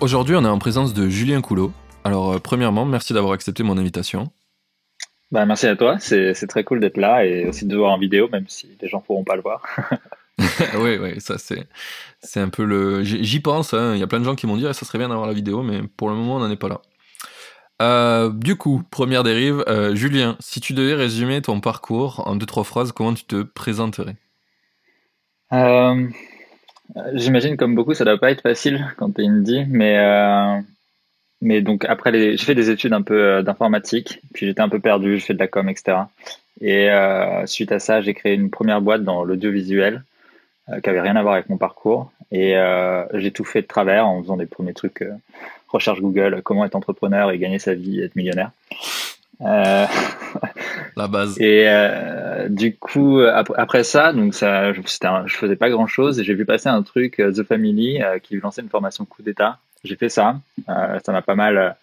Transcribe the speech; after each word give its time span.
Aujourd'hui, 0.00 0.34
on 0.34 0.44
est 0.44 0.48
en 0.48 0.58
présence 0.58 0.94
de 0.94 1.08
Julien 1.08 1.42
Coulot. 1.42 1.72
Alors, 2.04 2.32
euh, 2.32 2.38
premièrement, 2.38 2.86
merci 2.86 3.12
d'avoir 3.12 3.34
accepté 3.34 3.62
mon 3.62 3.76
invitation. 3.76 4.32
Bah, 5.30 5.44
merci 5.44 5.66
à 5.66 5.76
toi, 5.76 5.98
c'est 5.98 6.34
très 6.48 6.64
cool 6.64 6.80
d'être 6.80 6.96
là 6.96 7.24
et 7.24 7.46
aussi 7.46 7.66
de 7.66 7.76
voir 7.76 7.92
en 7.92 7.98
vidéo, 7.98 8.28
même 8.28 8.46
si 8.48 8.76
les 8.80 8.88
gens 8.88 8.98
ne 8.98 9.02
pourront 9.02 9.24
pas 9.24 9.36
le 9.36 9.42
voir. 9.42 9.62
oui, 10.78 10.96
oui, 10.98 11.20
ça 11.20 11.36
c'est 11.36 11.66
c'est 12.22 12.40
un 12.40 12.48
peu 12.48 12.64
le. 12.64 13.02
J'y 13.02 13.40
pense. 13.40 13.74
Hein. 13.74 13.92
Il 13.94 14.00
y 14.00 14.02
a 14.02 14.06
plein 14.06 14.20
de 14.20 14.24
gens 14.24 14.34
qui 14.34 14.46
m'ont 14.46 14.56
dit 14.56 14.66
ah, 14.66 14.72
ça 14.72 14.86
serait 14.86 14.98
bien 14.98 15.10
d'avoir 15.10 15.26
la 15.26 15.34
vidéo, 15.34 15.62
mais 15.62 15.82
pour 15.96 16.08
le 16.08 16.14
moment 16.14 16.36
on 16.36 16.40
n'en 16.40 16.50
est 16.50 16.56
pas 16.56 16.68
là. 16.68 16.80
Euh, 17.82 18.30
du 18.30 18.56
coup, 18.56 18.82
première 18.90 19.22
dérive, 19.22 19.64
euh, 19.68 19.94
Julien, 19.94 20.36
si 20.40 20.60
tu 20.60 20.72
devais 20.74 20.94
résumer 20.94 21.40
ton 21.40 21.60
parcours 21.60 22.26
en 22.26 22.36
deux 22.36 22.46
trois 22.46 22.64
phrases, 22.64 22.92
comment 22.92 23.14
tu 23.14 23.24
te 23.24 23.42
présenterais? 23.42 24.16
Euh, 25.52 26.08
J'imagine 27.14 27.56
comme 27.56 27.74
beaucoup, 27.74 27.94
ça 27.94 28.04
doit 28.04 28.18
pas 28.18 28.30
être 28.30 28.42
facile 28.42 28.86
quand 28.96 29.14
tu 29.14 29.22
es 29.22 29.26
indie, 29.26 29.64
mais 29.68 29.98
mais 31.40 31.62
donc 31.62 31.84
après 31.86 32.10
les, 32.10 32.36
j'ai 32.36 32.44
fait 32.44 32.54
des 32.54 32.70
études 32.70 32.92
un 32.92 33.02
peu 33.02 33.42
d'informatique, 33.42 34.20
puis 34.34 34.46
j'étais 34.46 34.60
un 34.60 34.68
peu 34.68 34.80
perdu, 34.80 35.18
je 35.18 35.24
fais 35.24 35.34
de 35.34 35.38
la 35.38 35.46
com, 35.46 35.68
etc. 35.68 35.98
Et 36.60 36.88
suite 37.46 37.72
à 37.72 37.78
ça, 37.78 38.00
j'ai 38.00 38.14
créé 38.14 38.34
une 38.34 38.50
première 38.50 38.80
boîte 38.80 39.04
dans 39.04 39.24
l'audiovisuel 39.24 40.02
qui 40.82 40.90
avait 40.90 41.00
rien 41.00 41.16
à 41.16 41.22
voir 41.22 41.34
avec 41.34 41.48
mon 41.48 41.58
parcours, 41.58 42.12
et 42.32 42.54
j'ai 43.14 43.30
tout 43.30 43.44
fait 43.44 43.62
de 43.62 43.66
travers 43.66 44.06
en 44.06 44.20
faisant 44.22 44.36
des 44.36 44.46
premiers 44.46 44.74
trucs 44.74 45.04
recherche 45.72 46.00
Google, 46.00 46.42
comment 46.42 46.64
être 46.64 46.74
entrepreneur 46.74 47.30
et 47.30 47.38
gagner 47.38 47.58
sa 47.58 47.74
vie, 47.74 48.00
être 48.00 48.16
millionnaire. 48.16 48.50
Euh, 49.42 49.86
la 50.96 51.08
base. 51.08 51.40
Et 51.40 51.64
euh, 51.66 52.48
du 52.48 52.76
coup, 52.76 53.20
après, 53.20 53.84
ça, 53.84 54.12
donc 54.12 54.34
ça, 54.34 54.72
je, 54.72 54.80
je 54.80 55.36
faisais 55.36 55.56
pas 55.56 55.70
grand 55.70 55.86
chose 55.86 56.18
et 56.20 56.24
j'ai 56.24 56.34
vu 56.34 56.44
passer 56.44 56.68
un 56.68 56.82
truc 56.82 57.20
euh, 57.20 57.32
The 57.32 57.42
Family 57.42 58.00
qui 58.22 58.36
lançait 58.36 58.62
une 58.62 58.68
formation 58.68 59.04
coup 59.04 59.22
d'état. 59.22 59.58
J'ai 59.84 59.96
fait 59.96 60.10
ça. 60.10 60.40
ça 60.66 61.12
m'a 61.12 61.22
pas 61.22 61.34
mal 61.34 61.76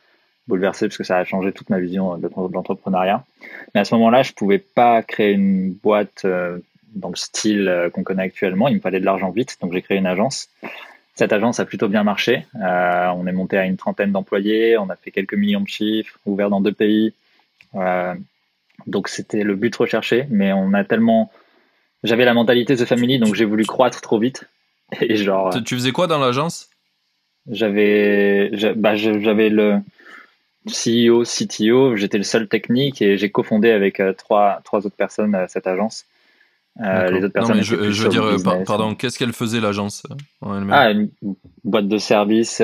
bouleversé 0.47 0.87
parce 0.87 0.97
que 0.97 1.03
ça 1.03 1.17
a 1.17 1.23
changé 1.23 1.51
toute 1.51 1.69
ma 1.69 1.79
vision 1.79 2.17
de, 2.17 2.29
l'entrepreneuriat. 2.53 3.23
Mais 3.73 3.81
à 3.81 3.85
ce 3.85 3.95
moment-là, 3.95 4.21
je 4.21 4.33
pouvais 4.33 4.59
pas 4.59 5.01
créer 5.01 5.31
une 5.31 5.73
boîte 5.73 6.27
dans 6.93 7.09
le 7.09 7.15
style 7.15 7.89
qu'on 7.93 8.03
connaît 8.03 8.23
actuellement. 8.23 8.67
Il 8.67 8.75
me 8.75 8.79
fallait 8.79 8.99
de 8.99 9.05
l'argent 9.05 9.31
vite, 9.31 9.57
donc 9.61 9.73
j'ai 9.73 9.81
créé 9.81 9.97
une 9.97 10.05
agence. 10.05 10.49
Cette 11.17 11.33
agence 11.33 11.59
a 11.59 11.65
plutôt 11.65 11.87
bien 11.87 12.03
marché. 12.03 12.45
Euh, 12.61 13.07
on 13.15 13.25
est 13.25 13.31
monté 13.31 13.57
à 13.57 13.65
une 13.65 13.75
trentaine 13.75 14.11
d'employés, 14.11 14.77
on 14.77 14.87
a 14.91 14.95
fait 14.95 15.09
quelques 15.09 15.33
millions 15.33 15.61
de 15.61 15.67
chiffres, 15.67 16.19
ouvert 16.27 16.51
dans 16.51 16.61
deux 16.61 16.71
pays. 16.71 17.11
Euh, 17.77 18.13
donc 18.85 19.07
c'était 19.07 19.43
le 19.43 19.55
but 19.55 19.75
recherché, 19.75 20.27
mais 20.29 20.53
on 20.53 20.73
a 20.73 20.83
tellement. 20.83 21.31
J'avais 22.03 22.25
la 22.25 22.33
mentalité 22.33 22.75
The 22.75 22.85
Family, 22.85 23.19
donc 23.19 23.35
j'ai 23.35 23.45
voulu 23.45 23.65
croître 23.65 24.01
trop 24.01 24.19
vite. 24.19 24.45
Et 25.01 25.17
genre. 25.17 25.55
Tu 25.63 25.75
faisais 25.75 25.91
quoi 25.91 26.07
dans 26.07 26.19
l'agence? 26.19 26.69
J'avais, 27.49 28.51
bah, 28.75 28.95
j'avais 28.95 29.49
le 29.49 29.79
CEO, 30.67 31.23
CTO. 31.23 31.95
J'étais 31.95 32.17
le 32.17 32.23
seul 32.23 32.47
technique 32.47 33.01
et 33.01 33.17
j'ai 33.17 33.31
cofondé 33.31 33.71
avec 33.71 33.99
euh, 33.99 34.13
trois 34.13 34.59
trois 34.65 34.85
autres 34.85 34.97
personnes 34.97 35.45
cette 35.47 35.65
agence. 35.65 36.05
Euh, 36.81 37.09
les 37.09 37.23
autres 37.23 37.33
personnes. 37.33 37.61
je, 37.61 37.75
veux 37.75 38.09
dire, 38.09 38.23
euh, 38.23 38.63
pardon, 38.65 38.93
qu'est-ce 38.93 39.17
qu'elle 39.17 39.33
faisait 39.33 39.59
l'agence 39.59 40.03
euh, 40.45 40.63
Ah, 40.71 40.91
une 40.91 41.09
boîte 41.63 41.87
de 41.87 41.97
services 41.97 42.61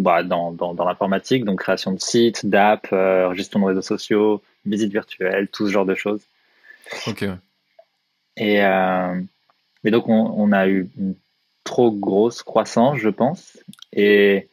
bah, 0.00 0.22
dans, 0.22 0.52
dans, 0.52 0.74
dans 0.74 0.84
l'informatique, 0.84 1.44
donc 1.44 1.60
création 1.60 1.92
de 1.92 2.00
sites, 2.00 2.46
d'app, 2.46 2.86
gestion 3.34 3.60
de 3.60 3.64
réseaux 3.66 3.82
sociaux, 3.82 4.42
visites 4.66 4.92
virtuelles, 4.92 5.48
tout 5.48 5.66
ce 5.66 5.72
genre 5.72 5.86
de 5.86 5.94
choses. 5.94 6.22
Ok. 7.06 7.24
Et 8.36 8.60
mais 9.82 9.90
donc 9.90 10.08
on, 10.08 10.34
on, 10.36 10.52
a 10.52 10.68
eu 10.68 10.88
une 10.98 11.14
trop 11.64 11.90
grosse 11.90 12.42
croissance, 12.42 12.98
je 12.98 13.08
pense, 13.08 13.58
et 13.92 14.48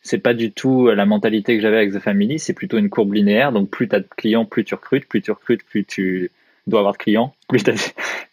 c'est 0.00 0.18
pas 0.18 0.34
du 0.34 0.50
tout 0.50 0.88
la 0.88 1.06
mentalité 1.06 1.54
que 1.56 1.62
j'avais 1.62 1.76
avec 1.76 1.92
The 1.92 2.00
Family, 2.00 2.38
c'est 2.38 2.54
plutôt 2.54 2.78
une 2.78 2.90
courbe 2.90 3.12
linéaire. 3.12 3.52
Donc 3.52 3.70
plus 3.70 3.88
tu 3.88 3.94
as 3.94 4.00
de 4.00 4.08
clients, 4.16 4.44
plus 4.44 4.64
tu 4.64 4.74
recrutes, 4.74 5.06
plus 5.06 5.22
tu 5.22 5.30
recrutes, 5.30 5.64
plus 5.64 5.84
tu 5.84 6.30
dois 6.66 6.80
avoir 6.80 6.94
de 6.94 6.98
clients, 6.98 7.34
plus 7.48 7.62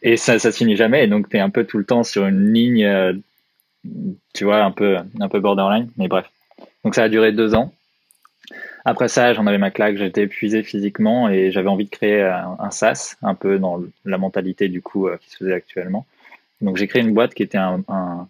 et 0.02 0.18
ça, 0.18 0.40
ça 0.40 0.52
se 0.52 0.58
finit 0.58 0.76
jamais. 0.76 1.04
Et 1.04 1.08
donc, 1.08 1.30
tu 1.30 1.38
es 1.38 1.40
un 1.40 1.50
peu 1.50 1.66
tout 1.66 1.78
le 1.78 1.86
temps 1.86 2.04
sur 2.04 2.26
une 2.26 2.54
ligne, 2.54 2.86
euh, 2.86 3.14
tu 4.34 4.46
vois, 4.46 4.64
un 4.64 4.72
peu, 4.72 4.98
un 5.20 5.30
peu 5.30 5.40
borderline. 5.40 5.90
Mais 5.98 6.08
bref. 6.08 6.30
Donc, 6.84 6.96
ça 6.96 7.04
a 7.04 7.10
duré 7.10 7.32
deux 7.32 7.56
ans. 7.56 7.74
Après 8.86 9.08
ça, 9.08 9.34
j'en 9.34 9.46
avais 9.46 9.58
ma 9.58 9.72
claque, 9.72 9.98
j'étais 9.98 10.24
épuisé 10.24 10.64
physiquement 10.64 11.30
et 11.30 11.52
j'avais 11.52 11.68
envie 11.68 11.86
de 11.86 11.90
créer 11.90 12.24
un, 12.24 12.56
un, 12.60 12.72
SaaS, 12.72 13.18
un 13.22 13.36
peu 13.36 13.60
dans 13.60 13.82
la 14.06 14.18
mentalité 14.18 14.70
du 14.70 14.82
coup 14.82 15.08
euh, 15.08 15.18
qui 15.18 15.30
se 15.30 15.38
faisait 15.38 15.54
actuellement. 15.54 16.06
Donc, 16.62 16.78
j'ai 16.78 16.88
créé 16.88 17.02
une 17.02 17.14
boîte 17.14 17.34
qui 17.34 17.44
était 17.44 17.58
un, 17.58 17.84
un, 17.88 18.28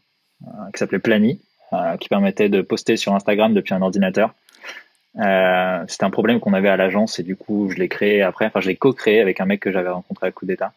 qui 0.73 0.79
s'appelait 0.79 0.99
Plani, 0.99 1.39
euh, 1.73 1.97
qui 1.97 2.09
permettait 2.09 2.49
de 2.49 2.61
poster 2.61 2.97
sur 2.97 3.13
Instagram 3.13 3.53
depuis 3.53 3.73
un 3.73 3.81
ordinateur. 3.81 4.33
Euh, 5.17 5.83
c'était 5.87 6.03
un 6.03 6.09
problème 6.09 6.39
qu'on 6.39 6.53
avait 6.53 6.69
à 6.69 6.77
l'agence 6.77 7.19
et 7.19 7.23
du 7.23 7.35
coup, 7.35 7.69
je 7.69 7.77
l'ai 7.77 7.89
créé 7.89 8.21
après. 8.21 8.45
Enfin, 8.45 8.59
je 8.59 8.67
l'ai 8.67 8.75
co-créé 8.75 9.21
avec 9.21 9.39
un 9.41 9.45
mec 9.45 9.59
que 9.59 9.71
j'avais 9.71 9.89
rencontré 9.89 10.27
à 10.27 10.31
Coup 10.31 10.45
d'État. 10.45 10.73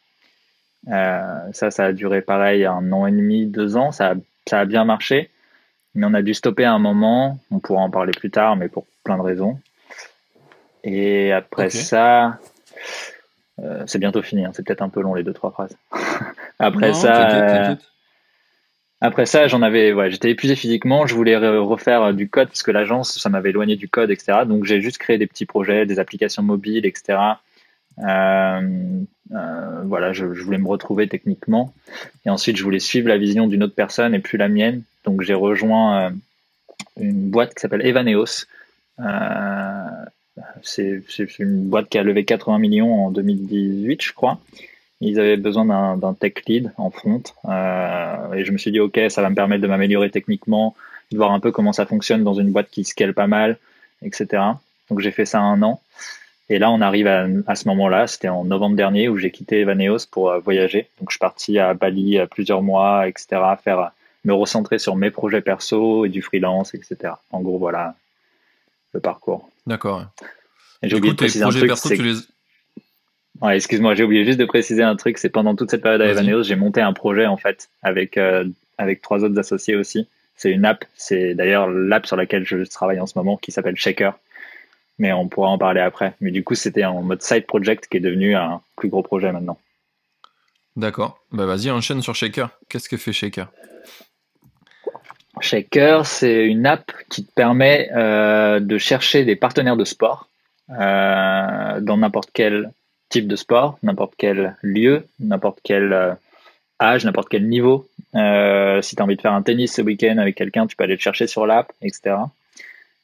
Euh, 0.89 1.39
ça, 1.53 1.71
ça 1.71 1.87
a 1.87 1.93
duré 1.93 2.23
pareil 2.23 2.65
un 2.65 2.91
an 2.93 3.07
et 3.07 3.13
demi, 3.13 3.47
deux 3.47 3.77
ans. 3.77 3.93
Ça 3.93 4.15
ça 4.49 4.61
a 4.61 4.65
bien 4.65 4.85
marché, 4.85 5.31
mais 5.95 6.07
on 6.07 6.15
a 6.15 6.23
dû 6.23 6.35
stopper 6.35 6.65
à 6.65 6.73
un 6.73 6.79
moment. 6.79 7.39
On 7.51 7.59
pourra 7.59 7.83
en 7.83 7.91
parler 7.91 8.13
plus 8.13 8.31
tard, 8.31 8.57
mais 8.57 8.69
pour 8.69 8.87
plein 9.05 9.17
de 9.17 9.23
raisons. 9.23 9.59
Et 10.85 11.33
après 11.33 11.71
ça, 11.71 12.39
euh, 13.61 13.85
c'est 13.87 13.99
bientôt 13.99 14.23
fini. 14.23 14.45
Hein. 14.45 14.51
C'est 14.55 14.65
peut-être 14.65 14.83
un 14.83 14.89
peu 14.89 15.01
long 15.01 15.15
les 15.15 15.23
deux 15.23 15.33
trois 15.33 15.53
phrases. 15.53 15.77
après 16.59 16.95
ça, 16.95 17.77
après 19.01 19.27
ça, 19.27 19.49
j'en 19.49 19.63
avais, 19.63 19.93
ouais, 19.93 20.11
j'étais 20.11 20.31
épuisé 20.31 20.55
physiquement. 20.55 21.07
Je 21.07 21.15
voulais 21.15 21.37
refaire 21.37 22.15
du 22.15 22.29
code 22.29 22.49
parce 22.49 22.63
que 22.63 22.71
l'agence, 22.71 23.19
ça 23.19 23.29
m'avait 23.29 23.51
éloigné 23.51 23.77
du 23.77 23.89
code, 23.89 24.11
etc. 24.11 24.41
Donc 24.47 24.65
j'ai 24.65 24.81
juste 24.81 24.99
créé 24.99 25.19
des 25.19 25.27
petits 25.27 25.47
projets, 25.47 25.87
des 25.87 25.99
applications 25.99 26.43
mobiles, 26.43 26.87
etc. 26.87 27.19
Euh, 27.99 28.61
euh, 29.33 29.83
voilà, 29.85 30.13
je, 30.13 30.35
je, 30.35 30.43
voulais 30.43 30.59
me 30.59 30.69
retrouver 30.69 31.09
techniquement. 31.09 31.75
Et 32.25 32.31
ensuite, 32.31 32.57
je 32.57 32.63
voulais 32.63 32.79
suivre 32.79 33.09
la 33.09 33.19
vision 33.19 33.47
d'une 33.47 33.63
autre 33.63 33.75
personne 33.75 34.15
et 34.15 34.19
plus 34.19 34.39
la 34.39 34.49
mienne. 34.49 34.83
Donc 35.05 35.23
j'ai 35.23 35.35
rejoint 35.35 36.07
euh, 36.07 36.11
une 37.01 37.31
boîte 37.31 37.55
qui 37.55 37.61
s'appelle 37.61 37.85
Evaneos. 37.87 38.47
Euh, 39.01 40.05
c'est 40.63 41.03
une 41.39 41.69
boîte 41.69 41.89
qui 41.89 41.99
a 41.99 42.03
levé 42.03 42.25
80 42.25 42.59
millions 42.59 43.07
en 43.07 43.11
2018, 43.11 44.03
je 44.03 44.13
crois. 44.13 44.39
Ils 45.01 45.19
avaient 45.19 45.37
besoin 45.37 45.97
d'un 45.97 46.15
tech 46.15 46.35
lead 46.47 46.73
en 46.77 46.91
front. 46.91 47.23
Euh, 47.47 48.33
et 48.35 48.45
je 48.45 48.53
me 48.53 48.59
suis 48.59 48.71
dit, 48.71 48.79
OK, 48.79 49.01
ça 49.09 49.21
va 49.21 49.31
me 49.31 49.35
permettre 49.35 49.63
de 49.63 49.67
m'améliorer 49.67 50.11
techniquement, 50.11 50.77
de 51.11 51.17
voir 51.17 51.33
un 51.33 51.41
peu 51.41 51.51
comment 51.51 51.73
ça 51.73 51.87
fonctionne 51.87 52.23
dans 52.23 52.35
une 52.35 52.53
boîte 52.53 52.71
qui 52.71 52.85
scale 52.85 53.13
pas 53.13 53.27
mal, 53.27 53.59
etc. 54.03 54.43
Donc 54.89 55.01
j'ai 55.01 55.11
fait 55.11 55.25
ça 55.25 55.41
un 55.41 55.61
an. 55.63 55.81
Et 56.49 56.59
là, 56.59 56.71
on 56.71 56.81
arrive 56.81 57.07
à, 57.07 57.55
ce 57.55 57.67
moment-là, 57.69 58.07
c'était 58.07 58.29
en 58.29 58.45
novembre 58.45 58.77
dernier 58.77 59.09
où 59.09 59.17
j'ai 59.17 59.31
quitté 59.31 59.61
Evaneos 59.61 60.07
pour 60.11 60.39
voyager. 60.41 60.89
Donc 61.01 61.11
je 61.11 61.15
suis 61.15 61.19
parti 61.19 61.59
à 61.59 61.75
Bali 61.75 62.19
plusieurs 62.31 62.63
mois, 62.63 63.09
etc., 63.09 63.41
faire, 63.63 63.93
me 64.25 64.33
recentrer 64.33 64.79
sur 64.79 64.97
mes 64.97 65.11
projets 65.11 65.41
perso 65.41 66.05
et 66.05 66.09
du 66.09 66.23
freelance, 66.23 66.75
etc. 66.75 67.15
En 67.31 67.41
gros, 67.41 67.59
voilà 67.59 67.97
le 68.93 69.01
parcours. 69.01 69.51
D'accord. 69.67 70.07
Et 70.83 70.89
j'ai 70.89 70.97
oublié 70.97 71.13
de 71.13 71.17
préciser 71.17 71.45
un 71.45 71.51
truc, 71.51 71.67
perso, 71.67 71.89
tu 71.89 72.03
les... 72.03 72.15
Ouais, 73.41 73.57
excuse-moi, 73.57 73.95
j'ai 73.95 74.05
oublié 74.05 74.25
juste 74.25 74.39
de 74.39 74.45
préciser 74.45 74.83
un 74.83 74.95
truc. 74.97 75.19
C'est 75.19 75.31
pendant 75.31 75.57
toute 75.57 75.71
cette 75.71 75.83
période 75.83 76.03
à 76.03 76.07
Evaneos, 76.07 76.45
j'ai 76.45 76.57
monté 76.57 76.81
un 76.81 76.93
projet 76.93 77.27
en 77.27 77.37
fait 77.37 77.71
avec 77.83 78.17
euh, 78.17 78.45
avec 78.79 79.03
trois 79.03 79.25
autres 79.25 79.39
associés 79.39 79.75
aussi. 79.75 80.07
C'est 80.37 80.51
une 80.51 80.65
app. 80.65 80.85
C'est 80.95 81.35
d'ailleurs 81.35 81.69
l'app 81.69 82.07
sur 82.07 82.17
laquelle 82.17 82.45
je 82.45 82.65
travaille 82.65 83.01
en 83.01 83.07
ce 83.07 83.19
moment 83.19 83.37
qui 83.37 83.53
s'appelle 83.53 83.77
Shaker. 83.77 84.15
Mais 84.99 85.13
on 85.13 85.27
pourra 85.29 85.49
en 85.49 85.59
parler 85.59 85.81
après. 85.81 86.15
Mais 86.21 86.31
du 86.31 86.45
coup, 86.45 86.55
c'était 86.55 86.85
en 86.85 87.03
mode 87.03 87.23
side 87.23 87.47
project 87.47 87.89
qui 87.89 87.97
est 87.97 88.01
devenu 88.01 88.37
un 88.37 88.61
plus 88.77 88.89
gros 88.89 89.03
projet 89.03 89.33
maintenant. 89.33 89.59
D'accord. 90.77 91.19
Bah 91.33 91.47
vas-y, 91.47 91.71
enchaîne 91.71 92.03
sur 92.03 92.15
Shaker. 92.15 92.51
Qu'est-ce 92.69 92.89
que 92.89 92.97
fait 92.97 93.13
Shaker? 93.13 93.49
Shaker, 95.53 96.07
c'est 96.07 96.47
une 96.47 96.65
app 96.65 96.91
qui 97.11 97.27
te 97.27 97.33
permet 97.35 97.91
euh, 97.95 98.59
de 98.59 98.79
chercher 98.79 99.27
des 99.27 99.37
partenaires 99.37 99.77
de 99.77 99.85
sport 99.85 100.27
euh, 100.71 101.79
dans 101.81 101.99
n'importe 101.99 102.31
quel 102.33 102.73
type 103.11 103.29
de 103.29 103.37
sport, 103.37 103.79
n'importe 103.83 104.15
quel 104.17 104.57
lieu, 104.63 105.07
n'importe 105.21 105.59
quel 105.63 105.93
euh, 105.93 106.15
âge, 106.81 107.05
n'importe 107.05 107.29
quel 107.29 107.47
niveau. 107.51 107.87
Si 108.15 108.97
tu 108.97 109.03
as 109.03 109.05
envie 109.05 109.17
de 109.17 109.21
faire 109.21 109.35
un 109.35 109.43
tennis 109.43 109.75
ce 109.75 109.83
week-end 109.83 110.17
avec 110.17 110.37
quelqu'un, 110.37 110.67
tu 110.67 110.75
peux 110.75 110.85
aller 110.85 110.95
le 110.95 111.01
chercher 111.01 111.27
sur 111.27 111.47
l'app, 111.47 111.71
etc. 111.83 112.17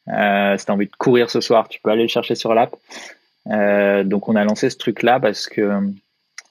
Si 0.07 0.65
tu 0.65 0.71
as 0.71 0.75
envie 0.75 0.87
de 0.87 0.97
courir 0.97 1.29
ce 1.29 1.43
soir, 1.43 1.69
tu 1.69 1.81
peux 1.83 1.91
aller 1.91 2.03
le 2.03 2.09
chercher 2.09 2.35
sur 2.35 2.55
l'app. 2.55 2.75
Donc 3.45 4.27
on 4.31 4.37
a 4.37 4.45
lancé 4.45 4.71
ce 4.71 4.79
truc-là 4.79 5.21
parce 5.21 5.49
que, 5.49 5.83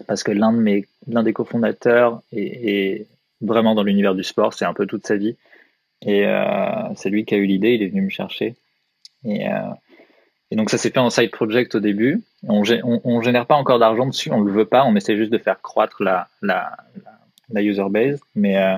parce 0.06 0.22
que 0.22 0.32
l'un 0.32 0.54
de 0.54 0.60
mes, 0.60 0.86
l'un 1.08 1.24
des 1.24 1.34
cofondateurs 1.34 2.22
est, 2.32 3.08
vraiment 3.42 3.74
dans 3.74 3.84
l'univers 3.84 4.14
du 4.14 4.24
sport, 4.24 4.54
c'est 4.54 4.66
un 4.66 4.74
peu 4.74 4.86
toute 4.86 5.06
sa 5.08 5.16
vie. 5.16 5.36
Et 6.04 6.26
c'est 6.96 7.10
lui 7.10 7.26
qui 7.26 7.34
a 7.34 7.38
eu 7.38 7.46
l'idée, 7.46 7.74
il 7.74 7.84
est 7.84 7.88
venu 7.88 8.04
me 8.04 8.10
chercher. 8.10 8.56
Et, 9.26 9.46
et 10.52 10.56
donc 10.56 10.70
ça 10.70 10.78
s'est 10.78 10.92
fait 10.92 11.00
en 11.00 11.10
side 11.10 11.32
project 11.32 11.76
au 11.76 11.80
début. 11.80 12.22
On, 12.48 12.64
on, 13.04 13.22
génère 13.22 13.46
pas 13.46 13.56
encore 13.56 13.80
d'argent 13.80 14.06
dessus, 14.06 14.32
on 14.32 14.42
le 14.42 14.52
veut 14.52 14.66
pas, 14.66 14.84
on 14.86 14.96
essaie 14.96 15.18
juste 15.18 15.32
de 15.32 15.38
faire 15.38 15.62
croître 15.62 16.02
la, 16.02 16.28
la, 16.42 16.78
la 17.50 17.62
user 17.62 17.90
base. 17.90 18.20
Mais, 18.36 18.58
euh, 18.58 18.78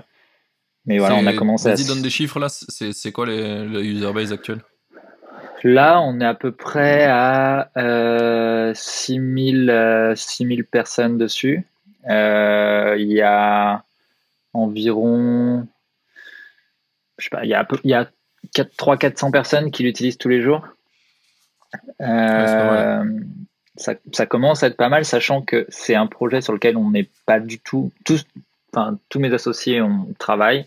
mais 0.85 0.97
voilà, 0.97 1.15
on 1.15 1.27
a 1.27 1.33
commencé 1.33 1.67
à. 1.69 1.75
Vas-y, 1.75 1.85
donne 1.85 2.01
des 2.01 2.09
chiffres 2.09 2.39
là, 2.39 2.47
c'est 2.49 3.11
quoi 3.11 3.25
les, 3.25 3.65
le 3.65 3.83
user 3.83 4.11
base 4.13 4.31
actuel 4.31 4.59
Là, 5.63 5.99
on 6.01 6.21
est 6.21 6.25
à 6.25 6.33
peu 6.33 6.51
près 6.51 7.05
à 7.05 7.69
euh, 7.77 8.73
6000, 8.73 9.69
euh, 9.69 10.15
personnes 10.71 11.17
dessus. 11.17 11.65
Euh, 12.09 12.95
il 12.97 13.11
y 13.11 13.21
a 13.21 13.83
environ. 14.53 15.67
Je 17.19 17.25
sais 17.25 17.29
pas, 17.29 17.43
il 17.43 17.49
y 17.49 17.53
a, 17.53 17.67
il 17.83 17.91
y 17.91 17.93
a 17.93 18.09
300-400 18.55 19.31
personnes 19.31 19.71
qui 19.71 19.83
l'utilisent 19.83 20.17
tous 20.17 20.29
les 20.29 20.41
jours. 20.41 20.65
Euh, 22.01 23.03
ça, 23.75 23.93
ça, 24.11 24.25
commence 24.25 24.63
à 24.63 24.67
être 24.67 24.77
pas 24.77 24.89
mal, 24.89 25.05
sachant 25.05 25.41
que 25.41 25.65
c'est 25.69 25.95
un 25.95 26.07
projet 26.07 26.41
sur 26.41 26.53
lequel 26.53 26.77
on 26.77 26.89
n'est 26.89 27.09
pas 27.25 27.39
du 27.39 27.59
tout. 27.59 27.91
Tous, 28.05 28.25
enfin, 28.73 28.97
tous 29.09 29.19
mes 29.19 29.33
associés 29.33 29.81
on 29.81 30.07
travaille. 30.17 30.65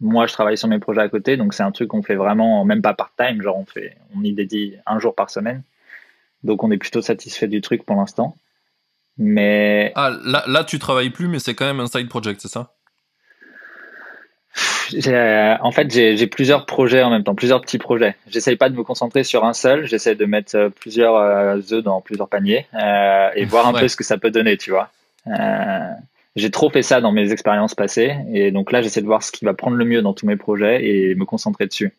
Moi, 0.00 0.26
je 0.26 0.34
travaille 0.34 0.58
sur 0.58 0.68
mes 0.68 0.78
projets 0.78 1.00
à 1.00 1.08
côté, 1.08 1.38
donc 1.38 1.54
c'est 1.54 1.62
un 1.62 1.72
truc 1.72 1.88
qu'on 1.88 2.02
fait 2.02 2.16
vraiment, 2.16 2.64
même 2.66 2.82
pas 2.82 2.92
part-time, 2.92 3.40
genre 3.40 3.56
on 3.56 3.64
fait, 3.64 3.96
on 4.14 4.22
y 4.22 4.32
dédie 4.32 4.74
un 4.84 4.98
jour 4.98 5.14
par 5.14 5.30
semaine. 5.30 5.62
Donc 6.44 6.62
on 6.62 6.70
est 6.70 6.76
plutôt 6.76 7.00
satisfait 7.00 7.48
du 7.48 7.62
truc 7.62 7.84
pour 7.84 7.96
l'instant. 7.96 8.36
Mais. 9.16 9.92
Ah, 9.94 10.10
là, 10.22 10.44
là, 10.46 10.64
tu 10.64 10.78
travailles 10.78 11.10
plus, 11.10 11.28
mais 11.28 11.38
c'est 11.38 11.54
quand 11.54 11.64
même 11.64 11.80
un 11.80 11.86
side 11.86 12.08
project, 12.08 12.40
c'est 12.42 12.48
ça? 12.48 12.75
Euh, 14.94 15.56
en 15.60 15.72
fait, 15.72 15.90
j'ai 15.90 16.26
plusieurs 16.26 16.66
projets 16.66 17.02
en 17.02 17.10
même 17.10 17.24
temps, 17.24 17.34
plusieurs 17.34 17.60
petits 17.60 17.78
projets. 17.78 18.16
J'essaye 18.28 18.56
pas 18.56 18.68
de 18.68 18.76
me 18.76 18.82
concentrer 18.82 19.24
sur 19.24 19.44
un 19.44 19.52
seul, 19.52 19.86
j'essaie 19.86 20.14
de 20.14 20.24
mettre 20.24 20.56
euh, 20.56 20.68
plusieurs 20.68 21.16
euh, 21.16 21.56
œufs 21.72 21.82
dans 21.82 22.00
plusieurs 22.00 22.28
paniers 22.28 22.66
et 23.34 23.44
voir 23.44 23.66
un 23.66 23.72
peu 23.72 23.88
ce 23.88 23.96
que 23.96 24.04
ça 24.04 24.18
peut 24.18 24.30
donner, 24.30 24.56
tu 24.56 24.70
vois. 24.70 24.90
j'ai 26.36 26.50
trop 26.50 26.70
fait 26.70 26.82
ça 26.82 27.00
dans 27.00 27.12
mes 27.12 27.32
expériences 27.32 27.74
passées 27.74 28.16
et 28.32 28.50
donc 28.50 28.72
là, 28.72 28.82
j'essaie 28.82 29.00
de 29.00 29.06
voir 29.06 29.22
ce 29.22 29.32
qui 29.32 29.44
va 29.44 29.54
prendre 29.54 29.76
le 29.76 29.84
mieux 29.84 30.02
dans 30.02 30.14
tous 30.14 30.26
mes 30.26 30.36
projets 30.36 30.84
et 30.84 31.14
me 31.14 31.24
concentrer 31.24 31.66
dessus. 31.66 31.94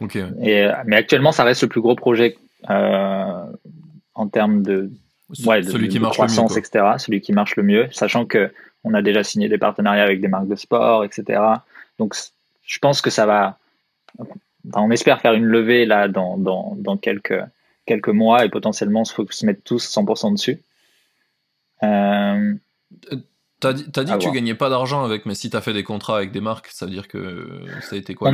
Ok. 0.00 0.16
Et, 0.42 0.68
mais 0.86 0.96
actuellement, 0.96 1.32
ça 1.32 1.44
reste 1.44 1.62
le 1.62 1.68
plus 1.68 1.80
gros 1.80 1.96
projet 1.96 2.36
en 2.68 4.28
termes 4.30 4.62
de, 4.62 4.90
ouais, 5.44 5.62
de, 5.62 5.70
celui 5.70 5.88
qui 5.88 5.98
marche 5.98 6.16
croissance, 6.16 6.56
etc. 6.56 6.84
Celui 6.98 7.20
qui 7.20 7.32
marche 7.32 7.56
le 7.56 7.62
mieux, 7.62 7.88
sachant 7.92 8.24
que 8.26 8.50
on 8.84 8.94
a 8.94 9.02
déjà 9.02 9.22
signé 9.22 9.48
des 9.48 9.58
partenariats 9.58 10.04
avec 10.04 10.20
des 10.20 10.28
marques 10.28 10.48
de 10.48 10.56
sport, 10.56 11.04
etc. 11.04 11.40
Donc, 11.98 12.14
je 12.62 12.78
pense 12.78 13.00
que 13.00 13.10
ça 13.10 13.26
va. 13.26 13.58
on 14.74 14.90
espère 14.90 15.20
faire 15.20 15.34
une 15.34 15.44
levée 15.44 15.84
là 15.84 16.08
dans, 16.08 16.36
dans, 16.36 16.96
quelques, 16.96 17.40
quelques 17.86 18.08
mois 18.08 18.44
et 18.44 18.48
potentiellement 18.48 19.04
faut 19.04 19.26
se 19.30 19.46
mettre 19.46 19.62
tous 19.64 19.84
100% 19.84 20.32
dessus. 20.32 20.62
Euh, 21.82 22.54
T'as 23.60 23.72
dit, 23.72 23.86
as 23.96 24.04
dit 24.04 24.12
que 24.12 24.18
tu 24.18 24.30
gagnais 24.30 24.54
pas 24.54 24.70
d'argent 24.70 25.04
avec, 25.04 25.26
mais 25.26 25.34
si 25.34 25.50
tu 25.50 25.56
as 25.56 25.60
fait 25.60 25.72
des 25.72 25.82
contrats 25.82 26.16
avec 26.16 26.30
des 26.30 26.40
marques, 26.40 26.68
ça 26.68 26.86
veut 26.86 26.92
dire 26.92 27.08
que 27.08 27.64
ça 27.80 27.96
a 27.96 27.98
été 27.98 28.14
quoi 28.14 28.30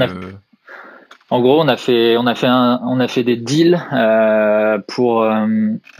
En 1.30 1.40
gros, 1.40 1.62
on 1.62 1.68
a 1.68 1.78
fait, 1.78 2.18
on 2.18 2.26
a 2.26 2.34
fait, 2.34 2.46
un, 2.46 2.78
on 2.84 3.00
a 3.00 3.08
fait 3.08 3.22
des 3.22 3.36
deals 3.36 3.82
euh, 3.94 4.78
pour, 4.86 5.22
euh, 5.22 5.46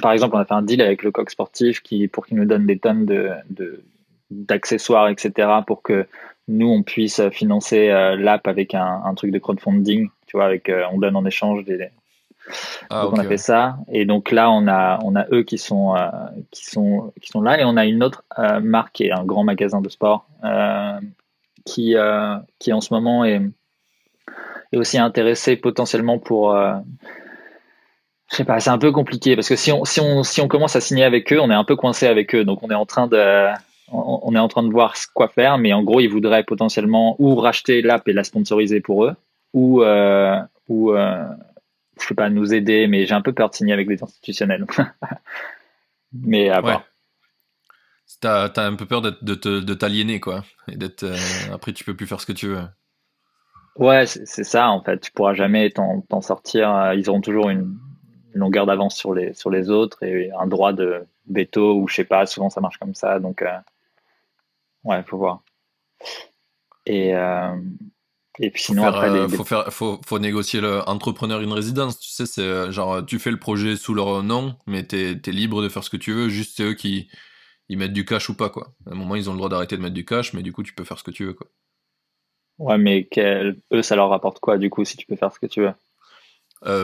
par 0.03 0.13
exemple, 0.13 0.37
on 0.37 0.41
a 0.41 0.45
fait 0.45 0.53
un 0.53 0.61
deal 0.61 0.83
avec 0.83 1.03
le 1.03 1.11
coq 1.11 1.31
sportif 1.31 1.81
qui, 1.81 2.07
pour 2.07 2.27
qu'il 2.27 2.37
nous 2.37 2.45
donne 2.45 2.67
des 2.67 2.79
tonnes 2.79 3.07
de, 3.07 3.31
d'accessoires, 4.35 5.09
etc., 5.09 5.49
pour 5.67 5.83
que 5.83 6.07
nous, 6.49 6.69
on 6.69 6.83
puisse 6.83 7.27
financer 7.31 7.89
euh, 7.89 8.17
l'app 8.17 8.47
avec 8.47 8.75
un, 8.75 9.15
truc 9.17 9.31
de 9.31 9.39
crowdfunding, 9.39 10.09
tu 10.27 10.37
vois, 10.37 10.47
avec, 10.47 10.69
euh, 10.69 10.85
on 10.93 10.99
donne 10.99 11.17
en 11.17 11.25
échange 11.25 11.65
des... 11.65 11.89
Ah, 12.91 13.05
donc 13.05 13.15
on 13.15 13.19
a 13.21 13.25
fait 13.25 13.39
ça 13.39 13.79
et 13.91 14.05
donc 14.05 14.31
là 14.31 14.51
on 14.51 14.69
a 14.69 14.99
on 15.03 15.17
a 15.17 15.25
eux 15.33 15.45
qui 15.45 15.57
sont 15.57 15.97
euh, 15.97 16.11
qui 16.51 16.67
sont 16.67 17.11
qui 17.23 17.31
sont 17.31 17.41
là 17.41 17.59
et 17.59 17.65
on 17.65 17.79
a 17.79 17.87
une 17.87 18.05
autre 18.05 18.23
marque 18.61 18.93
qui 18.93 19.05
est 19.05 19.13
un 19.13 19.25
grand 19.25 19.45
magasin 19.45 19.81
de 19.81 19.89
sport 19.89 20.27
qui 21.65 21.97
qui 22.59 22.73
en 22.75 22.83
ce 22.83 22.93
moment 22.93 23.25
est 23.25 23.41
est 24.73 24.77
aussi 24.77 24.99
intéressé 24.99 25.57
potentiellement 25.57 26.19
pour 26.19 26.55
je 28.31 28.37
sais 28.37 28.45
pas, 28.45 28.61
c'est 28.61 28.71
un 28.71 28.79
peu 28.79 28.93
compliqué 28.93 29.37
parce 29.37 29.49
que 29.49 29.57
si 29.57 29.71
on, 29.71 29.85
si, 29.85 30.01
on, 30.01 30.23
si 30.23 30.41
on 30.41 30.49
commence 30.49 30.77
à 30.77 30.81
signer 30.81 31.05
avec 31.05 31.33
eux, 31.33 31.41
on 31.41 31.51
est 31.51 31.55
un 31.55 31.65
peu 31.65 31.77
coincé 31.77 32.07
avec 32.07 32.35
eux. 32.35 32.45
Donc 32.45 32.63
on 32.63 32.71
est 32.71 32.75
en 32.75 32.87
train 32.87 33.07
de, 33.07 33.53
on 33.89 34.35
est 34.35 34.39
en 34.39 34.49
train 34.49 34.63
de 34.63 34.71
voir 34.71 34.95
quoi 35.13 35.29
faire, 35.29 35.59
mais 35.59 35.73
en 35.73 35.83
gros, 35.83 36.01
ils 36.01 36.09
voudraient 36.09 36.45
potentiellement 36.45 37.17
ou 37.19 37.35
racheter 37.35 37.83
l'app 37.83 38.09
et 38.09 38.13
la 38.13 38.25
sponsoriser 38.25 38.81
pour 38.81 39.05
eux, 39.05 39.15
ou, 39.53 39.83
euh, 39.83 40.41
ou 40.69 40.93
euh, 40.93 41.25
je 42.01 42.07
sais 42.07 42.15
pas, 42.15 42.31
nous 42.31 42.55
aider, 42.55 42.87
mais 42.87 43.07
j'ai 43.07 43.15
un 43.15 43.21
peu 43.21 43.33
peur 43.33 43.51
de 43.51 43.55
signer 43.55 43.73
avec 43.73 43.89
des 43.89 44.03
institutionnels. 44.03 44.67
mais 46.13 46.51
à 46.51 46.61
voir. 46.61 46.85
T'as 48.21 48.47
as 48.47 48.67
un 48.67 48.77
peu 48.77 48.87
peur 48.87 49.03
de 49.03 49.75
t'aliéner, 49.75 50.21
quoi. 50.21 50.45
Et 50.69 50.77
d'être, 50.77 51.03
euh, 51.03 51.17
après, 51.53 51.73
tu 51.73 51.85
peux 51.85 51.95
plus 51.95 52.07
faire 52.07 52.21
ce 52.21 52.27
que 52.27 52.33
tu 52.33 52.49
veux. 52.49 52.63
Ouais, 53.77 54.07
c'est 54.07 54.45
ça, 54.45 54.71
en 54.71 54.83
fait. 54.83 55.01
Tu 55.01 55.11
pourras 55.11 55.35
jamais 55.35 55.71
t'en 55.71 56.21
sortir. 56.21 56.93
Ils 56.95 57.11
auront 57.11 57.21
toujours 57.21 57.51
une, 57.51 57.77
longueur 58.35 58.67
d'avance 58.67 58.97
sur 58.97 59.15
les, 59.15 59.33
sur 59.33 59.51
les 59.51 59.71
autres 59.71 60.03
et 60.03 60.31
un 60.39 60.47
droit 60.47 60.73
de 60.73 61.07
veto 61.31 61.77
ou 61.77 61.89
je 61.89 61.95
sais 61.95 62.05
pas, 62.05 62.27
souvent 62.27 62.51
ça 62.51 62.61
marche 62.61 62.79
comme 62.79 62.95
ça. 62.95 63.19
Donc, 63.21 63.43
euh, 63.43 63.57
Ouais, 64.85 65.03
faut 65.03 65.19
voir. 65.19 65.43
Et, 66.87 67.15
euh, 67.15 67.57
et 68.39 68.51
puis 68.51 68.63
sinon, 68.63 68.85
après. 68.85 69.09
Euh, 69.09 69.29
faut, 69.29 69.45
faire, 69.45 69.73
faut, 69.73 70.01
faut, 70.07 70.19
négocier 70.19 70.61
l'entrepreneur 70.61 71.41
une 71.41 71.53
résidence. 71.53 71.99
Tu 71.99 72.11
sais, 72.11 72.27
c'est 72.27 72.43
euh, 72.43 72.71
genre, 72.71 73.05
tu 73.05 73.19
fais 73.19 73.31
le 73.31 73.39
projet 73.39 73.77
sous 73.77 73.95
leur 73.95 74.23
nom, 74.23 74.57
mais 74.67 74.87
tu 74.87 74.97
es, 74.97 75.33
libre 75.33 75.63
de 75.63 75.69
faire 75.69 75.85
ce 75.85 75.91
que 75.91 75.97
tu 75.97 76.13
veux. 76.13 76.29
Juste, 76.29 76.57
c'est 76.57 76.65
eux 76.65 76.75
qui 76.75 77.09
ils 77.71 77.79
mettent 77.79 77.95
du 77.95 78.05
cash 78.05 78.29
ou 78.29 78.37
pas, 78.37 78.51
quoi. 78.51 78.75
À 78.87 78.93
un 78.93 78.95
moment, 78.95 79.15
ils 79.15 79.31
ont 79.31 79.33
le 79.33 79.39
droit 79.39 79.49
d'arrêter 79.49 79.77
de 79.77 79.83
mettre 79.83 79.95
du 79.95 80.05
cash, 80.05 80.35
mais 80.35 80.43
du 80.43 80.53
coup, 80.53 80.63
tu 80.63 80.75
peux 80.75 80.85
faire 80.85 80.99
ce 80.99 81.05
que 81.05 81.11
tu 81.11 81.25
veux, 81.25 81.33
quoi. 81.33 81.49
Ouais, 82.59 82.79
mais 82.79 83.09
eux, 83.73 83.83
ça 83.83 83.97
leur 83.97 84.11
rapporte 84.11 84.39
quoi, 84.39 84.59
du 84.59 84.71
coup, 84.71 84.85
si 84.85 84.97
tu 84.97 85.07
peux 85.07 85.17
faire 85.17 85.33
ce 85.33 85.41
que 85.41 85.47
tu 85.47 85.63
veux? 85.63 85.73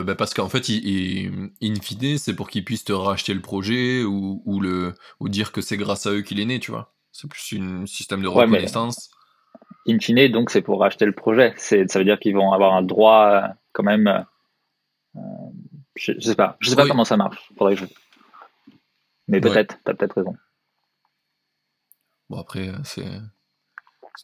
Bah 0.02 0.14
parce 0.14 0.34
qu'en 0.34 0.48
fait, 0.48 0.68
il, 0.68 1.52
in 1.62 1.74
fine, 1.80 2.18
c'est 2.18 2.34
pour 2.34 2.50
qu'ils 2.50 2.64
puissent 2.64 2.84
te 2.84 2.92
racheter 2.92 3.32
le 3.32 3.40
projet 3.40 4.02
ou, 4.02 4.42
ou, 4.44 4.60
le, 4.60 4.94
ou 5.20 5.28
dire 5.30 5.52
que 5.52 5.62
c'est 5.62 5.78
grâce 5.78 6.06
à 6.06 6.10
eux 6.10 6.20
qu'il 6.20 6.38
est 6.38 6.44
né, 6.44 6.60
tu 6.60 6.70
vois. 6.70 6.92
C'est 7.12 7.28
plus 7.28 7.58
un 7.58 7.86
système 7.86 8.22
de 8.22 8.28
reconnaissance. 8.28 9.10
in 9.88 9.98
fine, 9.98 10.28
donc 10.28 10.50
c'est 10.50 10.62
pour 10.62 10.80
racheter 10.80 11.06
le 11.06 11.12
projet. 11.12 11.54
Ça 11.56 11.76
veut 11.76 12.04
dire 12.04 12.18
qu'ils 12.18 12.34
vont 12.34 12.52
avoir 12.52 12.74
un 12.74 12.82
droit 12.82 13.26
euh, 13.26 13.48
quand 13.72 13.82
même. 13.82 14.06
Euh, 14.06 15.20
je, 15.96 16.12
ne 16.12 16.20
sais 16.20 16.34
pas. 16.36 16.56
Je 16.60 16.70
sais 16.70 16.76
pas 16.76 16.86
comment 16.86 17.04
ça 17.04 17.16
marche. 17.16 17.50
Faudrait 17.58 17.74
que 17.74 17.80
je... 17.82 17.86
Mais 19.28 19.40
peut-être, 19.40 19.76
tu 19.84 19.90
as 19.90 19.94
peut-être 19.94 20.14
raison. 20.14 20.34
Bon 22.28 22.38
après, 22.38 22.70
c'est 22.84 23.08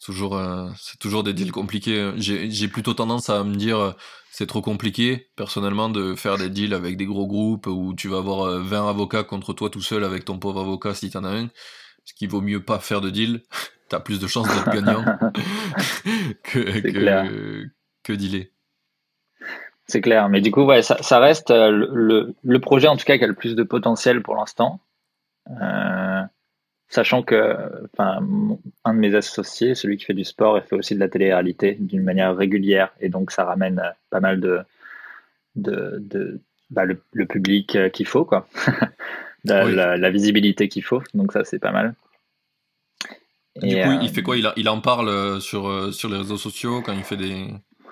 toujours, 0.01 0.37
euh, 0.37 0.69
c'est 0.79 0.99
toujours 0.99 1.25
des 1.25 1.33
deals 1.33 1.53
compliqués. 1.53 2.13
J'ai 2.17 2.69
plutôt 2.69 2.95
tendance 2.95 3.31
à 3.31 3.43
me 3.43 3.57
dire, 3.57 3.95
c'est 4.31 4.47
trop 4.47 4.63
compliqué, 4.63 5.29
personnellement, 5.37 5.89
de 5.89 6.15
faire 6.15 6.39
des 6.39 6.51
deals 6.51 6.75
avec 6.75 6.97
des 6.97 7.07
gros 7.07 7.27
groupes 7.27 7.67
où 7.67 7.95
tu 7.95 8.09
vas 8.09 8.19
avoir 8.19 8.61
20 8.61 8.89
avocats 8.89 9.25
contre 9.25 9.53
toi 9.53 9.71
tout 9.71 9.83
seul 9.83 10.05
avec 10.05 10.25
ton 10.25 10.39
pauvre 10.39 10.61
avocat 10.61 10.95
si 10.95 11.11
tu 11.11 11.17
en 11.17 11.25
as 11.25 11.31
un 11.31 11.49
ce 12.07 12.15
qui 12.15 12.27
vaut 12.27 12.41
mieux 12.41 12.63
pas 12.63 12.79
faire 12.79 13.03
de 13.03 13.11
deal. 13.11 13.43
T'as 13.89 14.01
plus 14.01 14.19
de 14.19 14.27
chances 14.27 14.49
d'être 14.49 14.75
gagnant 14.75 15.05
que, 16.43 16.81
que, 16.81 17.67
que, 18.03 18.13
dealer. 18.13 18.51
C'est 19.87 20.01
clair, 20.01 20.29
mais 20.29 20.41
du 20.41 20.51
coup, 20.51 20.65
ouais, 20.65 20.83
ça, 20.83 21.19
reste 21.21 21.53
euh, 21.53 21.71
le, 21.71 22.35
le, 22.43 22.59
projet 22.59 22.89
en 22.89 22.97
tout 22.97 23.05
cas 23.05 23.17
qui 23.17 23.23
a 23.23 23.29
le 23.29 23.35
plus 23.35 23.55
de 23.55 23.63
potentiel 23.63 24.23
pour 24.23 24.35
l'instant. 24.35 24.81
Euh, 25.63 26.23
sachant 26.89 27.23
que 27.23 27.57
un 27.99 28.95
de 28.95 28.99
mes 28.99 29.15
associés, 29.15 29.77
celui 29.77 29.99
qui 29.99 30.05
fait 30.05 30.15
du 30.15 30.25
sport, 30.25 30.59
il 30.59 30.65
fait 30.65 30.75
aussi 30.75 30.97
de 30.97 31.01
la 31.01 31.09
télé-réalité 31.09 31.77
d'une 31.79 32.03
manière 32.03 32.35
régulière 32.35 32.93
et 32.99 33.09
donc 33.09 33.31
ça 33.31 33.45
ramène 33.45 33.79
euh, 33.79 33.91
pas 34.11 34.19
mal 34.19 34.41
de, 34.41 34.63
de, 35.55 35.99
de 36.01 36.41
bah, 36.71 36.85
le, 36.85 37.01
le, 37.13 37.27
public 37.27 37.79
qu'il 37.93 38.09
faut 38.09 38.25
quoi. 38.25 38.49
la, 39.53 40.11
visibilité 40.11 40.69
qu'il 40.69 40.83
faut. 40.83 41.03
Donc 41.15 41.33
ça, 41.33 41.45
c'est 41.45 41.59
pas 41.59 41.73
mal. 41.73 41.95
du 43.57 43.75
coup, 43.75 43.99
il 44.03 44.09
fait 44.09 44.23
quoi? 44.23 44.37
Il, 44.37 44.51
il, 44.57 44.69
en 44.69 44.81
parle 44.81 45.09
euh, 45.09 45.41
sur, 45.41 45.69
euh, 45.69 45.91
sur 45.91 46.09
les 46.09 46.19
réseaux 46.19 46.39
sociaux 46.39 46.83
quand 46.83 46.93
il 46.93 47.05
fait 47.05 47.17
des... 47.17 47.47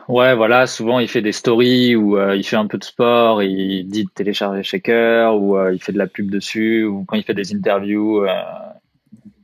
Ouais, 0.07 0.35
voilà, 0.35 0.67
souvent 0.67 0.99
il 0.99 1.09
fait 1.09 1.23
des 1.23 1.33
stories 1.33 1.97
où 1.97 2.19
euh, 2.19 2.37
il 2.37 2.45
fait 2.45 2.57
un 2.57 2.67
peu 2.67 2.77
de 2.77 2.85
sport, 2.85 3.43
il 3.43 3.89
dit 3.89 4.05
de 4.05 4.11
télécharger 4.11 4.63
Shaker, 4.63 5.35
ou 5.35 5.59
il 5.71 5.83
fait 5.83 5.93
de 5.93 5.99
la 5.99 6.07
pub 6.07 6.31
dessus, 6.31 6.85
ou 6.85 7.05
quand 7.05 7.17
il 7.17 7.23
fait 7.23 7.33
des 7.33 7.55
interviews, 7.55 8.27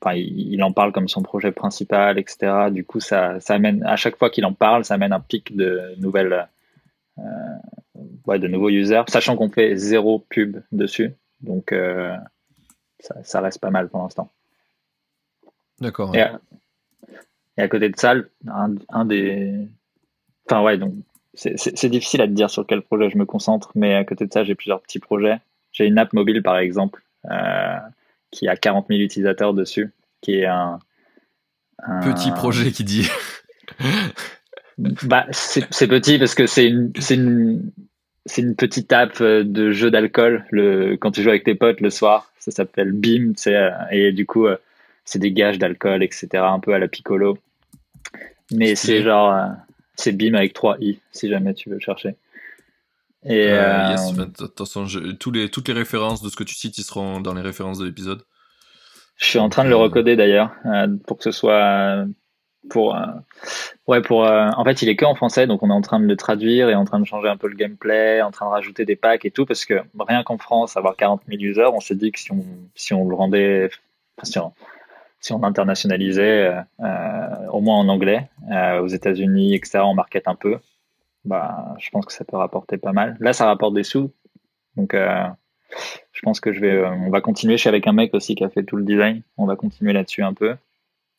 enfin, 0.00 0.14
il, 0.16 0.62
en 0.62 0.72
parle 0.72 0.92
comme 0.92 1.08
son 1.08 1.22
projet 1.22 1.52
principal, 1.52 2.18
etc. 2.18 2.70
Du 2.70 2.84
coup, 2.84 3.00
ça, 3.00 3.38
ça 3.40 3.54
amène, 3.54 3.82
à 3.84 3.96
chaque 3.96 4.16
fois 4.16 4.30
qu'il 4.30 4.44
en 4.44 4.52
parle, 4.52 4.84
ça 4.84 4.94
amène 4.94 5.12
un 5.12 5.20
pic 5.20 5.54
de 5.56 5.80
nouvelles, 5.98 6.48
euh, 7.18 7.22
ouais, 8.26 8.38
de 8.38 8.48
nouveaux 8.48 8.70
users, 8.70 9.04
sachant 9.08 9.36
qu'on 9.36 9.50
fait 9.50 9.76
zéro 9.76 10.24
pub 10.28 10.58
dessus. 10.72 11.12
Donc, 11.42 11.72
euh, 11.72 12.16
ça, 12.98 13.14
ça, 13.24 13.40
reste 13.40 13.60
pas 13.60 13.70
mal 13.70 13.88
pour 13.88 14.02
l'instant. 14.02 14.30
D'accord. 15.80 16.14
Et, 16.14 16.22
à 17.56 17.68
côté 17.68 17.88
de 17.88 17.96
ça, 17.96 18.14
un, 18.48 18.74
un 18.88 19.04
des. 19.04 19.68
Enfin, 20.46 20.62
ouais, 20.62 20.78
donc 20.78 20.94
c'est 21.34 21.88
difficile 21.88 22.22
à 22.22 22.26
te 22.26 22.32
dire 22.32 22.50
sur 22.50 22.66
quel 22.66 22.82
projet 22.82 23.10
je 23.10 23.16
me 23.16 23.24
concentre, 23.24 23.70
mais 23.74 23.94
à 23.94 24.04
côté 24.04 24.26
de 24.26 24.32
ça, 24.32 24.44
j'ai 24.44 24.54
plusieurs 24.54 24.82
petits 24.82 24.98
projets. 24.98 25.38
J'ai 25.72 25.86
une 25.86 25.98
app 25.98 26.12
mobile, 26.12 26.42
par 26.42 26.58
exemple, 26.58 27.02
euh, 27.30 27.78
qui 28.30 28.48
a 28.48 28.56
40 28.56 28.86
000 28.88 29.00
utilisateurs 29.00 29.54
dessus, 29.54 29.92
qui 30.20 30.34
est 30.36 30.46
un. 30.46 30.78
Petit 32.02 32.30
projet 32.32 32.72
qui 32.72 32.84
dit. 32.84 33.08
bah, 34.78 35.26
c'est 35.30 35.86
petit 35.86 36.18
parce 36.18 36.34
que 36.34 36.46
c'est 36.46 36.66
une, 36.66 36.92
une, 37.10 37.72
une, 38.36 38.54
petite 38.54 38.92
app 38.92 39.22
de 39.22 39.72
jeu 39.72 39.90
d'alcool 39.90 40.44
le, 40.50 40.96
quand 40.96 41.10
tu 41.10 41.22
joues 41.22 41.30
avec 41.30 41.44
tes 41.44 41.54
potes 41.54 41.80
le 41.80 41.90
soir. 41.90 42.30
Ça 42.38 42.50
s'appelle 42.50 42.92
Beam, 42.92 43.34
et 43.90 44.12
du 44.12 44.24
coup, 44.24 44.46
euh, 44.46 44.56
c'est 45.04 45.18
des 45.18 45.32
gages 45.32 45.58
d'alcool, 45.58 46.02
etc., 46.02 46.28
un 46.34 46.58
peu 46.58 46.72
à 46.72 46.78
la 46.78 46.88
piccolo. 46.88 47.38
Mais 48.50 48.74
c'est 48.74 49.02
genre. 49.02 49.34
Euh, 49.34 49.46
c'est 50.00 50.12
BIM 50.12 50.34
avec 50.34 50.54
3 50.54 50.78
i, 50.80 50.98
si 51.12 51.28
jamais 51.28 51.54
tu 51.54 51.68
veux 51.68 51.78
chercher. 51.78 52.16
Et, 53.24 53.48
euh, 53.50 53.90
yes, 53.90 54.14
euh, 54.18 55.12
tous 55.18 55.30
les, 55.30 55.50
toutes 55.50 55.68
les 55.68 55.74
références 55.74 56.22
de 56.22 56.30
ce 56.30 56.36
que 56.36 56.44
tu 56.44 56.54
cites, 56.54 56.78
ils 56.78 56.84
seront 56.84 57.20
dans 57.20 57.34
les 57.34 57.42
références 57.42 57.78
de 57.78 57.84
l'épisode. 57.84 58.22
Je 59.16 59.26
suis 59.26 59.38
en 59.38 59.50
train 59.50 59.64
de 59.64 59.68
le 59.68 59.76
recoder 59.76 60.16
d'ailleurs, 60.16 60.54
euh, 60.64 60.88
pour 61.06 61.18
que 61.18 61.24
ce 61.24 61.30
soit. 61.30 62.06
Pour, 62.68 62.96
ouais, 63.88 64.02
pour, 64.02 64.20
en 64.20 64.64
fait, 64.64 64.82
il 64.82 64.88
est 64.88 64.96
que 64.96 65.06
en 65.06 65.14
français, 65.14 65.46
donc 65.46 65.62
on 65.62 65.70
est 65.70 65.74
en 65.74 65.80
train 65.80 65.98
de 65.98 66.04
le 66.04 66.16
traduire 66.16 66.68
et 66.68 66.74
en 66.74 66.84
train 66.84 67.00
de 67.00 67.06
changer 67.06 67.28
un 67.28 67.36
peu 67.36 67.48
le 67.48 67.56
gameplay, 67.56 68.20
en 68.20 68.30
train 68.30 68.46
de 68.46 68.50
rajouter 68.50 68.84
des 68.84 68.96
packs 68.96 69.24
et 69.24 69.30
tout, 69.30 69.46
parce 69.46 69.64
que 69.64 69.82
rien 69.98 70.22
qu'en 70.22 70.36
France, 70.36 70.76
avoir 70.76 70.96
40 70.96 71.22
000 71.26 71.40
users, 71.40 71.70
on 71.72 71.80
s'est 71.80 71.94
dit 71.94 72.12
que 72.12 72.20
si 72.20 72.32
on, 72.32 72.44
si 72.74 72.92
on 72.92 73.08
le 73.08 73.14
rendait. 73.14 73.70
Enfin, 74.18 74.52
si 75.20 75.32
on 75.32 75.44
internationalisait, 75.44 76.46
euh, 76.46 76.60
euh, 76.80 77.46
au 77.52 77.60
moins 77.60 77.76
en 77.76 77.88
anglais, 77.88 78.28
euh, 78.50 78.80
aux 78.80 78.88
États-Unis, 78.88 79.54
etc., 79.54 79.80
on 79.84 79.94
market 79.94 80.26
un 80.26 80.34
peu, 80.34 80.58
bah, 81.24 81.74
je 81.78 81.90
pense 81.90 82.06
que 82.06 82.12
ça 82.12 82.24
peut 82.24 82.36
rapporter 82.36 82.78
pas 82.78 82.92
mal. 82.92 83.16
Là, 83.20 83.32
ça 83.32 83.46
rapporte 83.46 83.74
des 83.74 83.84
sous, 83.84 84.10
donc 84.76 84.94
je 84.94 86.20
pense 86.22 86.40
que 86.40 86.52
je 86.52 86.60
vais, 86.60 86.84
on 86.84 87.10
va 87.10 87.20
continuer. 87.20 87.56
Je 87.56 87.60
suis 87.60 87.68
avec 87.68 87.86
un 87.86 87.92
mec 87.92 88.14
aussi 88.14 88.34
qui 88.34 88.44
a 88.44 88.48
fait 88.48 88.64
tout 88.64 88.76
le 88.76 88.84
design. 88.84 89.22
On 89.36 89.46
va 89.46 89.56
continuer 89.56 89.92
là-dessus 89.92 90.22
un 90.22 90.34
peu. 90.34 90.56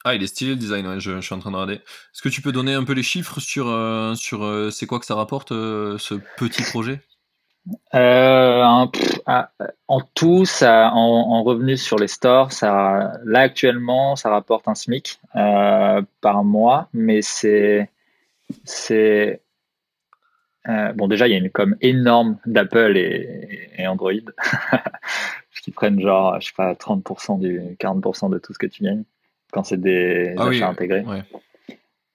Ah, 0.03 0.15
il 0.15 0.23
est 0.23 0.27
stylé 0.27 0.51
le 0.51 0.57
design, 0.57 0.99
je, 0.99 1.21
suis 1.21 1.35
en 1.35 1.39
train 1.39 1.51
de 1.51 1.55
regarder. 1.55 1.75
Est-ce 1.75 2.21
que 2.21 2.29
tu 2.29 2.41
peux 2.41 2.51
donner 2.51 2.73
un 2.73 2.83
peu 2.83 2.93
les 2.93 3.03
chiffres 3.03 3.39
sur, 3.39 3.65
sur 4.15 4.71
c'est 4.71 4.87
quoi 4.87 4.99
que 4.99 5.05
ça 5.05 5.15
rapporte, 5.15 5.49
ce 5.49 6.19
petit 6.37 6.63
projet? 6.63 7.01
Euh, 7.93 8.63
ah, 9.27 9.51
en 9.87 10.01
tout, 10.15 10.45
ça, 10.45 10.91
en, 10.93 11.43
revenu 11.43 11.77
sur 11.77 11.97
les 11.97 12.07
stores, 12.07 12.51
ça, 12.51 13.13
là 13.23 13.41
actuellement, 13.41 14.15
ça 14.15 14.29
rapporte 14.29 14.67
un 14.67 14.75
SMIC 14.75 15.19
euh, 15.35 16.01
par 16.21 16.43
mois, 16.43 16.89
mais 16.93 17.21
c'est, 17.21 17.89
c'est, 18.63 19.41
euh, 20.69 20.93
bon 20.93 21.07
déjà 21.07 21.27
il 21.27 21.31
y 21.31 21.35
a 21.35 21.37
une 21.37 21.49
com 21.49 21.75
énorme 21.81 22.37
d'Apple 22.45 22.97
et, 22.97 23.85
Android, 23.87 24.11
qui 25.61 25.71
prennent 25.71 26.01
genre, 26.01 26.39
je 26.41 26.47
sais 26.47 26.53
pas, 26.57 26.73
30% 26.73 27.39
du 27.39 27.59
40% 27.79 28.31
de 28.31 28.39
tout 28.39 28.53
ce 28.53 28.57
que 28.57 28.65
tu 28.67 28.83
gagnes 28.83 29.03
quand 29.51 29.63
c'est 29.63 29.79
des 29.79 30.33
ah 30.37 30.47
achats 30.47 30.69
intégrés. 30.69 31.03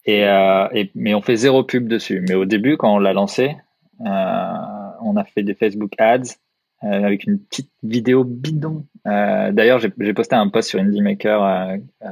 Et, 0.04 0.20
et, 0.20 0.90
mais 0.94 1.14
on 1.14 1.22
fait 1.22 1.36
zéro 1.36 1.64
pub 1.64 1.88
dessus. 1.88 2.24
Mais 2.28 2.34
au 2.34 2.44
début, 2.44 2.76
quand 2.76 2.94
on 2.94 2.98
l'a 2.98 3.12
lancé, 3.12 3.56
on 3.98 5.16
a 5.16 5.24
fait 5.24 5.42
des 5.42 5.54
Facebook 5.54 5.92
ads 5.98 6.36
euh, 6.84 7.04
avec 7.04 7.24
une 7.24 7.38
petite 7.40 7.70
vidéo 7.82 8.22
bidon. 8.22 8.84
Euh, 9.06 9.50
d'ailleurs, 9.50 9.80
j'ai 9.80 10.12
posté 10.12 10.36
un 10.36 10.48
post 10.48 10.68
sur 10.68 10.78
Indie 10.78 11.00
Maker 11.00 11.42
euh, 11.42 12.08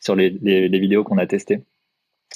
sur 0.00 0.16
les, 0.16 0.30
vidéos 0.30 1.04
qu'on 1.04 1.18
a 1.18 1.26
testées. 1.26 1.62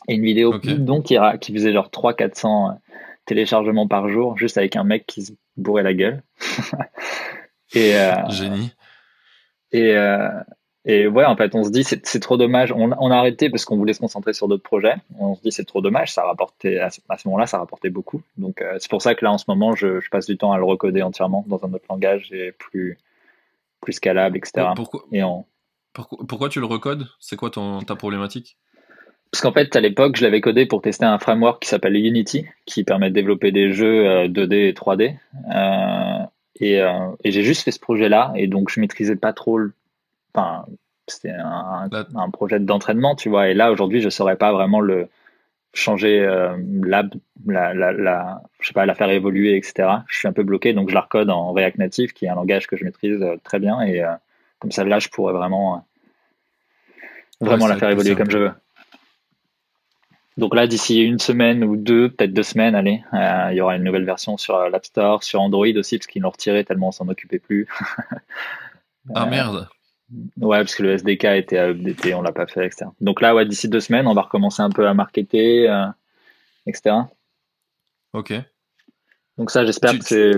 Et 0.06 0.14
une 0.14 0.22
vidéo 0.22 0.58
bidon 0.58 1.00
qui, 1.00 1.16
qui 1.40 1.54
faisait 1.54 1.72
genre 1.72 1.88
300-400 1.88 2.76
téléchargements 3.24 3.88
par 3.88 4.10
jour, 4.10 4.36
juste 4.36 4.58
avec 4.58 4.76
un 4.76 4.84
mec 4.84 5.06
qui 5.06 5.22
se 5.22 5.32
bourrait 5.56 5.82
la 5.82 5.94
gueule. 5.94 6.22
et, 7.74 7.94
Génie. 8.28 8.72
Et, 9.72 9.96
et 10.86 11.06
ouais, 11.06 11.26
en 11.26 11.36
fait, 11.36 11.54
on 11.54 11.62
se 11.62 11.70
dit 11.70 11.84
c'est 11.84 12.20
trop 12.20 12.38
dommage. 12.38 12.72
On, 12.72 13.10
a 13.10 13.16
arrêté 13.16 13.50
parce 13.50 13.66
qu'on 13.66 13.76
voulait 13.76 13.92
se 13.92 14.00
concentrer 14.00 14.32
sur 14.32 14.48
d'autres 14.48 14.62
projets. 14.62 14.94
On 15.18 15.34
se 15.34 15.42
dit 15.42 15.52
c'est 15.52 15.64
trop 15.64 15.82
dommage. 15.82 16.12
Ça 16.12 16.24
rapportait 16.24 16.78
à 16.78 16.88
ce, 16.90 17.00
moment-là, 17.26 17.46
ça 17.46 17.58
rapportait 17.58 17.90
beaucoup. 17.90 18.22
Donc 18.38 18.62
euh, 18.62 18.76
c'est 18.78 18.90
pour 18.90 19.02
ça 19.02 19.14
que 19.14 19.24
là, 19.24 19.32
en 19.32 19.38
ce 19.38 19.44
moment, 19.48 19.74
je, 19.74 20.00
passe 20.10 20.26
du 20.26 20.38
temps 20.38 20.52
à 20.52 20.58
le 20.58 20.64
recoder 20.64 21.02
entièrement 21.02 21.44
dans 21.48 21.62
un 21.64 21.72
autre 21.74 21.84
langage 21.90 22.32
et 22.32 22.52
plus 22.52 22.98
plus 23.82 23.92
scalable, 23.94 24.36
etc. 24.38 24.68
Pourquoi, 24.74 25.04
pourquoi, 26.28 26.48
tu 26.48 26.60
le 26.60 26.66
recodes? 26.66 27.06
C'est 27.18 27.36
quoi 27.36 27.50
ton, 27.50 27.80
ta 27.80 27.96
problématique? 27.96 28.56
Parce 29.32 29.42
qu'en 29.42 29.52
fait, 29.52 29.74
à 29.76 29.80
l'époque, 29.80 30.16
je 30.16 30.24
l'avais 30.24 30.40
codé 30.40 30.66
pour 30.66 30.82
tester 30.82 31.04
un 31.04 31.18
framework 31.18 31.62
qui 31.62 31.68
s'appelle 31.68 31.96
Unity, 31.96 32.46
qui 32.66 32.84
permet 32.84 33.10
de 33.10 33.14
développer 33.14 33.52
des 33.52 33.72
jeux 33.72 34.26
2D 34.26 34.52
euh, 34.52 34.68
et 34.68 34.72
3D. 34.72 35.16
Euh, 35.54 36.26
et, 36.56 36.80
et 37.24 37.30
j'ai 37.30 37.42
juste 37.42 37.62
fait 37.62 37.70
ce 37.70 37.80
projet-là, 37.80 38.32
et 38.34 38.46
donc 38.46 38.70
je 38.70 38.80
maîtrisais 38.80 39.16
pas 39.16 39.32
trop 39.32 39.56
le 39.56 39.72
enfin, 40.34 40.64
c'était 41.06 41.30
un, 41.30 41.88
un, 42.14 42.30
projet 42.30 42.60
d'entraînement, 42.60 43.16
tu 43.16 43.28
vois. 43.28 43.48
Et 43.48 43.54
là, 43.54 43.72
aujourd'hui, 43.72 44.00
je 44.00 44.06
ne 44.06 44.10
saurais 44.10 44.36
pas 44.36 44.52
vraiment 44.52 44.80
le 44.80 45.08
changer 45.72 46.20
euh, 46.20 46.56
la, 46.82 47.04
la, 47.46 47.92
la, 47.92 48.42
je 48.60 48.68
sais 48.68 48.72
pas, 48.72 48.86
la 48.86 48.94
faire 48.94 49.10
évoluer, 49.10 49.56
etc. 49.56 49.88
Je 50.08 50.18
suis 50.18 50.28
un 50.28 50.32
peu 50.32 50.42
bloqué, 50.42 50.72
donc 50.72 50.88
je 50.90 50.94
la 50.94 51.02
recode 51.02 51.30
en 51.30 51.52
React 51.52 51.78
Native, 51.78 52.12
qui 52.12 52.26
est 52.26 52.28
un 52.28 52.34
langage 52.34 52.66
que 52.66 52.76
je 52.76 52.84
maîtrise 52.84 53.20
euh, 53.22 53.36
très 53.44 53.58
bien. 53.58 53.80
Et 53.82 54.02
euh, 54.02 54.12
comme 54.58 54.72
ça, 54.72 54.84
là, 54.84 54.98
je 54.98 55.08
pourrais 55.08 55.32
vraiment, 55.32 55.84
vraiment 57.40 57.66
la 57.66 57.76
faire 57.76 57.90
évoluer 57.90 58.16
comme 58.16 58.30
je 58.30 58.38
veux. 58.38 58.52
Donc 60.36 60.54
là, 60.54 60.66
d'ici 60.66 61.02
une 61.02 61.18
semaine 61.18 61.64
ou 61.64 61.76
deux, 61.76 62.08
peut-être 62.08 62.32
deux 62.32 62.42
semaines, 62.42 62.74
allez, 62.74 63.02
il 63.12 63.56
y 63.56 63.60
aura 63.60 63.76
une 63.76 63.84
nouvelle 63.84 64.04
version 64.04 64.38
sur 64.38 64.70
l'App 64.70 64.86
Store, 64.86 65.22
sur 65.22 65.40
Android 65.40 65.66
aussi, 65.76 65.98
parce 65.98 66.06
qu'ils 66.06 66.22
l'ont 66.22 66.30
retiré 66.30 66.64
tellement 66.64 66.88
on 66.88 66.92
s'en 66.92 67.08
occupait 67.08 67.38
plus. 67.38 67.68
ah 69.14 69.26
merde 69.26 69.68
Ouais, 70.40 70.58
parce 70.58 70.74
que 70.74 70.82
le 70.82 70.92
SDK 70.92 71.24
était 71.24 71.58
à 71.58 71.68
updaté, 71.68 72.14
on 72.14 72.22
l'a 72.22 72.32
pas 72.32 72.46
fait, 72.46 72.66
etc. 72.66 72.86
Donc 73.00 73.20
là, 73.20 73.34
ouais, 73.34 73.46
d'ici 73.46 73.68
deux 73.68 73.80
semaines, 73.80 74.06
on 74.06 74.14
va 74.14 74.22
recommencer 74.22 74.62
un 74.62 74.70
peu 74.70 74.88
à 74.88 74.94
marketer, 74.94 75.68
euh, 75.68 75.86
etc. 76.66 76.96
Ok. 78.12 78.32
Donc 79.38 79.50
ça, 79.50 79.64
j'espère 79.64 79.98
que 79.98 80.04
c'est. 80.04 80.32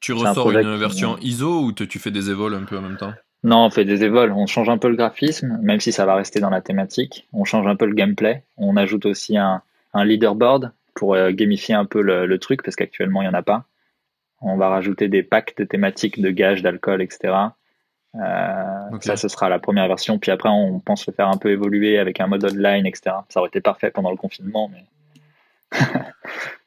Tu 0.00 0.12
ressors 0.12 0.50
une 0.52 0.76
version 0.76 1.18
ISO 1.18 1.62
ou 1.62 1.72
tu 1.72 1.98
fais 1.98 2.10
des 2.10 2.30
évols 2.30 2.54
un 2.54 2.64
peu 2.64 2.78
en 2.78 2.82
même 2.82 2.96
temps? 2.96 3.14
Non, 3.42 3.66
on 3.66 3.70
fait 3.70 3.84
des 3.84 4.04
évols. 4.04 4.32
On 4.32 4.46
change 4.46 4.68
un 4.68 4.78
peu 4.78 4.88
le 4.88 4.96
graphisme, 4.96 5.58
même 5.62 5.80
si 5.80 5.92
ça 5.92 6.06
va 6.06 6.14
rester 6.14 6.40
dans 6.40 6.50
la 6.50 6.60
thématique. 6.60 7.26
On 7.32 7.44
change 7.44 7.66
un 7.66 7.76
peu 7.76 7.86
le 7.86 7.94
gameplay. 7.94 8.44
On 8.56 8.76
ajoute 8.76 9.06
aussi 9.06 9.36
un, 9.36 9.62
un 9.92 10.04
leaderboard 10.04 10.72
pour 10.94 11.14
euh, 11.14 11.30
gamifier 11.30 11.74
un 11.74 11.84
peu 11.84 12.00
le, 12.00 12.26
le 12.26 12.38
truc, 12.38 12.62
parce 12.62 12.76
qu'actuellement, 12.76 13.22
il 13.22 13.24
n'y 13.24 13.30
en 13.30 13.38
a 13.38 13.42
pas. 13.42 13.64
On 14.40 14.56
va 14.56 14.68
rajouter 14.68 15.08
des 15.08 15.22
packs 15.22 15.56
de 15.56 15.64
thématiques 15.64 16.20
de 16.20 16.30
gages, 16.30 16.62
d'alcool, 16.62 17.02
etc. 17.02 17.34
Euh, 18.16 18.98
ça, 19.00 19.16
ce 19.16 19.28
sera 19.28 19.48
la 19.48 19.58
première 19.58 19.88
version. 19.88 20.18
Puis 20.18 20.30
après, 20.30 20.48
on 20.48 20.80
pense 20.80 21.06
le 21.06 21.12
faire 21.12 21.28
un 21.28 21.36
peu 21.36 21.50
évoluer 21.50 21.98
avec 21.98 22.20
un 22.20 22.26
mode 22.26 22.44
online, 22.44 22.86
etc. 22.86 23.16
Ça 23.28 23.40
aurait 23.40 23.48
été 23.48 23.60
parfait 23.60 23.90
pendant 23.90 24.10
le 24.10 24.16
confinement, 24.16 24.70
mais. 24.72 24.84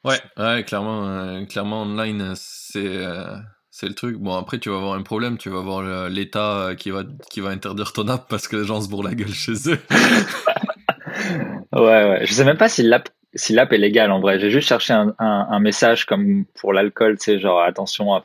ouais, 0.04 0.18
ouais, 0.36 0.64
clairement, 0.64 1.06
euh, 1.06 1.44
clairement 1.46 1.82
online, 1.82 2.34
c'est 2.34 2.84
euh, 2.84 3.36
c'est 3.70 3.88
le 3.88 3.94
truc. 3.94 4.16
Bon, 4.16 4.36
après, 4.36 4.58
tu 4.58 4.68
vas 4.68 4.76
avoir 4.76 4.94
un 4.94 5.02
problème. 5.02 5.38
Tu 5.38 5.48
vas 5.48 5.58
avoir 5.58 6.08
l'État 6.10 6.72
qui 6.76 6.90
va 6.90 7.04
qui 7.30 7.40
va 7.40 7.50
interdire 7.50 7.92
ton 7.92 8.08
app 8.08 8.28
parce 8.28 8.48
que 8.48 8.56
les 8.56 8.64
gens 8.64 8.82
se 8.82 8.88
bourrent 8.88 9.04
la 9.04 9.14
gueule 9.14 9.32
chez 9.32 9.70
eux. 9.70 9.78
ouais, 11.72 12.10
ouais. 12.10 12.20
Je 12.26 12.32
sais 12.32 12.44
même 12.44 12.58
pas 12.58 12.68
si 12.68 12.82
l'app 12.82 13.08
si 13.34 13.52
l'app 13.52 13.72
est 13.72 13.78
légale 13.78 14.10
en 14.10 14.20
vrai. 14.20 14.40
J'ai 14.40 14.50
juste 14.50 14.68
cherché 14.68 14.92
un, 14.92 15.14
un, 15.18 15.60
message 15.60 16.06
comme 16.06 16.44
pour 16.54 16.72
l'alcool, 16.72 17.18
tu 17.18 17.24
sais, 17.24 17.38
genre 17.38 17.60
attention, 17.60 18.22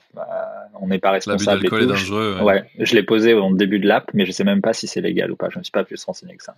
on 0.79 0.87
n'est 0.87 0.99
pas 0.99 1.11
responsable. 1.11 1.63
L'abus 1.63 1.69
d'alcool 1.69 1.83
est 1.83 1.87
dangereux. 1.87 2.39
Ouais, 2.41 2.63
je 2.79 2.95
l'ai 2.95 3.03
posé 3.03 3.33
au 3.33 3.53
début 3.55 3.79
de 3.79 3.87
l'app, 3.87 4.09
mais 4.13 4.25
je 4.25 4.31
sais 4.31 4.43
même 4.43 4.61
pas 4.61 4.73
si 4.73 4.87
c'est 4.87 5.01
légal 5.01 5.31
ou 5.31 5.35
pas. 5.35 5.49
Je 5.49 5.57
ne 5.57 5.59
me 5.59 5.63
suis 5.63 5.71
pas 5.71 5.83
plus 5.83 6.03
renseigné 6.03 6.37
que 6.37 6.43
ça. 6.43 6.55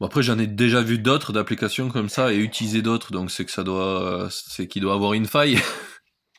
Bon, 0.00 0.06
après, 0.06 0.22
j'en 0.22 0.38
ai 0.38 0.46
déjà 0.46 0.80
vu 0.80 0.98
d'autres 0.98 1.32
d'applications 1.32 1.88
comme 1.88 2.08
ça 2.08 2.32
et 2.32 2.36
utilisé 2.36 2.82
d'autres, 2.82 3.10
donc 3.10 3.32
c'est 3.32 3.44
que 3.44 3.50
ça 3.50 3.64
doit, 3.64 4.28
c'est 4.30 4.68
qu'il 4.68 4.82
doit 4.82 4.94
avoir 4.94 5.14
une 5.14 5.26
faille. 5.26 5.58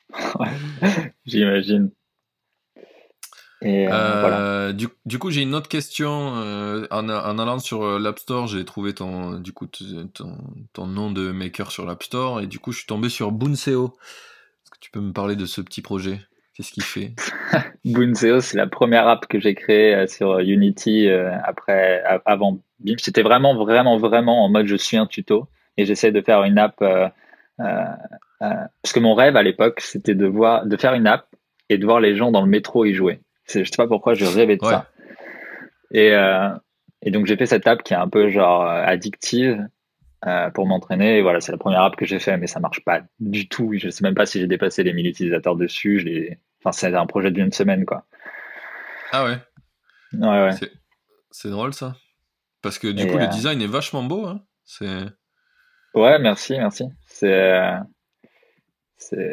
J'imagine. 1.25 1.91
Euh, 3.63 3.87
euh, 3.91 4.73
du, 4.73 4.87
du, 5.05 5.19
coup, 5.19 5.31
j'ai 5.31 5.41
une 5.41 5.53
autre 5.53 5.67
question. 5.67 6.35
Euh, 6.37 6.87
en, 6.91 7.09
en, 7.09 7.39
allant 7.39 7.59
sur 7.59 7.99
l'App 7.99 8.19
Store, 8.19 8.47
j'ai 8.47 8.63
trouvé 8.63 8.93
ton, 8.93 9.39
du 9.39 9.51
coup, 9.51 9.67
ton, 9.67 10.37
ton, 10.73 10.85
nom 10.85 11.11
de 11.11 11.31
maker 11.31 11.71
sur 11.71 11.85
l'App 11.85 12.03
Store 12.03 12.41
et 12.41 12.47
du 12.47 12.59
coup, 12.59 12.71
je 12.71 12.79
suis 12.79 12.87
tombé 12.87 13.09
sur 13.09 13.31
Boonseo. 13.31 13.97
Est-ce 14.63 14.71
que 14.71 14.77
tu 14.79 14.91
peux 14.91 15.01
me 15.01 15.11
parler 15.11 15.35
de 15.35 15.45
ce 15.45 15.61
petit 15.61 15.81
projet? 15.81 16.19
Qu'est-ce 16.53 16.71
qu'il 16.71 16.83
fait? 16.83 17.13
Bunseo, 17.85 18.41
c'est 18.41 18.57
la 18.57 18.67
première 18.67 19.07
app 19.07 19.27
que 19.27 19.39
j'ai 19.39 19.55
créée 19.55 20.07
sur 20.07 20.39
Unity 20.39 21.07
après, 21.09 22.03
avant 22.25 22.59
BIM. 22.79 22.95
C'était 22.97 23.23
vraiment, 23.23 23.55
vraiment, 23.55 23.97
vraiment 23.97 24.43
en 24.43 24.49
mode 24.49 24.67
je 24.67 24.75
suis 24.75 24.97
un 24.97 25.05
tuto 25.05 25.47
et 25.77 25.85
j'essaie 25.85 26.11
de 26.11 26.21
faire 26.21 26.43
une 26.43 26.57
app. 26.57 26.75
parce 27.57 28.93
que 28.93 28.99
mon 28.99 29.15
rêve 29.15 29.37
à 29.37 29.43
l'époque, 29.43 29.79
c'était 29.79 30.15
de 30.15 30.25
voir, 30.25 30.65
de 30.65 30.75
faire 30.75 30.93
une 30.95 31.07
app 31.07 31.27
et 31.69 31.77
de 31.77 31.85
voir 31.85 32.01
les 32.01 32.17
gens 32.17 32.31
dans 32.31 32.41
le 32.41 32.49
métro 32.49 32.83
y 32.83 32.93
jouer. 32.93 33.21
Je 33.53 33.63
sais 33.63 33.77
pas 33.77 33.87
pourquoi 33.87 34.13
je 34.13 34.25
rêvais 34.25 34.57
de 34.57 34.65
ça. 34.65 34.87
Et, 35.91 36.11
euh, 36.13 36.49
et 37.01 37.11
donc 37.11 37.25
j'ai 37.25 37.35
fait 37.35 37.45
cette 37.45 37.67
app 37.67 37.83
qui 37.83 37.93
est 37.93 37.97
un 37.97 38.07
peu 38.07 38.29
genre 38.29 38.63
euh, 38.63 38.83
addictive 38.85 39.67
euh, 40.27 40.49
pour 40.51 40.67
m'entraîner. 40.67 41.17
Et 41.17 41.21
voilà, 41.21 41.41
c'est 41.41 41.51
la 41.51 41.57
première 41.57 41.81
app 41.81 41.95
que 41.95 42.05
j'ai 42.05 42.19
fait, 42.19 42.37
mais 42.37 42.47
ça 42.47 42.59
marche 42.59 42.83
pas 42.83 43.01
du 43.19 43.47
tout. 43.47 43.73
Je 43.75 43.89
sais 43.89 44.03
même 44.03 44.15
pas 44.15 44.25
si 44.25 44.39
j'ai 44.39 44.47
dépassé 44.47 44.83
les 44.83 44.93
1000 44.93 45.07
utilisateurs 45.07 45.55
dessus. 45.55 46.37
Enfin, 46.59 46.71
c'est 46.71 46.93
un 46.93 47.05
projet 47.05 47.31
d'une 47.31 47.51
semaine, 47.51 47.85
quoi. 47.85 48.05
Ah 49.11 49.25
ouais. 49.25 49.37
Ouais, 50.13 50.45
ouais. 50.45 50.69
C'est 51.31 51.49
drôle 51.49 51.73
ça. 51.73 51.95
Parce 52.61 52.77
que 52.77 52.87
du 52.87 53.07
coup, 53.07 53.17
le 53.17 53.27
design 53.27 53.61
est 53.61 53.67
vachement 53.67 54.03
beau. 54.03 54.25
Hein. 54.25 54.41
C'est. 54.65 55.05
Ouais, 55.95 56.19
merci, 56.19 56.57
merci. 56.57 56.85
C'est. 57.07 57.73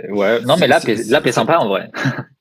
Ouais. 0.08 0.40
Non, 0.42 0.56
mais 0.56 0.68
l'app 0.68 0.88
est, 0.88 1.10
est 1.12 1.32
sympa 1.32 1.58
en 1.58 1.68
vrai. 1.68 1.90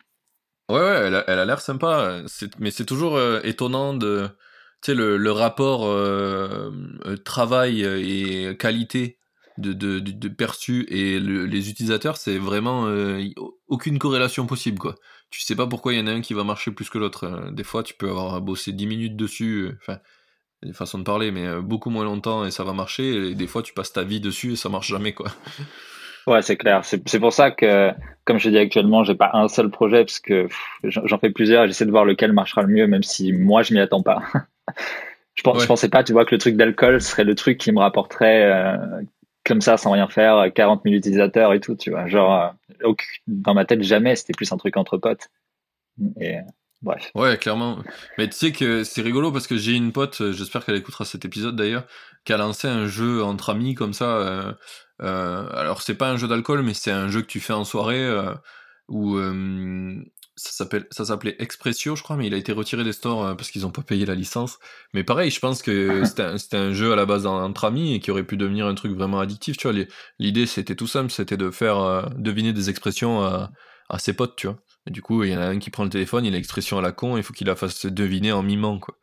Ouais, 0.69 0.79
elle 0.79 1.15
a, 1.15 1.45
l'air 1.45 1.61
sympa. 1.61 2.23
Mais 2.59 2.71
c'est 2.71 2.85
toujours 2.85 3.17
euh, 3.17 3.39
étonnant 3.43 3.93
de. 3.93 4.27
Tu 4.81 4.91
sais, 4.91 4.95
le, 4.95 5.31
rapport 5.31 5.85
euh, 5.85 6.71
euh, 7.05 7.17
travail 7.17 7.83
et 7.83 8.55
qualité 8.57 9.19
de, 9.57 10.27
perçu 10.29 10.85
et 10.89 11.19
les 11.19 11.69
utilisateurs, 11.69 12.17
c'est 12.17 12.37
vraiment 12.37 12.87
aucune 13.67 13.99
corrélation 13.99 14.45
possible, 14.47 14.79
quoi. 14.79 14.95
Tu 15.31 15.41
sais 15.41 15.55
pas 15.55 15.67
pourquoi 15.67 15.93
il 15.93 15.99
y 15.99 16.01
en 16.01 16.07
a 16.07 16.11
un 16.11 16.21
qui 16.21 16.33
va 16.33 16.43
marcher 16.43 16.71
plus 16.71 16.89
que 16.89 16.97
l'autre. 16.97 17.49
Des 17.51 17.63
fois, 17.63 17.83
tu 17.83 17.93
peux 17.93 18.09
avoir 18.09 18.41
bossé 18.41 18.71
10 18.73 18.87
minutes 18.87 19.15
dessus. 19.15 19.71
Enfin, 19.81 19.99
une 20.61 20.73
façon 20.73 20.97
de 20.99 21.03
parler, 21.03 21.31
mais 21.31 21.61
beaucoup 21.61 21.89
moins 21.89 22.05
longtemps 22.05 22.45
et 22.45 22.51
ça 22.51 22.63
va 22.63 22.73
marcher. 22.73 23.31
Et 23.31 23.35
des 23.35 23.47
fois, 23.47 23.63
tu 23.63 23.73
passes 23.73 23.93
ta 23.93 24.03
vie 24.03 24.19
dessus 24.19 24.53
et 24.53 24.55
ça 24.55 24.69
marche 24.69 24.87
jamais, 24.87 25.13
quoi. 25.13 25.31
Ouais, 26.27 26.41
c'est 26.41 26.57
clair. 26.57 26.83
C'est 26.83 27.19
pour 27.19 27.33
ça 27.33 27.51
que, 27.51 27.91
comme 28.23 28.39
je 28.39 28.49
dis 28.49 28.57
actuellement, 28.57 29.03
j'ai 29.03 29.15
pas 29.15 29.31
un 29.33 29.47
seul 29.47 29.69
projet 29.69 30.03
parce 30.03 30.19
que 30.19 30.47
j'en 30.83 31.19
fais 31.19 31.29
plusieurs 31.29 31.63
et 31.63 31.67
j'essaie 31.67 31.85
de 31.85 31.91
voir 31.91 32.05
lequel 32.05 32.33
marchera 32.33 32.63
le 32.63 32.67
mieux, 32.67 32.87
même 32.87 33.03
si 33.03 33.31
moi 33.31 33.61
je 33.61 33.73
m'y 33.73 33.79
attends 33.79 34.01
pas. 34.01 34.23
je, 35.35 35.43
pense, 35.43 35.61
je 35.61 35.67
pensais 35.67 35.89
pas, 35.89 36.03
tu 36.03 36.13
vois, 36.13 36.25
que 36.25 36.33
le 36.33 36.39
truc 36.39 36.55
d'alcool 36.55 36.99
serait 36.99 37.23
le 37.23 37.35
truc 37.35 37.59
qui 37.59 37.71
me 37.71 37.79
rapporterait 37.79 38.43
euh, 38.43 39.01
comme 39.45 39.61
ça, 39.61 39.77
sans 39.77 39.91
rien 39.91 40.07
faire, 40.07 40.51
40 40.53 40.81
000 40.83 40.95
utilisateurs 40.95 41.53
et 41.53 41.59
tout, 41.59 41.75
tu 41.75 41.91
vois. 41.91 42.07
Genre, 42.07 42.55
euh, 42.83 42.93
dans 43.27 43.53
ma 43.53 43.65
tête, 43.65 43.83
jamais, 43.83 44.15
c'était 44.15 44.33
plus 44.33 44.51
un 44.51 44.57
truc 44.57 44.77
entre 44.77 44.97
potes. 44.97 45.29
Et 46.19 46.39
bref. 46.85 47.11
Ouais, 47.15 47.37
clairement. 47.37 47.79
Mais 48.17 48.29
tu 48.29 48.35
sais 48.35 48.51
que 48.53 48.83
c'est 48.83 49.01
rigolo 49.01 49.31
parce 49.31 49.47
que 49.47 49.57
j'ai 49.57 49.73
une 49.73 49.91
pote, 49.91 50.31
j'espère 50.31 50.63
qu'elle 50.63 50.77
écoutera 50.77 51.03
cet 51.03 51.25
épisode 51.25 51.55
d'ailleurs, 51.55 51.83
qui 52.23 52.31
a 52.31 52.37
lancé 52.37 52.67
un 52.67 52.87
jeu 52.87 53.23
entre 53.23 53.49
amis 53.49 53.75
comme 53.75 53.93
ça. 53.93 54.17
Euh, 54.17 54.53
euh, 55.01 55.47
alors 55.51 55.81
c'est 55.81 55.95
pas 55.95 56.09
un 56.09 56.17
jeu 56.17 56.27
d'alcool, 56.27 56.61
mais 56.61 56.73
c'est 56.73 56.91
un 56.91 57.07
jeu 57.09 57.21
que 57.21 57.27
tu 57.27 57.39
fais 57.39 57.53
en 57.53 57.65
soirée 57.65 58.03
euh, 58.03 58.33
où 58.87 59.17
euh, 59.17 59.95
ça 60.35 60.51
s'appelle 60.51 60.87
ça 60.91 61.05
s'appelait 61.05 61.35
Expressio 61.39 61.95
je 61.95 62.03
crois 62.03 62.17
mais 62.17 62.27
il 62.27 62.33
a 62.33 62.37
été 62.37 62.51
retiré 62.51 62.83
des 62.83 62.93
stores 62.93 63.35
parce 63.35 63.49
qu'ils 63.49 63.65
ont 63.65 63.71
pas 63.71 63.81
payé 63.81 64.05
la 64.05 64.15
licence 64.15 64.59
mais 64.93 65.03
pareil 65.03 65.31
je 65.31 65.39
pense 65.39 65.61
que 65.61 66.03
c'était 66.37 66.57
un, 66.57 66.73
jeu 66.73 66.93
à 66.93 66.95
la 66.95 67.05
base 67.05 67.25
entre 67.25 67.65
amis 67.65 67.95
et 67.95 67.99
qui 67.99 68.11
aurait 68.11 68.25
pu 68.25 68.37
devenir 68.37 68.67
un 68.67 68.75
truc 68.75 68.91
vraiment 68.91 69.19
addictif 69.19 69.57
tu 69.57 69.67
vois 69.69 69.85
l'idée 70.19 70.45
c'était 70.45 70.75
tout 70.75 70.87
simple 70.87 71.09
c'était 71.09 71.37
de 71.37 71.49
faire 71.51 72.11
deviner 72.17 72.53
des 72.53 72.69
expressions 72.69 73.23
à, 73.23 73.51
à, 73.89 73.97
ses 73.97 74.13
potes 74.13 74.35
tu 74.35 74.47
vois 74.47 74.57
du 74.87 75.01
coup 75.01 75.23
il 75.23 75.31
y 75.31 75.35
en 75.35 75.41
a 75.41 75.47
un 75.47 75.59
qui 75.59 75.69
prend 75.69 75.83
le 75.83 75.89
téléphone 75.89 76.25
il 76.25 76.33
a 76.33 76.37
l'expression 76.37 76.77
à 76.77 76.81
la 76.81 76.91
con 76.91 77.17
il 77.17 77.23
faut 77.23 77.33
qu'il 77.33 77.47
la 77.47 77.55
fasse 77.55 77.85
deviner 77.85 78.31
en 78.31 78.43
mimant 78.43 78.79
quoi 78.79 78.95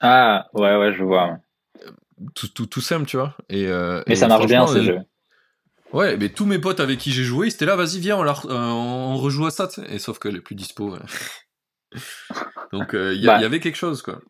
ah 0.00 0.46
ouais 0.54 0.76
ouais 0.76 0.94
je 0.94 1.04
vois 1.04 1.38
tout, 2.34 2.48
tout, 2.48 2.66
tout, 2.66 2.80
simple, 2.80 3.06
tu 3.06 3.16
vois. 3.16 3.34
Et, 3.48 3.66
euh, 3.66 4.02
mais 4.06 4.16
ça 4.16 4.28
marche 4.28 4.46
bien 4.46 4.66
ce 4.66 4.82
jeu. 4.82 4.98
Ouais, 5.92 6.16
mais 6.16 6.28
tous 6.28 6.44
mes 6.44 6.58
potes 6.58 6.80
avec 6.80 6.98
qui 6.98 7.12
j'ai 7.12 7.22
joué, 7.22 7.48
c'était 7.48 7.64
là, 7.64 7.76
vas-y, 7.76 7.98
viens, 7.98 8.18
on, 8.18 8.22
la, 8.22 8.32
euh, 8.32 8.54
on 8.54 9.16
rejoue 9.16 9.46
à 9.46 9.50
ça. 9.50 9.68
Et 9.88 9.98
sauf 9.98 10.18
que 10.18 10.28
les 10.28 10.40
plus 10.40 10.54
dispo. 10.54 10.96
Donc 12.72 12.90
il 12.92 12.98
euh, 12.98 13.14
y, 13.14 13.26
bah. 13.26 13.40
y, 13.40 13.44
avait 13.44 13.60
quelque 13.60 13.76
chose, 13.76 14.02
quoi. 14.02 14.20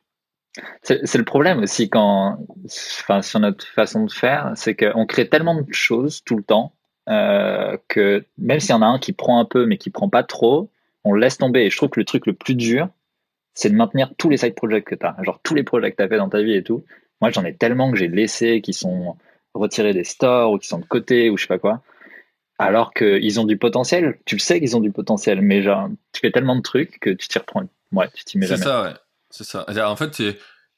C'est 0.82 1.14
le 1.14 1.24
problème 1.24 1.60
aussi 1.60 1.88
quand, 1.88 2.38
enfin, 2.64 3.22
sur 3.22 3.38
notre 3.38 3.64
façon 3.66 4.04
de 4.04 4.10
faire, 4.10 4.52
c'est 4.56 4.74
qu'on 4.74 5.06
crée 5.06 5.28
tellement 5.28 5.60
de 5.60 5.72
choses 5.72 6.22
tout 6.24 6.36
le 6.36 6.42
temps 6.42 6.74
que 7.08 8.24
même 8.36 8.60
s'il 8.60 8.70
y 8.70 8.74
en 8.74 8.82
a 8.82 8.86
un 8.86 8.98
qui 8.98 9.12
prend 9.12 9.40
un 9.40 9.44
peu 9.44 9.66
mais 9.66 9.78
qui 9.78 9.90
prend 9.90 10.08
pas 10.08 10.22
trop, 10.22 10.70
on 11.04 11.12
le 11.12 11.20
laisse 11.20 11.38
tomber. 11.38 11.60
Et 11.62 11.70
je 11.70 11.76
trouve 11.76 11.88
que 11.88 12.00
le 12.00 12.04
truc 12.04 12.26
le 12.26 12.34
plus 12.34 12.54
dur, 12.54 12.88
c'est 13.54 13.70
de 13.70 13.74
maintenir 13.74 14.12
tous 14.18 14.28
les 14.28 14.36
side 14.36 14.54
projects 14.54 14.84
que 14.84 14.94
tu 14.94 15.04
as, 15.04 15.16
genre 15.22 15.40
tous 15.42 15.54
les 15.54 15.64
projets 15.64 15.90
que 15.90 15.96
tu 15.96 16.02
as 16.02 16.08
fait 16.08 16.18
dans 16.18 16.28
ta 16.28 16.42
vie 16.42 16.54
et 16.54 16.62
tout. 16.62 16.84
Moi, 17.20 17.30
j'en 17.30 17.44
ai 17.44 17.54
tellement 17.54 17.90
que 17.90 17.98
j'ai 17.98 18.06
laissé, 18.06 18.60
qui 18.60 18.72
sont 18.72 19.16
retirés 19.54 19.92
des 19.92 20.04
stores 20.04 20.52
ou 20.52 20.58
qui 20.58 20.68
sont 20.68 20.78
de 20.78 20.84
côté 20.84 21.30
ou 21.30 21.36
je 21.36 21.42
sais 21.42 21.48
pas 21.48 21.58
quoi. 21.58 21.82
Alors 22.58 22.92
qu'ils 22.92 23.40
ont 23.40 23.44
du 23.44 23.56
potentiel. 23.56 24.18
Tu 24.24 24.36
le 24.36 24.40
sais 24.40 24.60
qu'ils 24.60 24.76
ont 24.76 24.80
du 24.80 24.92
potentiel, 24.92 25.40
mais 25.40 25.62
genre, 25.62 25.88
tu 26.12 26.20
fais 26.20 26.30
tellement 26.30 26.56
de 26.56 26.62
trucs 26.62 27.00
que 27.00 27.10
tu 27.10 27.28
t'y 27.28 27.38
reprends. 27.38 27.64
Ouais, 27.92 28.08
tu 28.14 28.24
t'y 28.24 28.38
mets 28.38 28.46
jamais. 28.46 28.58
C'est 28.58 28.64
ça, 28.64 28.82
ouais. 28.82 28.94
C'est 29.30 29.44
ça. 29.44 29.90
En 29.90 29.96
fait, 29.96 30.22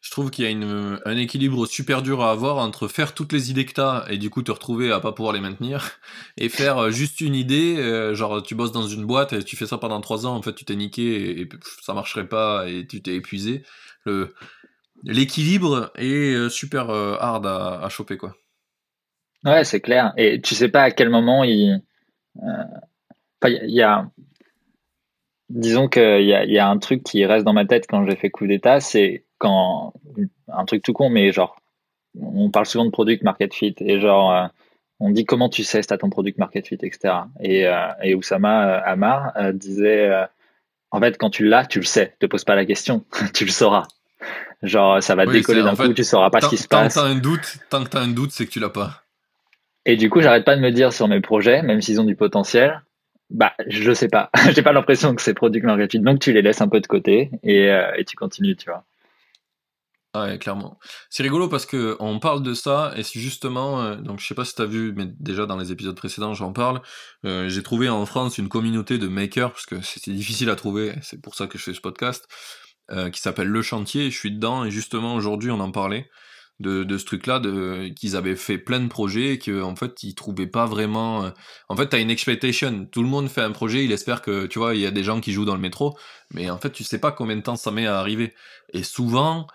je 0.00 0.10
trouve 0.10 0.30
qu'il 0.30 0.44
y 0.44 0.48
a 0.48 0.50
une, 0.50 0.98
un 1.04 1.16
équilibre 1.16 1.66
super 1.66 2.00
dur 2.00 2.22
à 2.22 2.30
avoir 2.30 2.56
entre 2.56 2.88
faire 2.88 3.12
toutes 3.12 3.32
les 3.32 3.50
idées 3.50 3.66
que 3.66 3.74
tu 3.74 3.80
as 3.80 4.06
et 4.08 4.16
du 4.16 4.30
coup 4.30 4.42
te 4.42 4.50
retrouver 4.50 4.90
à 4.90 5.00
pas 5.00 5.12
pouvoir 5.12 5.34
les 5.34 5.40
maintenir 5.40 5.98
et 6.38 6.48
faire 6.48 6.78
euh, 6.78 6.90
juste 6.90 7.20
une 7.20 7.34
idée, 7.34 7.76
euh, 7.76 8.14
genre 8.14 8.42
tu 8.42 8.54
bosses 8.54 8.72
dans 8.72 8.86
une 8.86 9.04
boîte 9.04 9.34
et 9.34 9.44
tu 9.44 9.56
fais 9.56 9.66
ça 9.66 9.76
pendant 9.76 10.00
trois 10.00 10.26
ans, 10.26 10.34
en 10.34 10.42
fait 10.42 10.54
tu 10.54 10.64
t'es 10.64 10.74
niqué 10.74 11.40
et, 11.40 11.48
ça 11.82 11.92
marcherait 11.92 12.28
pas 12.28 12.66
et 12.66 12.86
tu 12.86 13.02
t'es 13.02 13.14
épuisé. 13.14 13.62
L'équilibre 15.04 15.92
est 15.96 16.34
euh, 16.34 16.48
super 16.48 16.88
hard 16.88 17.46
à, 17.46 17.86
choper 17.90 18.16
quoi. 18.16 18.34
Ouais, 19.44 19.64
c'est 19.64 19.80
clair. 19.80 20.12
Et 20.16 20.40
tu 20.40 20.54
sais 20.54 20.68
pas 20.68 20.82
à 20.82 20.90
quel 20.90 21.10
moment 21.10 21.44
il. 21.44 21.82
Il 23.42 23.70
y, 23.70 23.82
a. 23.82 24.10
Disons 25.48 25.88
qu'il 25.88 26.02
a, 26.02 26.44
y 26.44 26.58
a 26.58 26.68
un 26.68 26.78
truc 26.78 27.02
qui 27.02 27.24
reste 27.24 27.44
dans 27.44 27.54
ma 27.54 27.64
tête 27.64 27.86
quand 27.88 28.06
j'ai 28.06 28.16
fait 28.16 28.28
coup 28.28 28.46
d'état, 28.46 28.80
c'est 28.80 29.24
quand. 29.40 29.92
Un 30.48 30.64
truc 30.64 30.82
tout 30.82 30.92
con, 30.92 31.10
mais 31.10 31.32
genre. 31.32 31.56
On 32.20 32.50
parle 32.50 32.66
souvent 32.66 32.84
de 32.84 32.90
product 32.90 33.22
market 33.24 33.54
fit 33.54 33.74
et 33.80 34.00
genre. 34.00 34.50
on 35.00 35.10
dit 35.10 35.24
comment 35.24 35.48
tu 35.48 35.64
sais 35.64 35.82
si 35.82 35.92
as 35.92 35.98
ton 35.98 36.10
product 36.10 36.38
market 36.38 36.66
fit, 36.66 36.78
etc. 36.82 37.14
Et, 37.40 37.66
et 38.02 38.14
Oussama 38.14 38.78
Amar 38.78 39.32
disait. 39.54 40.10
en 40.90 41.00
fait, 41.00 41.18
quand 41.18 41.30
tu 41.30 41.46
l'as, 41.46 41.66
tu 41.66 41.80
le 41.80 41.84
sais. 41.84 42.14
Te 42.20 42.26
pose 42.26 42.44
pas 42.44 42.54
la 42.54 42.66
question. 42.66 43.04
tu 43.34 43.44
le 43.44 43.50
sauras. 43.50 43.86
Genre, 44.62 45.02
ça 45.02 45.14
va 45.14 45.26
décoller 45.26 45.62
d'un 45.62 45.74
coup, 45.74 45.92
tu 45.94 46.04
sauras 46.04 46.30
pas 46.30 46.40
ce 46.42 46.48
qui 46.48 46.58
se 46.58 46.68
passe. 46.68 46.94
Tant 46.94 47.00
que 47.00 47.06
t'as 47.06 47.12
un 47.12 47.18
doute, 47.18 47.58
tant 47.70 47.84
que 47.84 47.96
as 47.96 48.00
un 48.00 48.08
doute, 48.08 48.30
c'est 48.32 48.46
que 48.46 48.50
tu 48.50 48.60
l'as 48.60 48.68
pas. 48.68 49.02
Et 49.86 49.96
du 49.96 50.10
coup, 50.10 50.20
j'arrête 50.20 50.44
pas 50.44 50.56
de 50.56 50.60
me 50.60 50.70
dire 50.70 50.92
sur 50.92 51.08
mes 51.08 51.20
projets, 51.20 51.62
même 51.62 51.80
s'ils 51.80 52.00
ont 52.00 52.04
du 52.04 52.16
potentiel, 52.16 52.82
bah, 53.30 53.54
je 53.66 53.92
sais 53.92 54.08
pas. 54.08 54.30
J'ai 54.54 54.62
pas 54.62 54.72
l'impression 54.72 55.14
que 55.14 55.22
c'est 55.22 55.34
produit 55.34 55.62
marketing. 55.62 56.02
Donc, 56.02 56.20
tu 56.20 56.32
les 56.32 56.42
laisses 56.42 56.60
un 56.60 56.68
peu 56.68 56.80
de 56.80 56.86
côté 56.86 57.30
et, 57.42 57.70
euh, 57.70 57.92
et 57.96 58.04
tu 58.04 58.16
continues, 58.16 58.56
tu 58.56 58.68
vois. 58.68 58.84
Ouais, 60.12 60.38
clairement. 60.38 60.76
C'est 61.08 61.22
rigolo 61.22 61.48
parce 61.48 61.66
que 61.66 61.96
on 62.00 62.18
parle 62.18 62.42
de 62.42 62.52
ça 62.52 62.92
et 62.96 63.04
c'est 63.04 63.20
justement, 63.20 63.80
euh, 63.80 63.94
donc 63.94 64.18
je 64.18 64.26
sais 64.26 64.34
pas 64.34 64.44
si 64.44 64.56
tu 64.56 64.62
as 64.62 64.66
vu, 64.66 64.92
mais 64.92 65.06
déjà 65.20 65.46
dans 65.46 65.56
les 65.56 65.70
épisodes 65.70 65.94
précédents 65.94 66.34
j'en 66.34 66.52
parle. 66.52 66.82
Euh, 67.24 67.48
j'ai 67.48 67.62
trouvé 67.62 67.88
en 67.88 68.04
France 68.06 68.36
une 68.36 68.48
communauté 68.48 68.98
de 68.98 69.06
makers 69.06 69.52
parce 69.52 69.66
que 69.66 69.80
c'était 69.82 70.10
difficile 70.10 70.50
à 70.50 70.56
trouver. 70.56 70.94
C'est 71.02 71.22
pour 71.22 71.36
ça 71.36 71.46
que 71.46 71.58
je 71.58 71.62
fais 71.62 71.74
ce 71.74 71.80
podcast. 71.80 72.26
Euh, 72.90 73.08
qui 73.10 73.20
s'appelle 73.20 73.46
Le 73.46 73.62
Chantier, 73.62 74.10
je 74.10 74.18
suis 74.18 74.32
dedans, 74.32 74.64
et 74.64 74.70
justement 74.72 75.14
aujourd'hui 75.14 75.52
on 75.52 75.60
en 75.60 75.70
parlait 75.70 76.10
de, 76.58 76.82
de 76.82 76.98
ce 76.98 77.04
truc-là, 77.04 77.40
qu'ils 77.94 78.16
avaient 78.16 78.34
fait 78.34 78.58
plein 78.58 78.80
de 78.80 78.88
projets, 78.88 79.34
et 79.34 79.38
qu'en 79.38 79.76
fait 79.76 80.02
ils 80.02 80.16
trouvaient 80.16 80.48
pas 80.48 80.66
vraiment... 80.66 81.30
En 81.68 81.76
fait 81.76 81.86
t'as 81.86 82.00
une 82.00 82.10
expectation, 82.10 82.86
tout 82.90 83.02
le 83.02 83.08
monde 83.08 83.28
fait 83.28 83.42
un 83.42 83.52
projet, 83.52 83.84
il 83.84 83.92
espère 83.92 84.22
que, 84.22 84.46
tu 84.46 84.58
vois, 84.58 84.74
il 84.74 84.80
y 84.80 84.86
a 84.86 84.90
des 84.90 85.04
gens 85.04 85.20
qui 85.20 85.32
jouent 85.32 85.44
dans 85.44 85.54
le 85.54 85.60
métro, 85.60 85.96
mais 86.34 86.50
en 86.50 86.58
fait 86.58 86.70
tu 86.72 86.82
sais 86.82 86.98
pas 86.98 87.12
combien 87.12 87.36
de 87.36 87.42
temps 87.42 87.54
ça 87.54 87.70
met 87.70 87.86
à 87.86 88.00
arriver. 88.00 88.34
Et 88.72 88.82
souvent, 88.82 89.46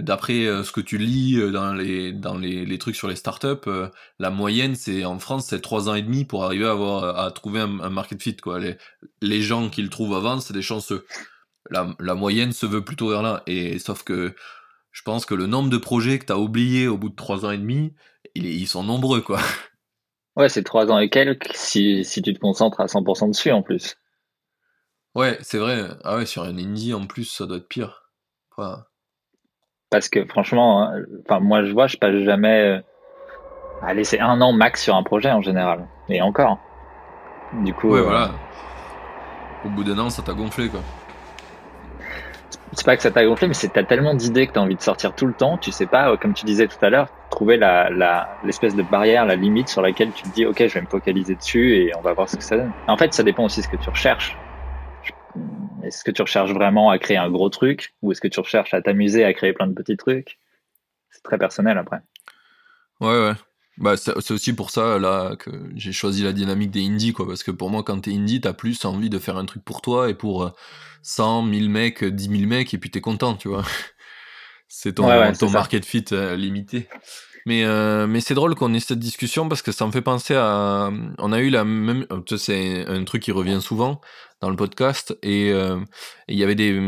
d'après 0.00 0.46
euh, 0.46 0.62
ce 0.62 0.72
que 0.72 0.80
tu 0.80 0.98
lis 0.98 1.38
dans 1.52 1.72
les, 1.74 2.12
dans 2.12 2.36
les, 2.36 2.64
les 2.64 2.78
trucs 2.78 2.96
sur 2.96 3.08
les 3.08 3.16
startups, 3.16 3.68
la 4.18 4.30
moyenne, 4.30 4.74
c'est 4.74 5.04
en 5.04 5.18
France, 5.18 5.46
c'est 5.48 5.60
trois 5.60 5.88
ans 5.88 5.94
et 5.94 6.02
demi 6.02 6.24
pour 6.24 6.44
arriver 6.44 6.66
à, 6.66 6.72
avoir, 6.72 7.18
à 7.18 7.30
trouver 7.30 7.60
un, 7.60 7.80
un 7.80 7.90
market 7.90 8.22
fit. 8.22 8.36
Quoi. 8.36 8.58
Les, 8.58 8.76
les 9.20 9.42
gens 9.42 9.68
qui 9.68 9.82
le 9.82 9.88
trouvent 9.88 10.14
avant, 10.14 10.40
c'est 10.40 10.54
des 10.54 10.62
chanceux 10.62 11.04
la, 11.70 12.14
moyenne 12.14 12.52
se 12.52 12.66
veut 12.66 12.84
plutôt 12.84 13.10
vers 13.10 13.22
là. 13.22 13.42
Et 13.46 13.78
sauf 13.78 14.02
que 14.02 14.34
je 14.90 15.02
pense 15.02 15.26
que 15.26 15.34
le 15.34 15.46
nombre 15.46 15.70
de 15.70 15.78
projets 15.78 16.18
que 16.18 16.26
tu 16.26 16.32
as 16.32 16.38
oubliés 16.38 16.88
au 16.88 16.96
bout 16.96 17.08
de 17.08 17.16
trois 17.16 17.44
ans 17.44 17.50
et 17.50 17.58
demi, 17.58 17.94
ils, 18.34 18.68
sont 18.68 18.82
nombreux, 18.82 19.20
quoi. 19.20 19.40
Ouais, 20.36 20.48
c'est 20.48 20.62
trois 20.62 20.86
ans 20.86 21.00
et 21.00 21.10
quelques 21.10 21.50
si, 21.54 22.06
tu 22.22 22.32
te 22.32 22.38
concentres 22.38 22.78
à 22.78 22.86
100% 22.86 23.30
dessus 23.30 23.50
en 23.50 23.60
plus. 23.60 23.96
Ouais, 25.16 25.36
c'est 25.40 25.58
vrai. 25.58 25.88
Ah 26.04 26.14
ouais, 26.14 26.26
sur 26.26 26.44
un 26.44 26.56
indie 26.56 26.94
en 26.94 27.08
plus, 27.08 27.24
ça 27.24 27.44
doit 27.46 27.56
être 27.56 27.66
pire. 27.66 28.04
Parce 29.90 30.08
que 30.08 30.24
franchement, 30.26 30.82
hein, 30.82 31.02
enfin 31.24 31.40
moi 31.40 31.64
je 31.64 31.72
vois, 31.72 31.86
je 31.86 31.96
passe 31.96 32.16
jamais. 32.16 32.76
Euh, 32.76 32.80
allez, 33.82 34.04
c'est 34.04 34.20
un 34.20 34.40
an 34.40 34.52
max 34.52 34.82
sur 34.82 34.94
un 34.94 35.02
projet 35.02 35.30
en 35.30 35.40
général. 35.40 35.86
Et 36.08 36.20
encore. 36.20 36.58
Du 37.62 37.72
coup. 37.72 37.90
Ouais, 37.90 38.00
euh, 38.00 38.02
voilà. 38.02 38.30
Au 39.64 39.68
bout 39.70 39.84
d'un 39.84 39.98
an, 39.98 40.10
ça 40.10 40.22
t'a 40.22 40.34
gonflé, 40.34 40.68
quoi. 40.68 40.80
C'est 42.72 42.84
pas 42.84 42.96
que 42.96 43.02
ça 43.02 43.10
t'a 43.10 43.24
gonflé, 43.24 43.48
mais 43.48 43.54
c'est 43.54 43.72
t'as 43.72 43.82
tellement 43.82 44.14
d'idées 44.14 44.46
que 44.46 44.52
t'as 44.52 44.60
envie 44.60 44.76
de 44.76 44.82
sortir 44.82 45.14
tout 45.14 45.26
le 45.26 45.32
temps. 45.32 45.56
Tu 45.56 45.72
sais 45.72 45.86
pas, 45.86 46.16
comme 46.18 46.34
tu 46.34 46.44
disais 46.44 46.68
tout 46.68 46.76
à 46.82 46.90
l'heure, 46.90 47.08
trouver 47.30 47.56
la, 47.56 47.88
la, 47.88 48.28
l'espèce 48.44 48.76
de 48.76 48.82
barrière, 48.82 49.24
la 49.24 49.36
limite 49.36 49.68
sur 49.68 49.80
laquelle 49.80 50.12
tu 50.12 50.22
te 50.24 50.28
dis, 50.28 50.44
ok, 50.44 50.66
je 50.66 50.74
vais 50.74 50.82
me 50.82 50.86
focaliser 50.86 51.34
dessus 51.34 51.76
et 51.76 51.92
on 51.96 52.02
va 52.02 52.12
voir 52.12 52.28
ce 52.28 52.36
que 52.36 52.44
ça 52.44 52.56
donne. 52.56 52.72
En 52.86 52.96
fait, 52.98 53.14
ça 53.14 53.22
dépend 53.22 53.44
aussi 53.44 53.60
de 53.60 53.64
ce 53.64 53.70
que 53.70 53.76
tu 53.76 53.88
recherches. 53.88 54.36
Est-ce 55.88 56.04
que 56.04 56.10
tu 56.10 56.20
recherches 56.20 56.52
vraiment 56.52 56.90
à 56.90 56.98
créer 56.98 57.16
un 57.16 57.30
gros 57.30 57.48
truc 57.48 57.94
ou 58.02 58.12
est-ce 58.12 58.20
que 58.20 58.28
tu 58.28 58.40
recherches 58.40 58.74
à 58.74 58.82
t'amuser 58.82 59.24
à 59.24 59.32
créer 59.32 59.54
plein 59.54 59.66
de 59.66 59.72
petits 59.72 59.96
trucs? 59.96 60.38
C'est 61.08 61.22
très 61.22 61.38
personnel 61.38 61.78
après. 61.78 62.00
Ouais, 63.00 63.18
ouais. 63.18 63.32
Bah, 63.78 63.96
c'est 63.96 64.30
aussi 64.32 64.52
pour 64.52 64.70
ça 64.70 64.98
là 64.98 65.36
que 65.36 65.50
j'ai 65.76 65.92
choisi 65.92 66.22
la 66.22 66.32
dynamique 66.32 66.72
des 66.72 66.84
indies, 66.84 67.14
quoi. 67.14 67.26
Parce 67.26 67.42
que 67.42 67.50
pour 67.50 67.70
moi, 67.70 67.82
quand 67.82 68.00
t'es 68.00 68.12
indie, 68.12 68.40
t'as 68.40 68.52
plus 68.52 68.84
envie 68.84 69.08
de 69.08 69.18
faire 69.18 69.38
un 69.38 69.46
truc 69.46 69.64
pour 69.64 69.80
toi 69.80 70.10
et 70.10 70.14
pour 70.14 70.52
100, 71.02 71.44
euh, 71.44 71.48
1000 71.48 71.70
mecs, 71.70 72.04
10 72.04 72.28
000 72.28 72.48
mecs, 72.48 72.74
et 72.74 72.78
puis 72.78 72.90
t'es 72.90 73.00
content, 73.00 73.34
tu 73.34 73.48
vois. 73.48 73.64
c'est 74.68 74.96
ton, 74.96 75.32
ton 75.32 75.50
market 75.50 75.86
fit 75.86 76.04
euh, 76.12 76.36
limité. 76.36 76.86
Mais, 77.48 77.64
euh, 77.64 78.06
mais 78.06 78.20
c'est 78.20 78.34
drôle 78.34 78.54
qu'on 78.54 78.74
ait 78.74 78.80
cette 78.80 78.98
discussion 78.98 79.48
parce 79.48 79.62
que 79.62 79.72
ça 79.72 79.86
me 79.86 79.90
fait 79.90 80.02
penser 80.02 80.34
à. 80.36 80.90
On 81.18 81.32
a 81.32 81.40
eu 81.40 81.50
la 81.50 81.64
même. 81.64 82.06
Sais, 82.28 82.38
c'est 82.38 82.86
un 82.86 83.04
truc 83.04 83.22
qui 83.22 83.32
revient 83.32 83.60
souvent 83.60 84.00
dans 84.40 84.50
le 84.50 84.56
podcast. 84.56 85.16
Et 85.22 85.50
il 85.50 86.38
y 86.38 86.44
avait 86.44 86.54
des. 86.54 86.78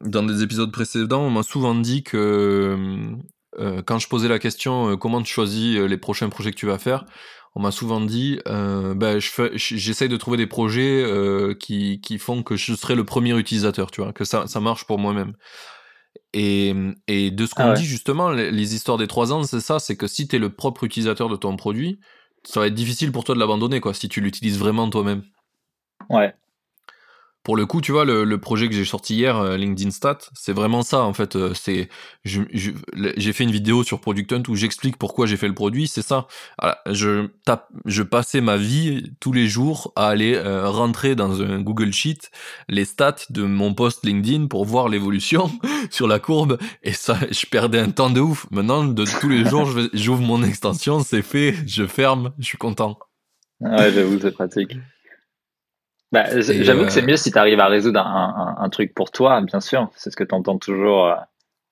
Dans 0.00 0.22
des 0.22 0.42
épisodes 0.42 0.70
précédents, 0.70 1.22
on 1.22 1.30
m'a 1.30 1.42
souvent 1.42 1.74
dit 1.74 2.02
que 2.02 3.16
euh, 3.58 3.82
quand 3.84 3.98
je 3.98 4.08
posais 4.08 4.28
la 4.28 4.38
question 4.38 4.90
euh, 4.90 4.96
comment 4.96 5.22
tu 5.22 5.32
choisis 5.32 5.76
euh, 5.76 5.86
les 5.86 5.96
prochains 5.96 6.28
projets 6.28 6.50
que 6.50 6.56
tu 6.56 6.66
vas 6.66 6.78
faire, 6.78 7.04
on 7.54 7.60
m'a 7.60 7.70
souvent 7.70 8.00
dit 8.00 8.38
bah, 8.46 9.18
j'essaye 9.18 10.08
de 10.08 10.16
trouver 10.16 10.36
des 10.36 10.46
projets 10.46 11.04
qui, 11.58 12.00
qui, 12.00 12.18
font 12.18 12.44
que 12.44 12.54
je 12.54 12.74
serai 12.74 12.94
le 12.94 13.04
premier 13.04 13.36
utilisateur, 13.36 13.90
tu 13.90 14.00
vois, 14.00 14.12
que 14.12 14.24
ça, 14.24 14.46
ça 14.46 14.60
marche 14.60 14.84
pour 14.84 14.98
moi-même. 14.98 15.32
Et, 16.32 16.74
et, 17.06 17.30
de 17.30 17.46
ce 17.46 17.54
qu'on 17.54 17.70
ah 17.70 17.72
dit 17.72 17.84
justement, 17.84 18.30
les, 18.30 18.74
histoires 18.74 18.98
des 18.98 19.06
trois 19.06 19.32
ans, 19.32 19.42
c'est 19.42 19.60
ça, 19.60 19.78
c'est 19.78 19.96
que 19.96 20.06
si 20.06 20.28
tu 20.28 20.36
es 20.36 20.38
le 20.38 20.50
propre 20.50 20.84
utilisateur 20.84 21.28
de 21.28 21.36
ton 21.36 21.56
produit, 21.56 22.00
ça 22.44 22.60
va 22.60 22.66
être 22.66 22.74
difficile 22.74 23.12
pour 23.12 23.24
toi 23.24 23.34
de 23.34 23.40
l'abandonner, 23.40 23.80
quoi, 23.80 23.94
si 23.94 24.08
tu 24.08 24.20
l'utilises 24.20 24.58
vraiment 24.58 24.88
toi-même. 24.90 25.22
Ouais, 26.10 26.34
pour 27.48 27.56
le 27.56 27.64
coup, 27.64 27.80
tu 27.80 27.92
vois, 27.92 28.04
le, 28.04 28.36
projet 28.36 28.68
que 28.68 28.74
j'ai 28.74 28.84
sorti 28.84 29.14
hier, 29.14 29.38
euh, 29.38 29.56
LinkedIn 29.56 29.90
Stat, 29.90 30.18
c'est 30.34 30.52
vraiment 30.52 30.82
ça 30.82 31.00
en 31.00 31.14
fait. 31.14 31.34
Euh, 31.34 31.54
c'est, 31.54 31.88
j'ai 32.26 33.32
fait 33.32 33.44
une 33.44 33.50
vidéo 33.50 33.82
sur 33.84 34.02
Product 34.02 34.30
Hunt 34.34 34.42
où 34.48 34.54
j'explique 34.54 34.98
pourquoi 34.98 35.24
j'ai 35.24 35.38
fait 35.38 35.48
le 35.48 35.54
produit. 35.54 35.88
C'est 35.88 36.02
ça. 36.02 36.26
je 36.84 37.28
tape, 37.46 37.70
je 37.86 38.02
passais 38.02 38.42
ma 38.42 38.58
vie 38.58 39.14
tous 39.18 39.32
les 39.32 39.48
jours 39.48 39.94
à 39.96 40.08
aller 40.08 40.34
euh, 40.34 40.68
rentrer 40.68 41.14
dans 41.14 41.40
un 41.40 41.62
Google 41.62 41.90
Sheet 41.90 42.30
les 42.68 42.84
stats 42.84 43.24
de 43.30 43.44
mon 43.44 43.72
post 43.72 44.04
LinkedIn 44.04 44.48
pour 44.48 44.66
voir 44.66 44.90
l'évolution 44.90 45.50
sur 45.90 46.06
la 46.06 46.18
courbe. 46.18 46.58
Et 46.82 46.92
ça, 46.92 47.16
je 47.30 47.46
perdais 47.46 47.78
un 47.78 47.88
temps 47.88 48.10
de 48.10 48.20
ouf. 48.20 48.46
Maintenant, 48.50 48.84
de 48.84 49.04
tous 49.22 49.28
les 49.30 49.46
jours, 49.46 49.70
j'ouvre 49.94 50.20
mon 50.20 50.42
extension, 50.42 51.00
c'est 51.00 51.22
fait, 51.22 51.54
je 51.66 51.86
ferme, 51.86 52.34
je 52.38 52.44
suis 52.44 52.58
content. 52.58 52.98
Ouais, 53.60 53.90
j'avoue, 53.90 54.20
c'est 54.20 54.32
pratique. 54.32 54.76
Bah, 56.10 56.24
J'avoue 56.40 56.84
que 56.84 56.90
c'est 56.90 57.02
euh, 57.02 57.06
mieux 57.06 57.16
si 57.16 57.30
tu 57.30 57.38
arrives 57.38 57.60
à 57.60 57.66
résoudre 57.66 58.00
un, 58.00 58.56
un, 58.58 58.62
un, 58.62 58.68
truc 58.70 58.94
pour 58.94 59.10
toi, 59.10 59.40
bien 59.42 59.60
sûr. 59.60 59.90
C'est 59.94 60.10
ce 60.10 60.16
que 60.16 60.24
tu 60.24 60.34
entends 60.34 60.58
toujours 60.58 61.06
euh, 61.06 61.14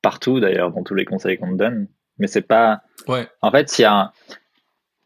partout, 0.03 0.41
d'ailleurs, 0.41 0.71
dans 0.73 0.83
tous 0.83 0.95
les 0.95 1.05
conseils 1.05 1.39
qu'on 1.39 1.53
te 1.53 1.57
donne. 1.57 1.89
Mais 2.19 2.27
c'est 2.27 2.43
pas. 2.43 2.83
Ouais. 3.09 3.27
En 3.41 3.51
fait, 3.51 3.79
il 3.79 3.83
y 3.83 3.85
a. 3.85 4.13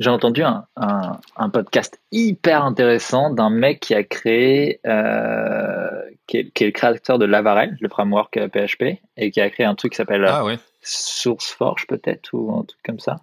J'ai 0.01 0.09
entendu 0.09 0.43
un, 0.43 0.66
un, 0.77 1.51
podcast 1.51 2.01
hyper 2.11 2.64
intéressant 2.64 3.29
d'un 3.29 3.51
mec 3.51 3.81
qui 3.81 3.95
a 3.95 4.03
créé, 4.03 4.81
euh, 4.87 5.90
qui, 6.27 6.38
est, 6.38 6.51
qui, 6.53 6.64
est, 6.64 6.69
le 6.69 6.73
créateur 6.73 7.19
de 7.19 7.27
Lavarel, 7.27 7.77
le 7.79 7.88
framework 7.90 8.38
PHP, 8.49 8.99
et 9.19 9.31
qui 9.31 9.43
a 9.43 9.51
créé 9.51 9.66
un 9.66 9.75
truc 9.75 9.93
qui 9.93 9.97
s'appelle 9.97 10.25
ah, 10.27 10.43
ouais. 10.43 10.59
SourceForge 10.81 11.87
peut-être 11.87 12.31
ou 12.33 12.51
un 12.51 12.64
truc 12.64 12.81
comme 12.83 12.99
ça. 12.99 13.16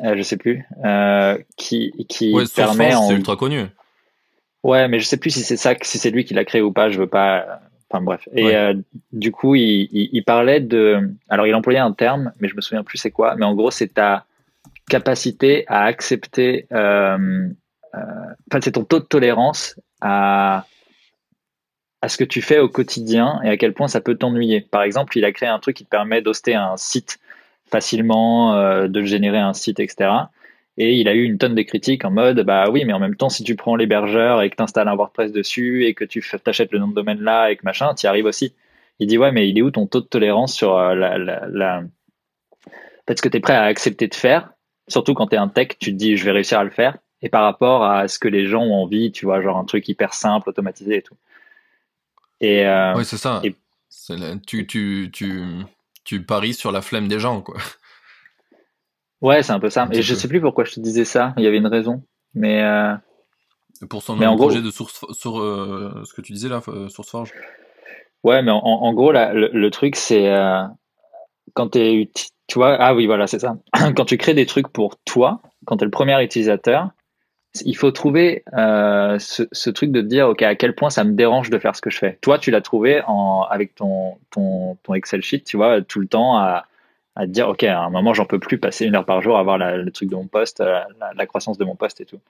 Euh, 0.00 0.14
je 0.14 0.22
sais 0.22 0.36
plus. 0.36 0.66
Euh, 0.84 1.38
qui 1.56 1.92
qui 2.06 2.34
ouais, 2.34 2.44
permet. 2.54 2.94
En... 2.94 3.08
C'est 3.08 3.14
ultra 3.14 3.36
connu. 3.36 3.64
Ouais, 4.64 4.88
mais 4.88 4.98
je 4.98 5.04
sais 5.04 5.18
plus 5.18 5.30
si 5.30 5.40
c'est 5.42 5.58
ça, 5.58 5.74
si 5.82 5.98
c'est 5.98 6.10
lui 6.10 6.24
qui 6.24 6.34
l'a 6.34 6.44
créé 6.44 6.62
ou 6.62 6.72
pas. 6.72 6.88
Je 6.88 6.98
veux 6.98 7.06
pas. 7.06 7.60
Enfin 7.90 8.02
bref. 8.02 8.26
Et 8.32 8.56
euh, 8.56 8.74
du 9.12 9.30
coup, 9.30 9.54
il, 9.54 9.88
il, 9.92 10.24
parlait 10.24 10.60
de. 10.60 11.10
Alors, 11.28 11.46
il 11.46 11.54
employait 11.54 11.78
un 11.78 11.92
terme, 11.92 12.32
mais 12.40 12.48
je 12.48 12.56
me 12.56 12.62
souviens 12.62 12.82
plus 12.82 12.98
c'est 12.98 13.10
quoi. 13.10 13.36
Mais 13.36 13.44
en 13.44 13.54
gros, 13.54 13.70
c'est 13.70 13.94
ta 13.94 14.24
capacité 14.88 15.64
à 15.68 15.84
accepter. 15.84 16.66
Euh, 16.72 17.46
euh, 17.94 17.98
enfin, 18.50 18.60
c'est 18.62 18.72
ton 18.72 18.84
taux 18.84 19.00
de 19.00 19.04
tolérance 19.04 19.78
à 20.00 20.64
à 22.00 22.08
ce 22.08 22.18
que 22.18 22.24
tu 22.24 22.42
fais 22.42 22.58
au 22.58 22.68
quotidien 22.68 23.40
et 23.44 23.48
à 23.48 23.56
quel 23.56 23.72
point 23.72 23.88
ça 23.88 24.00
peut 24.02 24.14
t'ennuyer. 24.14 24.60
Par 24.60 24.82
exemple, 24.82 25.16
il 25.16 25.24
a 25.24 25.32
créé 25.32 25.48
un 25.48 25.58
truc 25.58 25.76
qui 25.76 25.84
te 25.84 25.88
permet 25.88 26.20
d'hoster 26.20 26.54
un 26.54 26.76
site 26.76 27.18
facilement, 27.70 28.54
euh, 28.54 28.88
de 28.88 29.02
générer 29.02 29.38
un 29.38 29.54
site, 29.54 29.80
etc. 29.80 30.10
Et 30.76 30.94
il 30.94 31.08
a 31.08 31.14
eu 31.14 31.22
une 31.22 31.38
tonne 31.38 31.54
de 31.54 31.62
critiques 31.62 32.04
en 32.04 32.10
mode, 32.10 32.40
bah 32.40 32.68
oui, 32.68 32.84
mais 32.84 32.92
en 32.92 32.98
même 32.98 33.14
temps, 33.14 33.28
si 33.28 33.44
tu 33.44 33.54
prends 33.54 33.76
l'hébergeur 33.76 34.42
et 34.42 34.50
que 34.50 34.56
tu 34.56 34.62
installes 34.62 34.88
un 34.88 34.96
WordPress 34.96 35.30
dessus 35.30 35.86
et 35.86 35.94
que 35.94 36.04
tu 36.04 36.24
t'achètes 36.42 36.72
le 36.72 36.80
nom 36.80 36.88
de 36.88 36.94
domaine 36.94 37.20
là 37.20 37.50
et 37.50 37.56
que 37.56 37.62
machin, 37.64 37.94
tu 37.94 38.06
y 38.06 38.08
arrives 38.08 38.24
aussi. 38.24 38.54
Il 38.98 39.06
dit, 39.06 39.16
ouais, 39.16 39.30
mais 39.30 39.48
il 39.48 39.56
est 39.58 39.62
où 39.62 39.70
ton 39.70 39.86
taux 39.86 40.00
de 40.00 40.06
tolérance 40.06 40.54
sur 40.54 40.76
euh, 40.76 40.94
la, 40.94 41.16
la, 41.16 41.46
la... 41.48 41.82
peut-être 43.06 43.18
ce 43.18 43.22
que 43.22 43.28
tu 43.28 43.36
es 43.36 43.40
prêt 43.40 43.54
à 43.54 43.62
accepter 43.62 44.08
de 44.08 44.14
faire, 44.14 44.50
surtout 44.88 45.14
quand 45.14 45.28
tu 45.28 45.36
es 45.36 45.38
un 45.38 45.48
tech, 45.48 45.68
tu 45.78 45.92
te 45.92 45.96
dis, 45.96 46.16
je 46.16 46.24
vais 46.24 46.32
réussir 46.32 46.58
à 46.58 46.64
le 46.64 46.70
faire, 46.70 46.98
et 47.22 47.28
par 47.28 47.44
rapport 47.44 47.84
à 47.84 48.08
ce 48.08 48.18
que 48.18 48.28
les 48.28 48.46
gens 48.46 48.62
ont 48.62 48.82
envie, 48.82 49.12
tu 49.12 49.26
vois, 49.26 49.40
genre 49.40 49.56
un 49.56 49.64
truc 49.64 49.88
hyper 49.88 50.12
simple, 50.12 50.48
automatisé 50.48 50.96
et 50.96 51.02
tout. 51.02 51.16
Et, 52.40 52.66
euh, 52.66 52.94
oui, 52.96 53.04
c'est 53.04 53.16
ça. 53.16 53.42
Tu, 54.46 54.66
tu, 54.66 55.10
tu, 55.12 55.42
tu 56.04 56.22
paries 56.22 56.54
sur 56.54 56.72
la 56.72 56.82
flemme 56.82 57.08
des 57.08 57.20
gens, 57.20 57.40
quoi. 57.40 57.56
Ouais, 59.24 59.42
c'est 59.42 59.52
un 59.52 59.58
peu 59.58 59.70
ça. 59.70 59.88
Et 59.90 60.02
je 60.02 60.14
sais 60.14 60.28
plus 60.28 60.42
pourquoi 60.42 60.64
je 60.64 60.74
te 60.74 60.80
disais 60.80 61.06
ça. 61.06 61.32
Il 61.38 61.44
y 61.44 61.46
avait 61.46 61.56
une 61.56 61.66
raison. 61.66 62.02
Mais. 62.34 62.62
Euh... 62.62 62.94
Pour 63.88 64.02
son 64.02 64.16
mais 64.16 64.26
projet 64.26 64.60
de 64.60 64.70
source 64.70 65.06
sur 65.12 65.40
euh, 65.40 66.02
ce 66.04 66.12
que 66.12 66.20
tu 66.20 66.34
disais 66.34 66.50
là, 66.50 66.60
euh, 66.68 66.88
SourceForge. 66.90 67.32
Ouais, 68.22 68.42
mais 68.42 68.50
en, 68.52 68.92
gros, 68.92 69.12
là, 69.12 69.32
le, 69.32 69.70
truc, 69.70 69.96
c'est 69.96 70.28
euh, 70.28 70.62
quand 71.54 71.70
tu 71.70 71.78
es. 71.78 72.10
Tu 72.46 72.58
vois, 72.58 72.76
ah 72.78 72.94
oui, 72.94 73.06
voilà, 73.06 73.26
c'est 73.26 73.38
ça. 73.38 73.56
quand 73.96 74.04
tu 74.04 74.18
crées 74.18 74.34
des 74.34 74.44
trucs 74.44 74.68
pour 74.68 74.96
toi, 75.06 75.40
quand 75.64 75.78
tu 75.78 75.84
es 75.84 75.86
le 75.86 75.90
premier 75.90 76.22
utilisateur, 76.22 76.90
il 77.64 77.76
faut 77.76 77.90
trouver 77.92 78.44
ce, 78.52 79.46
ce, 79.50 79.70
truc 79.70 79.90
de 79.90 80.02
te 80.02 80.06
dire, 80.06 80.28
OK, 80.28 80.42
à 80.42 80.54
quel 80.54 80.74
point 80.74 80.90
ça 80.90 81.02
me 81.02 81.12
dérange 81.12 81.48
de 81.48 81.58
faire 81.58 81.74
ce 81.74 81.80
que 81.80 81.88
je 81.88 81.98
fais. 81.98 82.18
Toi, 82.20 82.38
tu 82.38 82.50
l'as 82.50 82.60
trouvé 82.60 83.02
en, 83.06 83.42
avec 83.48 83.74
ton, 83.74 84.18
ton, 84.30 84.76
ton 84.82 84.94
Excel 84.94 85.22
sheet, 85.22 85.44
tu 85.44 85.56
vois, 85.56 85.80
tout 85.80 86.00
le 86.00 86.06
temps 86.06 86.36
à 86.36 86.66
à 87.16 87.26
te 87.26 87.30
dire, 87.30 87.48
OK, 87.48 87.62
à 87.62 87.80
un 87.80 87.90
moment, 87.90 88.12
j'en 88.12 88.24
peux 88.24 88.38
plus 88.38 88.58
passer 88.58 88.86
une 88.86 88.96
heure 88.96 89.04
par 89.04 89.22
jour 89.22 89.38
à 89.38 89.42
voir 89.42 89.58
le 89.58 89.90
truc 89.90 90.10
de 90.10 90.16
mon 90.16 90.26
poste, 90.26 90.60
euh, 90.60 90.80
la, 91.16 91.26
croissance 91.26 91.58
de 91.58 91.64
mon 91.64 91.76
poste 91.76 92.00
et 92.00 92.04
tout. 92.04 92.20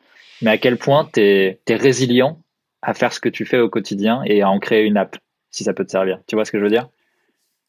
Mais 0.42 0.50
à 0.50 0.58
quel 0.58 0.76
point 0.76 1.08
tu 1.12 1.20
es, 1.20 1.58
résilient 1.68 2.40
à 2.82 2.92
faire 2.92 3.12
ce 3.12 3.20
que 3.20 3.30
tu 3.30 3.46
fais 3.46 3.58
au 3.58 3.70
quotidien 3.70 4.22
et 4.26 4.42
à 4.42 4.50
en 4.50 4.58
créer 4.58 4.84
une 4.84 4.98
app, 4.98 5.16
si 5.50 5.64
ça 5.64 5.72
peut 5.72 5.86
te 5.86 5.90
servir. 5.90 6.18
Tu 6.26 6.36
vois 6.36 6.44
ce 6.44 6.52
que 6.52 6.58
je 6.58 6.64
veux 6.64 6.70
dire? 6.70 6.88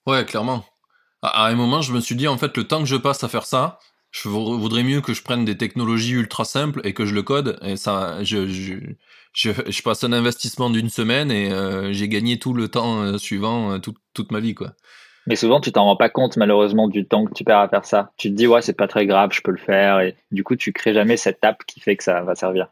Ouais, 0.06 0.26
clairement. 0.26 0.66
À, 1.22 1.48
un 1.48 1.56
moment, 1.56 1.82
je 1.82 1.94
me 1.94 2.02
suis 2.02 2.16
dit, 2.16 2.28
en 2.28 2.38
fait, 2.38 2.56
le 2.58 2.66
temps 2.66 2.80
que 2.80 2.86
je 2.86 2.98
passe 2.98 3.24
à 3.24 3.30
faire 3.30 3.46
ça, 3.46 3.80
je 4.12 4.28
voudrais 4.28 4.84
mieux 4.84 5.02
que 5.02 5.14
je 5.14 5.24
prenne 5.24 5.46
des 5.46 5.58
technologies 5.58 6.14
ultra 6.14 6.44
simples 6.44 6.82
et 6.84 6.94
que 6.94 7.06
je 7.06 7.16
le 7.16 7.24
code. 7.24 7.58
Et 7.62 7.78
ça, 7.78 8.24
je, 8.24 8.48
je, 8.48 8.74
je, 9.34 9.82
passe 9.82 10.04
un 10.04 10.12
investissement 10.12 10.70
d'une 10.70 10.90
semaine 10.90 11.32
et 11.32 11.52
euh, 11.52 11.94
j'ai 11.94 12.10
gagné 12.10 12.40
tout 12.40 12.54
le 12.54 12.68
temps 12.68 13.02
euh, 13.02 13.18
suivant, 13.18 13.80
toute 13.80 14.32
ma 14.32 14.42
vie, 14.42 14.54
quoi. 14.54 14.74
Mais 15.28 15.36
souvent, 15.36 15.60
tu 15.60 15.72
t'en 15.72 15.86
rends 15.86 15.96
pas 15.96 16.10
compte, 16.10 16.38
malheureusement, 16.38 16.88
du 16.88 17.06
temps 17.06 17.26
que 17.26 17.34
tu 17.34 17.44
perds 17.44 17.60
à 17.60 17.70
faire 17.70 17.86
ça. 17.86 18.12
Tu 18.18 18.30
te 18.30 18.36
dis, 18.36 18.48
ouais, 18.48 18.62
c'est 18.62 18.74
pas 18.74 18.88
très 18.88 19.06
grave, 19.06 19.32
je 19.34 19.42
peux 19.42 19.52
le 19.52 19.58
faire. 19.58 20.00
Et 20.00 20.16
du 20.32 20.44
coup, 20.44 20.56
tu 20.56 20.72
crées 20.72 20.94
jamais 20.94 21.18
cette 21.18 21.44
app 21.44 21.64
qui 21.66 21.80
fait 21.80 21.96
que 21.96 22.04
ça 22.04 22.22
va 22.22 22.36
servir. 22.36 22.68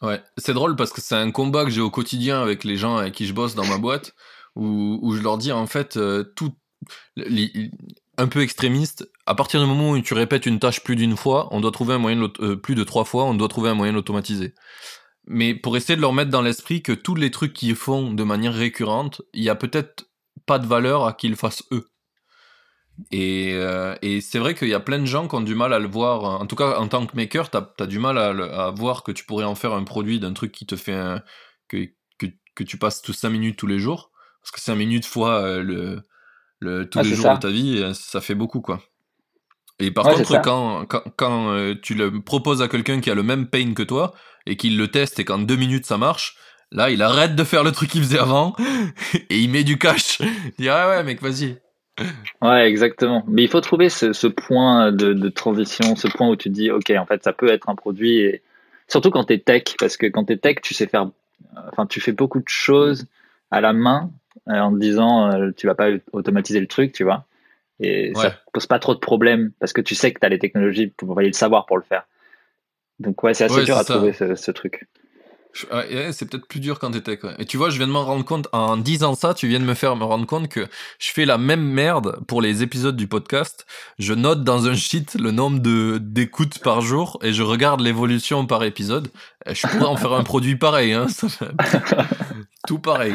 Ouais, 0.00 0.22
c'est 0.36 0.54
drôle 0.54 0.76
parce 0.76 0.92
que 0.92 1.00
c'est 1.00 1.16
un 1.16 1.30
combat 1.30 1.64
que 1.64 1.70
j'ai 1.70 1.80
au 1.80 1.90
quotidien 1.90 2.40
avec 2.40 2.64
les 2.64 2.76
gens 2.76 2.96
avec 2.96 3.14
qui 3.14 3.26
je 3.26 3.32
bosse 3.32 3.54
dans 3.54 3.66
ma 3.66 3.78
boîte, 3.78 4.14
où, 4.56 5.14
je 5.14 5.22
leur 5.22 5.38
dis, 5.38 5.52
en 5.52 5.66
fait, 5.66 5.96
euh, 5.96 6.24
tout. 6.36 6.52
un 8.16 8.28
peu 8.28 8.40
extrémiste, 8.40 9.08
à 9.26 9.34
partir 9.34 9.60
du 9.60 9.66
moment 9.66 9.90
où 9.90 10.00
tu 10.00 10.14
répètes 10.14 10.46
une 10.46 10.58
tâche 10.58 10.82
plus 10.82 10.96
d'une 10.96 11.16
fois, 11.16 11.48
on 11.50 11.60
doit 11.60 11.70
trouver 11.70 11.94
un 11.94 11.98
moyen, 11.98 12.30
euh, 12.40 12.56
plus 12.56 12.74
de 12.74 12.84
trois 12.84 13.04
fois, 13.04 13.24
on 13.24 13.34
doit 13.34 13.48
trouver 13.48 13.70
un 13.70 13.74
moyen 13.74 13.92
d'automatiser. 13.92 14.54
Mais 15.26 15.54
pour 15.54 15.76
essayer 15.76 15.94
de 15.94 16.00
leur 16.00 16.14
mettre 16.14 16.30
dans 16.30 16.40
l'esprit 16.40 16.82
que 16.82 16.92
tous 16.92 17.14
les 17.14 17.30
trucs 17.30 17.52
qu'ils 17.52 17.76
font 17.76 18.12
de 18.12 18.24
manière 18.24 18.54
récurrente, 18.54 19.20
il 19.34 19.42
y 19.42 19.50
a 19.50 19.54
peut-être 19.54 20.07
pas 20.46 20.58
de 20.58 20.66
valeur 20.66 21.06
à 21.06 21.12
qu'ils 21.12 21.36
fassent 21.36 21.64
eux. 21.72 21.86
Et, 23.12 23.52
euh, 23.54 23.94
et 24.02 24.20
c'est 24.20 24.38
vrai 24.38 24.54
qu'il 24.54 24.68
y 24.68 24.74
a 24.74 24.80
plein 24.80 24.98
de 24.98 25.04
gens 25.06 25.28
qui 25.28 25.34
ont 25.36 25.40
du 25.40 25.54
mal 25.54 25.72
à 25.72 25.78
le 25.78 25.88
voir. 25.88 26.40
En 26.40 26.46
tout 26.46 26.56
cas, 26.56 26.78
en 26.78 26.88
tant 26.88 27.06
que 27.06 27.14
maker, 27.16 27.50
tu 27.50 27.56
as, 27.56 27.86
du 27.86 27.98
mal 27.98 28.18
à, 28.18 28.70
voir 28.70 29.04
que 29.04 29.12
tu 29.12 29.24
pourrais 29.24 29.44
en 29.44 29.54
faire 29.54 29.72
un 29.72 29.84
produit 29.84 30.18
d'un 30.18 30.32
truc 30.32 30.52
qui 30.52 30.66
te 30.66 30.76
fait 30.76 31.00
que, 31.68 31.88
que, 32.18 32.26
que, 32.54 32.64
tu 32.64 32.76
passes 32.76 33.00
tous 33.02 33.12
5 33.12 33.30
minutes 33.30 33.56
tous 33.56 33.66
les 33.66 33.78
jours. 33.78 34.10
Parce 34.42 34.50
que 34.50 34.60
5 34.60 34.74
minutes 34.74 35.06
fois 35.06 35.42
euh, 35.42 35.62
le, 35.62 36.02
le, 36.58 36.88
tous 36.88 36.98
ah, 36.98 37.02
les 37.02 37.14
jours 37.14 37.34
de 37.34 37.38
ta 37.38 37.50
vie, 37.50 37.78
euh, 37.78 37.94
ça 37.94 38.20
fait 38.20 38.34
beaucoup, 38.34 38.60
quoi. 38.60 38.82
Et 39.78 39.92
par 39.92 40.04
contre, 40.04 40.42
quand, 40.42 40.86
quand, 40.86 41.04
quand 41.16 41.74
tu 41.80 41.94
le 41.94 42.20
proposes 42.20 42.62
à 42.62 42.68
quelqu'un 42.68 43.00
qui 43.00 43.10
a 43.10 43.14
le 43.14 43.22
même 43.22 43.46
pain 43.46 43.74
que 43.74 43.84
toi 43.84 44.12
et 44.44 44.56
qu'il 44.56 44.76
le 44.76 44.88
teste 44.88 45.20
et 45.20 45.24
qu'en 45.24 45.38
deux 45.38 45.54
minutes 45.54 45.86
ça 45.86 45.98
marche, 45.98 46.36
Là, 46.70 46.90
il 46.90 47.02
arrête 47.02 47.34
de 47.34 47.44
faire 47.44 47.64
le 47.64 47.72
truc 47.72 47.90
qu'il 47.90 48.02
faisait 48.02 48.18
avant 48.18 48.54
et 49.30 49.38
il 49.38 49.50
met 49.50 49.64
du 49.64 49.78
cash. 49.78 50.20
Il 50.20 50.52
dit 50.58 50.68
ah 50.68 50.88
ouais 50.88 51.02
mec, 51.02 51.22
vas-y. 51.22 51.56
Ouais, 52.42 52.68
exactement. 52.68 53.24
Mais 53.26 53.42
il 53.42 53.48
faut 53.48 53.60
trouver 53.60 53.88
ce, 53.88 54.12
ce 54.12 54.26
point 54.26 54.92
de, 54.92 55.12
de, 55.12 55.28
transition, 55.28 55.96
ce 55.96 56.08
point 56.08 56.28
où 56.28 56.36
tu 56.36 56.48
te 56.48 56.54
dis 56.54 56.70
ok, 56.70 56.92
en 56.96 57.06
fait, 57.06 57.24
ça 57.24 57.32
peut 57.32 57.48
être 57.48 57.68
un 57.68 57.74
produit 57.74 58.18
et 58.18 58.42
surtout 58.86 59.10
quand 59.10 59.24
tu 59.24 59.34
es 59.34 59.38
tech, 59.38 59.74
parce 59.78 59.96
que 59.96 60.06
quand 60.06 60.24
tu 60.24 60.34
es 60.34 60.36
tech, 60.36 60.56
tu 60.62 60.74
sais 60.74 60.86
faire, 60.86 61.10
enfin, 61.72 61.86
tu 61.86 62.00
fais 62.00 62.12
beaucoup 62.12 62.38
de 62.38 62.48
choses 62.48 63.06
à 63.50 63.60
la 63.60 63.72
main 63.72 64.10
euh, 64.48 64.58
en 64.58 64.72
te 64.72 64.78
disant 64.78 65.30
euh, 65.32 65.50
tu 65.56 65.66
vas 65.66 65.74
pas 65.74 65.88
automatiser 66.12 66.60
le 66.60 66.66
truc, 66.66 66.92
tu 66.92 67.04
vois. 67.04 67.24
Et 67.80 68.12
ça 68.14 68.34
pose 68.52 68.66
pas 68.66 68.80
trop 68.80 68.94
de 68.94 68.98
problèmes 68.98 69.52
parce 69.60 69.72
que 69.72 69.80
tu 69.80 69.94
sais 69.94 70.12
que 70.12 70.18
tu 70.18 70.26
as 70.26 70.28
les 70.28 70.40
technologies 70.40 70.88
pour 70.88 71.20
le 71.20 71.32
savoir 71.32 71.66
pour 71.66 71.76
le 71.76 71.84
faire. 71.84 72.06
Donc 72.98 73.22
ouais, 73.22 73.34
c'est 73.34 73.44
assez 73.44 73.64
dur 73.64 73.76
à 73.76 73.84
trouver 73.84 74.12
ce, 74.12 74.34
ce 74.34 74.50
truc. 74.50 74.86
C'est 75.54 76.28
peut-être 76.28 76.46
plus 76.46 76.60
dur 76.60 76.78
quand 76.78 76.90
tech. 76.90 77.20
Et 77.38 77.44
tu 77.44 77.56
vois, 77.56 77.70
je 77.70 77.78
viens 77.78 77.86
de 77.86 77.92
m'en 77.92 78.04
rendre 78.04 78.24
compte, 78.24 78.48
en 78.52 78.76
disant 78.76 79.14
ça, 79.14 79.34
tu 79.34 79.48
viens 79.48 79.60
de 79.60 79.64
me 79.64 79.74
faire 79.74 79.96
me 79.96 80.04
rendre 80.04 80.26
compte 80.26 80.48
que 80.48 80.66
je 80.98 81.10
fais 81.10 81.24
la 81.24 81.38
même 81.38 81.62
merde 81.62 82.20
pour 82.26 82.42
les 82.42 82.62
épisodes 82.62 82.96
du 82.96 83.06
podcast. 83.06 83.66
Je 83.98 84.14
note 84.14 84.44
dans 84.44 84.66
un 84.66 84.74
sheet 84.74 85.16
le 85.18 85.30
nombre 85.30 85.60
de 85.60 85.98
d'écoutes 86.00 86.58
par 86.60 86.80
jour 86.80 87.18
et 87.22 87.32
je 87.32 87.42
regarde 87.42 87.80
l'évolution 87.80 88.46
par 88.46 88.64
épisode. 88.64 89.08
je 89.46 89.66
pourrais 89.66 89.86
en 89.86 89.96
faire 89.96 90.12
un 90.12 90.24
produit 90.24 90.56
pareil, 90.56 90.92
hein. 90.92 91.06
Tout 92.66 92.78
pareil. 92.78 93.14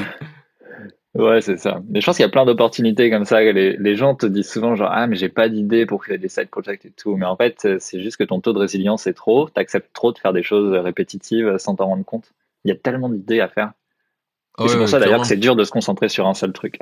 Ouais, 1.15 1.41
c'est 1.41 1.57
ça. 1.57 1.81
Mais 1.89 2.01
je 2.01 2.05
pense 2.05 2.15
qu'il 2.15 2.23
y 2.23 2.27
a 2.27 2.31
plein 2.31 2.45
d'opportunités 2.45 3.11
comme 3.11 3.25
ça. 3.25 3.41
Les, 3.41 3.77
les, 3.77 3.95
gens 3.95 4.15
te 4.15 4.25
disent 4.25 4.49
souvent 4.49 4.75
genre 4.75 4.89
ah 4.91 5.05
mais 5.05 5.15
j'ai 5.15 5.29
pas 5.29 5.47
d'idée 5.47 5.85
pour 5.85 6.03
créer 6.03 6.17
des 6.17 6.27
side 6.27 6.49
projects 6.49 6.85
et 6.85 6.91
tout. 6.91 7.15
Mais 7.17 7.25
en 7.25 7.35
fait 7.35 7.67
c'est 7.79 8.01
juste 8.01 8.17
que 8.17 8.23
ton 8.23 8.41
taux 8.41 8.53
de 8.53 8.59
résilience 8.59 9.05
est 9.05 9.13
trop. 9.13 9.47
T'acceptes 9.49 9.93
trop 9.93 10.11
de 10.11 10.17
faire 10.17 10.33
des 10.33 10.41
choses 10.41 10.73
répétitives 10.73 11.57
sans 11.59 11.75
t'en 11.75 11.85
rendre 11.85 12.03
compte. 12.03 12.33
Il 12.65 12.69
y 12.69 12.71
a 12.71 12.75
tellement 12.75 13.09
d'idées 13.09 13.41
à 13.41 13.47
faire. 13.47 13.73
c'est 14.67 14.77
pour 14.77 14.89
ça 14.89 14.99
d'ailleurs 14.99 15.21
que 15.21 15.27
c'est 15.27 15.37
dur 15.37 15.55
de 15.55 15.63
se 15.63 15.71
concentrer 15.71 16.09
sur 16.09 16.27
un 16.27 16.33
seul 16.33 16.51
truc. 16.51 16.79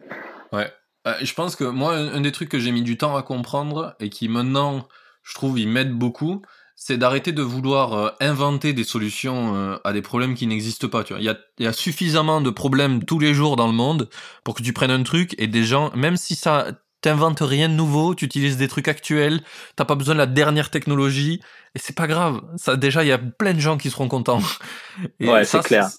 ouais. 0.52 0.70
Euh, 1.06 1.14
je 1.20 1.34
pense 1.34 1.56
que 1.56 1.64
moi 1.64 1.96
un 1.96 2.20
des 2.20 2.32
trucs 2.32 2.48
que 2.48 2.60
j'ai 2.60 2.70
mis 2.70 2.82
du 2.82 2.96
temps 2.96 3.16
à 3.16 3.22
comprendre 3.22 3.96
et 3.98 4.08
qui 4.08 4.28
maintenant 4.28 4.86
je 5.24 5.34
trouve 5.34 5.58
il 5.58 5.68
m'aide 5.68 5.90
beaucoup, 5.90 6.42
c'est 6.76 6.98
d'arrêter 6.98 7.32
de 7.32 7.42
vouloir 7.42 7.92
euh, 7.94 8.10
inventer 8.20 8.72
des 8.72 8.84
solutions 8.84 9.54
euh, 9.54 9.76
à 9.84 9.92
des 9.92 10.02
problèmes 10.02 10.34
qui 10.34 10.46
n'existent 10.46 10.88
pas. 10.88 11.04
Tu 11.04 11.12
vois, 11.12 11.20
il 11.20 11.24
y 11.24 11.28
a, 11.28 11.36
y 11.58 11.66
a, 11.66 11.72
suffisamment 11.72 12.40
de 12.40 12.50
problèmes 12.50 13.04
tous 13.04 13.18
les 13.18 13.34
jours 13.34 13.56
dans 13.56 13.66
le 13.66 13.72
monde 13.72 14.08
pour 14.42 14.54
que 14.54 14.62
tu 14.62 14.72
prennes 14.72 14.90
un 14.90 15.02
truc 15.02 15.34
et 15.38 15.46
des 15.46 15.64
gens, 15.64 15.90
même 15.94 16.16
si 16.16 16.34
ça 16.34 16.68
t'invente 17.00 17.40
rien 17.40 17.68
de 17.68 17.74
nouveau, 17.74 18.14
tu 18.14 18.24
utilises 18.24 18.56
des 18.56 18.66
trucs 18.66 18.88
actuels, 18.88 19.42
t'as 19.76 19.84
pas 19.84 19.94
besoin 19.94 20.14
de 20.14 20.18
la 20.18 20.26
dernière 20.26 20.70
technologie 20.70 21.40
et 21.74 21.78
c'est 21.78 21.94
pas 21.94 22.06
grave. 22.06 22.40
Ça 22.56 22.76
déjà, 22.76 23.04
il 23.04 23.08
y 23.08 23.12
a 23.12 23.18
plein 23.18 23.52
de 23.52 23.60
gens 23.60 23.76
qui 23.76 23.90
seront 23.90 24.08
contents. 24.08 24.40
Et 25.20 25.28
ouais, 25.28 25.44
c'est 25.44 25.62
clair. 25.62 25.90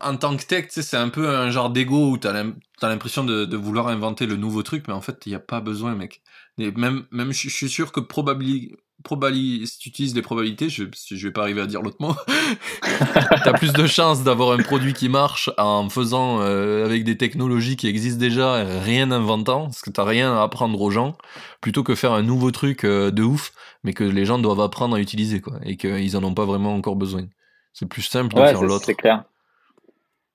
En 0.00 0.16
tant 0.16 0.36
que 0.36 0.44
tech, 0.44 0.66
c'est 0.68 0.96
un 0.96 1.08
peu 1.08 1.34
un 1.34 1.50
genre 1.50 1.70
d'ego 1.70 2.10
où 2.10 2.18
t'as 2.18 2.44
l'impression 2.82 3.24
de, 3.24 3.46
de, 3.46 3.56
vouloir 3.56 3.88
inventer 3.88 4.26
le 4.26 4.36
nouveau 4.36 4.62
truc, 4.62 4.84
mais 4.88 4.94
en 4.94 5.00
fait, 5.00 5.24
il 5.24 5.30
n'y 5.30 5.34
a 5.34 5.40
pas 5.40 5.60
besoin, 5.60 5.94
mec. 5.94 6.20
Et 6.58 6.70
même, 6.72 7.06
même, 7.10 7.32
je 7.32 7.48
suis 7.48 7.70
sûr 7.70 7.92
que 7.92 8.00
probablement 8.00 8.76
si 9.08 9.78
tu 9.78 9.88
utilises 9.88 10.14
les 10.14 10.22
probabilités, 10.22 10.68
je, 10.68 10.84
je 11.10 11.26
vais 11.26 11.32
pas 11.32 11.42
arriver 11.42 11.60
à 11.60 11.66
dire 11.66 11.82
l'autre 11.82 11.96
mot, 12.00 12.14
tu 12.82 13.48
as 13.48 13.52
plus 13.52 13.72
de 13.72 13.86
chances 13.86 14.24
d'avoir 14.24 14.52
un 14.52 14.62
produit 14.62 14.92
qui 14.92 15.08
marche 15.08 15.50
en 15.58 15.88
faisant 15.88 16.40
euh, 16.40 16.84
avec 16.84 17.04
des 17.04 17.16
technologies 17.16 17.76
qui 17.76 17.88
existent 17.88 18.18
déjà 18.18 18.64
rien 18.64 19.10
inventant, 19.10 19.64
parce 19.64 19.82
que 19.82 19.90
tu 19.90 20.00
rien 20.00 20.36
à 20.36 20.42
apprendre 20.42 20.80
aux 20.80 20.90
gens, 20.90 21.16
plutôt 21.60 21.82
que 21.82 21.94
faire 21.94 22.12
un 22.12 22.22
nouveau 22.22 22.50
truc 22.50 22.84
euh, 22.84 23.10
de 23.10 23.22
ouf, 23.22 23.52
mais 23.84 23.92
que 23.92 24.04
les 24.04 24.24
gens 24.24 24.38
doivent 24.38 24.60
apprendre 24.60 24.96
à 24.96 25.00
utiliser, 25.00 25.40
quoi, 25.40 25.58
et 25.62 25.76
qu'ils 25.76 26.16
en 26.16 26.24
ont 26.24 26.34
pas 26.34 26.44
vraiment 26.44 26.74
encore 26.74 26.96
besoin. 26.96 27.26
C'est 27.72 27.86
plus 27.86 28.02
simple 28.02 28.34
de 28.34 28.40
faire 28.40 28.62
l'autre. 28.62 28.84
C'est 28.86 28.94
clair. 28.94 29.24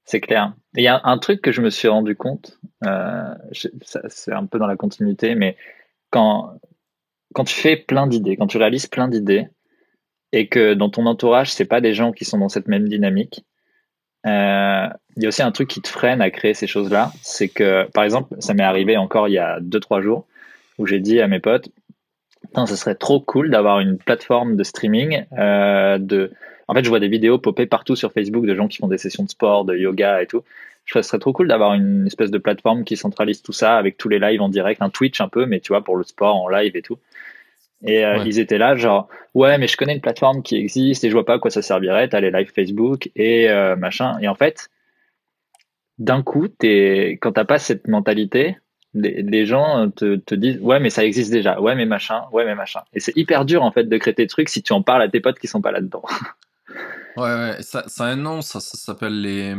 C'est 0.05 0.21
clair. 0.21 0.53
Il 0.75 0.83
y 0.83 0.87
a 0.87 1.01
un 1.03 1.17
truc 1.17 1.41
que 1.41 1.51
je 1.51 1.61
me 1.61 1.69
suis 1.69 1.87
rendu 1.87 2.15
compte, 2.15 2.59
euh, 2.85 3.33
c'est 3.51 4.33
un 4.33 4.45
peu 4.45 4.59
dans 4.59 4.67
la 4.67 4.75
continuité, 4.75 5.35
mais 5.35 5.57
quand 6.09 6.53
quand 7.33 7.43
tu 7.43 7.55
fais 7.55 7.75
plein 7.75 8.07
d'idées, 8.07 8.37
quand 8.37 8.47
tu 8.47 8.57
réalises 8.57 8.87
plein 8.87 9.07
d'idées, 9.07 9.47
et 10.33 10.47
que 10.47 10.73
dans 10.73 10.89
ton 10.89 11.05
entourage, 11.05 11.51
c'est 11.51 11.65
pas 11.65 11.81
des 11.81 11.93
gens 11.93 12.11
qui 12.11 12.25
sont 12.25 12.37
dans 12.37 12.49
cette 12.49 12.67
même 12.67 12.87
dynamique, 12.87 13.43
euh, 14.25 14.87
il 15.17 15.23
y 15.23 15.25
a 15.25 15.29
aussi 15.29 15.41
un 15.41 15.51
truc 15.51 15.67
qui 15.67 15.81
te 15.81 15.87
freine 15.87 16.21
à 16.21 16.29
créer 16.29 16.53
ces 16.53 16.67
choses-là. 16.67 17.11
C'est 17.21 17.49
que, 17.49 17.89
par 17.91 18.03
exemple, 18.03 18.35
ça 18.39 18.53
m'est 18.53 18.63
arrivé 18.63 18.97
encore 18.97 19.27
il 19.27 19.33
y 19.33 19.39
a 19.39 19.59
2-3 19.59 20.01
jours, 20.01 20.25
où 20.77 20.85
j'ai 20.85 20.99
dit 20.99 21.19
à 21.19 21.27
mes 21.27 21.39
potes, 21.39 21.69
ce 22.65 22.75
serait 22.75 22.95
trop 22.95 23.19
cool 23.19 23.49
d'avoir 23.49 23.79
une 23.79 23.97
plateforme 23.97 24.55
de 24.55 24.63
streaming. 24.63 25.25
Euh, 25.37 25.97
de... 25.97 26.31
En 26.67 26.73
fait, 26.73 26.83
je 26.83 26.89
vois 26.89 26.99
des 26.99 27.07
vidéos 27.07 27.37
popper 27.37 27.65
partout 27.65 27.95
sur 27.95 28.11
Facebook 28.13 28.45
de 28.45 28.55
gens 28.55 28.67
qui 28.67 28.77
font 28.77 28.87
des 28.87 28.97
sessions 28.97 29.23
de 29.23 29.29
sport, 29.29 29.65
de 29.65 29.75
yoga 29.75 30.21
et 30.21 30.27
tout. 30.27 30.43
Je 30.85 30.93
trouve 30.93 31.01
ce 31.03 31.09
serait 31.09 31.19
trop 31.19 31.33
cool 31.33 31.47
d'avoir 31.47 31.73
une 31.73 32.07
espèce 32.07 32.31
de 32.31 32.37
plateforme 32.37 32.83
qui 32.83 32.97
centralise 32.97 33.41
tout 33.41 33.53
ça 33.53 33.77
avec 33.77 33.97
tous 33.97 34.09
les 34.09 34.19
lives 34.19 34.41
en 34.41 34.49
direct, 34.49 34.81
un 34.81 34.89
Twitch 34.89 35.21
un 35.21 35.29
peu, 35.29 35.45
mais 35.45 35.59
tu 35.59 35.69
vois, 35.69 35.83
pour 35.83 35.95
le 35.95 36.03
sport 36.03 36.35
en 36.35 36.49
live 36.49 36.75
et 36.75 36.81
tout. 36.81 36.97
Et 37.83 38.05
euh, 38.05 38.23
ils 38.25 38.39
étaient 38.39 38.57
là, 38.57 38.75
genre, 38.75 39.09
ouais, 39.33 39.57
mais 39.57 39.67
je 39.67 39.75
connais 39.75 39.93
une 39.93 40.01
plateforme 40.01 40.43
qui 40.43 40.55
existe 40.55 41.03
et 41.03 41.09
je 41.09 41.13
vois 41.13 41.25
pas 41.25 41.35
à 41.35 41.39
quoi 41.39 41.49
ça 41.49 41.61
servirait. 41.61 42.07
T'as 42.09 42.19
les 42.19 42.29
live 42.29 42.51
Facebook 42.53 43.09
et 43.15 43.49
euh, 43.49 43.75
machin. 43.75 44.19
Et 44.21 44.27
en 44.27 44.35
fait, 44.35 44.69
d'un 45.97 46.21
coup, 46.21 46.47
es, 46.61 47.17
quand 47.21 47.31
t'as 47.31 47.45
pas 47.45 47.57
cette 47.57 47.87
mentalité, 47.87 48.57
les, 48.93 49.45
gens 49.45 49.89
te, 49.89 50.17
te, 50.17 50.35
disent, 50.35 50.59
ouais, 50.61 50.79
mais 50.79 50.89
ça 50.89 51.03
existe 51.03 51.31
déjà. 51.31 51.59
Ouais, 51.59 51.75
mais 51.75 51.85
machin. 51.85 52.23
Ouais, 52.31 52.45
mais 52.45 52.55
machin. 52.55 52.81
Et 52.93 52.99
c'est 52.99 53.15
hyper 53.17 53.45
dur, 53.45 53.63
en 53.63 53.71
fait, 53.71 53.85
de 53.85 53.97
créer 53.97 54.13
des 54.13 54.27
trucs 54.27 54.49
si 54.49 54.61
tu 54.61 54.73
en 54.73 54.83
parles 54.83 55.01
à 55.01 55.09
tes 55.09 55.19
potes 55.19 55.39
qui 55.39 55.47
sont 55.47 55.61
pas 55.61 55.71
là-dedans. 55.71 56.03
ouais, 57.17 57.23
ouais. 57.23 57.55
Ça, 57.61 57.83
ça 57.87 58.05
a 58.05 58.07
un 58.07 58.15
nom, 58.15 58.41
ça, 58.41 58.59
ça 58.59 58.77
s'appelle 58.77 59.21
les. 59.21 59.55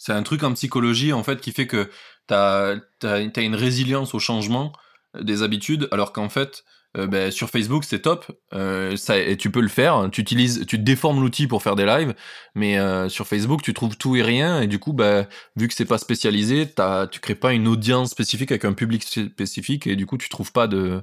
C'est 0.00 0.12
un 0.14 0.22
truc 0.22 0.42
en 0.44 0.54
psychologie, 0.54 1.12
en 1.12 1.22
fait, 1.22 1.42
qui 1.42 1.52
fait 1.52 1.66
que 1.66 1.90
t'as 2.26 2.76
as, 3.02 3.28
as 3.36 3.40
une 3.42 3.54
résilience 3.54 4.14
au 4.14 4.18
changement 4.18 4.72
des 5.20 5.42
habitudes, 5.42 5.88
alors 5.92 6.14
qu'en 6.14 6.30
fait, 6.30 6.64
euh, 6.96 7.06
ben, 7.06 7.30
sur 7.30 7.50
Facebook 7.50 7.84
c'est 7.84 8.00
top, 8.00 8.24
euh, 8.54 8.96
ça, 8.96 9.18
et 9.18 9.36
tu 9.36 9.50
peux 9.50 9.60
le 9.60 9.68
faire, 9.68 10.08
tu 10.10 10.22
utilises, 10.22 10.64
tu 10.66 10.78
déformes 10.78 11.20
l'outil 11.20 11.46
pour 11.46 11.62
faire 11.62 11.76
des 11.76 11.84
lives, 11.84 12.14
mais 12.54 12.78
euh, 12.78 13.10
sur 13.10 13.26
Facebook 13.26 13.60
tu 13.60 13.74
trouves 13.74 13.98
tout 13.98 14.16
et 14.16 14.22
rien, 14.22 14.62
et 14.62 14.66
du 14.68 14.78
coup, 14.78 14.94
ben, 14.94 15.28
vu 15.56 15.68
que 15.68 15.74
c'est 15.74 15.84
pas 15.84 15.98
spécialisé, 15.98 16.66
as, 16.78 17.06
tu 17.10 17.20
crées 17.20 17.34
pas 17.34 17.52
une 17.52 17.68
audience 17.68 18.10
spécifique 18.10 18.52
avec 18.52 18.64
un 18.64 18.72
public 18.72 19.02
spécifique, 19.04 19.86
et 19.86 19.96
du 19.96 20.06
coup 20.06 20.16
tu 20.16 20.30
trouves 20.30 20.52
pas 20.52 20.66
de, 20.66 21.02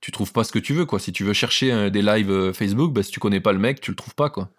tu 0.00 0.12
trouves 0.12 0.32
pas 0.32 0.44
ce 0.44 0.52
que 0.52 0.60
tu 0.60 0.74
veux 0.74 0.86
quoi. 0.86 1.00
Si 1.00 1.12
tu 1.12 1.24
veux 1.24 1.32
chercher 1.32 1.90
des 1.90 2.02
lives 2.02 2.52
Facebook, 2.52 2.92
ben, 2.92 3.02
si 3.02 3.10
tu 3.10 3.18
connais 3.18 3.40
pas 3.40 3.52
le 3.52 3.58
mec, 3.58 3.80
tu 3.80 3.90
le 3.90 3.96
trouves 3.96 4.14
pas 4.14 4.30
quoi. 4.30 4.52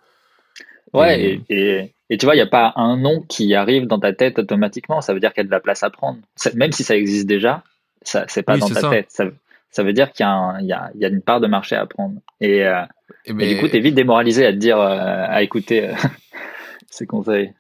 Ouais, 0.94 1.42
et, 1.50 1.94
et, 2.10 2.18
tu 2.18 2.26
vois, 2.26 2.36
il 2.36 2.38
n'y 2.38 2.44
a 2.44 2.48
pas 2.48 2.74
un 2.76 2.98
nom 2.98 3.22
qui 3.22 3.54
arrive 3.54 3.86
dans 3.86 4.00
ta 4.00 4.14
tête 4.14 4.40
automatiquement, 4.40 5.02
ça 5.02 5.14
veut 5.14 5.20
dire 5.20 5.34
qu'il 5.34 5.44
y 5.44 5.46
a 5.46 5.48
de 5.48 5.52
la 5.52 5.60
place 5.60 5.84
à 5.84 5.90
prendre. 5.90 6.20
Même 6.56 6.72
si 6.72 6.84
ça 6.84 6.96
existe 6.96 7.28
déjà, 7.28 7.64
ça 8.02 8.26
c'est 8.28 8.44
pas 8.44 8.58
dans 8.58 8.70
ta 8.70 8.90
tête. 8.90 9.08
Ça, 9.10 9.26
ça 9.72 9.84
veut 9.84 9.94
dire 9.94 10.12
qu'il 10.12 10.26
y, 10.26 10.64
y, 10.64 10.68
y, 10.68 11.06
a 11.06 11.08
une 11.08 11.22
part 11.22 11.40
de 11.40 11.48
marché 11.48 11.76
à 11.76 11.86
prendre. 11.86 12.20
Et, 12.42 12.66
euh, 12.66 12.82
du 13.28 13.58
coup, 13.60 13.68
tu 13.68 13.78
es 13.78 13.80
vite 13.80 13.96
démoralisé 13.96 14.46
à 14.46 14.52
te 14.52 14.58
dire, 14.58 14.80
euh, 14.80 15.26
à 15.28 15.44
écouter 15.44 15.90
euh, 15.90 15.94
ces 16.90 17.06
conseils. 17.06 17.54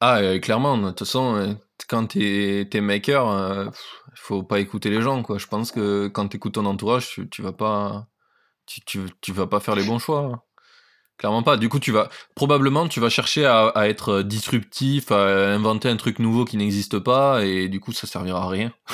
Ah, 0.00 0.20
clairement. 0.40 0.78
De 0.78 0.88
toute 0.88 1.00
façon, 1.00 1.56
quand 1.88 2.06
tu 2.06 2.66
es, 2.72 2.80
maker, 2.80 3.70
il 4.08 4.18
faut 4.18 4.42
pas 4.42 4.60
écouter 4.60 4.90
les 4.90 5.02
gens. 5.02 5.22
Quoi. 5.22 5.38
Je 5.38 5.46
pense 5.46 5.70
que 5.70 6.08
quand 6.08 6.28
tu 6.28 6.38
écoutes 6.38 6.54
ton 6.54 6.66
entourage, 6.66 7.08
tu, 7.08 7.28
tu 7.28 7.42
vas 7.42 7.52
pas. 7.52 8.06
Tu, 8.66 8.80
tu, 8.80 9.00
tu, 9.20 9.32
vas 9.32 9.46
pas 9.46 9.60
faire 9.60 9.76
les 9.76 9.84
bons 9.84 9.98
choix. 9.98 10.44
Clairement 11.22 11.44
pas. 11.44 11.56
Du 11.56 11.68
coup, 11.68 11.78
tu 11.78 11.92
vas 11.92 12.08
probablement 12.34 12.88
tu 12.88 12.98
vas 12.98 13.08
chercher 13.08 13.46
à, 13.46 13.68
à, 13.68 13.86
être 13.86 14.22
disruptif, 14.22 15.12
à 15.12 15.52
inventer 15.52 15.88
un 15.88 15.94
truc 15.94 16.18
nouveau 16.18 16.44
qui 16.44 16.56
n'existe 16.56 16.98
pas, 16.98 17.44
et 17.44 17.68
du 17.68 17.78
coup, 17.78 17.92
ça 17.92 18.08
servira 18.08 18.42
à 18.42 18.48
rien. 18.48 18.72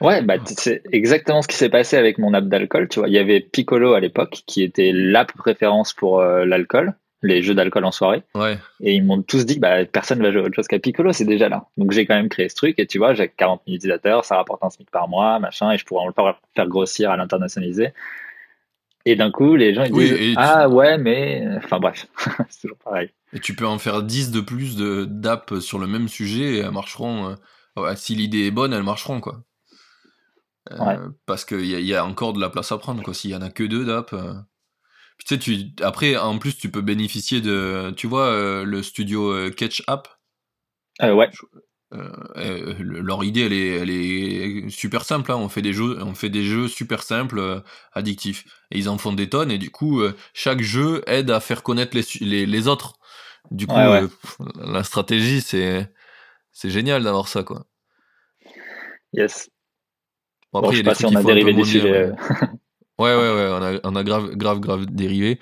Ouais, 0.00 0.20
bah, 0.20 0.34
c'est 0.44 0.82
exactement 0.90 1.42
ce 1.42 1.46
qui 1.46 1.54
s'est 1.54 1.68
passé 1.68 1.96
avec 1.96 2.18
mon 2.18 2.34
app 2.34 2.46
d'alcool. 2.46 2.88
Tu 2.88 2.98
vois, 2.98 3.08
il 3.08 3.14
y 3.14 3.18
avait 3.18 3.38
Piccolo 3.38 3.94
à 3.94 4.00
l'époque 4.00 4.42
qui 4.48 4.64
était 4.64 4.90
l'app 4.92 5.30
préférence 5.32 5.92
pour 5.92 6.18
euh, 6.18 6.44
l'alcool, 6.44 6.94
les 7.22 7.40
jeux 7.40 7.54
d'alcool 7.54 7.84
en 7.84 7.92
soirée. 7.92 8.24
Ouais. 8.34 8.58
Et 8.80 8.94
ils 8.94 9.04
m'ont 9.04 9.22
tous 9.22 9.46
dit, 9.46 9.60
bah, 9.60 9.84
personne 9.84 10.20
va 10.20 10.32
jouer 10.32 10.40
autre 10.40 10.56
chose 10.56 10.66
qu'à 10.66 10.80
Piccolo, 10.80 11.12
c'est 11.12 11.24
déjà 11.24 11.48
là. 11.48 11.66
Donc 11.76 11.92
j'ai 11.92 12.04
quand 12.04 12.16
même 12.16 12.28
créé 12.28 12.48
ce 12.48 12.56
truc 12.56 12.80
et 12.80 12.86
tu 12.88 12.98
vois, 12.98 13.14
j'ai 13.14 13.28
40 13.28 13.62
000 13.64 13.76
utilisateurs, 13.76 14.24
ça 14.24 14.34
rapporte 14.34 14.64
un 14.64 14.70
SMIC 14.70 14.90
par 14.90 15.06
mois, 15.06 15.38
machin, 15.38 15.70
et 15.70 15.78
je 15.78 15.84
pourrais 15.84 16.04
le 16.04 16.12
faire 16.56 16.66
grossir 16.66 17.12
à 17.12 17.16
l'internationaliser. 17.16 17.90
Et 19.04 19.16
d'un 19.16 19.30
coup, 19.30 19.56
les 19.56 19.74
gens 19.74 19.84
ils 19.84 19.92
disent 19.92 20.34
Ah 20.36 20.68
ouais, 20.68 20.98
mais. 20.98 21.44
Enfin 21.56 21.80
bref, 21.80 22.06
c'est 22.48 22.62
toujours 22.62 22.78
pareil. 22.78 23.10
Et 23.32 23.40
tu 23.40 23.54
peux 23.54 23.66
en 23.66 23.78
faire 23.78 24.02
10 24.02 24.30
de 24.30 24.40
plus 24.40 24.76
d'apps 24.76 25.58
sur 25.60 25.78
le 25.78 25.86
même 25.86 26.08
sujet 26.08 26.54
et 26.54 26.58
elles 26.58 26.70
marcheront. 26.70 27.36
Euh, 27.78 27.94
si 27.96 28.14
l'idée 28.14 28.46
est 28.46 28.50
bonne, 28.50 28.72
elles 28.72 28.82
marcheront 28.82 29.20
quoi. 29.20 29.42
Euh, 30.70 31.08
parce 31.26 31.44
qu'il 31.44 31.64
y, 31.64 31.82
y, 31.82 31.94
a 31.94 32.04
encore 32.04 32.32
de 32.32 32.40
la 32.40 32.48
place 32.48 32.72
à 32.72 32.78
prendre, 32.78 33.02
quoi. 33.02 33.14
S'il 33.14 33.30
y 33.30 33.36
en 33.36 33.42
a 33.42 33.50
que 33.50 33.64
deux 33.64 33.84
d'app. 33.84 34.12
Euh. 34.12 34.34
tu 35.18 35.26
sais, 35.26 35.38
tu, 35.38 35.72
après, 35.82 36.16
en 36.16 36.38
plus, 36.38 36.56
tu 36.56 36.70
peux 36.70 36.82
bénéficier 36.82 37.40
de. 37.40 37.92
Tu 37.96 38.06
vois, 38.06 38.26
euh, 38.26 38.64
le 38.64 38.82
studio 38.82 39.50
Catch 39.50 39.82
App? 39.86 40.08
Ouais. 41.00 41.30
Leur 42.78 43.24
idée, 43.24 43.42
elle 43.42 43.52
est, 43.52 43.68
elle 43.78 43.90
est 43.90 44.70
super 44.70 45.04
simple. 45.04 45.30
Hein. 45.30 45.36
On, 45.36 45.48
fait 45.48 45.62
des 45.62 45.72
jeux, 45.72 45.98
on 46.02 46.14
fait 46.14 46.30
des 46.30 46.44
jeux 46.44 46.68
super 46.68 47.02
simples, 47.02 47.62
addictifs. 47.92 48.44
Et 48.70 48.78
ils 48.78 48.88
en 48.88 48.98
font 48.98 49.12
des 49.12 49.28
tonnes. 49.28 49.50
Et 49.50 49.58
du 49.58 49.70
coup, 49.70 50.02
chaque 50.34 50.60
jeu 50.60 51.02
aide 51.06 51.30
à 51.30 51.40
faire 51.40 51.62
connaître 51.62 51.96
les, 51.96 52.04
les, 52.26 52.46
les 52.46 52.68
autres. 52.68 52.98
Du 53.50 53.66
coup, 53.66 53.76
euh, 53.76 54.08
la 54.56 54.84
stratégie, 54.84 55.40
c'est 55.40 55.90
c'est 56.52 56.70
génial 56.70 57.02
d'avoir 57.02 57.28
ça, 57.28 57.42
quoi. 57.42 57.66
Yes. 59.12 59.50
Bon, 60.52 60.60
après, 60.60 60.74
il 60.74 60.86
y 60.86 60.88
a 60.88 60.92
des 60.92 60.94
trucs 60.94 61.10
on 61.10 61.16
a 61.16 61.22
dérivé 61.22 61.52
du 61.52 61.64
sujet. 61.64 62.10
Ouais, 62.10 62.12
ouais, 62.98 63.14
ouais, 63.14 63.48
on 63.50 63.62
a, 63.62 63.80
on 63.84 63.96
a 63.96 64.04
grave, 64.04 64.34
grave, 64.36 64.60
grave 64.60 64.86
dérivé. 64.86 65.38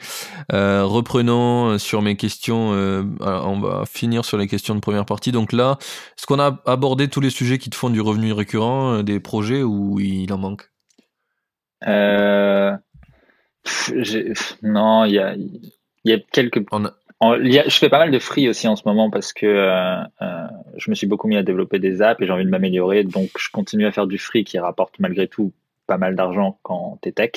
Euh, 0.52 0.84
reprenons 0.84 1.78
sur 1.78 2.02
mes 2.02 2.16
questions. 2.16 2.72
Euh, 2.72 3.02
on 3.20 3.60
va 3.60 3.84
finir 3.86 4.24
sur 4.24 4.38
les 4.38 4.46
questions 4.46 4.74
de 4.74 4.80
première 4.80 5.04
partie. 5.04 5.32
Donc 5.32 5.52
là, 5.52 5.78
est-ce 5.80 6.26
qu'on 6.26 6.38
a 6.38 6.60
abordé 6.66 7.08
tous 7.08 7.20
les 7.20 7.30
sujets 7.30 7.58
qui 7.58 7.70
te 7.70 7.76
font 7.76 7.90
du 7.90 8.00
revenu 8.00 8.32
récurrent, 8.32 8.94
euh, 8.94 9.02
des 9.02 9.20
projets, 9.20 9.62
ou 9.62 9.98
il 10.00 10.32
en 10.32 10.38
manque? 10.38 10.70
Euh, 11.86 12.76
Non, 14.62 15.04
il 15.04 15.12
y 15.12 15.18
a, 15.18 15.34
y 16.04 16.12
a 16.12 16.18
quelques. 16.32 16.62
je 17.22 17.78
fais 17.78 17.88
pas 17.88 17.98
mal 17.98 18.10
de 18.10 18.18
free 18.18 18.48
aussi 18.48 18.68
en 18.68 18.76
ce 18.76 18.82
moment 18.86 19.10
parce 19.10 19.32
que 19.32 20.02
je 20.76 20.90
me 20.90 20.94
suis 20.94 21.06
beaucoup 21.06 21.28
mis 21.28 21.36
à 21.36 21.42
développer 21.42 21.78
des 21.78 22.00
apps 22.00 22.20
et 22.22 22.26
j'ai 22.26 22.32
envie 22.32 22.44
de 22.44 22.50
m'améliorer. 22.50 23.04
Donc, 23.04 23.30
je 23.38 23.50
continue 23.50 23.86
à 23.86 23.92
faire 23.92 24.06
du 24.06 24.18
free 24.18 24.44
qui 24.44 24.58
rapporte 24.58 24.98
malgré 24.98 25.28
tout 25.28 25.52
pas 25.90 25.98
mal 25.98 26.14
d'argent 26.14 26.60
quand 26.62 26.98
tu 27.02 27.08
es 27.08 27.12
tech, 27.12 27.32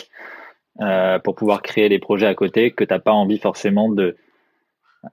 euh, 0.79 1.17
pour 1.17 1.33
pouvoir 1.33 1.63
créer 1.63 1.89
des 1.89 1.97
projets 1.97 2.27
à 2.27 2.35
côté 2.35 2.69
que 2.69 2.83
tu 2.83 2.93
n'as 2.93 2.99
pas 2.99 3.11
envie 3.11 3.39
forcément 3.39 3.89
de. 3.89 4.15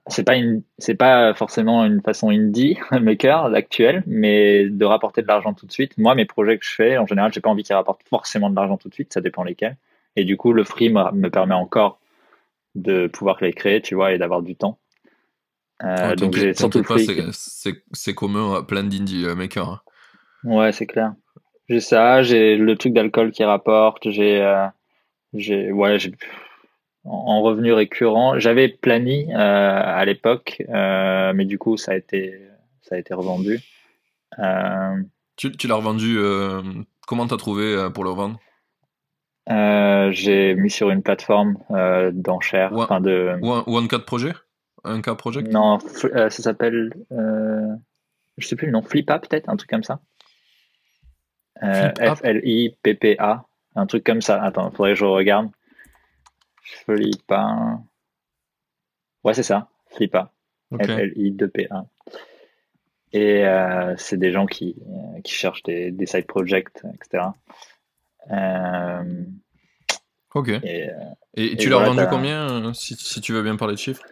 C'est 0.07 0.23
pas 0.23 0.35
une, 0.35 0.61
c'est 0.77 0.95
pas 0.95 1.33
forcément 1.33 1.83
une 1.83 2.01
façon 2.01 2.29
indie 2.29 2.77
maker 2.91 3.45
actuelle, 3.45 4.03
mais 4.05 4.69
de 4.69 4.85
rapporter 4.85 5.23
de 5.23 5.27
l'argent 5.27 5.53
tout 5.53 5.65
de 5.65 5.71
suite. 5.71 5.97
Moi, 5.97 6.13
mes 6.13 6.25
projets 6.25 6.59
que 6.59 6.65
je 6.65 6.73
fais, 6.75 6.97
en 6.99 7.07
général, 7.07 7.33
j'ai 7.33 7.41
pas 7.41 7.49
envie 7.49 7.63
qu'ils 7.63 7.75
rapportent 7.75 8.07
forcément 8.07 8.51
de 8.51 8.55
l'argent 8.55 8.77
tout 8.77 8.89
de 8.89 8.93
suite. 8.93 9.11
Ça 9.11 9.21
dépend 9.21 9.43
lesquels. 9.43 9.75
Et 10.15 10.23
du 10.23 10.37
coup, 10.37 10.53
le 10.53 10.63
free 10.63 10.89
me, 10.89 11.29
permet 11.29 11.55
encore 11.55 11.99
de 12.75 13.07
pouvoir 13.07 13.37
les 13.41 13.53
créer, 13.53 13.81
tu 13.81 13.95
vois, 13.95 14.13
et 14.13 14.19
d'avoir 14.19 14.43
du 14.43 14.55
temps. 14.55 14.77
Euh, 15.83 16.15
donc 16.15 16.35
j'ai 16.35 16.53
surtout 16.53 16.83
C'est 17.91 18.13
commun 18.13 18.53
à 18.53 18.63
plein 18.63 18.83
d'indie 18.83 19.25
euh, 19.25 19.35
makers. 19.35 19.67
Hein. 19.67 19.81
Ouais, 20.43 20.71
c'est 20.71 20.85
clair. 20.85 21.13
J'ai 21.71 21.79
ça, 21.79 22.21
j'ai 22.21 22.57
le 22.57 22.75
truc 22.75 22.91
d'alcool 22.91 23.31
qui 23.31 23.45
rapporte, 23.45 24.09
j'ai, 24.09 24.41
euh, 24.41 24.67
j'ai, 25.33 25.71
ouais, 25.71 25.99
j'ai, 25.99 26.11
en 27.05 27.41
revenu 27.41 27.71
récurrent, 27.71 28.37
j'avais 28.39 28.67
Plani 28.67 29.33
euh, 29.33 29.37
à 29.37 30.03
l'époque, 30.03 30.61
euh, 30.67 31.31
mais 31.33 31.45
du 31.45 31.57
coup 31.57 31.77
ça 31.77 31.93
a 31.93 31.95
été, 31.95 32.41
ça 32.81 32.95
a 32.95 32.97
été 32.97 33.13
revendu. 33.13 33.61
Tu, 35.37 35.53
tu 35.53 35.67
l'as 35.69 35.75
revendu, 35.75 36.17
comment 37.07 37.25
t'as 37.25 37.37
trouvé 37.37 37.87
pour 37.93 38.03
le 38.03 38.09
revendre? 38.09 38.37
J'ai 40.11 40.55
mis 40.55 40.69
sur 40.69 40.89
une 40.89 41.03
plateforme 41.03 41.57
d'enchères, 42.11 42.73
enfin 42.73 42.99
de. 42.99 43.39
One, 43.41 43.87
Cat 43.87 43.99
Project? 43.99 44.45
Un 44.83 44.99
cas 44.99 45.15
Project? 45.15 45.49
Non, 45.53 45.79
ça 45.79 46.29
s'appelle, 46.29 46.93
je 47.09 48.45
sais 48.45 48.57
plus 48.57 48.65
le 48.65 48.73
nom, 48.73 48.81
Flipa 48.81 49.19
peut-être, 49.19 49.47
un 49.47 49.55
truc 49.55 49.69
comme 49.69 49.83
ça. 49.83 50.01
F-L-I-P-P-A, 51.61 53.45
un 53.75 53.85
truc 53.85 54.03
comme 54.03 54.21
ça. 54.21 54.41
Attends, 54.43 54.69
il 54.69 54.75
faudrait 54.75 54.93
que 54.93 54.99
je 54.99 55.05
regarde. 55.05 55.49
Flipa. 56.63 57.79
Ouais, 59.23 59.33
c'est 59.33 59.43
ça, 59.43 59.67
Flipa. 59.89 60.31
F-L-I-2-P-A. 60.71 61.85
Et 63.13 63.45
euh, 63.45 63.93
c'est 63.97 64.17
des 64.17 64.31
gens 64.31 64.45
qui, 64.45 64.75
euh, 64.87 65.21
qui 65.21 65.33
cherchent 65.33 65.63
des, 65.63 65.91
des, 65.91 66.05
side 66.05 66.25
projects, 66.27 66.81
etc. 66.93 67.25
Euh, 68.31 69.23
ok. 70.33 70.49
Et, 70.63 70.89
et 71.35 71.57
tu 71.57 71.69
l'as 71.69 71.79
vendu 71.79 72.03
combien, 72.09 72.73
si, 72.73 72.95
si, 72.95 73.19
tu 73.19 73.33
veux 73.33 73.43
bien 73.43 73.57
parler 73.57 73.73
de 73.73 73.79
chiffres? 73.79 74.03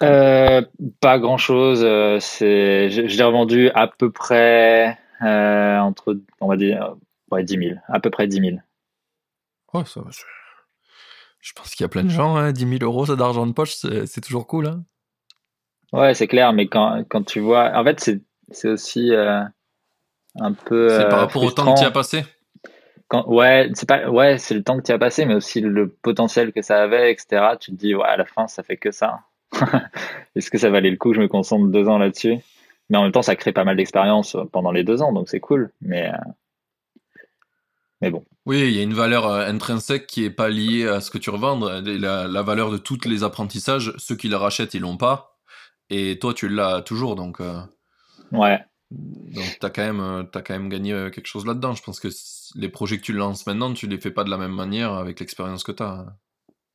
Pas 0.00 1.18
grand 1.18 1.38
chose. 1.38 1.82
je 1.82 3.16
l'ai 3.16 3.22
revendu 3.22 3.70
à 3.74 3.86
peu 3.86 4.10
près 4.10 4.98
euh, 5.22 5.78
entre, 5.78 6.18
on 6.40 6.48
va 6.48 6.56
dire, 6.56 6.94
ouais, 7.30 7.44
10 7.44 7.58
000, 7.58 7.70
à 7.88 8.00
peu 8.00 8.10
près 8.10 8.26
10 8.26 8.40
000. 8.40 8.56
Ouais, 9.74 9.84
ça, 9.84 10.02
je, 10.10 10.22
je 11.40 11.52
pense 11.52 11.74
qu'il 11.74 11.84
y 11.84 11.86
a 11.86 11.88
plein 11.88 12.04
de 12.04 12.10
gens, 12.10 12.36
hein, 12.36 12.52
10 12.52 12.78
000 12.78 12.82
euros 12.82 13.06
d'argent 13.16 13.46
de 13.46 13.52
poche, 13.52 13.74
c'est 13.74 14.20
toujours 14.20 14.46
cool. 14.46 14.66
Hein. 14.66 14.84
Ouais, 15.92 16.14
c'est 16.14 16.26
clair, 16.26 16.52
mais 16.52 16.66
quand, 16.66 17.04
quand 17.08 17.24
tu 17.24 17.40
vois. 17.40 17.72
En 17.74 17.84
fait, 17.84 18.00
c'est 18.50 18.68
aussi 18.68 19.12
euh, 19.12 19.42
un 20.40 20.52
peu. 20.52 20.88
C'est 20.88 21.08
par 21.08 21.20
rapport 21.20 21.42
au 21.42 21.50
temps 21.50 21.74
que 21.74 21.80
tu 21.80 21.84
as 21.84 21.90
passé 21.90 22.24
quand, 23.12 23.28
ouais, 23.28 23.68
c'est 23.74 23.86
pas, 23.86 24.08
ouais, 24.08 24.38
c'est 24.38 24.54
le 24.54 24.62
temps 24.62 24.78
que 24.78 24.84
tu 24.84 24.90
as 24.90 24.98
passé, 24.98 25.26
mais 25.26 25.34
aussi 25.34 25.60
le 25.60 25.90
potentiel 25.90 26.50
que 26.50 26.62
ça 26.62 26.82
avait, 26.82 27.12
etc. 27.12 27.56
Tu 27.60 27.70
te 27.70 27.76
dis, 27.76 27.94
ouais, 27.94 28.06
à 28.06 28.16
la 28.16 28.24
fin, 28.24 28.48
ça 28.48 28.62
fait 28.62 28.78
que 28.78 28.90
ça. 28.90 29.20
Est-ce 30.34 30.50
que 30.50 30.56
ça 30.56 30.70
valait 30.70 30.88
le 30.88 30.96
coup 30.96 31.10
que 31.10 31.16
je 31.16 31.20
me 31.20 31.28
concentre 31.28 31.66
deux 31.66 31.88
ans 31.88 31.98
là-dessus? 31.98 32.38
Mais 32.92 32.98
en 32.98 33.04
même 33.04 33.12
temps, 33.12 33.22
ça 33.22 33.36
crée 33.36 33.52
pas 33.52 33.64
mal 33.64 33.78
d'expérience 33.78 34.36
pendant 34.52 34.70
les 34.70 34.84
deux 34.84 35.00
ans, 35.00 35.14
donc 35.14 35.30
c'est 35.30 35.40
cool. 35.40 35.72
Mais, 35.80 36.12
euh, 36.12 36.30
mais 38.02 38.10
bon. 38.10 38.22
Oui, 38.44 38.68
il 38.68 38.76
y 38.76 38.80
a 38.80 38.82
une 38.82 38.92
valeur 38.92 39.26
euh, 39.26 39.48
intrinsèque 39.48 40.06
qui 40.06 40.20
n'est 40.20 40.30
pas 40.30 40.50
liée 40.50 40.86
à 40.86 41.00
ce 41.00 41.10
que 41.10 41.16
tu 41.16 41.30
revends. 41.30 41.58
La, 41.58 42.28
la, 42.28 42.42
valeur 42.42 42.70
de 42.70 42.76
tous 42.76 43.06
les 43.06 43.24
apprentissages, 43.24 43.94
ceux 43.96 44.14
qui 44.14 44.28
la 44.28 44.38
rachètent, 44.38 44.74
ils 44.74 44.82
l'ont 44.82 44.98
pas. 44.98 45.38
Et 45.88 46.18
toi, 46.18 46.34
tu 46.34 46.50
l'as 46.50 46.82
toujours. 46.82 47.16
Donc, 47.16 47.40
euh, 47.40 47.62
ouais. 48.30 48.60
Donc, 48.90 49.56
tu 49.58 49.64
as, 49.64 49.70
quand 49.70 49.90
même, 49.90 50.28
as 50.34 50.42
quand 50.42 50.52
même 50.52 50.68
gagné 50.68 50.92
quelque 51.14 51.28
chose 51.28 51.46
là-dedans. 51.46 51.72
Je 51.72 51.82
pense 51.82 51.98
que 51.98 52.08
les 52.56 52.68
projets 52.68 52.98
que 52.98 53.04
tu 53.04 53.14
lances 53.14 53.46
maintenant, 53.46 53.72
tu 53.72 53.86
les 53.86 53.98
fais 53.98 54.10
pas 54.10 54.24
de 54.24 54.30
la 54.30 54.36
même 54.36 54.54
manière 54.54 54.92
avec 54.92 55.18
l'expérience 55.18 55.64
que 55.64 55.72
tu 55.72 55.82
as. 55.82 56.14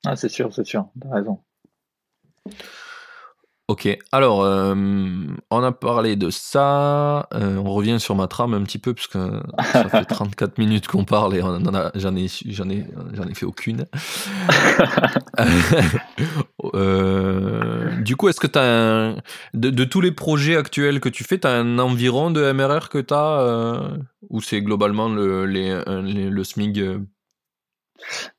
Ah, 0.03 0.15
c'est 0.15 0.29
sûr, 0.29 0.51
c'est 0.51 0.65
sûr. 0.65 0.89
Tu 0.99 1.07
as 1.07 1.13
raison. 1.13 1.43
Ok, 3.69 3.85
alors 4.13 4.43
euh, 4.43 4.73
on 5.51 5.61
a 5.61 5.71
parlé 5.73 6.15
de 6.15 6.29
ça, 6.29 7.27
euh, 7.33 7.57
on 7.57 7.73
revient 7.73 7.99
sur 7.99 8.15
ma 8.15 8.27
trame 8.27 8.53
un 8.53 8.63
petit 8.63 8.77
peu 8.79 8.93
puisque 8.93 9.17
ça 9.61 9.89
fait 9.89 10.05
34 10.09 10.57
minutes 10.57 10.87
qu'on 10.87 11.03
parle 11.03 11.35
et 11.35 11.41
j'en 11.41 12.15
ai, 12.15 12.27
j'en 12.45 12.69
ai, 12.69 12.85
j'en 13.13 13.27
ai 13.27 13.33
fait 13.33 13.45
aucune. 13.45 13.85
Euh, 16.73 18.01
du 18.01 18.17
coup, 18.17 18.27
est-ce 18.27 18.39
que 18.39 18.47
tu 18.47 18.59
as 18.59 19.15
de, 19.53 19.83
tous 19.85 20.01
les 20.01 20.11
projets 20.11 20.57
actuels 20.57 20.99
que 20.99 21.07
tu 21.07 21.23
fais, 21.23 21.39
tu 21.39 21.47
as 21.47 21.51
un 21.51 21.79
environ 21.79 22.29
de 22.29 22.51
MRR 22.51 22.89
que 22.89 22.97
tu 22.97 23.13
as 23.13 23.97
ou 24.29 24.41
c'est 24.41 24.61
globalement 24.61 25.07
le, 25.07 25.45
le 25.45 26.43
SMIG 26.43 26.99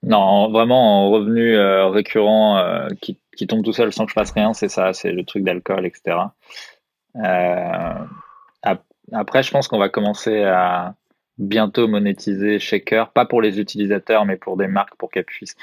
Non, 0.02 0.50
vraiment 0.50 1.06
en 1.06 1.10
revenu 1.10 1.56
récurrent 1.90 2.86
qui 3.00 3.18
qui 3.38 3.46
tombe 3.46 3.64
tout 3.64 3.72
seul 3.72 3.92
sans 3.92 4.05
que 4.05 4.11
je 4.11 4.14
fasse 4.14 4.33
rien, 4.33 4.53
c'est 4.53 4.68
ça, 4.68 4.92
c'est 4.92 5.12
le 5.12 5.24
truc 5.24 5.44
d'alcool, 5.44 5.87
etc. 5.87 6.18
Euh, 7.16 7.94
après, 9.12 9.42
je 9.42 9.51
pense 9.51 9.68
qu'on 9.68 9.79
va 9.79 9.88
commencer 9.88 10.42
à 10.42 10.94
bientôt 11.38 11.88
monétiser 11.88 12.59
Shaker, 12.59 13.11
pas 13.12 13.24
pour 13.24 13.40
les 13.40 13.61
utilisateurs, 13.61 14.27
mais 14.27 14.37
pour 14.37 14.57
des 14.57 14.66
marques, 14.66 14.96
pour 14.96 15.11
qu'elles 15.11 15.24
puissent 15.24 15.57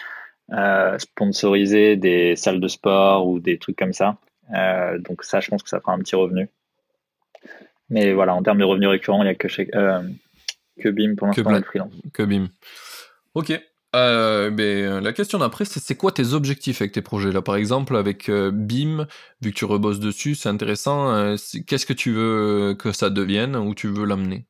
euh, 0.54 0.98
sponsoriser 0.98 1.98
des 1.98 2.36
salles 2.38 2.62
de 2.62 2.68
sport 2.68 3.28
ou 3.28 3.40
des 3.40 3.60
trucs 3.60 3.78
comme 3.78 3.94
ça. 3.94 4.18
Euh, 4.56 4.98
donc 4.98 5.24
ça, 5.24 5.42
je 5.42 5.50
pense 5.50 5.62
que 5.62 5.70
ça 5.70 5.82
fera 5.82 5.92
un 5.92 6.00
petit 6.00 6.16
revenu. 6.16 6.50
Mais 7.90 8.14
voilà, 8.14 8.34
en 8.34 8.42
termes 8.42 8.58
de 8.58 8.64
revenus 8.64 8.90
récurrents, 8.90 9.22
il 9.22 9.26
n'y 9.26 9.32
a 9.32 9.36
que, 9.36 9.48
que 9.48 10.90
BIM 10.90 11.16
pour 11.16 11.28
l'instant, 11.28 11.44
Que 12.14 12.24
BIM. 12.24 12.48
Ok. 13.36 13.52
Euh, 13.96 14.50
ben, 14.50 15.00
la 15.00 15.14
question 15.14 15.40
d'après, 15.40 15.64
c'est 15.64 15.80
c'est 15.80 15.96
quoi 15.96 16.12
tes 16.12 16.34
objectifs 16.34 16.82
avec 16.82 16.92
tes 16.92 17.02
projets 17.02 17.32
là? 17.32 17.42
Par 17.42 17.56
exemple, 17.56 17.96
avec 17.96 18.28
euh, 18.28 18.52
BIM, 18.52 19.08
vu 19.42 19.52
que 19.52 19.56
tu 19.56 19.66
rebosses 19.66 20.02
dessus, 20.02 20.36
c'est 20.36 20.50
intéressant. 20.50 21.14
Euh, 21.14 21.36
qu'est-ce 21.66 21.86
que 21.86 21.94
tu 21.94 22.12
veux 22.12 22.76
que 22.78 22.92
ça 22.92 23.10
devienne? 23.10 23.56
Où 23.56 23.74
tu 23.74 23.88
veux 23.88 24.06
l'amener? 24.06 24.46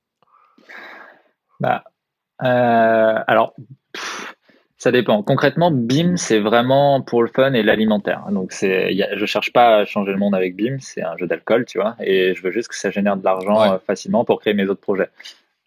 Bah, 1.59 1.83
Alors, 2.39 3.53
ça 4.77 4.91
dépend. 4.91 5.21
Concrètement, 5.21 5.69
BIM, 5.69 6.17
c'est 6.17 6.39
vraiment 6.39 7.01
pour 7.01 7.21
le 7.21 7.29
fun 7.29 7.53
et 7.53 7.61
l'alimentaire. 7.61 8.25
Donc, 8.31 8.51
c'est, 8.51 8.97
je 9.15 9.25
cherche 9.27 9.53
pas 9.53 9.77
à 9.77 9.85
changer 9.85 10.11
le 10.11 10.17
monde 10.17 10.33
avec 10.33 10.55
BIM, 10.55 10.77
c'est 10.79 11.03
un 11.03 11.15
jeu 11.17 11.27
d'alcool, 11.27 11.65
tu 11.65 11.77
vois, 11.77 11.95
et 11.99 12.33
je 12.33 12.41
veux 12.41 12.51
juste 12.51 12.69
que 12.69 12.75
ça 12.75 12.89
génère 12.89 13.15
de 13.15 13.23
l'argent 13.23 13.79
facilement 13.85 14.25
pour 14.25 14.39
créer 14.39 14.55
mes 14.55 14.65
autres 14.65 14.81
projets. 14.81 15.09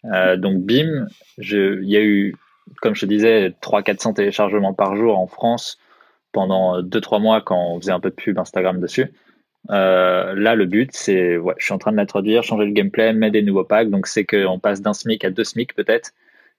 donc, 0.03 0.63
BIM, 0.63 1.07
il 1.37 1.89
y 1.89 1.95
a 1.95 2.01
eu 2.01 2.35
comme 2.81 2.95
je 2.95 3.01
te 3.01 3.05
disais, 3.05 3.53
300-400 3.61 4.15
téléchargements 4.15 4.73
par 4.73 4.95
jour 4.95 5.17
en 5.17 5.27
France 5.27 5.77
pendant 6.31 6.81
2-3 6.81 7.21
mois 7.21 7.41
quand 7.41 7.73
on 7.73 7.79
faisait 7.79 7.91
un 7.91 7.99
peu 7.99 8.09
de 8.09 8.15
pub 8.15 8.37
Instagram 8.37 8.79
dessus. 8.79 9.11
Euh, 9.71 10.33
là, 10.35 10.55
le 10.55 10.65
but, 10.65 10.89
c'est, 10.93 11.37
je 11.57 11.63
suis 11.63 11.73
en 11.73 11.77
train 11.77 11.91
de 11.91 11.97
l'introduire, 11.97 12.43
changer 12.43 12.65
le 12.65 12.71
gameplay, 12.71 13.13
mettre 13.13 13.33
des 13.33 13.41
nouveaux 13.41 13.63
packs. 13.63 13.89
Donc, 13.89 14.07
c'est 14.07 14.25
qu'on 14.25 14.59
passe 14.59 14.81
d'un 14.81 14.93
SMIC 14.93 15.23
à 15.25 15.29
deux 15.29 15.43
SMIC 15.43 15.75
peut-être, 15.75 16.11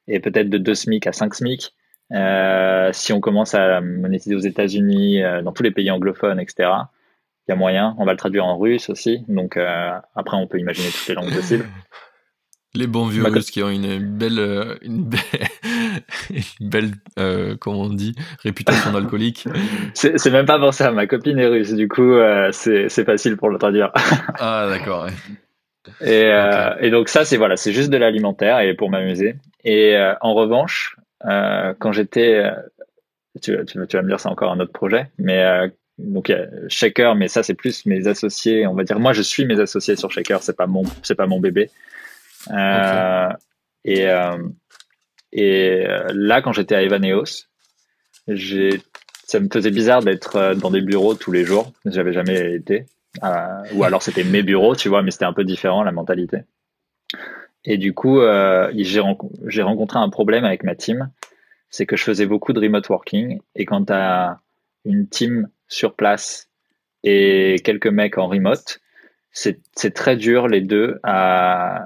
et 0.08 0.20
peut-être 0.20 0.48
de 0.48 0.58
deux 0.58 0.74
SMIC 0.74 1.06
à 1.06 1.12
5 1.12 1.34
SMIC. 1.34 1.74
Euh, 2.12 2.90
si 2.92 3.12
on 3.12 3.20
commence 3.20 3.54
à 3.54 3.80
monétiser 3.80 4.34
aux 4.34 4.40
États-Unis, 4.40 5.22
euh, 5.22 5.42
dans 5.42 5.52
tous 5.52 5.62
les 5.62 5.70
pays 5.70 5.90
anglophones, 5.90 6.40
etc., 6.40 6.70
il 7.48 7.52
y 7.52 7.52
a 7.52 7.56
moyen. 7.56 7.94
On 7.98 8.04
va 8.04 8.12
le 8.12 8.18
traduire 8.18 8.46
en 8.46 8.58
russe 8.58 8.90
aussi. 8.90 9.24
Donc, 9.28 9.56
après, 9.56 10.36
on 10.36 10.46
peut 10.46 10.58
imaginer 10.58 10.88
toutes 10.88 11.08
les 11.08 11.14
langues 11.14 11.34
possibles. 11.34 11.66
Les 12.74 12.86
bons 12.86 13.06
vieux 13.06 13.24
russes 13.24 13.50
qui 13.50 13.64
ont 13.64 13.68
une 13.68 13.98
belle, 13.98 14.38
euh, 14.38 14.76
une 14.82 15.10
belle, 16.60 16.90
euh, 17.18 17.56
comment 17.58 17.80
on 17.80 17.88
dit, 17.88 18.14
réputation 18.44 18.92
d'alcoolique. 18.92 19.48
c'est 19.94 20.30
même 20.30 20.46
pas 20.46 20.58
pour 20.58 20.72
ça. 20.72 20.92
Ma 20.92 21.08
copine 21.08 21.38
est 21.40 21.46
russe, 21.46 21.72
du 21.74 21.88
coup, 21.88 22.12
euh, 22.12 22.50
c'est 22.52 23.04
facile 23.04 23.36
pour 23.36 23.50
le 23.50 23.58
traduire. 23.58 23.90
ah, 24.38 24.68
d'accord. 24.70 25.08
Et, 26.00 26.30
et, 26.80 26.90
donc 26.90 27.08
ça, 27.08 27.24
c'est 27.24 27.36
voilà, 27.36 27.56
c'est 27.56 27.72
juste 27.72 27.90
de 27.90 27.96
l'alimentaire 27.96 28.60
et 28.60 28.74
pour 28.74 28.88
m'amuser. 28.88 29.34
Et 29.64 29.96
en 30.20 30.34
revanche, 30.34 30.96
quand 31.22 31.90
j'étais, 31.90 32.44
tu, 33.42 33.56
tu, 33.66 33.86
tu, 33.88 33.96
vas 33.96 34.02
me 34.02 34.08
dire, 34.08 34.20
c'est 34.20 34.28
encore 34.28 34.52
un 34.52 34.60
autre 34.60 34.72
projet, 34.72 35.08
mais 35.18 35.72
donc 35.98 36.28
il 36.28 36.32
y 36.32 36.34
a 36.36 36.46
Shaker, 36.68 37.16
mais 37.16 37.26
ça 37.26 37.42
c'est 37.42 37.54
plus 37.54 37.84
mes 37.84 38.06
associés. 38.06 38.68
On 38.68 38.74
va 38.74 38.84
dire, 38.84 39.00
moi 39.00 39.12
je 39.12 39.22
suis 39.22 39.44
mes 39.44 39.58
associés 39.58 39.96
sur 39.96 40.12
Shaker, 40.12 40.40
c'est 40.42 40.56
pas 40.56 40.68
mon, 40.68 40.84
c'est 41.02 41.16
pas 41.16 41.26
mon 41.26 41.40
bébé. 41.40 41.68
Euh, 42.51 43.28
et, 43.84 44.09
euh, 44.09 44.38
et 45.32 45.86
euh, 45.86 46.11
là, 46.14 46.43
quand 46.43 46.53
j'étais 46.53 46.74
à 46.74 46.82
Evaneos, 46.82 47.47
ça 48.26 49.41
me 49.41 49.49
faisait 49.53 49.70
bizarre 49.70 50.03
d'être 50.03 50.55
dans 50.55 50.70
des 50.70 50.80
bureaux 50.80 51.14
tous 51.14 51.32
les 51.32 51.45
jours. 51.45 51.72
J'avais 51.84 52.12
jamais 52.12 52.55
été. 52.55 52.86
ou 53.74 53.84
alors 53.84 54.03
c'était 54.03 54.24
mes 54.24 54.43
bureaux, 54.43 54.76
tu 54.76 54.88
vois, 54.88 55.03
mais 55.03 55.11
c'était 55.11 55.24
un 55.24 55.32
peu 55.32 55.45
différent 55.45 55.82
la 55.82 55.93
mentalité. 55.93 56.38
Et 57.64 57.76
du 57.76 57.93
coup, 57.93 58.20
j'ai 58.72 59.62
rencontré 59.62 59.99
un 59.99 60.09
problème 60.09 60.45
avec 60.45 60.64
ma 60.64 60.74
team, 60.74 61.11
c'est 61.70 61.86
que 61.86 61.97
je 61.97 62.05
faisais 62.05 62.26
beaucoup 62.26 62.53
de 62.53 62.61
remote 62.61 62.88
working. 62.88 63.41
Et 63.55 63.64
quand 63.64 63.86
tu 63.86 63.93
une 64.84 65.09
team 65.09 65.49
sur 65.68 65.95
place 65.95 66.49
et 67.03 67.57
quelques 67.64 67.86
mecs 67.86 68.18
en 68.18 68.28
remote, 68.28 68.80
c'est 69.32 69.94
très 69.94 70.16
dur 70.16 70.48
les 70.48 70.60
deux 70.60 70.98
à 71.02 71.84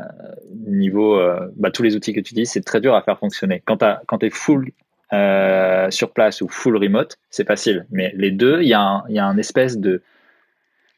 niveau 0.66 1.18
euh, 1.18 1.49
bah, 1.57 1.70
tous 1.70 1.82
les 1.82 1.95
outils 1.95 2.12
que 2.12 2.20
tu 2.20 2.34
dis 2.34 2.47
c'est 2.47 2.62
très 2.62 2.80
dur 2.80 2.95
à 2.95 3.03
faire 3.03 3.18
fonctionner. 3.18 3.62
Quand 3.64 3.78
tu 4.18 4.26
es 4.26 4.30
full 4.30 4.70
euh, 5.12 5.90
sur 5.90 6.12
place 6.12 6.40
ou 6.40 6.49
full 6.49 6.76
remote 6.76 7.18
c'est 7.30 7.47
facile. 7.47 7.86
Mais 7.90 8.12
les 8.16 8.30
deux 8.30 8.62
il 8.62 8.66
y, 8.66 8.70
y 8.70 8.74
a 8.74 9.26
un 9.26 9.38
espèce 9.38 9.78
de 9.78 10.03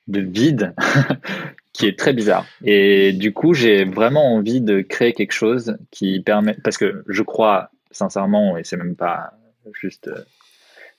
de 0.08 0.20
vide 0.20 0.74
qui 1.72 1.86
est 1.86 1.98
très 1.98 2.12
bizarre. 2.12 2.46
Et 2.64 3.12
du 3.12 3.32
coup 3.32 3.52
j'ai 3.54 3.84
vraiment 3.84 4.34
envie 4.34 4.60
de 4.60 4.82
créer 4.82 5.12
quelque 5.12 5.32
chose 5.32 5.76
qui 5.90 6.20
permet 6.20 6.56
parce 6.62 6.78
que 6.78 7.02
je 7.08 7.22
crois 7.22 7.70
sincèrement 7.90 8.56
et 8.56 8.64
c'est 8.64 8.76
même 8.76 8.94
pas 8.94 9.32
juste 9.72 10.08
euh, 10.08 10.20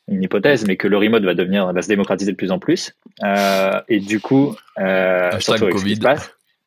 une 0.08 0.24
hypothèse, 0.24 0.66
mais 0.66 0.78
que 0.78 0.88
le 0.88 0.98
remote 0.98 1.24
va 1.24 1.34
devenir, 1.34 1.72
va 1.72 1.82
se 1.82 1.88
démocratiser 1.88 2.32
de 2.32 2.38
plus 2.38 2.52
en 2.52 2.60
plus. 2.60 2.94
Euh, 3.24 3.82
et 3.90 4.00
du 4.00 4.20
coup, 4.20 4.56
euh, 4.80 5.40
surtout 5.40 5.66
avec 5.66 5.76
Covid. 5.76 6.00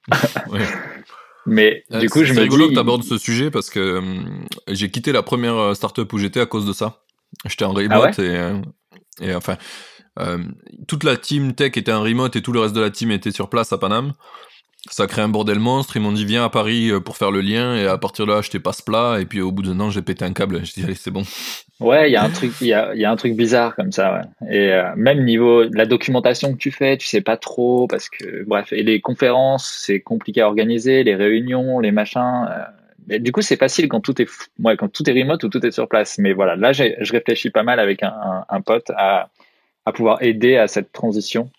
Mais 1.47 1.85
du 1.91 2.09
coup, 2.09 2.25
je 2.25 2.33
me 2.33 2.41
rigolo 2.41 2.69
que 2.69 2.75
tu 2.75 2.79
abordes 2.79 3.03
ce 3.03 3.19
sujet 3.19 3.51
parce 3.51 3.71
que 3.71 3.99
hum, 3.99 4.47
j'ai 4.69 4.91
quitté 4.91 5.13
la 5.13 5.23
première 5.23 5.57
euh, 5.57 5.75
startup 5.75 6.13
où 6.13 6.19
j'étais 6.19 6.41
à 6.41 6.47
cause 6.47 6.67
de 6.67 6.73
ça. 6.73 7.03
J'étais 7.47 7.65
en 7.65 7.73
remote 7.73 8.15
ah 8.19 8.23
et, 8.23 8.37
euh, 8.37 8.59
et, 9.21 9.35
enfin, 9.35 9.57
euh, 10.19 10.39
toute 10.87 11.05
la 11.05 11.17
team 11.17 11.55
tech 11.55 11.73
était 11.77 11.93
en 11.93 12.03
remote 12.03 12.37
et 12.37 12.43
tout 12.43 12.53
le 12.53 12.61
reste 12.61 12.75
de 12.75 12.81
la 12.81 12.91
team 12.91 13.11
était 13.11 13.31
sur 13.31 13.49
place 13.49 13.73
à 13.73 13.79
Paname 13.79 14.13
ça 14.89 15.07
crée 15.07 15.23
un 15.23 15.29
bordel 15.29 15.59
monstre. 15.59 15.97
Ils 15.97 16.03
m'ont 16.03 16.13
dit 16.13 16.25
viens 16.25 16.45
à 16.45 16.49
Paris 16.49 16.91
euh, 16.91 17.01
pour 17.01 17.17
faire 17.17 17.31
le 17.31 17.41
lien 17.41 17.77
et 17.77 17.87
à 17.87 17.99
partir 17.99 18.27
de 18.27 18.33
là, 18.33 18.41
je 18.41 18.51
t'ai 18.51 18.61
pas 18.61 18.73
ce 18.73 18.83
plat 18.83 19.19
et 19.21 19.27
puis 19.27 19.41
au 19.41 19.53
bout 19.53 19.63
d'un 19.63 19.79
an, 19.81 19.91
j'ai 19.91 20.03
pété 20.03 20.25
un 20.25 20.33
câble. 20.33 20.65
Je 20.65 20.73
dis 20.73 20.85
allez, 20.85 20.95
c'est 20.95 21.11
bon. 21.11 21.23
Ouais, 21.81 22.11
il 22.11 22.13
y 22.13 22.17
a 22.17 22.23
un 22.25 23.17
truc, 23.17 23.35
bizarre 23.35 23.75
comme 23.75 23.93
ça. 23.93 24.23
Et 24.51 24.73
euh, 24.73 24.93
même 24.97 25.25
niveau 25.25 25.65
la 25.65 25.87
documentation 25.87 26.53
que 26.53 26.59
tu 26.59 26.71
fais, 26.71 26.97
tu 26.97 27.07
sais 27.07 27.21
pas 27.21 27.37
trop 27.37 27.87
parce 27.87 28.09
que 28.09 28.45
bref. 28.45 28.73
Et 28.73 28.83
les 28.83 29.01
conférences, 29.01 29.83
c'est 29.85 30.01
compliqué 30.01 30.41
à 30.43 30.47
organiser, 30.47 31.05
les 31.05 31.15
réunions, 31.15 31.79
les 31.81 31.93
machins. 31.93 32.47
Euh, 33.11 33.19
du 33.19 33.33
coup, 33.33 33.43
c'est 33.43 33.57
facile 33.57 33.89
quand 33.89 34.01
tout 34.01 34.21
est, 34.21 34.29
ouais, 34.63 34.77
quand 34.77 34.89
tout 34.89 35.09
est 35.09 35.13
remote 35.13 35.43
ou 35.43 35.49
tout 35.49 35.65
est 35.65 35.73
sur 35.73 35.89
place. 35.89 36.19
Mais 36.19 36.33
voilà, 36.33 36.57
là, 36.57 36.73
je 36.73 37.13
réfléchis 37.13 37.51
pas 37.51 37.63
mal 37.63 37.81
avec 37.81 38.03
un, 38.03 38.61
pote 38.61 38.91
à, 38.97 39.31
pouvoir 39.93 40.23
aider 40.23 40.57
à 40.57 40.69
cette 40.69 40.93
transition. 40.93 41.51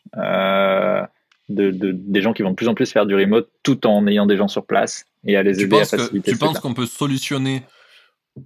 De, 1.55 1.71
des 1.71 2.21
gens 2.21 2.33
qui 2.33 2.43
vont 2.43 2.51
de 2.51 2.55
plus 2.55 2.67
en 2.67 2.73
plus 2.73 2.91
faire 2.91 3.05
du 3.05 3.15
remote 3.15 3.49
tout 3.63 3.85
en 3.87 4.07
ayant 4.07 4.25
des 4.25 4.37
gens 4.37 4.47
sur 4.47 4.65
place 4.65 5.05
et 5.25 5.35
à 5.35 5.43
les 5.43 5.61
aider 5.61 5.79
à 5.79 5.85
faciliter. 5.85 6.31
tu 6.31 6.37
penses 6.37 6.59
qu'on 6.59 6.73
peut 6.73 6.85
solutionner 6.85 7.63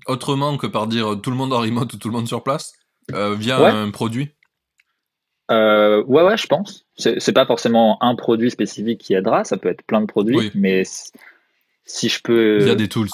autrement 0.08 0.58
que 0.58 0.68
par 0.68 0.88
dire 0.88 1.20
tout 1.22 1.30
le 1.30 1.36
monde 1.38 1.54
en 1.54 1.60
remote 1.60 1.94
ou 1.94 1.98
tout 1.98 2.10
le 2.10 2.16
monde 2.16 2.28
sur 2.28 2.44
place 2.44 2.74
euh, 3.14 3.36
via 3.36 3.58
un 3.58 3.92
produit? 3.92 4.32
Euh, 5.52 6.04
ouais, 6.06 6.24
ouais, 6.24 6.38
je 6.38 6.48
pense. 6.48 6.86
C'est 6.98 7.34
pas 7.34 7.46
forcément 7.46 8.02
un 8.02 8.16
produit 8.16 8.50
spécifique 8.50 9.00
qui 9.00 9.14
aidera, 9.14 9.44
ça 9.44 9.58
peut 9.58 9.70
être 9.70 9.84
plein 9.84 10.02
de 10.02 10.08
produits, 10.08 10.52
mais 10.56 10.84
si 11.86 12.10
je 12.10 12.20
peux. 12.22 12.62
Il 12.62 12.68
y 12.68 12.72
a 12.72 12.76
des 12.76 12.90
tools, 12.90 13.10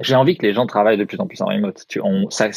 J'ai 0.00 0.14
envie 0.14 0.36
que 0.36 0.46
les 0.46 0.52
gens 0.52 0.66
travaillent 0.66 0.98
de 0.98 1.04
plus 1.04 1.18
en 1.20 1.26
plus 1.26 1.40
en 1.40 1.46
remote. 1.46 1.84
Tu, 1.88 2.00
on, 2.00 2.30
ça, 2.30 2.50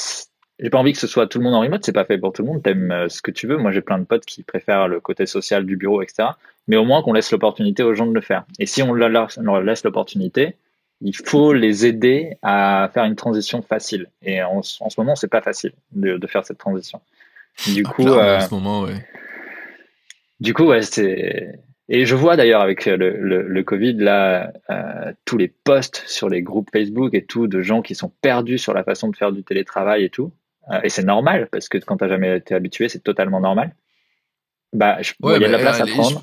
j'ai 0.60 0.70
pas 0.70 0.78
envie 0.78 0.91
que 0.91 0.99
ce 0.99 1.07
soit 1.07 1.28
tout 1.28 1.38
le 1.38 1.45
monde 1.45 1.55
en 1.55 1.62
remote, 1.62 1.86
c'est 1.86 1.93
pas 1.93 2.05
fait 2.05 2.18
pour 2.18 2.34
tout 2.34 2.41
le 2.41 2.49
monde. 2.49 2.62
T'aimes 2.62 2.91
euh, 2.91 3.10
ce 3.10 3.22
que 3.22 3.32
tu 3.32 3.47
veux. 3.47 3.57
Moi, 3.57 3.72
j'ai 3.72 3.82
plein 3.82 3.97
de 3.97 4.03
potes 4.03 4.26
qui 4.26 4.43
préfèrent 4.43 4.88
le 4.88 4.99
côté 4.99 5.26
social 5.26 5.66
du 5.66 5.78
bureau, 5.78 6.01
etc. 6.01 6.30
Mais 6.68 6.76
au 6.76 6.84
moins 6.84 7.01
qu'on 7.01 7.14
laisse 7.14 7.32
l'opportunité 7.32 7.82
aux 7.84 7.95
gens 7.95 8.07
de 8.07 8.14
le 8.14 8.22
faire. 8.22 8.45
Et 8.60 8.66
si 8.66 8.84
on 8.84 8.93
leur 8.93 9.62
laisse 9.62 9.84
l'opportunité, 9.84 10.55
il 11.01 11.16
faut 11.16 11.53
les 11.53 11.86
aider 11.86 12.38
à 12.41 12.89
faire 12.93 13.05
une 13.05 13.16
transition 13.16 13.62
facile. 13.62 14.07
Et 14.22 14.43
en, 14.43 14.62
ce 14.62 14.80
moment, 14.97 15.16
c'est 15.16 15.30
pas 15.30 15.41
facile 15.41 15.72
de, 15.93 16.20
faire 16.28 16.45
cette 16.45 16.57
transition. 16.57 16.99
Du 17.74 17.84
ah, 17.86 17.89
coup, 17.89 18.07
euh, 18.07 18.38
en 18.38 18.41
ce 18.41 18.53
moment, 18.53 18.82
ouais. 18.82 19.05
Du 20.41 20.53
coup, 20.53 20.66
ouais, 20.66 20.82
c'est. 20.82 21.60
Et 21.91 22.05
je 22.05 22.16
vois 22.16 22.36
d'ailleurs 22.36 22.62
avec 22.62 22.86
le, 22.86 22.95
le, 22.97 23.41
le, 23.47 23.64
Covid, 23.64 23.93
là, 23.93 24.51
euh, 24.70 25.12
tous 25.26 25.38
les 25.38 25.47
posts 25.47 26.03
sur 26.05 26.30
les 26.30 26.43
groupes 26.43 26.70
Facebook 26.72 27.14
et 27.16 27.26
tout, 27.26 27.47
de 27.47 27.62
gens 27.62 27.82
qui 27.82 27.95
sont 27.95 28.12
perdus 28.22 28.60
sur 28.60 28.74
la 28.74 28.84
façon 28.84 29.07
de 29.07 29.16
faire 29.16 29.32
du 29.32 29.43
télétravail 29.43 30.03
et 30.03 30.10
tout. 30.10 30.32
Euh, 30.72 30.82
et 30.84 30.89
c'est 30.89 31.03
normal, 31.03 31.47
parce 31.51 31.70
que 31.70 31.78
quand 31.78 31.97
tu 31.97 32.03
n'as 32.03 32.09
jamais 32.09 32.38
été 32.38 32.55
habitué, 32.55 32.89
c'est 32.89 33.03
totalement 33.03 33.39
normal. 33.39 33.76
Bah, 34.74 34.97
il 35.01 35.30
y 35.30 35.34
a 35.34 35.39
de 35.39 35.45
la 35.45 35.57
place 35.57 35.82
à 35.82 35.86
prendre. 35.86 36.22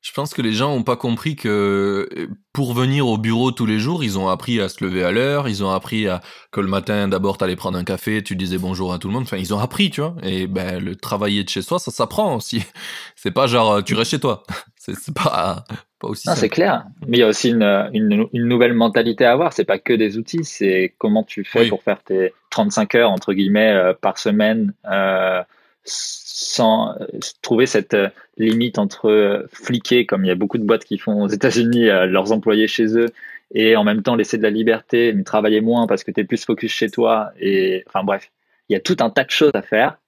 Je, 0.00 0.12
pense 0.12 0.32
que 0.32 0.40
les 0.40 0.52
gens 0.52 0.74
n'ont 0.74 0.84
pas 0.84 0.96
compris 0.96 1.36
que 1.36 2.08
euh, 2.16 2.28
pour 2.54 2.72
venir 2.72 3.06
au 3.06 3.18
bureau 3.18 3.50
tous 3.50 3.66
les 3.66 3.78
jours, 3.78 4.02
ils 4.02 4.18
ont 4.18 4.28
appris 4.28 4.60
à 4.60 4.70
se 4.70 4.82
lever 4.82 5.04
à 5.04 5.10
l'heure, 5.10 5.48
ils 5.48 5.62
ont 5.62 5.70
appris 5.70 6.08
à 6.08 6.22
que 6.50 6.60
le 6.60 6.68
matin, 6.68 7.08
d'abord, 7.08 7.36
tu 7.36 7.44
allais 7.44 7.56
prendre 7.56 7.76
un 7.76 7.84
café, 7.84 8.22
tu 8.22 8.34
disais 8.34 8.56
bonjour 8.56 8.94
à 8.94 8.98
tout 8.98 9.08
le 9.08 9.14
monde. 9.14 9.24
Enfin, 9.24 9.36
ils 9.36 9.52
ont 9.52 9.58
appris, 9.58 9.90
tu 9.90 10.00
vois. 10.00 10.14
Et 10.22 10.46
ben, 10.46 10.82
le 10.82 10.96
travailler 10.96 11.44
de 11.44 11.48
chez 11.50 11.60
soi, 11.60 11.78
ça 11.78 11.90
s'apprend 11.90 12.36
aussi. 12.36 12.64
C'est 13.16 13.32
pas 13.32 13.46
genre, 13.46 13.84
tu 13.84 13.94
restes 13.94 14.12
chez 14.12 14.20
toi. 14.20 14.44
C'est 14.76 15.12
pas, 15.12 15.64
pas 15.98 16.08
aussi. 16.08 16.28
c'est 16.34 16.48
clair. 16.48 16.84
Mais 17.06 17.18
il 17.18 17.20
y 17.20 17.22
a 17.22 17.28
aussi 17.28 17.50
une, 17.50 17.90
une, 17.92 18.26
une 18.32 18.44
nouvelle 18.44 18.74
mentalité 18.74 19.24
à 19.24 19.32
avoir. 19.32 19.52
C'est 19.52 19.64
pas 19.64 19.78
que 19.78 19.92
des 19.92 20.18
outils, 20.18 20.44
c'est 20.44 20.94
comment 20.98 21.24
tu 21.24 21.44
fais 21.44 21.68
pour 21.68 21.82
faire 21.82 22.02
tes 22.02 22.32
35 22.50 22.94
heures, 22.94 23.10
entre 23.10 23.32
guillemets, 23.32 23.72
euh, 23.72 23.92
par 23.94 24.18
semaine, 24.18 24.72
euh, 24.90 25.42
sans 25.84 26.90
euh, 27.00 27.06
trouver 27.42 27.66
cette 27.66 27.96
limite 28.36 28.78
entre 28.78 29.46
fliquer, 29.52 30.06
comme 30.06 30.24
il 30.24 30.28
y 30.28 30.32
a 30.32 30.36
beaucoup 30.36 30.58
de 30.58 30.64
boîtes 30.64 30.84
qui 30.84 30.98
font 30.98 31.22
aux 31.22 31.28
États-Unis, 31.28 31.86
leurs 31.86 32.32
employés 32.32 32.68
chez 32.68 32.96
eux, 32.96 33.08
et 33.54 33.76
en 33.76 33.84
même 33.84 34.02
temps 34.02 34.14
laisser 34.14 34.38
de 34.38 34.42
la 34.42 34.50
liberté, 34.50 35.12
mais 35.12 35.24
travailler 35.24 35.60
moins 35.60 35.86
parce 35.86 36.04
que 36.04 36.10
tu 36.10 36.20
es 36.20 36.24
plus 36.24 36.44
focus 36.44 36.72
chez 36.72 36.90
toi. 36.90 37.32
Et 37.40 37.82
enfin 37.86 38.04
bref, 38.04 38.30
il 38.68 38.74
y 38.74 38.76
a 38.76 38.80
tout 38.80 38.96
un 39.00 39.10
tas 39.10 39.24
de 39.24 39.30
choses 39.30 39.52
à 39.54 39.62
faire. 39.62 39.98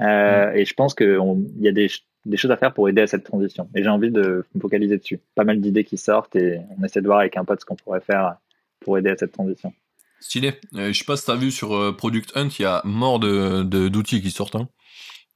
Euh, 0.00 0.52
mm. 0.52 0.56
Et 0.56 0.64
je 0.64 0.74
pense 0.74 0.94
qu'il 0.94 1.18
y 1.58 1.68
a 1.68 1.72
des, 1.72 1.88
des, 2.24 2.36
choses 2.36 2.50
à 2.50 2.56
faire 2.56 2.72
pour 2.72 2.88
aider 2.88 3.02
à 3.02 3.06
cette 3.06 3.24
transition. 3.24 3.68
Et 3.74 3.82
j'ai 3.82 3.88
envie 3.88 4.10
de 4.10 4.44
me 4.54 4.60
focaliser 4.60 4.98
dessus. 4.98 5.20
Pas 5.34 5.44
mal 5.44 5.60
d'idées 5.60 5.84
qui 5.84 5.96
sortent 5.96 6.36
et 6.36 6.60
on 6.78 6.84
essaie 6.84 7.00
de 7.00 7.06
voir 7.06 7.20
avec 7.20 7.36
un 7.36 7.44
pote 7.44 7.60
ce 7.60 7.64
qu'on 7.64 7.76
pourrait 7.76 8.00
faire 8.00 8.36
pour 8.80 8.98
aider 8.98 9.10
à 9.10 9.16
cette 9.16 9.32
transition. 9.32 9.72
Stylé. 10.20 10.54
Euh, 10.74 10.92
je 10.92 10.98
sais 10.98 11.04
pas 11.04 11.16
si 11.16 11.24
tu 11.24 11.30
as 11.30 11.36
vu 11.36 11.50
sur 11.50 11.74
euh, 11.74 11.92
Product 11.92 12.36
Hunt, 12.36 12.48
il 12.58 12.62
y 12.62 12.64
a 12.64 12.82
mort 12.84 13.20
d'outils 13.20 13.68
de, 13.68 13.88
d'outils 13.88 14.22
qui 14.22 14.30
sortent. 14.30 14.56
Hein. 14.56 14.68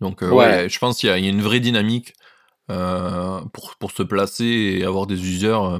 Donc, 0.00 0.22
ouais. 0.22 0.68
je 0.68 0.78
pense 0.80 0.98
qu'il 0.98 1.08
y, 1.08 1.22
y, 1.22 1.26
a 1.26 1.30
une 1.30 1.42
vraie 1.42 1.60
dynamique 1.60 2.14
pour, 2.66 3.76
pour 3.78 3.90
se 3.92 4.02
placer 4.02 4.44
et 4.78 4.84
avoir 4.84 5.06
des 5.06 5.20
users 5.20 5.78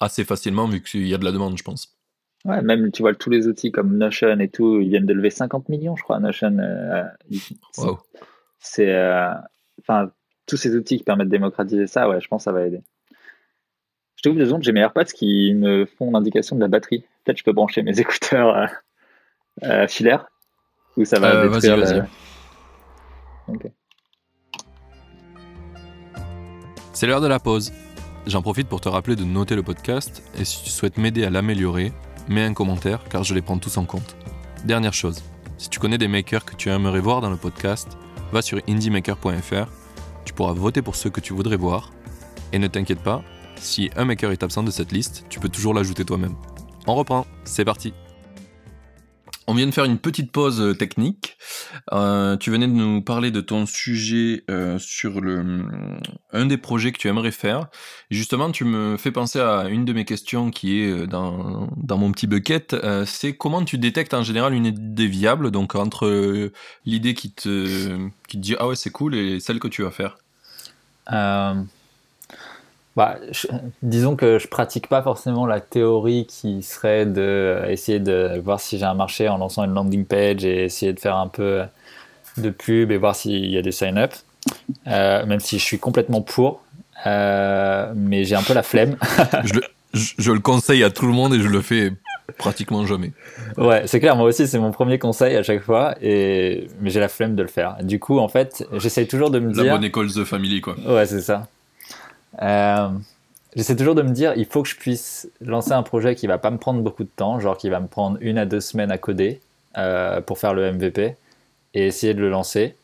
assez 0.00 0.24
facilement 0.24 0.68
vu 0.68 0.82
qu'il 0.82 1.06
y 1.06 1.14
a 1.14 1.18
de 1.18 1.24
la 1.24 1.32
demande, 1.32 1.56
je 1.56 1.62
pense. 1.62 1.96
Ouais, 2.46 2.62
même 2.62 2.92
tu 2.92 3.02
vois 3.02 3.14
tous 3.14 3.30
les 3.30 3.48
outils 3.48 3.72
comme 3.72 3.96
Notion 3.96 4.38
et 4.38 4.48
tout, 4.48 4.80
ils 4.80 4.88
viennent 4.88 5.06
de 5.06 5.12
lever 5.12 5.30
50 5.30 5.68
millions, 5.68 5.96
je 5.96 6.02
crois. 6.04 6.20
Notion, 6.20 6.56
euh, 6.58 7.02
c'est, 8.60 8.94
euh, 8.94 9.32
enfin, 9.80 10.12
tous 10.46 10.56
ces 10.56 10.76
outils 10.76 10.98
qui 10.98 11.04
permettent 11.04 11.28
de 11.28 11.32
démocratiser 11.32 11.86
ça, 11.86 12.08
ouais, 12.08 12.20
je 12.20 12.28
pense 12.28 12.42
que 12.42 12.44
ça 12.44 12.52
va 12.52 12.66
aider. 12.66 12.82
Je 14.16 14.22
te 14.22 14.28
deux 14.34 14.46
secondes, 14.46 14.62
j'ai 14.62 14.72
mes 14.72 14.80
AirPods 14.80 15.04
qui 15.04 15.54
me 15.54 15.86
font 15.86 16.10
l'indication 16.10 16.56
de 16.56 16.60
la 16.60 16.68
batterie. 16.68 17.04
Peut-être 17.24 17.38
je 17.38 17.44
peux 17.44 17.52
brancher 17.52 17.82
mes 17.82 18.00
écouteurs 18.00 18.68
euh, 19.62 19.88
filaires 19.88 20.26
ou 20.96 21.04
ça 21.04 21.18
va 21.18 21.46
détruire. 21.46 21.76
Vas-y, 21.76 21.98
vas-y. 21.98 23.72
C'est 26.92 27.06
l'heure 27.06 27.20
de 27.20 27.26
la 27.26 27.38
pause. 27.38 27.72
J'en 28.26 28.42
profite 28.42 28.68
pour 28.68 28.80
te 28.80 28.88
rappeler 28.88 29.14
de 29.14 29.24
noter 29.24 29.54
le 29.54 29.62
podcast 29.62 30.22
et 30.38 30.44
si 30.44 30.64
tu 30.64 30.70
souhaites 30.70 30.96
m'aider 30.96 31.24
à 31.24 31.30
l'améliorer, 31.30 31.92
mets 32.28 32.42
un 32.42 32.54
commentaire 32.54 33.04
car 33.08 33.22
je 33.22 33.34
les 33.34 33.42
prends 33.42 33.58
tous 33.58 33.76
en 33.76 33.84
compte. 33.84 34.16
Dernière 34.64 34.94
chose, 34.94 35.22
si 35.58 35.68
tu 35.68 35.78
connais 35.78 35.98
des 35.98 36.08
makers 36.08 36.44
que 36.44 36.56
tu 36.56 36.70
aimerais 36.70 37.00
voir 37.00 37.20
dans 37.20 37.30
le 37.30 37.36
podcast, 37.36 37.96
va 38.32 38.42
sur 38.42 38.60
indiemaker.fr, 38.68 39.68
tu 40.26 40.34
pourras 40.34 40.52
voter 40.52 40.82
pour 40.82 40.96
ceux 40.96 41.08
que 41.08 41.20
tu 41.20 41.32
voudrais 41.32 41.56
voir. 41.56 41.92
Et 42.52 42.58
ne 42.58 42.66
t'inquiète 42.66 43.00
pas, 43.00 43.22
Si 43.58 43.90
un 43.96 44.04
maker 44.04 44.32
est 44.32 44.42
absent 44.42 44.62
de 44.62 44.70
cette 44.70 44.92
liste, 44.92 45.24
tu 45.30 45.40
peux 45.40 45.48
toujours 45.48 45.72
l'ajouter 45.72 46.04
toi-même. 46.04 46.34
On 46.86 46.94
reprend, 46.94 47.26
c'est 47.44 47.64
parti. 47.64 47.94
On 49.48 49.54
vient 49.54 49.66
de 49.66 49.70
faire 49.70 49.84
une 49.84 49.98
petite 49.98 50.32
pause 50.32 50.60
euh, 50.60 50.74
technique. 50.74 51.38
Euh, 51.92 52.36
tu 52.36 52.50
venais 52.50 52.66
de 52.66 52.72
nous 52.72 53.00
parler 53.00 53.30
de 53.30 53.40
ton 53.40 53.64
sujet 53.64 54.42
euh, 54.50 54.78
sur 54.78 55.20
le 55.20 55.62
un 56.32 56.46
des 56.46 56.56
projets 56.56 56.90
que 56.90 56.98
tu 56.98 57.08
aimerais 57.08 57.30
faire. 57.30 57.68
justement, 58.10 58.50
tu 58.50 58.64
me 58.64 58.96
fais 58.96 59.12
penser 59.12 59.38
à 59.40 59.68
une 59.68 59.84
de 59.84 59.92
mes 59.92 60.04
questions 60.04 60.50
qui 60.50 60.80
est 60.80 61.06
dans, 61.06 61.68
mon 61.88 62.12
petit 62.12 62.26
bucket. 62.26 62.76
c'est 63.06 63.36
comment 63.36 63.64
tu 63.64 63.78
détectes 63.78 64.14
en 64.14 64.22
général 64.22 64.52
une 64.52 64.66
idée 64.66 65.06
viable, 65.06 65.50
donc 65.50 65.74
entre 65.74 66.50
l'idée 66.84 67.14
qui 67.14 67.32
te, 67.32 68.08
qui 68.28 68.36
te 68.36 68.42
dit 68.42 68.56
ah 68.58 68.68
ouais 68.68 68.76
c'est 68.76 68.90
cool 68.90 69.14
et 69.14 69.40
celle 69.40 69.60
que 69.60 69.68
tu 69.68 69.82
vas 69.82 69.90
faire? 69.90 70.18
Bah, 72.96 73.18
disons 73.82 74.16
que 74.16 74.38
je 74.38 74.48
pratique 74.48 74.88
pas 74.88 75.02
forcément 75.02 75.44
la 75.44 75.60
théorie 75.60 76.26
qui 76.26 76.62
serait 76.62 77.04
de 77.04 77.20
euh, 77.20 77.68
essayer 77.68 78.00
de 78.00 78.40
voir 78.42 78.58
si 78.58 78.78
j'ai 78.78 78.86
un 78.86 78.94
marché 78.94 79.28
en 79.28 79.36
lançant 79.36 79.64
une 79.64 79.74
landing 79.74 80.06
page 80.06 80.46
et 80.46 80.64
essayer 80.64 80.94
de 80.94 81.00
faire 81.00 81.16
un 81.16 81.28
peu 81.28 81.62
de 82.38 82.48
pub 82.48 82.90
et 82.90 82.96
voir 82.96 83.14
s'il 83.14 83.50
y 83.50 83.58
a 83.58 83.62
des 83.62 83.72
sign-up. 83.72 84.14
Euh, 84.86 85.26
même 85.26 85.40
si 85.40 85.58
je 85.58 85.64
suis 85.64 85.78
complètement 85.78 86.22
pour, 86.22 86.62
euh, 87.04 87.92
mais 87.94 88.24
j'ai 88.24 88.34
un 88.34 88.42
peu 88.42 88.54
la 88.54 88.62
flemme. 88.62 88.96
je, 89.44 89.54
le, 89.54 89.62
je, 89.92 90.32
le, 90.32 90.40
conseille 90.40 90.82
à 90.82 90.88
tout 90.88 91.06
le 91.06 91.12
monde 91.12 91.34
et 91.34 91.40
je 91.40 91.48
le 91.48 91.60
fais 91.60 91.92
pratiquement 92.38 92.86
jamais. 92.86 93.12
Ouais, 93.58 93.82
c'est 93.86 94.00
clair, 94.00 94.16
moi 94.16 94.26
aussi 94.26 94.46
c'est 94.46 94.58
mon 94.58 94.70
premier 94.70 94.98
conseil 94.98 95.36
à 95.36 95.42
chaque 95.42 95.62
fois, 95.62 95.96
et... 96.00 96.68
mais 96.80 96.90
j'ai 96.90 97.00
la 97.00 97.08
flemme 97.08 97.34
de 97.34 97.42
le 97.42 97.48
faire. 97.48 97.76
Du 97.82 97.98
coup, 97.98 98.18
en 98.18 98.28
fait, 98.28 98.66
j'essaye 98.74 99.06
toujours 99.06 99.30
de 99.30 99.38
me 99.38 99.52
dire. 99.52 99.64
La 99.64 99.72
bonne 99.72 99.84
école 99.84 100.12
de 100.12 100.24
family, 100.24 100.60
quoi. 100.60 100.76
Ouais, 100.86 101.06
c'est 101.06 101.20
ça. 101.20 101.48
Euh, 102.42 102.88
j'essaie 103.54 103.76
toujours 103.76 103.94
de 103.94 104.02
me 104.02 104.10
dire, 104.10 104.34
il 104.36 104.46
faut 104.46 104.62
que 104.62 104.68
je 104.68 104.76
puisse 104.76 105.28
lancer 105.40 105.72
un 105.72 105.82
projet 105.82 106.14
qui 106.14 106.26
va 106.26 106.38
pas 106.38 106.50
me 106.50 106.58
prendre 106.58 106.80
beaucoup 106.82 107.04
de 107.04 107.10
temps, 107.14 107.40
genre 107.40 107.56
qui 107.56 107.68
va 107.68 107.80
me 107.80 107.86
prendre 107.86 108.18
une 108.20 108.38
à 108.38 108.46
deux 108.46 108.60
semaines 108.60 108.90
à 108.90 108.98
coder 108.98 109.40
euh, 109.78 110.20
pour 110.20 110.38
faire 110.38 110.54
le 110.54 110.72
MVP 110.72 111.16
et 111.74 111.86
essayer 111.86 112.14
de 112.14 112.20
le 112.20 112.30
lancer. 112.30 112.76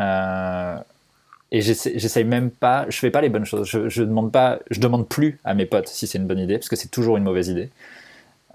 Euh, 0.00 0.76
et 1.52 1.60
j'essaye 1.62 2.24
même 2.24 2.50
pas, 2.50 2.86
je 2.88 2.98
fais 2.98 3.10
pas 3.10 3.20
les 3.20 3.28
bonnes 3.28 3.44
choses. 3.44 3.68
Je, 3.68 3.88
je, 3.88 4.02
demande 4.02 4.32
pas, 4.32 4.58
je 4.70 4.80
demande 4.80 5.08
plus 5.08 5.38
à 5.44 5.54
mes 5.54 5.66
potes 5.66 5.88
si 5.88 6.06
c'est 6.06 6.18
une 6.18 6.26
bonne 6.26 6.40
idée, 6.40 6.58
parce 6.58 6.68
que 6.68 6.76
c'est 6.76 6.90
toujours 6.90 7.16
une 7.16 7.24
mauvaise 7.24 7.48
idée. 7.48 7.70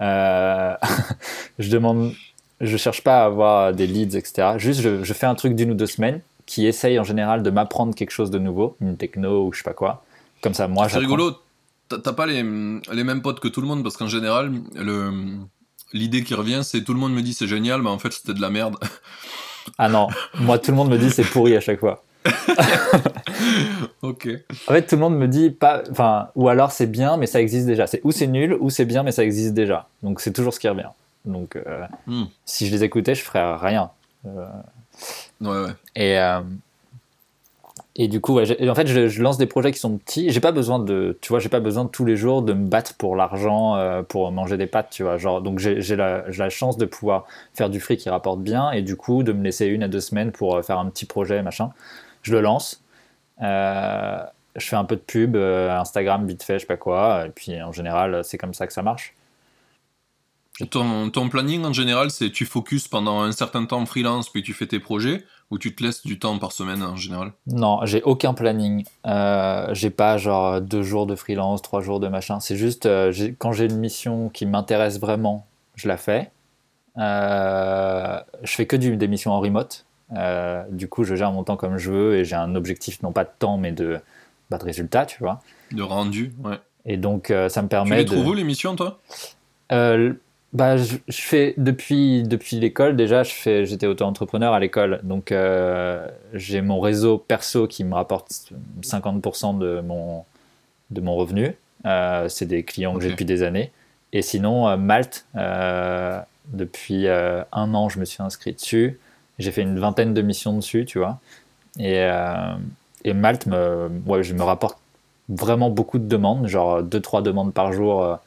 je 0.00 1.70
demande, 1.70 2.12
je 2.60 2.76
cherche 2.76 3.02
pas 3.02 3.22
à 3.22 3.26
avoir 3.26 3.72
des 3.74 3.86
leads, 3.86 4.16
etc. 4.16 4.52
Juste, 4.56 4.80
je, 4.80 5.04
je 5.04 5.12
fais 5.12 5.26
un 5.26 5.34
truc 5.34 5.54
d'une 5.54 5.70
ou 5.70 5.74
deux 5.74 5.86
semaines 5.86 6.20
qui 6.46 6.66
essaye 6.66 6.98
en 6.98 7.04
général 7.04 7.42
de 7.42 7.50
m'apprendre 7.50 7.94
quelque 7.94 8.10
chose 8.10 8.30
de 8.30 8.38
nouveau, 8.38 8.76
une 8.80 8.96
techno 8.96 9.46
ou 9.46 9.52
je 9.52 9.58
sais 9.58 9.64
pas 9.64 9.72
quoi. 9.72 10.02
Comme 10.42 10.54
ça, 10.54 10.68
moi, 10.68 10.88
C'est 10.88 10.98
rigolo, 10.98 11.36
t'as 11.88 12.12
pas 12.12 12.26
les, 12.26 12.42
les, 12.42 13.04
mêmes 13.04 13.22
potes 13.22 13.40
que 13.40 13.48
tout 13.48 13.60
le 13.60 13.66
monde 13.66 13.82
parce 13.82 13.96
qu'en 13.96 14.08
général, 14.08 14.52
l'idée 15.92 16.24
qui 16.24 16.34
revient, 16.34 16.60
c'est 16.62 16.84
tout 16.84 16.94
le 16.94 17.00
monde 17.00 17.12
me 17.12 17.22
dit 17.22 17.34
c'est 17.34 17.48
génial, 17.48 17.82
mais 17.82 17.90
en 17.90 17.98
fait, 17.98 18.12
c'était 18.12 18.34
de 18.34 18.40
la 18.40 18.50
merde. 18.50 18.76
Ah 19.78 19.88
non, 19.88 20.08
moi, 20.38 20.58
tout 20.58 20.70
le 20.70 20.76
monde 20.76 20.90
me 20.90 20.98
dit 20.98 21.10
c'est 21.10 21.24
pourri 21.24 21.56
à 21.56 21.60
chaque 21.60 21.80
fois. 21.80 22.02
ok. 24.02 24.28
En 24.66 24.72
fait, 24.72 24.86
tout 24.86 24.96
le 24.96 25.00
monde 25.00 25.16
me 25.16 25.26
dit 25.26 25.50
pas, 25.50 25.82
enfin, 25.90 26.28
ou 26.34 26.48
alors 26.48 26.72
c'est 26.72 26.86
bien, 26.86 27.16
mais 27.16 27.26
ça 27.26 27.40
existe 27.40 27.66
déjà. 27.66 27.86
C'est 27.86 28.00
ou 28.04 28.12
c'est 28.12 28.26
nul, 28.26 28.56
ou 28.60 28.70
c'est 28.70 28.84
bien, 28.84 29.02
mais 29.02 29.12
ça 29.12 29.24
existe 29.24 29.54
déjà. 29.54 29.88
Donc 30.02 30.20
c'est 30.20 30.32
toujours 30.32 30.52
ce 30.52 30.60
qui 30.60 30.68
revient. 30.68 30.90
Donc 31.24 31.56
euh, 31.56 31.86
hmm. 32.06 32.24
si 32.44 32.66
je 32.66 32.72
les 32.72 32.84
écoutais, 32.84 33.14
je 33.14 33.22
ferais 33.22 33.56
rien. 33.56 33.90
Euh, 34.26 34.46
ouais, 35.40 35.64
ouais. 35.64 35.72
Et 35.96 36.18
euh, 36.18 36.40
et 38.02 38.08
du 38.08 38.22
coup, 38.22 38.40
en 38.40 38.74
fait, 38.74 38.86
je, 38.86 39.22
lance 39.22 39.36
des 39.36 39.44
projets 39.44 39.72
qui 39.72 39.78
sont 39.78 39.98
petits. 39.98 40.30
J'ai 40.30 40.40
pas 40.40 40.52
besoin 40.52 40.78
de, 40.78 41.18
tu 41.20 41.28
vois, 41.28 41.38
j'ai 41.38 41.50
pas 41.50 41.60
besoin 41.60 41.84
de 41.84 41.90
tous 41.90 42.06
les 42.06 42.16
jours 42.16 42.40
de 42.40 42.54
me 42.54 42.66
battre 42.66 42.94
pour 42.94 43.14
l'argent, 43.14 43.76
euh, 43.76 44.02
pour 44.02 44.32
manger 44.32 44.56
des 44.56 44.66
pâtes, 44.66 44.88
tu 44.90 45.02
vois. 45.02 45.18
Genre, 45.18 45.42
donc 45.42 45.58
j'ai 45.58 45.96
la, 45.96 46.48
chance 46.48 46.78
de 46.78 46.86
pouvoir 46.86 47.26
faire 47.52 47.68
du 47.68 47.78
fric 47.78 48.00
qui 48.00 48.08
rapporte 48.08 48.40
bien 48.40 48.70
et 48.70 48.80
du 48.80 48.96
coup 48.96 49.22
de 49.22 49.32
me 49.34 49.44
laisser 49.44 49.66
une 49.66 49.82
à 49.82 49.88
deux 49.88 50.00
semaines 50.00 50.32
pour 50.32 50.56
euh, 50.56 50.62
faire 50.62 50.78
un 50.78 50.88
petit 50.88 51.04
projet, 51.04 51.42
machin. 51.42 51.72
Je 52.22 52.32
le 52.32 52.40
lance. 52.40 52.82
Euh, 53.42 54.22
je 54.56 54.66
fais 54.66 54.76
un 54.76 54.84
peu 54.86 54.96
de 54.96 55.02
pub, 55.02 55.36
Instagram 55.36 56.26
vite 56.26 56.42
fait, 56.42 56.54
je 56.54 56.60
sais 56.60 56.66
pas 56.66 56.78
quoi. 56.78 57.26
Et 57.26 57.28
puis 57.28 57.60
en 57.60 57.72
général, 57.72 58.24
c'est 58.24 58.38
comme 58.38 58.54
ça 58.54 58.66
que 58.66 58.72
ça 58.72 58.82
marche. 58.82 59.14
Ton, 60.70 61.10
ton 61.10 61.28
planning 61.28 61.66
en 61.66 61.74
général, 61.74 62.10
c'est 62.10 62.30
tu 62.30 62.46
focuses 62.46 62.88
pendant 62.88 63.20
un 63.20 63.32
certain 63.32 63.66
temps 63.66 63.84
freelance, 63.84 64.30
puis 64.30 64.42
tu 64.42 64.54
fais 64.54 64.66
tes 64.66 64.80
projets 64.80 65.22
ou 65.50 65.58
tu 65.58 65.74
te 65.74 65.82
laisses 65.82 66.06
du 66.06 66.18
temps 66.18 66.38
par 66.38 66.52
semaine 66.52 66.82
en 66.82 66.96
général 66.96 67.32
Non, 67.46 67.80
j'ai 67.84 68.02
aucun 68.02 68.34
planning. 68.34 68.84
Euh, 69.06 69.68
j'ai 69.72 69.90
pas 69.90 70.16
genre 70.16 70.60
deux 70.60 70.82
jours 70.82 71.06
de 71.06 71.16
freelance, 71.16 71.60
trois 71.60 71.80
jours 71.80 71.98
de 71.98 72.08
machin. 72.08 72.38
C'est 72.40 72.56
juste 72.56 72.86
euh, 72.86 73.12
quand 73.38 73.52
j'ai 73.52 73.64
une 73.64 73.78
mission 73.78 74.28
qui 74.28 74.46
m'intéresse 74.46 75.00
vraiment, 75.00 75.46
je 75.74 75.88
la 75.88 75.96
fais. 75.96 76.30
Euh, 76.98 78.20
je 78.42 78.54
fais 78.54 78.66
que 78.66 78.76
du, 78.76 78.96
des 78.96 79.08
missions 79.08 79.32
en 79.32 79.40
remote. 79.40 79.86
Euh, 80.16 80.64
du 80.70 80.88
coup, 80.88 81.04
je 81.04 81.14
gère 81.14 81.32
mon 81.32 81.42
temps 81.42 81.56
comme 81.56 81.78
je 81.78 81.90
veux 81.90 82.16
et 82.16 82.24
j'ai 82.24 82.36
un 82.36 82.54
objectif 82.54 83.02
non 83.02 83.12
pas 83.12 83.24
de 83.24 83.30
temps 83.38 83.58
mais 83.58 83.72
de, 83.72 83.98
bah, 84.50 84.58
de 84.58 84.64
résultat, 84.64 85.06
tu 85.06 85.18
vois. 85.18 85.40
De 85.72 85.82
rendu, 85.82 86.32
ouais. 86.44 86.58
Et 86.86 86.96
donc, 86.96 87.32
ça 87.48 87.60
me 87.62 87.68
permet. 87.68 87.90
Tu 87.90 87.96
les 87.96 88.04
trouves 88.04 88.28
où 88.28 88.32
les 88.34 88.44
missions, 88.44 88.74
toi? 88.74 88.98
Bah, 90.52 90.76
je, 90.76 90.96
fais 91.08 91.54
depuis 91.58 92.24
depuis 92.24 92.58
l'école 92.58 92.96
déjà. 92.96 93.22
Je 93.22 93.32
fais, 93.32 93.66
j'étais 93.66 93.86
auto-entrepreneur 93.86 94.52
à 94.52 94.58
l'école, 94.58 95.00
donc 95.04 95.30
euh, 95.30 96.08
j'ai 96.34 96.60
mon 96.60 96.80
réseau 96.80 97.18
perso 97.18 97.68
qui 97.68 97.84
me 97.84 97.94
rapporte 97.94 98.52
50% 98.82 99.58
de 99.58 99.80
mon 99.80 100.24
de 100.90 101.00
mon 101.00 101.14
revenu. 101.14 101.54
Euh, 101.86 102.28
c'est 102.28 102.46
des 102.46 102.64
clients 102.64 102.94
que 102.94 103.02
j'ai 103.02 103.10
depuis 103.10 103.24
des 103.24 103.44
années. 103.44 103.70
Et 104.12 104.22
sinon, 104.22 104.68
euh, 104.68 104.76
Malte, 104.76 105.26
depuis 106.46 107.08
un 107.08 107.74
an, 107.74 107.88
je 107.88 108.00
me 108.00 108.04
suis 108.04 108.22
inscrit 108.22 108.52
dessus. 108.52 108.98
J'ai 109.38 109.52
fait 109.52 109.62
une 109.62 109.78
vingtaine 109.78 110.14
de 110.14 110.22
missions 110.22 110.54
dessus, 110.56 110.84
tu 110.84 110.98
vois. 110.98 111.20
Et, 111.78 112.08
et 113.04 113.14
Malte, 113.14 113.46
me, 113.46 113.88
ouais, 114.06 114.24
je 114.24 114.34
me 114.34 114.42
rapporte 114.42 114.78
vraiment 115.28 115.70
beaucoup 115.70 115.98
de 116.00 116.08
demandes, 116.08 116.48
genre 116.48 116.82
2-3 116.82 117.22
demandes 117.22 117.54
par 117.54 117.72
jour 117.72 118.18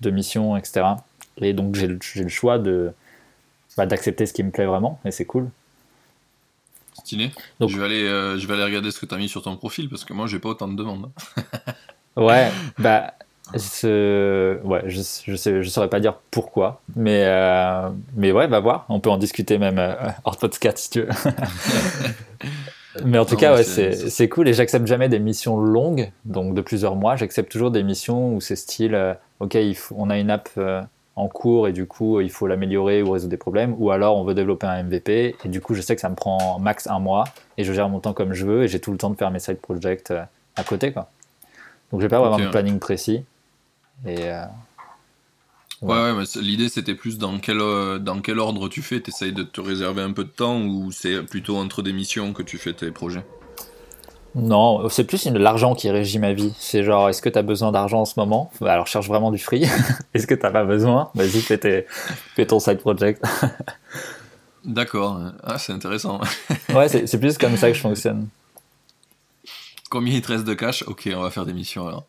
de 0.00 0.10
missions, 0.10 0.56
etc. 0.56 0.96
Et 1.40 1.52
donc 1.52 1.74
j'ai 1.74 1.86
le, 1.86 1.98
le, 2.16 2.28
choix 2.28 2.58
de 2.58 2.92
bah, 3.76 3.86
d'accepter 3.86 4.26
ce 4.26 4.32
qui 4.32 4.42
me 4.42 4.50
plaît 4.50 4.66
vraiment, 4.66 4.98
et 5.04 5.10
c'est 5.10 5.26
cool. 5.26 5.50
Stylé. 6.94 7.30
Donc, 7.60 7.68
je, 7.68 7.78
vais 7.78 7.84
aller, 7.84 8.02
euh, 8.04 8.38
je 8.38 8.46
vais 8.46 8.54
aller 8.54 8.64
regarder 8.64 8.90
ce 8.90 8.98
que 8.98 9.06
tu 9.06 9.14
as 9.14 9.18
mis 9.18 9.28
sur 9.28 9.42
ton 9.42 9.56
profil, 9.56 9.90
parce 9.90 10.04
que 10.04 10.14
moi, 10.14 10.26
j'ai 10.26 10.38
pas 10.38 10.48
autant 10.48 10.66
de 10.66 10.74
demandes. 10.74 11.10
ouais, 12.16 12.50
bah, 12.78 13.14
ce... 13.54 14.58
ouais, 14.64 14.82
je, 14.86 15.02
je, 15.26 15.36
sais, 15.36 15.62
je 15.62 15.68
saurais 15.68 15.90
pas 15.90 16.00
dire 16.00 16.14
pourquoi, 16.30 16.80
mais, 16.96 17.24
euh, 17.26 17.90
mais 18.16 18.32
ouais, 18.32 18.46
va 18.46 18.60
voir, 18.60 18.86
on 18.88 18.98
peut 18.98 19.10
en 19.10 19.18
discuter 19.18 19.58
même 19.58 19.78
euh, 19.78 19.94
hors 20.24 20.38
podcast 20.38 20.78
si 20.78 20.90
tu 20.90 21.00
veux. 21.02 21.08
mais 23.04 23.18
en 23.18 23.26
tout 23.26 23.36
cas, 23.36 23.54
ouais, 23.54 23.62
c'est 23.62 24.28
cool, 24.30 24.48
et 24.48 24.54
j'accepte 24.54 24.86
jamais 24.86 25.10
des 25.10 25.18
missions 25.18 25.58
longues, 25.58 26.10
donc 26.24 26.54
de 26.54 26.62
plusieurs 26.62 26.96
mois, 26.96 27.16
j'accepte 27.16 27.52
toujours 27.52 27.70
des 27.70 27.82
missions 27.82 28.34
où 28.34 28.40
c'est 28.40 28.56
style, 28.56 29.16
ok, 29.40 29.54
il 29.54 29.76
faut, 29.76 29.94
on 29.98 30.08
a 30.08 30.18
une 30.18 30.30
app 30.30 30.48
en 31.16 31.28
cours 31.28 31.66
et 31.66 31.72
du 31.72 31.86
coup 31.86 32.20
il 32.20 32.30
faut 32.30 32.46
l'améliorer 32.46 33.02
ou 33.02 33.10
résoudre 33.10 33.30
des 33.30 33.38
problèmes, 33.38 33.74
ou 33.78 33.90
alors 33.90 34.18
on 34.18 34.24
veut 34.24 34.34
développer 34.34 34.66
un 34.66 34.82
MVP 34.82 35.36
et 35.42 35.48
du 35.48 35.60
coup 35.60 35.74
je 35.74 35.80
sais 35.80 35.94
que 35.94 36.00
ça 36.00 36.10
me 36.10 36.14
prend 36.14 36.58
max 36.58 36.86
un 36.86 36.98
mois 36.98 37.24
et 37.56 37.64
je 37.64 37.72
gère 37.72 37.88
mon 37.88 38.00
temps 38.00 38.12
comme 38.12 38.34
je 38.34 38.44
veux 38.44 38.64
et 38.64 38.68
j'ai 38.68 38.80
tout 38.80 38.92
le 38.92 38.98
temps 38.98 39.10
de 39.10 39.16
faire 39.16 39.30
mes 39.30 39.40
side 39.40 39.58
projects 39.58 40.10
euh, 40.10 40.22
à 40.56 40.62
côté 40.62 40.92
quoi. 40.92 41.10
Donc 41.90 42.00
je 42.00 42.06
vais 42.06 42.10
pas 42.10 42.16
avoir 42.16 42.34
un 42.34 42.50
planning 42.50 42.78
précis. 42.78 43.24
Et 44.04 44.24
euh, 44.24 44.44
ouais, 45.80 46.12
ouais 46.12 46.24
l'idée 46.36 46.68
c'était 46.68 46.94
plus 46.94 47.16
dans 47.16 47.38
quel, 47.38 47.60
euh, 47.60 47.98
dans 47.98 48.20
quel 48.20 48.38
ordre 48.38 48.68
tu 48.68 48.82
fais, 48.82 49.00
tu 49.00 49.10
essayes 49.10 49.32
de 49.32 49.42
te 49.42 49.60
réserver 49.60 50.02
un 50.02 50.12
peu 50.12 50.24
de 50.24 50.30
temps 50.30 50.60
ou 50.60 50.92
c'est 50.92 51.22
plutôt 51.22 51.56
entre 51.56 51.82
des 51.82 51.94
missions 51.94 52.34
que 52.34 52.42
tu 52.42 52.58
fais 52.58 52.74
tes 52.74 52.90
projets? 52.90 53.24
Non, 54.36 54.86
c'est 54.90 55.04
plus 55.04 55.26
l'argent 55.30 55.74
qui 55.74 55.90
régit 55.90 56.18
ma 56.18 56.34
vie. 56.34 56.52
C'est 56.58 56.84
genre, 56.84 57.08
est-ce 57.08 57.22
que 57.22 57.30
tu 57.30 57.38
as 57.38 57.42
besoin 57.42 57.72
d'argent 57.72 58.02
en 58.02 58.04
ce 58.04 58.20
moment? 58.20 58.50
Bah, 58.60 58.74
Alors, 58.74 58.86
cherche 58.86 59.08
vraiment 59.08 59.30
du 59.30 59.38
free. 59.38 59.64
est-ce 60.14 60.26
que 60.26 60.34
tu 60.34 60.40
pas 60.40 60.64
besoin? 60.64 61.10
Vas-y, 61.14 61.40
fais, 61.40 61.86
fais, 62.34 62.46
ton 62.46 62.60
side 62.60 62.78
project. 62.78 63.24
D'accord. 64.64 65.20
Ah, 65.42 65.58
c'est 65.58 65.72
intéressant. 65.72 66.20
ouais, 66.74 66.88
c'est 66.88 67.18
plus 67.18 67.38
comme 67.38 67.56
ça 67.56 67.68
que 67.68 67.74
je 67.74 67.80
fonctionne. 67.80 68.28
Combien 69.88 70.14
il 70.14 70.20
te 70.20 70.28
reste 70.28 70.44
de 70.44 70.52
cash? 70.52 70.82
Ok, 70.86 71.08
on 71.14 71.22
va 71.22 71.30
faire 71.30 71.46
des 71.46 71.54
missions 71.54 71.88
alors. 71.88 72.06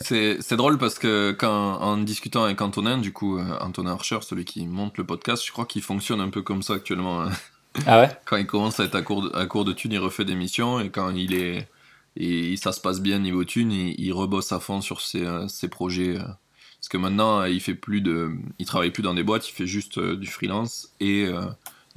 c'est 0.00 0.56
drôle 0.56 0.78
parce 0.78 0.98
que 0.98 1.32
quand, 1.32 1.50
en 1.80 1.98
discutant 1.98 2.44
avec 2.44 2.62
Antonin, 2.62 2.96
du 2.96 3.12
coup, 3.12 3.38
euh, 3.38 3.44
Antonin 3.60 3.90
Archer, 3.90 4.18
celui 4.22 4.46
qui 4.46 4.66
monte 4.66 4.96
le 4.96 5.04
podcast, 5.04 5.44
je 5.44 5.52
crois 5.52 5.66
qu'il 5.66 5.82
fonctionne 5.82 6.20
un 6.20 6.30
peu 6.30 6.40
comme 6.40 6.62
ça 6.62 6.74
actuellement. 6.74 7.26
Ah 7.86 8.00
ouais? 8.00 8.10
Quand 8.24 8.36
il 8.36 8.46
commence 8.46 8.80
à 8.80 8.84
être 8.84 8.94
à 8.94 9.02
court 9.02 9.22
de, 9.22 9.36
à 9.36 9.46
court 9.46 9.64
de 9.64 9.72
thunes, 9.72 9.92
il 9.92 9.98
refait 9.98 10.24
des 10.24 10.34
missions 10.34 10.80
et 10.80 10.90
quand 10.90 11.10
il 11.10 11.34
est 11.34 11.68
et 12.16 12.56
ça 12.56 12.72
se 12.72 12.80
passe 12.80 13.00
bien 13.00 13.20
niveau 13.20 13.44
thunes, 13.44 13.70
il, 13.70 13.94
il 14.00 14.12
rebosse 14.12 14.50
à 14.50 14.58
fond 14.58 14.80
sur 14.80 15.00
ses, 15.00 15.24
euh, 15.24 15.46
ses 15.46 15.68
projets. 15.68 16.16
Euh. 16.16 16.22
Parce 16.80 16.88
que 16.88 16.96
maintenant, 16.96 17.44
il 17.44 17.60
fait 17.60 17.74
plus 17.74 18.00
de, 18.00 18.32
il 18.58 18.66
travaille 18.66 18.90
plus 18.90 19.02
dans 19.02 19.14
des 19.14 19.22
boîtes, 19.22 19.48
il 19.48 19.52
fait 19.52 19.66
juste 19.66 19.98
euh, 19.98 20.16
du 20.16 20.26
freelance 20.26 20.90
et, 21.00 21.26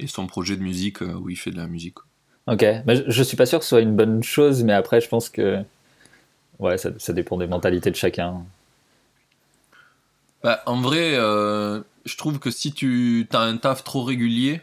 et 0.00 0.06
son 0.08 0.26
projet 0.26 0.56
de 0.56 0.62
musique 0.62 1.00
où 1.02 1.28
il 1.28 1.36
fait 1.36 1.52
de 1.52 1.56
la 1.56 1.68
musique. 1.68 1.98
Ok, 2.48 2.64
je, 2.88 3.02
je 3.06 3.22
suis 3.22 3.36
pas 3.36 3.46
sûr 3.46 3.60
que 3.60 3.64
ce 3.64 3.68
soit 3.70 3.80
une 3.80 3.94
bonne 3.94 4.24
chose, 4.24 4.64
mais 4.64 4.72
après, 4.72 5.00
je 5.00 5.08
pense 5.08 5.28
que 5.28 5.62
ouais, 6.58 6.78
ça, 6.78 6.90
ça, 6.98 7.12
dépend 7.12 7.36
des 7.36 7.46
mentalités 7.46 7.90
de 7.90 7.96
chacun. 7.96 8.44
Bah, 10.42 10.62
en 10.66 10.80
vrai, 10.80 11.14
euh, 11.14 11.80
je 12.04 12.16
trouve 12.16 12.38
que 12.38 12.50
si 12.50 12.72
tu 12.72 13.26
as 13.32 13.40
un 13.40 13.56
taf 13.56 13.84
trop 13.84 14.02
régulier, 14.02 14.60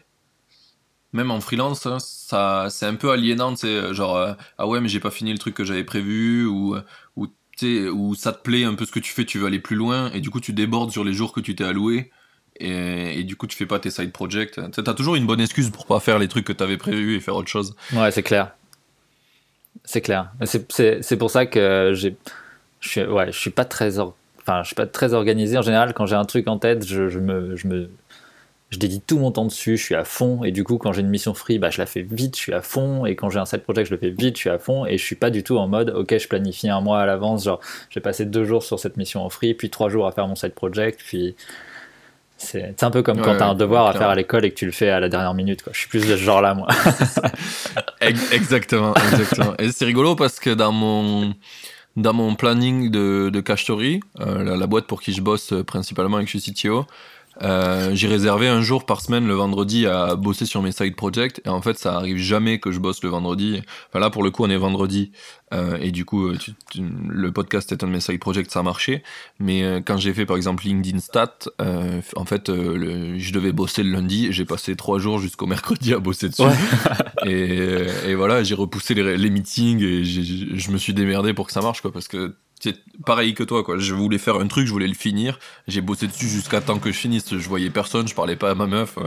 même 1.14 1.32
en 1.32 1.42
freelance, 1.42 1.86
hein, 1.86 1.98
ça, 2.00 2.68
c'est 2.70 2.86
un 2.86 2.96
peu 2.96 3.12
aliénant, 3.12 3.56
c'est 3.56 3.94
genre, 3.94 4.18
euh, 4.18 4.34
ah 4.58 4.68
ouais, 4.68 4.82
mais 4.82 4.88
j'ai 4.88 5.00
pas 5.00 5.12
fini 5.12 5.32
le 5.32 5.38
truc 5.38 5.56
que 5.56 5.64
j'avais 5.64 5.84
prévu, 5.84 6.46
ou, 6.46 6.76
ou, 7.16 7.28
ou 7.94 8.16
ça 8.16 8.32
te 8.32 8.42
plaît 8.42 8.64
un 8.64 8.76
peu 8.76 8.86
ce 8.86 8.92
que 8.92 9.00
tu 9.00 9.12
fais, 9.12 9.26
tu 9.26 9.40
veux 9.40 9.48
aller 9.48 9.60
plus 9.60 9.76
loin, 9.76 10.12
et 10.12 10.22
du 10.22 10.30
coup 10.30 10.40
tu 10.40 10.54
débordes 10.54 10.92
sur 10.92 11.04
les 11.04 11.14
jours 11.14 11.34
que 11.34 11.40
tu 11.40 11.56
t'es 11.56 11.64
alloué, 11.64 12.12
et, 12.60 13.20
et, 13.20 13.24
du 13.24 13.36
coup 13.36 13.48
tu 13.48 13.58
fais 13.58 13.66
pas 13.66 13.80
tes 13.80 13.90
side 13.90 14.12
projects. 14.12 14.60
T'as 14.72 14.94
toujours 14.94 15.16
une 15.16 15.26
bonne 15.26 15.42
excuse 15.42 15.70
pour 15.70 15.86
pas 15.86 16.00
faire 16.00 16.20
les 16.20 16.28
trucs 16.28 16.46
que 16.46 16.54
t'avais 16.54 16.78
prévus 16.78 17.16
et 17.16 17.20
faire 17.20 17.36
autre 17.36 17.48
chose. 17.48 17.76
Ouais, 17.94 18.12
c'est 18.12 18.24
clair. 18.24 18.52
C'est 19.86 20.02
clair. 20.02 20.32
C'est 20.44 21.18
pour 21.18 21.32
ça 21.32 21.46
que. 21.46 21.94
Je 21.94 22.10
suis, 22.88 23.04
ouais, 23.04 23.32
suis 23.32 23.50
pas 23.50 23.66
très 23.66 24.00
enfin, 24.00 24.62
pas 24.76 24.88
très 24.88 25.14
organisé 25.14 25.58
en 25.58 25.62
général. 25.62 25.94
Quand 25.94 26.06
j'ai 26.06 26.16
un 26.16 26.26
truc 26.26 26.48
en 26.48 26.58
tête, 26.58 26.86
je, 26.86 27.10
je, 27.10 27.20
me, 27.20 27.56
je 27.56 27.68
me, 27.68 27.90
je 28.70 28.78
dédie 28.78 29.02
tout 29.02 29.18
mon 29.18 29.32
temps 29.32 29.46
dessus. 29.46 29.78
Je 29.78 29.84
suis 29.84 29.96
à 29.96 30.04
fond. 30.04 30.44
Et 30.44 30.52
du 30.52 30.64
coup, 30.64 30.78
quand 30.78 30.94
j'ai 30.94 31.02
une 31.02 31.10
mission 31.10 31.34
free, 31.34 31.60
bah, 31.60 31.70
je 31.70 31.80
la 31.80 31.86
fais 31.86 32.02
vite. 32.02 32.36
Je 32.36 32.42
suis 32.42 32.54
à 32.54 32.62
fond. 32.62 33.06
Et 33.06 33.16
quand 33.16 33.30
j'ai 33.30 33.40
un 33.40 33.46
side 33.46 33.62
project, 33.62 33.90
je 33.90 33.96
le 33.96 34.00
fais 34.00 34.10
vite. 34.10 34.36
Je 34.36 34.42
suis 34.42 34.50
à 34.50 34.60
fond. 34.60 34.86
Et 34.86 34.98
je 34.98 35.04
suis 35.04 35.16
pas 35.16 35.30
du 35.30 35.44
tout 35.44 35.58
en 35.58 35.68
mode, 35.68 35.90
ok, 35.90 36.18
je 36.18 36.28
planifie 36.28 36.70
un 36.70 36.82
mois 36.82 37.02
à 37.02 37.06
l'avance. 37.06 37.46
Genre, 37.46 37.60
j'ai 37.90 38.00
passé 38.00 38.26
deux 38.26 38.46
jours 38.46 38.64
sur 38.64 38.80
cette 38.80 38.98
mission 38.98 39.24
en 39.26 39.30
free, 39.30 39.54
puis 39.54 39.70
trois 39.70 39.90
jours 39.90 40.08
à 40.08 40.12
faire 40.12 40.28
mon 40.28 40.36
side 40.36 40.54
project, 40.54 41.02
puis 41.06 41.36
c'est 42.40 42.84
un 42.84 42.90
peu 42.92 43.04
comme 43.04 43.22
quand 43.22 43.36
tu 43.36 43.44
as 43.44 43.48
un 43.48 43.54
devoir 43.54 43.88
à 43.88 43.94
faire 43.94 44.08
à 44.08 44.16
l'école 44.16 44.46
et 44.46 44.50
que 44.50 44.56
tu 44.56 44.66
le 44.66 44.72
fais 44.72 44.90
à 44.90 45.02
la 45.02 45.10
dernière 45.10 45.34
minute. 45.34 45.62
Quoi. 45.62 45.74
Je 45.74 45.80
suis 45.80 45.90
plus 45.90 46.08
de 46.08 46.16
ce 46.16 46.22
genre-là, 46.22 46.54
moi. 46.54 46.68
exactement, 48.02 48.94
exactement. 48.96 49.54
Et 49.60 49.72
c'est 49.72 49.84
rigolo 49.84 50.16
parce 50.16 50.40
que 50.40 50.52
dans 50.52 50.72
mon, 50.72 51.36
dans 51.98 52.14
mon 52.14 52.36
planning 52.36 52.90
de, 52.92 53.30
de 53.30 53.42
Cash 53.42 53.64
Story, 53.64 54.00
euh, 54.22 54.56
la, 54.58 54.68
boîte 54.68 54.88
pour 54.88 55.02
qui 55.02 55.12
je 55.12 55.22
bosse 55.22 55.52
euh, 55.52 55.64
principalement 55.66 56.16
avec 56.16 56.30
je 56.30 56.38
suis 56.38 56.54
CTO, 56.54 56.86
euh, 57.42 57.92
j'ai 57.94 58.08
réservé 58.08 58.48
un 58.48 58.62
jour 58.62 58.86
par 58.86 59.02
semaine 59.02 59.28
le 59.28 59.34
vendredi 59.34 59.88
à 59.88 60.16
bosser 60.16 60.46
sur 60.46 60.62
mes 60.62 60.72
side 60.72 60.96
projects 60.96 61.42
et 61.46 61.50
en 61.50 61.62
fait 61.62 61.78
ça 61.78 61.96
arrive 61.96 62.18
jamais 62.18 62.60
que 62.60 62.72
je 62.72 62.80
bosse 62.80 63.02
le 63.04 63.10
vendredi. 63.10 63.62
Enfin 63.90 64.00
là 64.00 64.10
pour 64.10 64.24
le 64.24 64.32
coup 64.32 64.44
on 64.44 64.50
est 64.50 64.58
vendredi 64.58 65.12
euh, 65.54 65.78
et 65.80 65.92
du 65.92 66.06
coup 66.06 66.32
le 66.76 67.32
podcast 67.32 67.72
est 67.72 67.84
un 67.84 67.88
de 67.88 67.94
mes 67.94 68.00
side 68.00 68.20
projects 68.20 68.52
ça 68.52 68.60
a 68.60 68.64
marché. 68.64 69.04
Mais 69.40 69.64
euh, 69.64 69.80
quand 69.84 69.98
j'ai 69.98 70.14
fait 70.14 70.26
par 70.26 70.36
exemple 70.36 70.66
LinkedIn 70.66 71.00
Stat, 71.00 71.38
euh, 71.62 72.02
en 72.16 72.26
fait 72.26 72.50
le, 72.50 73.18
je 73.18 73.34
devais 73.34 73.52
bosser 73.52 73.84
le 73.84 73.92
lundi 73.92 74.28
et 74.28 74.32
j'ai 74.32 74.46
passé 74.46 74.76
trois 74.76 75.00
jours 75.00 75.20
jusqu'au 75.20 75.46
mercredi 75.48 75.94
à 75.94 76.00
bosser 76.00 76.30
dessus. 76.30 76.44
et, 77.26 77.86
et, 78.08 78.16
voilà 78.16 78.44
j'ai 78.44 78.56
repoussé 78.56 78.94
les, 78.94 79.18
les 79.18 79.30
meetings 79.30 79.82
et 79.82 80.04
je 80.04 80.72
me 80.72 80.78
suis 80.78 80.94
démerdé 80.94 81.34
pour 81.34 81.48
que 81.48 81.54
ça 81.54 81.62
marche 81.62 81.82
quoi 81.82 81.92
parce 81.92 82.08
que 82.08 82.36
c'est 82.60 82.76
pareil 83.06 83.34
que 83.34 83.44
toi, 83.44 83.64
quoi. 83.64 83.78
Je 83.78 83.94
voulais 83.94 84.18
faire 84.18 84.36
un 84.36 84.48
truc, 84.48 84.68
je 84.68 84.72
voulais 84.72 84.88
le 84.88 84.94
finir. 84.94 85.40
J'ai 85.68 85.82
bossé 85.82 86.08
dessus 86.08 86.28
jusqu'à 86.28 86.62
temps 86.62 86.80
que 86.80 86.92
je 86.92 86.98
finisse. 86.98 87.38
Je 87.38 87.48
voyais 87.50 87.70
personne, 87.70 88.08
je 88.08 88.16
parlais 88.16 88.36
pas 88.36 88.52
à 88.52 88.56
ma 88.56 88.68
meuf. 88.68 88.98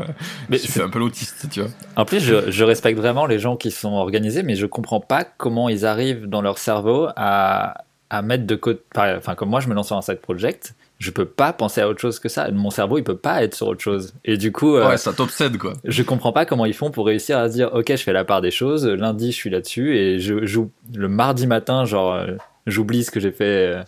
Mais 0.48 0.58
c'est 0.58 0.82
un 0.82 0.88
peu 0.88 0.98
l'autiste, 0.98 1.48
tu 1.50 1.60
vois. 1.60 1.70
En 1.96 2.04
plus, 2.04 2.20
je, 2.20 2.50
je, 2.50 2.64
respecte 2.64 2.98
vraiment 2.98 3.26
les 3.26 3.38
gens 3.38 3.56
qui 3.56 3.70
sont 3.70 3.92
organisés, 3.92 4.42
mais 4.42 4.54
je 4.54 4.66
comprends 4.66 5.00
pas 5.00 5.24
comment 5.24 5.68
ils 5.68 5.84
arrivent 5.84 6.26
dans 6.26 6.40
leur 6.40 6.58
cerveau 6.58 7.08
à, 7.16 7.84
à 8.12 8.22
mettre 8.22 8.46
de 8.46 8.54
côté. 8.54 8.82
Enfin, 8.94 9.34
comme 9.34 9.48
moi, 9.48 9.60
je 9.60 9.68
me 9.68 9.74
lance 9.74 9.86
sur 9.86 9.96
un 9.96 10.02
side 10.02 10.20
project, 10.20 10.74
je 10.98 11.10
peux 11.10 11.24
pas 11.24 11.52
penser 11.52 11.80
à 11.80 11.88
autre 11.88 12.00
chose 12.00 12.18
que 12.18 12.28
ça. 12.28 12.50
Mon 12.50 12.70
cerveau, 12.70 12.98
il 12.98 13.04
peut 13.04 13.16
pas 13.16 13.42
être 13.42 13.54
sur 13.54 13.68
autre 13.68 13.80
chose. 13.80 14.14
Et 14.24 14.36
du 14.36 14.52
coup, 14.52 14.76
euh, 14.76 14.86
ouais, 14.86 14.98
ça 14.98 15.12
t'obsède 15.14 15.56
quoi. 15.56 15.72
Je 15.84 16.02
comprends 16.02 16.32
pas 16.32 16.44
comment 16.44 16.66
ils 16.66 16.74
font 16.74 16.90
pour 16.90 17.06
réussir 17.06 17.38
à 17.38 17.48
se 17.48 17.54
dire, 17.54 17.70
ok, 17.72 17.86
je 17.88 18.02
fais 18.02 18.12
la 18.12 18.24
part 18.24 18.42
des 18.42 18.50
choses. 18.50 18.86
Lundi, 18.86 19.32
je 19.32 19.36
suis 19.36 19.50
là-dessus 19.50 19.96
et 19.96 20.20
je 20.20 20.44
joue 20.44 20.70
le 20.94 21.08
mardi 21.08 21.46
matin, 21.46 21.86
genre 21.86 22.12
euh, 22.12 22.36
j'oublie 22.66 23.04
ce 23.04 23.10
que 23.10 23.20
j'ai 23.20 23.32
fait 23.32 23.74
euh, 23.74 23.82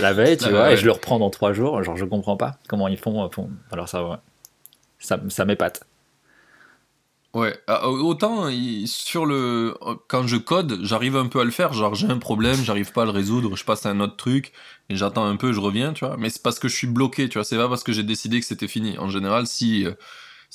la 0.00 0.12
veille, 0.12 0.36
tu 0.36 0.50
vois, 0.50 0.72
et 0.72 0.76
je 0.76 0.84
le 0.84 0.92
reprends 0.92 1.18
dans 1.18 1.30
trois 1.30 1.52
jours. 1.52 1.82
Genre, 1.82 1.96
je 1.96 2.04
comprends 2.04 2.36
pas 2.36 2.58
comment 2.68 2.88
ils 2.88 2.98
font. 2.98 3.24
Euh, 3.24 3.42
alors, 3.70 3.88
ça, 3.88 4.04
ouais. 4.04 4.16
ça, 4.98 5.20
ça 5.28 5.44
m'épate. 5.44 5.84
Ouais, 7.36 7.54
ah, 7.66 7.90
autant 7.90 8.48
sur 8.86 9.26
le 9.26 9.74
quand 10.08 10.26
je 10.26 10.38
code, 10.38 10.78
j'arrive 10.82 11.16
un 11.16 11.26
peu 11.26 11.38
à 11.40 11.44
le 11.44 11.50
faire, 11.50 11.74
genre 11.74 11.94
j'ai 11.94 12.06
un 12.06 12.16
problème, 12.16 12.56
j'arrive 12.64 12.92
pas 12.92 13.02
à 13.02 13.04
le 13.04 13.10
résoudre, 13.10 13.56
je 13.56 13.64
passe 13.64 13.84
à 13.84 13.90
un 13.90 14.00
autre 14.00 14.16
truc 14.16 14.52
et 14.88 14.96
j'attends 14.96 15.26
un 15.26 15.36
peu, 15.36 15.52
je 15.52 15.60
reviens, 15.60 15.92
tu 15.92 16.06
vois. 16.06 16.16
Mais 16.16 16.30
c'est 16.30 16.42
parce 16.42 16.58
que 16.58 16.66
je 16.68 16.74
suis 16.74 16.86
bloqué, 16.86 17.28
tu 17.28 17.36
vois, 17.36 17.44
c'est 17.44 17.58
pas 17.58 17.68
parce 17.68 17.84
que 17.84 17.92
j'ai 17.92 18.04
décidé 18.04 18.40
que 18.40 18.46
c'était 18.46 18.68
fini. 18.68 18.96
En 18.96 19.10
général, 19.10 19.46
si 19.46 19.84
euh, 19.84 19.92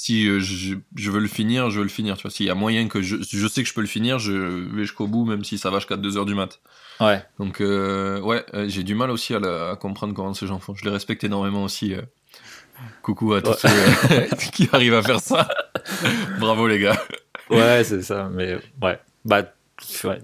si 0.01 0.25
je, 0.25 0.77
je, 0.95 1.11
veux 1.11 1.19
le 1.19 1.27
finir, 1.27 1.69
je 1.69 1.77
veux 1.77 1.83
le 1.83 1.89
finir, 1.89 2.17
tu 2.17 2.23
vois. 2.23 2.31
S'il 2.31 2.47
y 2.47 2.49
a 2.49 2.55
moyen 2.55 2.87
que 2.87 3.03
je, 3.03 3.17
je 3.21 3.47
sais 3.47 3.61
que 3.61 3.69
je 3.69 3.73
peux 3.75 3.81
le 3.81 3.87
finir, 3.87 4.17
je 4.17 4.31
vais 4.31 4.81
jusqu'au 4.81 5.05
bout 5.05 5.25
même 5.25 5.43
si 5.43 5.59
ça 5.59 5.69
va 5.69 5.77
jusqu'à 5.77 5.95
2 5.95 6.17
heures 6.17 6.25
du 6.25 6.33
mat. 6.33 6.59
Ouais. 6.99 7.23
Donc, 7.37 7.61
euh, 7.61 8.19
ouais, 8.19 8.43
euh, 8.55 8.65
j'ai 8.67 8.81
du 8.81 8.95
mal 8.95 9.11
aussi 9.11 9.35
à, 9.35 9.75
comprendre 9.79 10.15
comment 10.15 10.33
ces 10.33 10.47
gens 10.47 10.57
font. 10.57 10.73
Je 10.73 10.85
les 10.85 10.89
respecte 10.89 11.23
énormément 11.23 11.63
aussi. 11.63 11.93
Euh. 11.93 12.01
Coucou 13.03 13.33
à 13.33 13.43
tous 13.43 13.53
ceux 13.53 13.67
qui 14.53 14.67
arrivent 14.73 14.95
à 14.95 15.03
faire 15.03 15.19
ça. 15.19 15.47
Bravo 16.39 16.67
les 16.67 16.79
gars. 16.79 16.99
Ouais, 17.51 17.83
c'est 17.83 18.01
ça. 18.01 18.27
Mais 18.33 18.57
ouais, 18.81 18.97
bah 19.23 19.43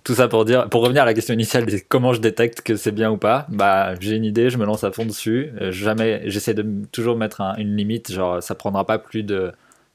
tout 0.03 0.15
ça 0.15 0.27
pour 0.27 0.43
dire, 0.43 0.69
pour 0.69 0.81
revenir 0.81 1.03
à 1.03 1.05
la 1.05 1.13
question 1.13 1.35
initiale, 1.35 1.67
comment 1.87 2.13
je 2.13 2.21
détecte 2.21 2.61
que 2.61 2.75
c'est 2.75 2.91
bien 2.91 3.11
ou 3.11 3.17
pas. 3.17 3.45
Bah, 3.49 3.93
j'ai 3.99 4.15
une 4.15 4.25
idée, 4.25 4.49
je 4.49 4.57
me 4.57 4.65
lance 4.65 4.83
à 4.83 4.91
fond 4.91 5.05
dessus. 5.05 5.51
jamais, 5.69 6.23
j'essaie 6.25 6.55
de 6.55 6.65
toujours 6.91 7.15
mettre 7.15 7.41
une 7.59 7.75
limite, 7.75 8.11
genre 8.11 8.41
ça 8.41 8.55
prendra 8.55 8.85
pas 8.85 8.97
plus 8.97 9.21
de 9.21 9.51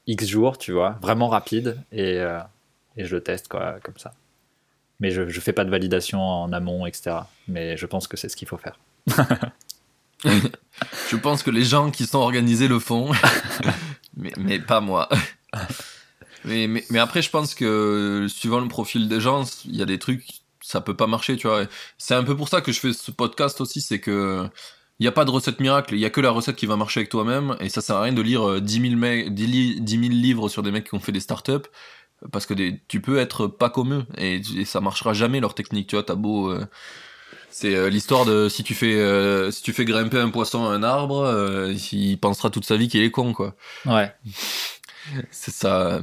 X 0.07 0.27
jours, 0.27 0.57
tu 0.57 0.71
vois, 0.71 0.97
vraiment 1.01 1.29
rapide, 1.29 1.77
et, 1.91 2.15
et 2.97 3.05
je 3.05 3.15
le 3.15 3.21
teste 3.21 3.47
quoi, 3.47 3.79
comme 3.83 3.97
ça 3.97 4.13
mais 5.03 5.11
je 5.11 5.21
ne 5.21 5.29
fais 5.29 5.51
pas 5.51 5.65
de 5.65 5.69
validation 5.69 6.21
en 6.21 6.53
amont, 6.53 6.85
etc. 6.85 7.17
Mais 7.49 7.75
je 7.75 7.85
pense 7.85 8.07
que 8.07 8.15
c'est 8.15 8.29
ce 8.29 8.37
qu'il 8.37 8.47
faut 8.47 8.57
faire. 8.57 8.79
je 10.23 11.17
pense 11.17 11.43
que 11.43 11.51
les 11.51 11.65
gens 11.65 11.91
qui 11.91 12.05
sont 12.05 12.19
organisés 12.19 12.69
le 12.69 12.79
font, 12.79 13.11
mais, 14.15 14.31
mais, 14.37 14.59
pas 14.59 14.79
moi. 14.79 15.09
Mais, 16.45 16.67
mais, 16.67 16.83
mais, 16.89 16.99
après, 16.99 17.21
je 17.21 17.29
pense 17.29 17.55
que 17.55 18.27
suivant 18.27 18.59
le 18.59 18.67
profil 18.67 19.07
des 19.07 19.21
gens, 19.21 19.45
il 19.63 19.77
y 19.77 19.81
a 19.81 19.85
des 19.85 19.97
trucs, 19.97 20.25
ça 20.59 20.81
peut 20.81 20.93
pas 20.93 21.07
marcher, 21.07 21.37
tu 21.37 21.47
vois. 21.47 21.63
C'est 21.97 22.15
un 22.15 22.23
peu 22.25 22.35
pour 22.35 22.49
ça 22.49 22.59
que 22.59 22.73
je 22.73 22.81
fais 22.81 22.91
ce 22.91 23.11
podcast 23.11 23.61
aussi, 23.61 23.79
c'est 23.79 24.01
que 24.01 24.49
il 24.99 25.03
n'y 25.03 25.07
a 25.07 25.11
pas 25.11 25.25
de 25.25 25.31
recette 25.31 25.59
miracle, 25.59 25.95
il 25.95 25.99
y 25.99 26.05
a 26.05 26.09
que 26.09 26.21
la 26.21 26.31
recette 26.31 26.55
qui 26.55 26.65
va 26.65 26.75
marcher 26.75 26.99
avec 26.99 27.09
toi-même, 27.09 27.55
et 27.59 27.69
ça 27.69 27.81
sert 27.81 27.95
à 27.95 28.03
rien 28.03 28.13
de 28.13 28.21
lire 28.21 28.61
10 28.61 28.97
000, 28.99 29.29
10 29.29 29.79
000 29.87 30.01
livres 30.13 30.49
sur 30.49 30.63
des 30.63 30.71
mecs 30.71 30.89
qui 30.89 30.95
ont 30.95 30.99
fait 30.99 31.11
des 31.11 31.19
startups 31.19 31.67
parce 32.31 32.45
que 32.45 32.53
tu 32.87 33.01
peux 33.01 33.17
être 33.17 33.47
pas 33.47 33.69
comme 33.69 33.93
eux 33.93 34.05
et, 34.17 34.41
ça 34.65 34.81
marchera 34.81 35.13
jamais 35.13 35.39
leur 35.39 35.55
technique 35.55 35.87
tu 35.87 35.95
vois 35.95 36.03
t'as 36.03 36.15
beau 36.15 36.49
euh, 36.49 36.65
c'est 37.49 37.75
euh, 37.75 37.89
l'histoire 37.89 38.25
de 38.25 38.49
si 38.49 38.63
tu 38.63 38.73
fais 38.73 38.95
euh, 38.95 39.51
si 39.51 39.61
tu 39.61 39.73
fais 39.73 39.85
grimper 39.85 40.19
un 40.19 40.29
poisson 40.29 40.65
à 40.65 40.69
un 40.69 40.83
arbre 40.83 41.71
il 41.91 42.17
pensera 42.17 42.49
toute 42.49 42.65
sa 42.65 42.77
vie 42.77 42.87
qu'il 42.87 43.01
est 43.01 43.11
con 43.11 43.33
quoi. 43.33 43.55
Ouais. 43.85 44.13
C'est 45.31 45.53
ça. 45.53 46.01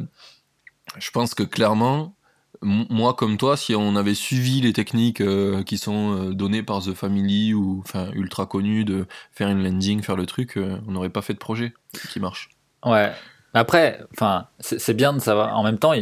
Je 0.99 1.11
pense 1.11 1.34
que 1.34 1.43
clairement 1.43 2.14
moi 2.62 3.14
comme 3.14 3.38
toi 3.38 3.56
si 3.56 3.74
on 3.74 3.96
avait 3.96 4.14
suivi 4.14 4.61
les 4.61 4.74
techniques 4.74 5.22
qui 5.64 5.78
sont 5.78 6.30
données 6.30 6.62
par 6.62 6.82
The 6.82 6.92
Family 6.92 7.54
ou 7.54 7.80
enfin 7.82 8.11
ultra 8.12 8.44
connues 8.44 8.84
de 8.84 9.06
faire 9.32 9.48
une 9.48 9.62
landing 9.62 10.02
faire 10.02 10.16
le 10.16 10.26
truc 10.26 10.58
on 10.86 10.92
n'aurait 10.92 11.08
pas 11.08 11.22
fait 11.22 11.32
de 11.32 11.38
projet 11.38 11.72
qui 12.11 12.20
marche 12.20 12.50
ouais 12.84 13.12
après, 13.54 14.00
enfin, 14.12 14.46
c'est 14.61 14.94
bien 14.94 15.12
de 15.12 15.18
savoir. 15.18 15.58
En 15.58 15.64
même 15.64 15.78
temps, 15.78 15.92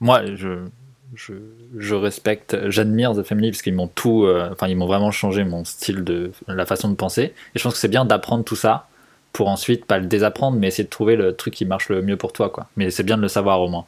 moi, 0.00 0.22
je, 0.34 0.66
je, 1.14 1.34
je 1.76 1.94
respecte, 1.94 2.56
j'admire 2.70 3.14
The 3.14 3.22
Family 3.24 3.50
parce 3.50 3.62
qu'ils 3.62 3.74
m'ont 3.74 3.88
tout, 3.88 4.24
euh, 4.24 4.50
enfin, 4.52 4.68
ils 4.68 4.76
m'ont 4.76 4.86
vraiment 4.86 5.10
changé 5.10 5.44
mon 5.44 5.64
style 5.64 6.04
de, 6.04 6.30
la 6.46 6.66
façon 6.66 6.88
de 6.88 6.94
penser. 6.94 7.22
Et 7.54 7.58
je 7.58 7.62
pense 7.62 7.74
que 7.74 7.80
c'est 7.80 7.88
bien 7.88 8.04
d'apprendre 8.04 8.44
tout 8.44 8.56
ça 8.56 8.88
pour 9.32 9.48
ensuite 9.48 9.86
pas 9.86 9.98
le 9.98 10.06
désapprendre, 10.06 10.56
mais 10.56 10.68
essayer 10.68 10.84
de 10.84 10.88
trouver 10.88 11.16
le 11.16 11.34
truc 11.34 11.54
qui 11.54 11.64
marche 11.64 11.88
le 11.88 12.00
mieux 12.00 12.16
pour 12.16 12.32
toi, 12.32 12.48
quoi. 12.48 12.68
Mais 12.76 12.90
c'est 12.90 13.02
bien 13.02 13.16
de 13.16 13.22
le 13.22 13.28
savoir 13.28 13.60
au 13.60 13.68
moins. 13.68 13.86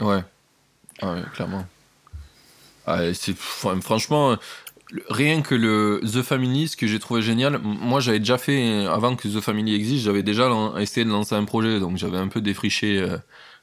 Ouais, 0.00 0.22
ouais, 1.02 1.22
clairement. 1.34 1.66
Ah, 2.86 3.12
c'est 3.14 3.36
franchement, 3.36 4.36
rien 5.08 5.42
que 5.42 5.54
le 5.54 6.00
The 6.04 6.22
Family, 6.22 6.68
ce 6.68 6.76
que 6.76 6.86
j'ai 6.86 6.98
trouvé 6.98 7.22
génial, 7.22 7.58
moi 7.62 8.00
j'avais 8.00 8.18
déjà 8.18 8.38
fait, 8.38 8.86
avant 8.86 9.16
que 9.16 9.28
The 9.28 9.40
Family 9.40 9.74
existe, 9.74 10.04
j'avais 10.04 10.22
déjà 10.22 10.48
essayé 10.78 11.04
de 11.04 11.10
lancer 11.10 11.34
un 11.34 11.44
projet, 11.44 11.80
donc 11.80 11.96
j'avais 11.96 12.18
un 12.18 12.28
peu 12.28 12.40
défriché, 12.40 12.98
euh, 12.98 13.18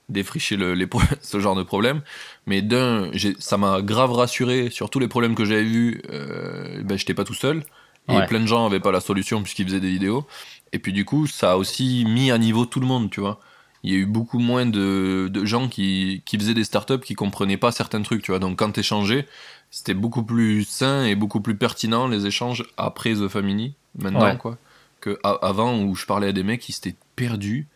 défriché 0.10 0.58
le, 0.58 0.74
les, 0.74 0.88
ce 1.22 1.40
genre 1.40 1.56
de 1.56 1.64
problème. 1.64 2.02
Mais 2.46 2.62
d'un, 2.62 3.12
ça 3.40 3.58
m'a 3.58 3.82
grave 3.82 4.12
rassuré 4.12 4.70
sur 4.70 4.90
tous 4.90 5.00
les 5.00 5.08
problèmes 5.08 5.36
que 5.36 5.46
j'avais 5.46 5.64
vus, 5.64 6.02
euh, 6.12 6.82
ben, 6.84 6.98
j'étais 6.98 7.14
pas 7.14 7.24
tout 7.24 7.34
seul. 7.34 7.64
Et 8.10 8.22
plein 8.28 8.42
de 8.42 8.48
gens 8.48 8.66
avaient 8.66 8.82
pas 8.82 8.92
la 8.92 9.00
solution 9.00 9.42
puisqu'ils 9.42 9.66
faisaient 9.66 9.80
des 9.80 9.90
vidéos. 9.90 10.28
Et 10.74 10.80
puis 10.80 10.92
du 10.92 11.06
coup, 11.06 11.26
ça 11.26 11.54
a 11.54 11.56
aussi 11.56 12.04
mis 12.06 12.32
à 12.32 12.38
niveau 12.38 12.66
tout 12.66 12.82
le 12.82 12.86
monde, 12.86 13.10
tu 13.10 13.22
vois. 13.22 13.40
Il 13.84 13.92
y 13.92 13.96
a 13.96 14.00
eu 14.00 14.06
beaucoup 14.06 14.40
moins 14.40 14.66
de, 14.66 15.30
de 15.32 15.46
gens 15.46 15.68
qui, 15.68 16.22
qui 16.26 16.38
faisaient 16.38 16.54
des 16.54 16.64
startups 16.64 17.00
qui 17.00 17.16
comprenaient 17.16 17.58
pas 17.58 17.72
certains 17.72 18.02
trucs, 18.02 18.24
tu 18.24 18.32
vois. 18.32 18.40
Donc 18.40 18.60
quand 18.60 18.72
t'échangeais, 18.72 19.28
c'était 19.72 19.94
beaucoup 19.94 20.24
plus 20.24 20.64
sain 20.64 21.06
et 21.06 21.16
beaucoup 21.16 21.42
plus 21.42 21.56
pertinent 21.56 22.08
les 22.08 22.26
échanges 22.26 22.64
après 22.78 23.14
The 23.14 23.28
Family, 23.28 23.74
maintenant, 23.98 24.38
quoi, 24.38 24.58
que 25.02 25.20
avant 25.24 25.80
où 25.80 25.96
je 25.96 26.06
parlais 26.06 26.30
à 26.30 26.32
des 26.32 26.44
mecs 26.44 26.62
qui 26.62 26.72
s'étaient 26.72 26.96
perdus. 27.16 27.68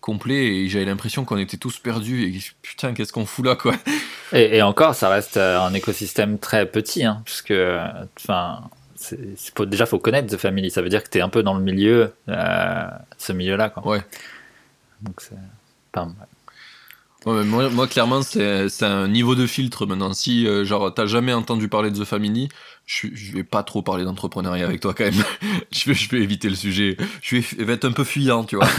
complet 0.00 0.46
et 0.56 0.68
j'avais 0.68 0.84
l'impression 0.84 1.24
qu'on 1.24 1.38
était 1.38 1.58
tous 1.58 1.78
perdus 1.78 2.24
et 2.24 2.40
putain, 2.62 2.92
qu'est-ce 2.92 3.12
qu'on 3.12 3.26
fout 3.26 3.44
là, 3.44 3.56
quoi. 3.56 3.74
Et, 4.34 4.56
et, 4.56 4.62
encore, 4.62 4.94
ça 4.94 5.10
reste 5.10 5.36
un 5.36 5.74
écosystème 5.74 6.38
très 6.38 6.64
petit, 6.64 7.04
hein, 7.04 7.20
puisque, 7.26 7.52
enfin, 8.16 8.62
déjà, 9.66 9.86
faut 9.86 9.98
connaître 9.98 10.34
The 10.34 10.38
Family. 10.38 10.70
Ça 10.70 10.82
veut 10.82 10.88
dire 10.88 11.02
que 11.02 11.08
tu 11.08 11.18
es 11.18 11.20
un 11.20 11.28
peu 11.28 11.42
dans 11.42 11.54
le 11.54 11.62
milieu, 11.62 12.14
euh, 12.28 12.84
ce 13.18 13.32
milieu-là, 13.32 13.70
quoi. 13.70 13.86
Ouais. 13.86 14.00
Donc, 15.02 15.20
c'est 15.20 15.36
pas 15.92 16.04
mal. 16.04 16.28
Ouais, 17.24 17.44
moi, 17.44 17.70
moi, 17.70 17.86
clairement, 17.86 18.22
c'est 18.22 18.82
un 18.82 19.08
niveau 19.08 19.34
de 19.34 19.46
filtre 19.46 19.86
maintenant. 19.86 20.12
Si, 20.12 20.46
euh, 20.46 20.64
genre, 20.64 20.92
t'as 20.92 21.06
jamais 21.06 21.32
entendu 21.32 21.68
parler 21.68 21.90
de 21.90 22.02
The 22.02 22.04
Family, 22.04 22.48
je, 22.84 23.08
je 23.14 23.32
vais 23.32 23.44
pas 23.44 23.62
trop 23.62 23.82
parler 23.82 24.04
d'entrepreneuriat 24.04 24.64
avec 24.66 24.80
toi 24.80 24.92
quand 24.92 25.04
même. 25.04 25.14
je, 25.70 25.86
vais, 25.86 25.94
je 25.94 26.10
vais 26.10 26.20
éviter 26.20 26.48
le 26.48 26.56
sujet. 26.56 26.96
Je 27.20 27.36
vais, 27.36 27.42
je 27.42 27.62
vais 27.62 27.74
être 27.74 27.84
un 27.84 27.92
peu 27.92 28.04
fuyant, 28.04 28.44
tu 28.44 28.56
vois. 28.56 28.66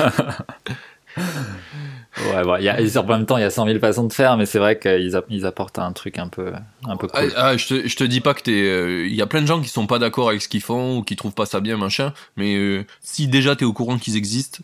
Ouais, 2.18 2.44
bon, 2.44 2.58
y 2.58 2.70
a, 2.70 2.78
en 3.00 3.04
même 3.06 3.26
temps, 3.26 3.38
il 3.38 3.42
y 3.42 3.46
a 3.46 3.50
100 3.50 3.66
000 3.66 3.80
façons 3.80 4.04
de 4.06 4.14
faire, 4.14 4.38
mais 4.38 4.46
c'est 4.46 4.60
vrai 4.60 4.78
qu'ils 4.78 5.20
ils 5.30 5.46
apportent 5.46 5.80
un 5.80 5.92
truc 5.94 6.20
un 6.20 6.28
peu, 6.28 6.54
un 6.86 6.96
peu 6.96 7.08
cool. 7.08 7.32
Ah, 7.36 7.48
ah 7.48 7.58
je, 7.58 7.68
te, 7.68 7.88
je 7.88 7.96
te 7.96 8.04
dis 8.04 8.22
pas 8.22 8.36
que 8.36 8.42
t'es. 8.42 8.52
Il 8.52 8.66
euh, 8.66 9.08
y 9.08 9.22
a 9.22 9.26
plein 9.26 9.42
de 9.42 9.48
gens 9.48 9.60
qui 9.60 9.70
sont 9.70 9.88
pas 9.88 9.98
d'accord 9.98 10.30
avec 10.30 10.42
ce 10.42 10.48
qu'ils 10.48 10.62
font 10.62 10.98
ou 10.98 11.04
qui 11.04 11.16
trouvent 11.16 11.34
pas 11.34 11.48
ça 11.48 11.60
bien, 11.60 11.76
machin, 11.76 12.14
mais 12.38 12.56
euh, 12.56 12.86
si 13.02 13.28
déjà 13.28 13.56
t'es 13.56 13.66
au 13.66 13.74
courant 13.74 13.98
qu'ils 13.98 14.16
existent, 14.16 14.60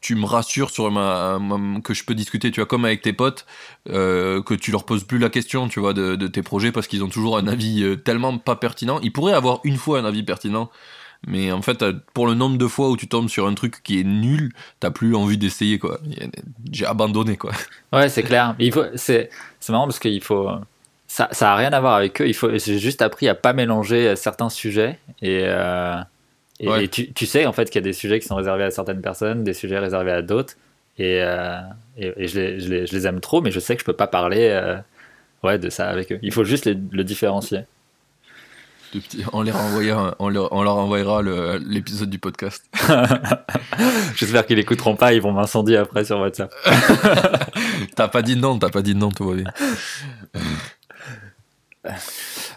tu 0.00 0.14
me 0.14 0.24
rassures 0.24 0.70
sur 0.70 0.90
ma, 0.90 1.38
que 1.84 1.94
je 1.94 2.04
peux 2.04 2.14
discuter, 2.14 2.50
tu 2.50 2.60
vois, 2.60 2.66
comme 2.66 2.84
avec 2.84 3.02
tes 3.02 3.12
potes, 3.12 3.46
euh, 3.90 4.42
que 4.42 4.54
tu 4.54 4.70
leur 4.70 4.84
poses 4.84 5.04
plus 5.04 5.18
la 5.18 5.28
question, 5.28 5.68
tu 5.68 5.80
vois, 5.80 5.92
de, 5.92 6.26
tes 6.26 6.42
projets 6.42 6.72
parce 6.72 6.86
qu'ils 6.86 7.04
ont 7.04 7.08
toujours 7.08 7.36
un 7.36 7.46
avis 7.46 7.82
euh, 7.82 7.96
tellement 7.96 8.36
pas 8.38 8.56
pertinent. 8.56 8.98
Ils 9.02 9.12
pourraient 9.12 9.34
avoir 9.34 9.60
une 9.64 9.76
fois 9.76 9.98
un 9.98 10.04
avis 10.04 10.22
pertinent, 10.22 10.70
mais 11.26 11.52
en 11.52 11.60
fait, 11.60 11.84
pour 12.14 12.26
le 12.26 12.34
nombre 12.34 12.56
de 12.56 12.66
fois 12.66 12.88
où 12.88 12.96
tu 12.96 13.08
tombes 13.08 13.28
sur 13.28 13.46
un 13.46 13.54
truc 13.54 13.82
qui 13.82 14.00
est 14.00 14.04
nul, 14.04 14.52
t'as 14.80 14.90
plus 14.90 15.14
envie 15.14 15.36
d'essayer, 15.36 15.78
quoi. 15.78 16.00
J'ai 16.72 16.86
abandonné, 16.86 17.36
quoi. 17.36 17.52
Ouais, 17.92 18.08
c'est 18.08 18.22
clair. 18.22 18.56
C'est, 18.94 19.28
marrant 19.68 19.86
parce 19.86 19.98
qu'il 19.98 20.22
faut, 20.22 20.48
ça, 21.08 21.28
ça 21.32 21.52
a 21.52 21.56
rien 21.56 21.72
à 21.72 21.80
voir 21.80 21.94
avec 21.94 22.22
eux. 22.22 22.26
Il 22.26 22.34
faut, 22.34 22.50
j'ai 22.56 22.78
juste 22.78 23.02
appris 23.02 23.28
à 23.28 23.34
pas 23.34 23.52
mélanger 23.52 24.16
certains 24.16 24.48
sujets 24.48 24.98
et, 25.20 25.42
euh, 25.44 26.00
et, 26.60 26.88
tu, 26.88 27.12
tu, 27.12 27.26
sais 27.26 27.46
en 27.46 27.52
fait 27.52 27.70
qu'il 27.70 27.80
y 27.80 27.84
a 27.84 27.88
des 27.88 27.92
sujets 27.92 28.20
qui 28.20 28.26
sont 28.26 28.36
réservés 28.36 28.64
à 28.64 28.70
certaines 28.70 29.00
personnes, 29.00 29.44
des 29.44 29.54
sujets 29.54 29.78
réservés 29.78 30.12
à 30.12 30.22
d'autres. 30.22 30.54
Et, 30.98 31.22
euh, 31.22 31.58
et, 31.96 32.28
je, 32.28 32.38
les, 32.38 32.60
je, 32.60 32.68
les, 32.68 32.86
je, 32.86 32.92
les, 32.92 33.06
aime 33.06 33.20
trop, 33.20 33.40
mais 33.40 33.50
je 33.50 33.60
sais 33.60 33.74
que 33.74 33.80
je 33.80 33.86
peux 33.86 33.94
pas 33.94 34.06
parler 34.06 34.48
euh, 34.50 34.76
ouais, 35.42 35.58
de 35.58 35.70
ça 35.70 35.88
avec 35.88 36.12
eux. 36.12 36.18
Il 36.22 36.32
faut 36.32 36.44
juste 36.44 36.66
le 36.66 37.04
différencier 37.04 37.60
on, 39.32 39.42
les 39.42 39.52
on, 40.18 40.28
leur, 40.28 40.52
on 40.52 40.62
leur 40.62 40.76
envoyera 40.76 41.22
l'épisode 41.22 42.10
du 42.10 42.18
podcast. 42.18 42.64
J'espère 44.16 44.46
qu'ils 44.46 44.56
l'écouteront 44.56 44.96
pas, 44.96 45.12
ils 45.12 45.22
vont 45.22 45.32
m'incendier 45.32 45.76
après 45.76 46.04
sur 46.04 46.18
WhatsApp. 46.18 46.52
t'as 47.96 48.08
pas 48.08 48.22
dit 48.22 48.36
non, 48.36 48.58
t'as 48.58 48.70
pas 48.70 48.82
dit 48.82 48.94
non, 48.94 49.10
tout 49.10 49.28
va 49.28 49.34
bien. 49.34 49.52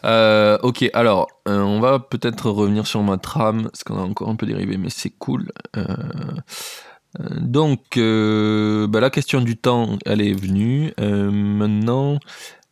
Euh, 0.05 0.57
ok, 0.63 0.89
alors, 0.93 1.30
euh, 1.47 1.61
on 1.61 1.80
va 1.80 1.97
peut-être 1.97 2.49
revenir 2.49 2.88
sur 2.88 3.01
ma 3.03 3.17
trame, 3.17 3.63
parce 3.63 3.86
qu'on 3.86 3.97
a 3.97 4.01
encore 4.01 4.28
un 4.28 4.36
peu 4.36 4.45
dérivé, 4.45 4.76
mais 4.76 4.89
c'est 4.89 5.11
cool. 5.11 5.49
Euh, 5.78 5.86
donc, 7.39 7.97
bah, 7.97 8.99
la 8.99 9.09
question 9.09 9.39
du 9.39 9.55
temps, 9.55 9.97
elle 10.05 10.19
est 10.19 10.34
venue. 10.34 10.93
maintenant, 10.97 12.19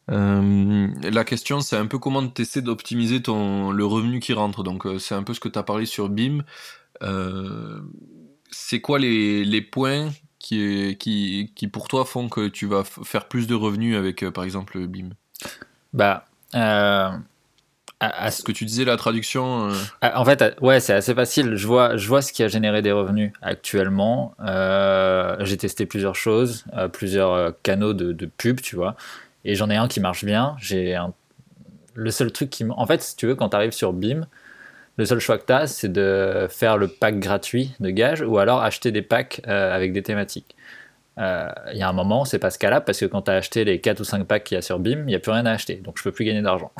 la 0.09 1.23
question, 1.23 1.61
c'est 1.61 1.77
un 1.77 1.85
peu 1.85 1.99
comment 1.99 2.27
tu 2.27 2.61
d'optimiser 2.61 3.21
ton, 3.21 3.71
le 3.71 3.85
revenu 3.85 4.19
qui 4.19 4.33
rentre. 4.33 4.63
Donc, 4.63 4.85
c'est 4.99 5.15
un 5.15 5.23
peu 5.23 5.33
ce 5.33 5.39
que 5.39 5.47
tu 5.47 5.57
as 5.57 5.63
parlé 5.63 5.85
sur 5.85 6.09
BIM. 6.09 6.43
C'est 8.51 8.81
quoi 8.81 8.99
les, 8.99 9.45
les 9.45 9.61
points 9.61 10.09
qui, 10.37 10.97
qui, 10.99 11.53
qui, 11.55 11.67
pour 11.69 11.87
toi, 11.87 12.03
font 12.03 12.27
que 12.27 12.49
tu 12.49 12.65
vas 12.65 12.83
faire 12.83 13.29
plus 13.29 13.47
de 13.47 13.55
revenus 13.55 13.95
avec, 13.95 14.29
par 14.31 14.43
exemple, 14.43 14.85
BIM? 14.85 15.11
Bah. 15.93 16.25
À, 16.53 18.31
ce 18.31 18.41
que 18.41 18.51
tu 18.51 18.65
disais, 18.65 18.83
la 18.83 18.97
traduction. 18.97 19.69
En 20.01 20.25
fait, 20.25 20.55
ouais, 20.61 20.79
c'est 20.79 20.93
assez 20.93 21.13
facile. 21.13 21.55
Je 21.55 21.67
vois, 21.67 21.97
je 21.97 22.07
vois 22.07 22.23
ce 22.23 22.33
qui 22.33 22.41
a 22.41 22.47
généré 22.47 22.81
des 22.81 22.91
revenus 22.91 23.31
actuellement. 23.43 24.33
J'ai 25.39 25.57
testé 25.57 25.85
plusieurs 25.85 26.15
choses, 26.15 26.65
plusieurs 26.93 27.53
canaux 27.61 27.93
de, 27.93 28.11
de 28.11 28.25
pub, 28.25 28.59
tu 28.59 28.75
vois. 28.75 28.95
Et 29.45 29.55
j'en 29.55 29.69
ai 29.69 29.75
un 29.75 29.87
qui 29.87 29.99
marche 29.99 30.25
bien. 30.25 30.55
J'ai 30.59 30.95
un... 30.95 31.13
Le 31.93 32.09
seul 32.09 32.31
truc 32.31 32.49
qui. 32.49 32.65
En 32.69 32.85
fait, 32.85 33.01
si 33.01 33.15
tu 33.15 33.27
veux, 33.27 33.35
quand 33.35 33.49
tu 33.49 33.55
arrives 33.55 33.71
sur 33.71 33.93
BIM, 33.93 34.25
le 34.97 35.05
seul 35.05 35.19
choix 35.19 35.37
que 35.37 35.45
tu 35.45 35.53
as, 35.53 35.67
c'est 35.67 35.91
de 35.91 36.47
faire 36.49 36.77
le 36.77 36.87
pack 36.87 37.19
gratuit 37.19 37.73
de 37.79 37.89
gage 37.89 38.21
ou 38.21 38.37
alors 38.37 38.61
acheter 38.61 38.91
des 38.91 39.01
packs 39.01 39.41
euh, 39.47 39.75
avec 39.75 39.93
des 39.93 40.03
thématiques. 40.03 40.55
Euh, 41.21 41.49
il 41.71 41.77
y 41.77 41.83
a 41.83 41.89
un 41.89 41.93
moment, 41.93 42.25
c'est 42.25 42.39
pas 42.39 42.49
scalable 42.49 42.85
parce 42.85 42.99
que 42.99 43.05
quand 43.05 43.23
tu 43.23 43.31
as 43.31 43.35
acheté 43.35 43.63
les 43.63 43.79
4 43.79 43.99
ou 43.99 44.03
5 44.03 44.25
packs 44.25 44.43
qu'il 44.43 44.55
y 44.55 44.57
a 44.57 44.61
sur 44.61 44.79
BIM, 44.79 45.01
il 45.01 45.05
n'y 45.05 45.15
a 45.15 45.19
plus 45.19 45.31
rien 45.31 45.45
à 45.45 45.51
acheter. 45.51 45.75
Donc 45.75 45.97
je 45.97 46.03
peux 46.03 46.11
plus 46.11 46.25
gagner 46.25 46.41
d'argent. 46.41 46.71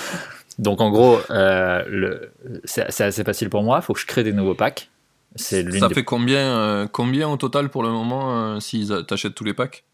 donc 0.58 0.80
en 0.80 0.90
gros, 0.90 1.20
euh, 1.30 2.18
c'est 2.64 3.00
assez 3.00 3.24
facile 3.24 3.50
pour 3.50 3.62
moi. 3.62 3.78
Il 3.80 3.84
faut 3.84 3.92
que 3.92 4.00
je 4.00 4.06
crée 4.06 4.24
des 4.24 4.32
nouveaux 4.32 4.54
packs. 4.54 4.90
Ça 5.36 5.88
fait 5.88 6.04
combien, 6.04 6.88
combien 6.92 7.28
au 7.28 7.36
total 7.36 7.68
pour 7.68 7.82
le 7.82 7.90
moment 7.90 8.60
si 8.60 8.86
tu 8.86 9.14
achètes 9.14 9.34
tous 9.34 9.44
les 9.44 9.54
packs? 9.54 9.84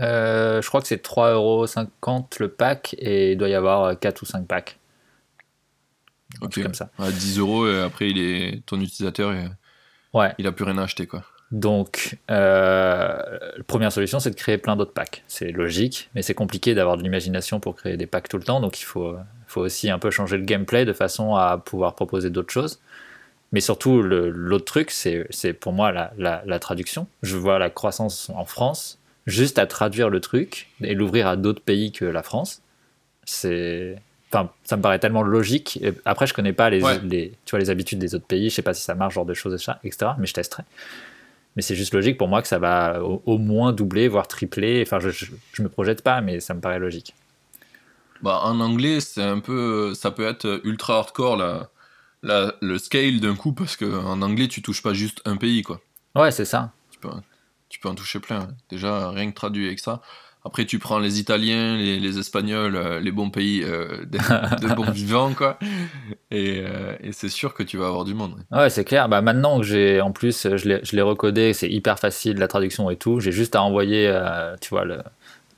Euh, 0.00 0.62
je 0.62 0.68
crois 0.68 0.80
que 0.80 0.86
c'est 0.86 1.04
3,50€ 1.04 2.40
le 2.40 2.48
pack 2.48 2.94
et 2.98 3.32
il 3.32 3.38
doit 3.38 3.48
y 3.48 3.54
avoir 3.54 3.98
4 3.98 4.22
ou 4.22 4.26
5 4.26 4.46
packs. 4.46 4.78
Ok. 6.40 6.62
Comme 6.62 6.74
ça. 6.74 6.90
À 6.98 7.10
10 7.10 7.38
euros 7.38 7.68
et 7.68 7.80
après 7.80 8.10
il 8.10 8.18
est 8.18 8.62
ton 8.66 8.80
utilisateur 8.80 9.34
ouais. 10.14 10.34
il 10.38 10.46
a 10.46 10.52
plus 10.52 10.64
rien 10.64 10.78
à 10.78 10.82
acheter 10.82 11.06
quoi. 11.06 11.24
Donc, 11.50 12.18
euh, 12.30 13.38
la 13.56 13.64
première 13.66 13.90
solution, 13.90 14.20
c'est 14.20 14.30
de 14.30 14.34
créer 14.34 14.58
plein 14.58 14.76
d'autres 14.76 14.92
packs. 14.92 15.22
C'est 15.28 15.50
logique, 15.50 16.10
mais 16.14 16.22
c'est 16.22 16.34
compliqué 16.34 16.74
d'avoir 16.74 16.96
de 16.96 17.02
l'imagination 17.02 17.58
pour 17.58 17.74
créer 17.74 17.96
des 17.96 18.06
packs 18.06 18.28
tout 18.28 18.36
le 18.36 18.42
temps. 18.42 18.60
Donc, 18.60 18.80
il 18.80 18.84
faut, 18.84 19.16
faut 19.46 19.62
aussi 19.62 19.90
un 19.90 19.98
peu 19.98 20.10
changer 20.10 20.36
le 20.36 20.44
gameplay 20.44 20.84
de 20.84 20.92
façon 20.92 21.34
à 21.36 21.58
pouvoir 21.58 21.94
proposer 21.94 22.28
d'autres 22.28 22.52
choses. 22.52 22.80
Mais 23.52 23.60
surtout, 23.60 24.02
l'autre 24.02 24.66
truc, 24.66 24.90
c'est 24.90 25.52
pour 25.54 25.72
moi 25.72 25.90
la, 25.90 26.12
la, 26.18 26.42
la, 26.44 26.58
traduction. 26.58 27.06
Je 27.22 27.36
vois 27.36 27.58
la 27.58 27.70
croissance 27.70 28.30
en 28.34 28.44
France 28.44 28.98
juste 29.26 29.58
à 29.58 29.66
traduire 29.66 30.10
le 30.10 30.20
truc 30.20 30.68
et 30.82 30.94
l'ouvrir 30.94 31.26
à 31.28 31.36
d'autres 31.36 31.62
pays 31.62 31.92
que 31.92 32.04
la 32.04 32.22
France. 32.22 32.60
C'est 33.24 33.96
enfin 34.30 34.50
ça 34.64 34.76
me 34.76 34.82
paraît 34.82 34.98
tellement 34.98 35.22
logique 35.22 35.82
après 36.04 36.26
je 36.26 36.34
connais 36.34 36.52
pas 36.52 36.68
les, 36.68 36.82
les, 37.02 37.32
tu 37.46 37.50
vois 37.50 37.58
les 37.58 37.70
habitudes 37.70 37.98
des 37.98 38.14
autres 38.14 38.26
pays 38.26 38.50
je 38.50 38.56
sais 38.56 38.62
pas 38.62 38.74
si 38.74 38.82
ça 38.82 38.94
marche 38.94 39.14
genre 39.14 39.24
de 39.24 39.32
choses 39.32 39.54
etc 39.82 40.12
mais 40.18 40.26
je 40.26 40.34
testerai 40.34 40.64
mais 41.58 41.62
c'est 41.62 41.74
juste 41.74 41.92
logique 41.92 42.16
pour 42.16 42.28
moi 42.28 42.40
que 42.40 42.48
ça 42.48 42.58
va 42.58 43.02
au, 43.02 43.36
moins 43.36 43.72
doubler 43.72 44.08
voire 44.08 44.28
tripler 44.28 44.82
enfin 44.86 45.00
je, 45.00 45.10
je, 45.10 45.62
me 45.62 45.68
projette 45.68 46.02
pas 46.02 46.22
mais 46.22 46.38
ça 46.38 46.54
me 46.54 46.60
paraît 46.60 46.78
logique 46.78 47.14
bah 48.22 48.40
en 48.44 48.60
anglais 48.60 49.00
c'est 49.00 49.22
un 49.22 49.40
peu 49.40 49.92
ça 49.94 50.10
peut 50.10 50.26
être 50.26 50.60
ultra 50.64 50.98
hardcore 50.98 51.36
la, 51.36 51.68
la 52.22 52.54
le 52.60 52.78
scale 52.78 53.20
d'un 53.20 53.34
coup 53.34 53.52
parce 53.52 53.76
que 53.76 53.84
en 53.84 54.22
anglais 54.22 54.48
tu 54.48 54.62
touches 54.62 54.82
pas 54.82 54.94
juste 54.94 55.20
un 55.26 55.36
pays 55.36 55.62
quoi 55.62 55.80
ouais 56.14 56.30
c'est 56.30 56.46
ça 56.46 56.72
tu 56.90 56.98
peux 57.00 57.10
tu 57.68 57.78
peux 57.78 57.88
en 57.88 57.94
toucher 57.94 58.20
plein. 58.20 58.48
Déjà, 58.70 59.10
rien 59.10 59.30
que 59.30 59.34
traduit 59.34 59.66
avec 59.66 59.78
ça. 59.78 60.00
Après, 60.48 60.64
tu 60.64 60.78
prends 60.78 60.98
les 60.98 61.20
Italiens, 61.20 61.76
les, 61.76 62.18
Espagnols, 62.18 62.74
euh, 62.74 63.00
les 63.00 63.12
bons 63.12 63.28
pays 63.28 63.62
euh, 63.62 64.06
de, 64.06 64.74
bons 64.74 64.90
vivants, 64.90 65.34
quoi. 65.34 65.58
Et, 66.30 66.64
euh, 66.64 66.94
et 67.02 67.12
c'est 67.12 67.28
sûr 67.28 67.52
que 67.52 67.62
tu 67.62 67.76
vas 67.76 67.88
avoir 67.88 68.06
du 68.06 68.14
monde. 68.14 68.32
Ouais, 68.50 68.70
c'est 68.70 68.84
clair. 68.84 69.10
Bah, 69.10 69.20
maintenant 69.20 69.58
que 69.58 69.66
j'ai, 69.66 70.00
en 70.00 70.10
plus, 70.10 70.48
je 70.56 70.96
l'ai 70.96 71.02
recodé, 71.02 71.52
c'est 71.52 71.68
hyper 71.68 71.98
facile, 71.98 72.38
la 72.38 72.48
traduction 72.48 72.88
et 72.88 72.96
tout. 72.96 73.20
J'ai 73.20 73.30
juste 73.30 73.56
à 73.56 73.62
envoyer, 73.62 74.10
tu 74.62 74.70
vois, 74.70 74.86
le, 74.86 75.00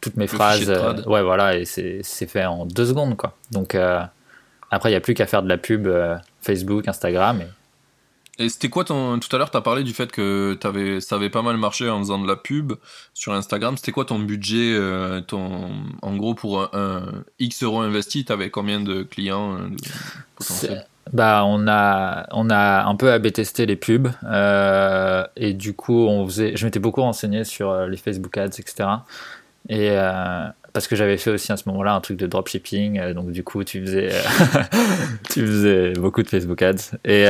toutes 0.00 0.16
mes 0.16 0.26
phrases. 0.26 0.68
ouais, 1.06 1.22
voilà, 1.22 1.56
et 1.56 1.64
c'est 1.64 2.26
fait 2.26 2.44
en 2.44 2.66
deux 2.66 2.86
secondes, 2.86 3.16
quoi. 3.16 3.36
Donc, 3.52 3.76
après, 4.72 4.88
il 4.88 4.92
n'y 4.92 4.96
a 4.96 5.00
plus 5.00 5.14
qu'à 5.14 5.26
faire 5.26 5.44
de 5.44 5.48
la 5.48 5.56
pub 5.56 5.88
Facebook, 6.40 6.88
Instagram. 6.88 7.42
Et 7.42 7.46
et 8.40 8.48
c'était 8.48 8.70
quoi 8.70 8.84
ton. 8.84 9.18
Tout 9.18 9.28
à 9.36 9.38
l'heure, 9.38 9.50
tu 9.50 9.56
as 9.58 9.60
parlé 9.60 9.84
du 9.84 9.92
fait 9.92 10.10
que 10.10 10.58
avais... 10.64 11.00
ça 11.02 11.16
avait 11.16 11.28
pas 11.28 11.42
mal 11.42 11.58
marché 11.58 11.90
en 11.90 11.98
faisant 11.98 12.18
de 12.18 12.26
la 12.26 12.36
pub 12.36 12.72
sur 13.12 13.34
Instagram. 13.34 13.76
C'était 13.76 13.92
quoi 13.92 14.06
ton 14.06 14.18
budget 14.18 14.72
euh, 14.72 15.20
ton... 15.20 15.68
En 16.00 16.16
gros, 16.16 16.34
pour 16.34 16.74
un, 16.74 17.04
X 17.38 17.62
euros 17.62 17.80
investi, 17.80 18.24
tu 18.24 18.32
avais 18.32 18.48
combien 18.48 18.80
de 18.80 19.02
clients 19.02 19.56
euh, 19.56 19.68
potentiels 20.36 20.86
bah, 21.12 21.42
on 21.44 21.66
a, 21.66 22.28
on 22.30 22.50
a 22.50 22.84
un 22.84 22.94
peu 22.94 23.10
AB 23.10 23.32
testé 23.32 23.66
les 23.66 23.74
pubs 23.74 24.08
euh, 24.24 25.24
et 25.36 25.54
du 25.54 25.74
coup, 25.74 26.06
on 26.06 26.24
faisait, 26.26 26.56
je 26.56 26.64
m'étais 26.64 26.78
beaucoup 26.78 27.00
renseigné 27.00 27.42
sur 27.42 27.74
les 27.86 27.96
Facebook 27.96 28.38
Ads, 28.38 28.60
etc. 28.60 28.88
Et 29.68 29.90
parce 30.72 30.86
que 30.86 30.94
j'avais 30.94 31.16
fait 31.16 31.30
aussi 31.30 31.50
à 31.50 31.56
ce 31.56 31.68
moment-là 31.68 31.94
un 31.94 32.00
truc 32.00 32.16
de 32.16 32.28
dropshipping, 32.28 33.12
donc 33.12 33.32
du 33.32 33.42
coup, 33.42 33.64
tu 33.64 33.80
faisais, 33.80 34.10
tu 35.30 35.44
faisais 35.44 35.92
beaucoup 35.94 36.22
de 36.22 36.28
Facebook 36.28 36.62
Ads. 36.62 36.96
Et, 37.04 37.26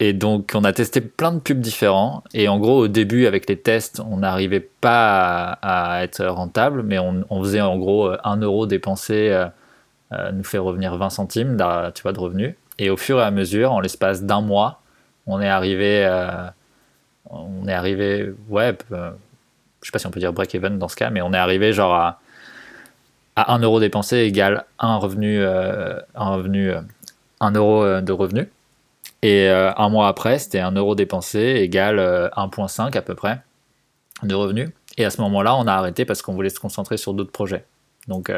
et 0.00 0.12
donc, 0.12 0.52
on 0.54 0.64
a 0.64 0.72
testé 0.72 1.00
plein 1.00 1.32
de 1.32 1.38
pubs 1.38 1.60
différents. 1.60 2.24
Et 2.34 2.48
en 2.48 2.58
gros, 2.58 2.80
au 2.80 2.88
début, 2.88 3.26
avec 3.26 3.48
les 3.48 3.56
tests, 3.56 4.00
on 4.00 4.18
n'arrivait 4.18 4.68
pas 4.80 5.58
à, 5.62 6.02
être 6.02 6.24
rentable, 6.26 6.82
mais 6.82 6.98
on, 6.98 7.24
faisait 7.42 7.60
en 7.60 7.78
gros 7.78 8.10
1 8.24 8.36
euro 8.38 8.66
dépensé 8.66 9.30
euh, 9.30 9.46
euh, 10.14 10.32
nous 10.32 10.44
fait 10.44 10.58
revenir 10.58 10.96
20 10.96 11.10
centimes 11.10 11.56
tu 11.94 12.02
vois, 12.02 12.12
de 12.12 12.18
revenus. 12.18 12.54
Et 12.78 12.90
au 12.90 12.96
fur 12.96 13.18
et 13.20 13.22
à 13.22 13.30
mesure, 13.30 13.72
en 13.72 13.80
l'espace 13.80 14.22
d'un 14.22 14.40
mois, 14.40 14.80
on 15.26 15.40
est 15.40 15.48
arrivé 15.48 16.04
euh, 16.04 16.46
on 17.30 17.66
est 17.66 17.72
arrivé, 17.72 18.32
ouais, 18.48 18.76
euh, 18.92 19.10
je 19.80 19.86
sais 19.86 19.92
pas 19.92 19.98
si 19.98 20.06
on 20.06 20.10
peut 20.10 20.20
dire 20.20 20.32
break-even 20.32 20.78
dans 20.78 20.88
ce 20.88 20.96
cas, 20.96 21.10
mais 21.10 21.22
on 21.22 21.32
est 21.32 21.38
arrivé 21.38 21.72
genre 21.72 21.94
à, 21.94 22.20
à 23.34 23.54
1 23.54 23.60
euro 23.60 23.80
dépensé 23.80 24.18
égale 24.18 24.66
un 24.78 24.96
revenu, 24.96 25.42
un 25.42 26.04
revenu, 26.14 26.72
1 27.40 27.52
euro 27.52 28.00
de 28.00 28.12
revenu. 28.12 28.48
Et 29.26 29.48
un 29.48 29.88
mois 29.88 30.08
après, 30.08 30.38
c'était 30.38 30.60
1 30.60 30.72
euro 30.72 30.94
dépensé 30.94 31.38
égale 31.38 31.98
1,5 32.36 32.96
à 32.96 33.02
peu 33.02 33.14
près 33.14 33.40
de 34.22 34.34
revenus. 34.34 34.68
Et 34.98 35.04
à 35.04 35.10
ce 35.10 35.20
moment-là, 35.22 35.56
on 35.56 35.66
a 35.66 35.72
arrêté 35.72 36.04
parce 36.04 36.20
qu'on 36.20 36.34
voulait 36.34 36.50
se 36.50 36.60
concentrer 36.60 36.98
sur 36.98 37.14
d'autres 37.14 37.32
projets. 37.32 37.64
Donc. 38.06 38.30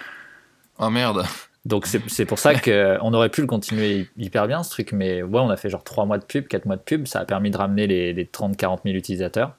oh 0.78 0.90
merde! 0.90 1.24
Donc 1.64 1.86
c'est 1.86 2.26
pour 2.26 2.38
ça 2.38 2.54
qu'on 2.58 3.14
aurait 3.14 3.30
pu 3.30 3.40
le 3.40 3.46
continuer 3.46 4.08
hyper 4.16 4.46
bien 4.46 4.62
ce 4.62 4.70
truc, 4.70 4.92
mais 4.92 5.22
ouais, 5.22 5.40
on 5.40 5.50
a 5.50 5.56
fait 5.56 5.70
genre 5.70 5.84
3 5.84 6.04
mois 6.04 6.18
de 6.18 6.24
pub, 6.24 6.46
4 6.46 6.66
mois 6.66 6.76
de 6.76 6.82
pub, 6.82 7.06
ça 7.06 7.20
a 7.20 7.24
permis 7.24 7.50
de 7.50 7.56
ramener 7.56 7.86
les, 7.86 8.12
les 8.12 8.24
30-40 8.24 8.80
000 8.84 8.96
utilisateurs. 8.96 9.54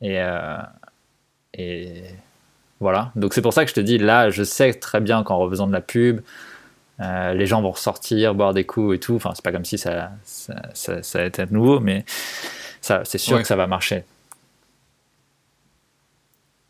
Et, 0.00 0.20
euh, 0.20 0.58
et 1.54 2.04
voilà. 2.80 3.10
Donc 3.16 3.34
c'est 3.34 3.42
pour 3.42 3.52
ça 3.52 3.64
que 3.64 3.70
je 3.70 3.74
te 3.74 3.80
dis, 3.80 3.98
là, 3.98 4.30
je 4.30 4.44
sais 4.44 4.72
très 4.74 5.00
bien 5.00 5.22
qu'en 5.24 5.38
refaisant 5.38 5.66
de 5.66 5.72
la 5.72 5.80
pub, 5.80 6.20
euh, 7.00 7.34
les 7.34 7.46
gens 7.46 7.60
vont 7.60 7.72
ressortir, 7.72 8.34
boire 8.34 8.54
des 8.54 8.64
coups 8.64 8.96
et 8.96 9.00
tout. 9.00 9.16
Enfin, 9.16 9.32
c'est 9.34 9.44
pas 9.44 9.52
comme 9.52 9.64
si 9.64 9.78
ça, 9.78 10.12
ça, 10.24 10.54
ça, 10.74 11.02
ça 11.02 11.20
a 11.20 11.24
été 11.24 11.44
nouveau, 11.50 11.80
mais 11.80 12.04
c'est 12.80 13.18
sûr 13.18 13.38
que 13.40 13.46
ça 13.46 13.56
va 13.56 13.66
marcher. 13.66 14.04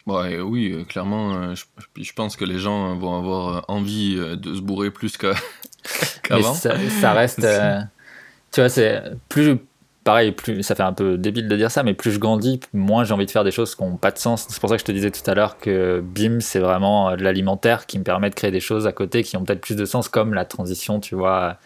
Ouais, 0.07 0.39
oui, 0.39 0.71
euh, 0.71 0.85
clairement, 0.85 1.35
euh, 1.35 1.55
je, 1.97 2.13
pense 2.13 2.37
que 2.37 2.45
les 2.45 2.59
gens 2.59 2.95
vont 2.95 3.17
avoir 3.17 3.65
envie 3.69 4.17
de 4.17 4.55
se 4.55 4.61
bourrer 4.61 4.91
plus 4.91 5.17
qu'avant. 6.23 6.55
ça, 6.55 6.75
ça, 7.01 7.13
reste. 7.15 7.41
tu 8.53 8.61
vois, 8.61 8.69
c'est 8.69 9.03
plus. 9.29 9.59
Pareil, 10.05 10.33
plus, 10.33 10.63
ça 10.63 10.75
fait 10.75 10.83
un 10.83 10.93
peu 10.93 11.17
débile 11.17 11.49
de 11.49 11.57
dire 11.57 11.71
ça, 11.71 11.83
mais 11.83 11.95
plus 11.95 12.13
je 12.13 12.19
grandis, 12.19 12.61
moins 12.75 13.05
j'ai 13.05 13.15
envie 13.15 13.25
de 13.25 13.31
faire 13.31 13.45
des 13.45 13.51
choses 13.51 13.75
qui 13.75 13.83
n'ont 13.83 13.97
pas 13.97 14.11
de 14.11 14.19
sens. 14.19 14.47
C'est 14.49 14.61
pour 14.61 14.69
ça 14.69 14.77
que 14.77 14.81
je 14.81 14.85
te 14.85 14.93
disais 14.93 15.11
tout 15.11 15.29
à 15.29 15.35
l'heure 15.35 15.57
que 15.59 16.01
BIM, 16.01 16.41
c'est 16.41 16.59
vraiment 16.59 17.17
de 17.17 17.23
l'alimentaire 17.23 17.87
qui 17.87 17.99
me 17.99 18.05
permet 18.05 18.29
de 18.29 18.35
créer 18.35 18.51
des 18.51 18.61
choses 18.61 18.87
à 18.87 18.93
côté 18.93 19.23
qui 19.23 19.37
ont 19.39 19.45
peut-être 19.45 19.63
plus 19.63 19.77
de 19.77 19.85
sens, 19.87 20.09
comme 20.09 20.35
la 20.35 20.45
transition, 20.45 21.01
tu 21.01 21.15
vois, 21.15 21.57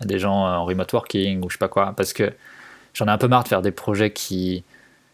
à 0.00 0.04
des 0.04 0.18
gens 0.18 0.34
en 0.34 0.64
remote 0.66 0.92
working 0.92 1.42
ou 1.42 1.48
je 1.48 1.54
sais 1.54 1.58
pas 1.58 1.68
quoi. 1.68 1.94
Parce 1.96 2.12
que 2.12 2.32
j'en 2.92 3.06
ai 3.06 3.10
un 3.10 3.18
peu 3.18 3.28
marre 3.28 3.44
de 3.44 3.48
faire 3.48 3.62
des 3.62 3.72
projets 3.72 4.12
qui 4.12 4.62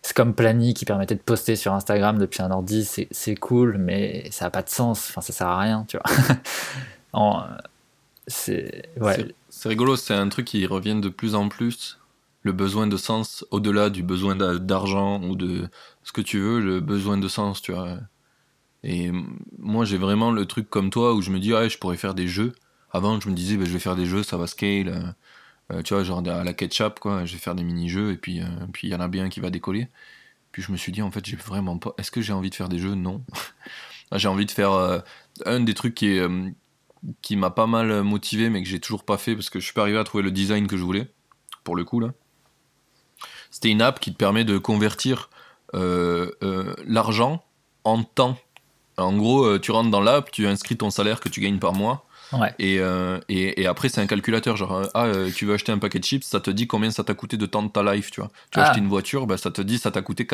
c'est 0.02 0.16
comme 0.16 0.34
Plany 0.34 0.74
qui 0.74 0.84
permettait 0.84 1.14
de 1.14 1.20
poster 1.20 1.54
sur 1.54 1.72
Instagram 1.72 2.18
depuis 2.18 2.42
un 2.42 2.50
ordi, 2.50 2.84
c'est 2.84 3.34
cool, 3.36 3.78
mais 3.78 4.28
ça 4.32 4.46
n'a 4.46 4.50
pas 4.50 4.62
de 4.62 4.68
sens, 4.68 5.08
enfin 5.08 5.20
ça 5.20 5.32
sert 5.32 5.46
à 5.46 5.60
rien, 5.60 5.86
tu 5.86 5.96
vois. 5.96 7.46
c'est 8.26 8.82
ouais. 9.00 9.28
rigolo, 9.64 9.94
c'est 9.94 10.14
un 10.14 10.28
truc 10.28 10.46
qui 10.46 10.66
revient 10.66 11.00
de 11.00 11.08
plus 11.08 11.36
en 11.36 11.48
plus, 11.48 12.00
le 12.42 12.52
besoin 12.52 12.86
de 12.86 12.96
sens, 12.96 13.44
au-delà 13.50 13.90
du 13.90 14.02
besoin 14.02 14.36
d'argent 14.36 15.22
ou 15.22 15.36
de 15.36 15.68
ce 16.02 16.12
que 16.12 16.20
tu 16.20 16.40
veux, 16.40 16.60
le 16.60 16.80
besoin 16.80 17.18
de 17.18 17.28
sens, 17.28 17.62
tu 17.62 17.72
vois. 17.72 17.98
Et 18.84 19.12
moi 19.58 19.84
j'ai 19.84 19.98
vraiment 19.98 20.32
le 20.32 20.46
truc 20.46 20.68
comme 20.68 20.90
toi 20.90 21.14
où 21.14 21.22
je 21.22 21.30
me 21.30 21.38
dis, 21.38 21.52
ouais, 21.52 21.68
je 21.70 21.78
pourrais 21.78 21.96
faire 21.96 22.14
des 22.14 22.28
jeux. 22.28 22.52
Avant, 22.90 23.20
je 23.20 23.28
me 23.28 23.34
disais, 23.34 23.56
bah, 23.56 23.64
je 23.64 23.72
vais 23.72 23.78
faire 23.78 23.96
des 23.96 24.06
jeux, 24.06 24.22
ça 24.22 24.36
va 24.36 24.46
scale. 24.46 25.14
Euh, 25.72 25.82
tu 25.82 25.94
vois, 25.94 26.04
genre 26.04 26.26
à 26.26 26.44
la 26.44 26.52
ketchup, 26.52 27.00
quoi, 27.00 27.24
je 27.24 27.32
vais 27.34 27.38
faire 27.38 27.54
des 27.54 27.64
mini-jeux 27.64 28.12
et 28.12 28.16
puis 28.16 28.40
euh, 28.42 28.46
puis 28.72 28.88
il 28.88 28.90
y 28.90 28.94
en 28.94 29.00
a 29.00 29.08
bien 29.08 29.28
qui 29.28 29.40
va 29.40 29.50
décoller. 29.50 29.88
Puis 30.52 30.62
je 30.62 30.72
me 30.72 30.76
suis 30.76 30.92
dit, 30.92 31.02
en 31.02 31.10
fait, 31.10 31.24
j'ai 31.24 31.36
vraiment 31.36 31.78
pas. 31.78 31.94
Est-ce 31.98 32.10
que 32.10 32.20
j'ai 32.20 32.32
envie 32.32 32.50
de 32.50 32.54
faire 32.54 32.68
des 32.68 32.78
jeux? 32.78 32.94
Non. 32.94 33.24
j'ai 34.16 34.28
envie 34.28 34.46
de 34.46 34.50
faire 34.50 34.72
euh, 34.72 34.98
un 35.46 35.60
des 35.60 35.74
trucs 35.74 35.94
qui 35.94 36.20
qui 37.20 37.36
m'a 37.36 37.50
pas 37.50 37.66
mal 37.66 38.02
motivé, 38.04 38.48
mais 38.50 38.62
que 38.62 38.68
j'ai 38.68 38.80
toujours 38.80 39.04
pas 39.04 39.18
fait 39.18 39.34
parce 39.34 39.50
que 39.50 39.58
je 39.60 39.64
suis 39.64 39.74
pas 39.74 39.82
arrivé 39.82 39.98
à 39.98 40.04
trouver 40.04 40.22
le 40.22 40.30
design 40.30 40.66
que 40.68 40.76
je 40.76 40.84
voulais, 40.84 41.12
pour 41.64 41.76
le 41.76 41.84
coup, 41.84 42.00
là. 42.00 42.12
C'était 43.52 43.68
une 43.68 43.82
app 43.82 44.00
qui 44.00 44.12
te 44.12 44.16
permet 44.16 44.44
de 44.44 44.58
convertir 44.58 45.30
l'argent 45.72 47.44
en 47.84 48.02
temps. 48.02 48.36
En 48.96 49.16
gros, 49.16 49.58
tu 49.58 49.70
rentres 49.70 49.90
dans 49.90 50.00
l'app, 50.00 50.32
tu 50.32 50.46
inscris 50.48 50.76
ton 50.76 50.90
salaire 50.90 51.20
que 51.20 51.28
tu 51.28 51.40
gagnes 51.40 51.60
par 51.60 51.72
mois 51.72 52.04
euh, 52.60 53.20
et, 53.28 53.62
et, 53.62 53.66
après, 53.66 53.88
c'est 53.88 54.00
un 54.00 54.06
calculateur. 54.06 54.56
Genre, 54.56 54.72
euh, 54.72 54.86
ah, 54.94 55.06
euh, 55.06 55.30
tu 55.34 55.46
veux 55.46 55.54
acheter 55.54 55.72
un 55.72 55.78
paquet 55.78 55.98
de 55.98 56.04
chips, 56.04 56.24
ça 56.24 56.40
te 56.40 56.50
dit 56.50 56.66
combien 56.66 56.90
ça 56.90 57.04
t'a 57.04 57.14
coûté 57.14 57.36
de 57.36 57.46
temps 57.46 57.62
de 57.62 57.68
ta 57.68 57.82
life, 57.82 58.10
tu 58.10 58.20
vois. 58.20 58.30
Tu 58.50 58.58
veux 58.58 58.64
ah. 58.64 58.68
acheter 58.68 58.80
une 58.80 58.88
voiture, 58.88 59.26
bah, 59.26 59.36
ça 59.36 59.50
te 59.50 59.62
dit 59.62 59.78
ça 59.78 59.90
t'a 59.90 60.02
coûté, 60.02 60.26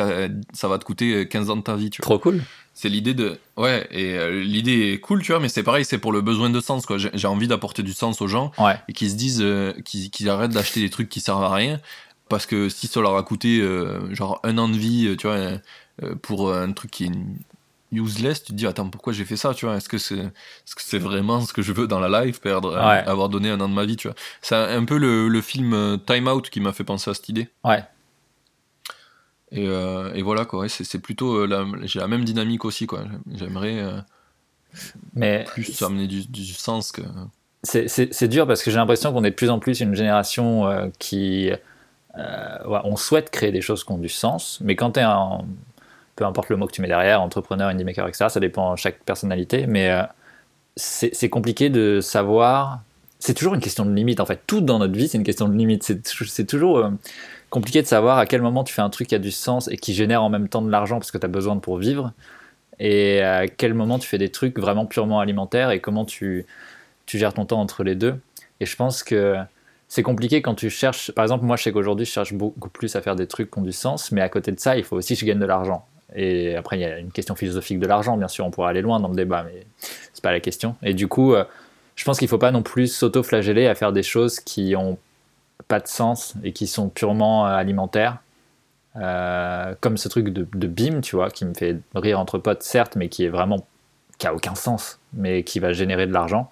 ça 0.53 0.67
va 0.67 0.77
te 0.77 0.85
coûter 0.85 1.27
15 1.27 1.49
ans 1.49 1.57
de 1.57 1.61
ta 1.61 1.75
vie, 1.75 1.89
tu 1.89 2.01
vois. 2.01 2.05
Trop 2.05 2.19
cool. 2.19 2.43
C'est 2.73 2.89
l'idée 2.89 3.13
de. 3.13 3.37
Ouais, 3.57 3.87
et 3.91 4.17
l'idée 4.41 4.93
est 4.93 4.99
cool, 4.99 5.21
tu 5.21 5.31
vois, 5.31 5.41
mais 5.41 5.49
c'est 5.49 5.63
pareil, 5.63 5.83
c'est 5.83 5.97
pour 5.97 6.13
le 6.13 6.21
besoin 6.21 6.49
de 6.49 6.59
sens, 6.61 6.85
quoi. 6.85 6.97
J'ai 6.97 7.27
envie 7.27 7.47
d'apporter 7.47 7.83
du 7.83 7.93
sens 7.93 8.21
aux 8.21 8.27
gens 8.27 8.51
et 8.87 8.93
qu'ils 8.93 9.11
se 9.11 9.15
disent, 9.15 9.45
qu'ils 9.83 10.29
arrêtent 10.29 10.51
d'acheter 10.51 10.81
des 10.81 10.89
trucs 10.89 11.09
qui 11.09 11.19
servent 11.19 11.43
à 11.43 11.53
rien. 11.53 11.79
Parce 12.29 12.45
que 12.45 12.69
si 12.69 12.87
ça 12.87 13.01
leur 13.01 13.17
a 13.17 13.23
coûté 13.23 13.61
genre 14.11 14.39
un 14.43 14.57
an 14.57 14.69
de 14.69 14.77
vie, 14.77 15.17
tu 15.17 15.27
vois, 15.27 15.37
pour 16.21 16.53
un 16.53 16.71
truc 16.71 16.91
qui 16.91 17.05
est 17.05 17.11
useless, 17.91 18.43
tu 18.43 18.51
te 18.51 18.57
dis 18.57 18.67
attends 18.67 18.89
pourquoi 18.89 19.13
j'ai 19.13 19.25
fait 19.25 19.37
ça, 19.37 19.53
tu 19.53 19.65
vois? 19.65 19.75
Est-ce 19.77 19.89
que 19.89 19.97
c'est 19.97 20.17
est-ce 20.17 20.75
que 20.75 20.81
c'est 20.81 20.99
vraiment 20.99 21.41
ce 21.41 21.53
que 21.53 21.61
je 21.61 21.73
veux 21.73 21.87
dans 21.87 21.99
la 21.99 22.23
life, 22.23 22.39
perdre, 22.41 22.73
euh, 22.73 22.79
avoir 22.79 23.29
donné 23.29 23.49
un 23.49 23.59
an 23.61 23.69
de 23.69 23.73
ma 23.73 23.85
vie, 23.85 23.95
tu 23.95 24.07
vois? 24.07 24.15
C'est 24.41 24.55
un 24.55 24.85
peu 24.85 24.97
le, 24.97 25.27
le, 25.27 25.41
film 25.41 25.73
euh, 25.73 25.97
Time 25.97 26.27
Out 26.27 26.49
qui 26.49 26.59
m'a 26.59 26.73
fait 26.73 26.83
penser 26.83 27.09
à 27.09 27.13
cette 27.13 27.29
idée. 27.29 27.49
Ouais. 27.63 27.83
Et, 29.51 29.67
euh, 29.67 30.13
et 30.13 30.21
voilà 30.21 30.45
quoi, 30.45 30.69
c'est 30.69 30.99
plutôt 30.99 31.47
j'ai 31.83 31.99
la 31.99 32.07
même 32.07 32.23
dynamique 32.23 32.65
aussi 32.65 32.85
quoi. 32.85 33.03
J'aimerais 33.33 33.83
mais 35.15 35.45
plus 35.45 35.81
amener 35.81 36.05
du, 36.05 36.27
du 36.27 36.45
sens 36.45 36.91
que. 36.91 37.01
C'est 37.63 38.27
dur 38.27 38.45
parce 38.45 38.61
que 38.61 38.69
j'ai 38.69 38.77
l'impression 38.77 39.11
qu'on 39.11 39.23
est 39.23 39.31
de 39.31 39.35
plus 39.35 39.49
en 39.49 39.57
plus 39.57 39.79
une 39.79 39.95
génération 39.95 40.91
qui 40.99 41.49
on 42.15 42.95
souhaite 42.95 43.29
créer 43.29 43.51
des 43.51 43.61
choses 43.61 43.83
qui 43.83 43.91
ont 43.91 43.97
du 43.97 44.09
sens, 44.09 44.59
mais 44.61 44.75
quand 44.75 44.91
tu 44.91 44.99
es 44.99 45.05
en 45.05 45.45
peu 46.19 46.25
importe 46.25 46.49
le 46.49 46.57
mot 46.57 46.67
que 46.67 46.73
tu 46.73 46.81
mets 46.81 46.89
derrière, 46.89 47.21
entrepreneur, 47.21 47.69
indie 47.69 47.85
maker, 47.85 48.05
etc. 48.09 48.25
Ça 48.27 48.41
dépend 48.41 48.73
de 48.73 48.77
chaque 48.77 48.99
personnalité, 49.05 49.67
mais 49.67 49.89
euh, 49.89 50.03
c'est 50.75 51.29
compliqué 51.29 51.69
de 51.69 52.01
savoir. 52.01 52.81
C'est 53.19 53.33
toujours 53.33 53.53
une 53.53 53.61
question 53.61 53.85
de 53.85 53.93
limite 53.93 54.19
en 54.19 54.25
fait. 54.25 54.41
Tout 54.45 54.59
dans 54.59 54.79
notre 54.79 54.93
vie, 54.93 55.07
c'est 55.07 55.17
une 55.17 55.23
question 55.23 55.47
de 55.47 55.55
limite. 55.55 55.93
C'est 56.03 56.45
toujours 56.45 56.79
euh, 56.79 56.89
compliqué 57.49 57.81
de 57.81 57.87
savoir 57.87 58.17
à 58.17 58.25
quel 58.25 58.41
moment 58.41 58.65
tu 58.65 58.73
fais 58.73 58.81
un 58.81 58.89
truc 58.89 59.07
qui 59.07 59.15
a 59.15 59.19
du 59.19 59.31
sens 59.31 59.69
et 59.69 59.77
qui 59.77 59.93
génère 59.93 60.21
en 60.21 60.29
même 60.29 60.49
temps 60.49 60.61
de 60.61 60.69
l'argent 60.69 60.97
parce 60.97 61.11
que 61.11 61.17
tu 61.17 61.25
as 61.25 61.29
besoin 61.29 61.55
pour 61.55 61.77
vivre, 61.77 62.11
et 62.79 63.21
à 63.21 63.47
quel 63.47 63.73
moment 63.73 63.97
tu 63.97 64.07
fais 64.07 64.17
des 64.17 64.29
trucs 64.29 64.59
vraiment 64.59 64.85
purement 64.85 65.21
alimentaires 65.21 65.71
et 65.71 65.79
comment 65.79 66.03
tu 66.03 66.45
gères 67.07 67.33
ton 67.33 67.45
temps 67.45 67.61
entre 67.61 67.85
les 67.85 67.95
deux. 67.95 68.19
Et 68.59 68.65
je 68.65 68.75
pense 68.75 69.03
que 69.03 69.37
c'est 69.89 70.03
compliqué 70.03 70.41
quand 70.43 70.53
tu 70.53 70.69
cherches. 70.69 71.11
Par 71.11 71.25
exemple, 71.25 71.43
moi, 71.43 71.57
je 71.57 71.63
sais 71.63 71.71
qu'aujourd'hui, 71.71 72.05
je 72.05 72.11
cherche 72.11 72.33
beaucoup 72.33 72.69
plus 72.69 72.95
à 72.95 73.01
faire 73.01 73.15
des 73.15 73.25
trucs 73.25 73.49
qui 73.49 73.59
ont 73.59 73.63
du 73.63 73.71
sens, 73.71 74.11
mais 74.11 74.21
à 74.21 74.29
côté 74.29 74.51
de 74.51 74.59
ça, 74.59 74.77
il 74.77 74.83
faut 74.83 74.95
aussi 74.95 75.15
que 75.15 75.19
je 75.19 75.25
gagne 75.25 75.39
de 75.39 75.45
l'argent. 75.45 75.85
Et 76.15 76.55
après, 76.55 76.77
il 76.77 76.81
y 76.81 76.85
a 76.85 76.99
une 76.99 77.11
question 77.11 77.35
philosophique 77.35 77.79
de 77.79 77.87
l'argent, 77.87 78.15
bien 78.15 78.27
sûr, 78.27 78.45
on 78.45 78.51
pourrait 78.51 78.69
aller 78.69 78.81
loin 78.81 78.99
dans 78.99 79.09
le 79.09 79.15
débat, 79.15 79.43
mais 79.43 79.65
c'est 80.13 80.23
pas 80.23 80.31
la 80.31 80.39
question. 80.39 80.75
Et 80.83 80.93
du 80.93 81.07
coup, 81.07 81.33
euh, 81.33 81.43
je 81.95 82.03
pense 82.05 82.19
qu'il 82.19 82.27
faut 82.27 82.37
pas 82.37 82.51
non 82.51 82.61
plus 82.61 82.87
s'auto-flageller 82.87 83.67
à 83.67 83.73
faire 83.73 83.91
des 83.91 84.03
choses 84.03 84.39
qui 84.39 84.75
ont 84.75 84.99
pas 85.67 85.79
de 85.79 85.87
sens 85.87 86.35
et 86.43 86.53
qui 86.53 86.67
sont 86.67 86.89
purement 86.89 87.47
euh, 87.47 87.49
alimentaires. 87.49 88.19
Euh, 88.95 89.73
comme 89.81 89.97
ce 89.97 90.07
truc 90.07 90.29
de, 90.29 90.47
de 90.51 90.67
BIM, 90.67 91.01
tu 91.01 91.15
vois, 91.15 91.29
qui 91.29 91.45
me 91.45 91.53
fait 91.53 91.77
rire 91.95 92.19
entre 92.19 92.37
potes, 92.37 92.63
certes, 92.63 92.95
mais 92.95 93.09
qui 93.09 93.23
est 93.23 93.29
vraiment 93.29 93.65
qui 94.17 94.27
a 94.27 94.35
aucun 94.35 94.55
sens, 94.55 94.99
mais 95.13 95.43
qui 95.43 95.59
va 95.59 95.73
générer 95.73 96.05
de 96.05 96.13
l'argent 96.13 96.51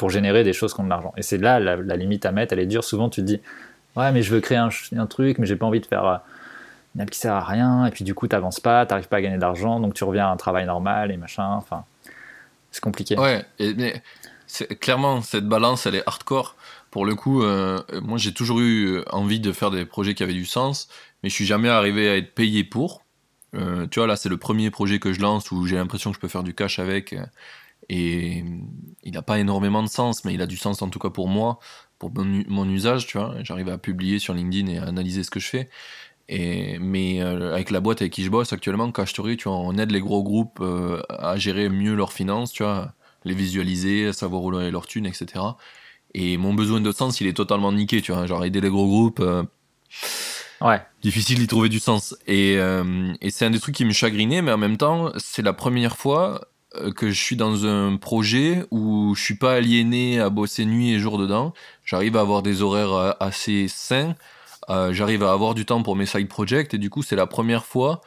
pour 0.00 0.08
générer 0.08 0.44
des 0.44 0.54
choses 0.54 0.72
qui 0.72 0.80
ont 0.80 0.84
de 0.84 0.88
l'argent. 0.88 1.12
Et 1.18 1.22
c'est 1.22 1.36
là 1.36 1.60
la, 1.60 1.76
limite 1.96 2.24
à 2.24 2.32
mettre, 2.32 2.54
elle 2.54 2.60
est 2.60 2.66
dure. 2.66 2.82
Souvent, 2.82 3.10
tu 3.10 3.20
te 3.20 3.26
dis, 3.26 3.38
ouais, 3.96 4.10
mais 4.12 4.22
je 4.22 4.34
veux 4.34 4.40
créer 4.40 4.56
un, 4.56 5.06
truc, 5.06 5.36
mais 5.36 5.44
j'ai 5.44 5.56
pas 5.56 5.66
envie 5.66 5.80
de 5.80 5.84
faire 5.84 6.22
une 6.94 7.02
app 7.02 7.10
qui 7.10 7.18
sert 7.18 7.34
à 7.34 7.44
rien, 7.44 7.84
et 7.84 7.90
puis 7.90 8.02
du 8.02 8.14
coup, 8.14 8.26
tu 8.26 8.34
n'avances 8.34 8.60
pas, 8.60 8.86
tu 8.86 8.94
n'arrives 8.94 9.08
pas 9.08 9.18
à 9.18 9.20
gagner 9.20 9.36
d'argent, 9.36 9.78
donc 9.78 9.92
tu 9.92 10.02
reviens 10.04 10.26
à 10.26 10.30
un 10.30 10.38
travail 10.38 10.64
normal 10.64 11.10
et 11.10 11.18
machin. 11.18 11.50
Enfin, 11.52 11.84
c'est 12.70 12.82
compliqué. 12.82 13.18
Ouais, 13.18 13.44
et, 13.58 13.74
mais 13.74 14.02
clairement, 14.80 15.20
cette 15.20 15.46
balance, 15.46 15.84
elle 15.84 15.96
est 15.96 16.02
hardcore. 16.06 16.56
Pour 16.90 17.04
le 17.04 17.14
coup, 17.14 17.42
euh, 17.42 17.82
moi, 18.00 18.16
j'ai 18.16 18.32
toujours 18.32 18.60
eu 18.60 19.02
envie 19.10 19.38
de 19.38 19.52
faire 19.52 19.70
des 19.70 19.84
projets 19.84 20.14
qui 20.14 20.22
avaient 20.22 20.32
du 20.32 20.46
sens, 20.46 20.88
mais 21.22 21.28
je 21.28 21.34
suis 21.34 21.44
jamais 21.44 21.68
arrivé 21.68 22.08
à 22.08 22.16
être 22.16 22.34
payé 22.34 22.64
pour. 22.64 23.02
Euh, 23.54 23.86
tu 23.86 24.00
vois, 24.00 24.06
là, 24.06 24.16
c'est 24.16 24.30
le 24.30 24.38
premier 24.38 24.70
projet 24.70 24.98
que 24.98 25.12
je 25.12 25.20
lance 25.20 25.50
où 25.50 25.66
j'ai 25.66 25.76
l'impression 25.76 26.10
que 26.10 26.16
je 26.16 26.20
peux 26.20 26.28
faire 26.28 26.42
du 26.42 26.54
cash 26.54 26.78
avec. 26.78 27.14
Et 27.88 28.44
il 29.02 29.12
n'a 29.12 29.22
pas 29.22 29.38
énormément 29.38 29.82
de 29.82 29.88
sens, 29.88 30.24
mais 30.24 30.34
il 30.34 30.42
a 30.42 30.46
du 30.46 30.56
sens 30.56 30.82
en 30.82 30.88
tout 30.88 30.98
cas 30.98 31.10
pour 31.10 31.28
moi, 31.28 31.58
pour 31.98 32.12
mon, 32.14 32.44
mon 32.48 32.68
usage, 32.68 33.06
tu 33.06 33.18
vois. 33.18 33.34
J'arrive 33.42 33.68
à 33.68 33.78
publier 33.78 34.18
sur 34.18 34.34
LinkedIn 34.34 34.68
et 34.68 34.78
à 34.78 34.84
analyser 34.84 35.24
ce 35.24 35.30
que 35.30 35.40
je 35.40 35.48
fais 35.48 35.68
mais 36.80 37.20
euh, 37.20 37.52
avec 37.52 37.70
la 37.70 37.80
boîte 37.80 38.02
avec 38.02 38.12
qui 38.12 38.24
je 38.24 38.30
bosse 38.30 38.52
actuellement, 38.52 38.90
Cash 38.92 39.12
tu 39.12 39.22
vois, 39.22 39.56
on 39.56 39.76
aide 39.78 39.90
les 39.90 40.00
gros 40.00 40.22
groupes 40.22 40.58
euh, 40.60 41.02
à 41.08 41.36
gérer 41.36 41.68
mieux 41.68 41.94
leurs 41.94 42.12
finances, 42.12 42.52
tu 42.52 42.62
vois, 42.62 42.92
les 43.24 43.34
visualiser, 43.34 44.08
à 44.08 44.12
savoir 44.12 44.42
où 44.42 44.50
leur 44.50 44.86
thunes, 44.86 45.06
etc. 45.06 45.44
Et 46.14 46.36
mon 46.36 46.54
besoin 46.54 46.80
de 46.80 46.92
sens, 46.92 47.20
il 47.20 47.26
est 47.26 47.36
totalement 47.36 47.72
niqué, 47.72 48.00
tu 48.00 48.12
vois. 48.12 48.26
Genre 48.26 48.44
aider 48.44 48.60
les 48.60 48.68
gros 48.68 48.86
groupes, 48.86 49.20
euh, 49.20 49.42
ouais. 50.60 50.80
difficile 51.02 51.38
d'y 51.38 51.46
trouver 51.46 51.68
du 51.68 51.80
sens. 51.80 52.16
Et, 52.26 52.54
et 52.54 53.30
c'est 53.30 53.44
un 53.44 53.50
des 53.50 53.60
trucs 53.60 53.74
qui 53.74 53.84
me 53.84 53.92
chagrinait, 53.92 54.42
mais 54.42 54.52
en 54.52 54.58
même 54.58 54.76
temps, 54.76 55.12
c'est 55.18 55.42
la 55.42 55.52
première 55.52 55.96
fois 55.96 56.40
que 56.94 57.10
je 57.10 57.20
suis 57.20 57.36
dans 57.36 57.66
un 57.66 57.96
projet 57.96 58.64
où 58.70 59.14
je 59.16 59.22
suis 59.22 59.36
pas 59.36 59.54
aliéné 59.54 60.20
à 60.20 60.30
bosser 60.30 60.64
nuit 60.64 60.92
et 60.92 60.98
jour 60.98 61.18
dedans. 61.18 61.52
J'arrive 61.84 62.16
à 62.16 62.20
avoir 62.20 62.42
des 62.42 62.62
horaires 62.62 63.16
assez 63.20 63.66
sains 63.68 64.14
euh, 64.70 64.92
j'arrive 64.92 65.24
à 65.24 65.32
avoir 65.32 65.54
du 65.54 65.64
temps 65.64 65.82
pour 65.82 65.96
mes 65.96 66.06
side 66.06 66.28
projects 66.28 66.74
et 66.74 66.78
du 66.78 66.90
coup 66.90 67.02
c'est 67.02 67.16
la 67.16 67.26
première 67.26 67.64
fois 67.64 68.00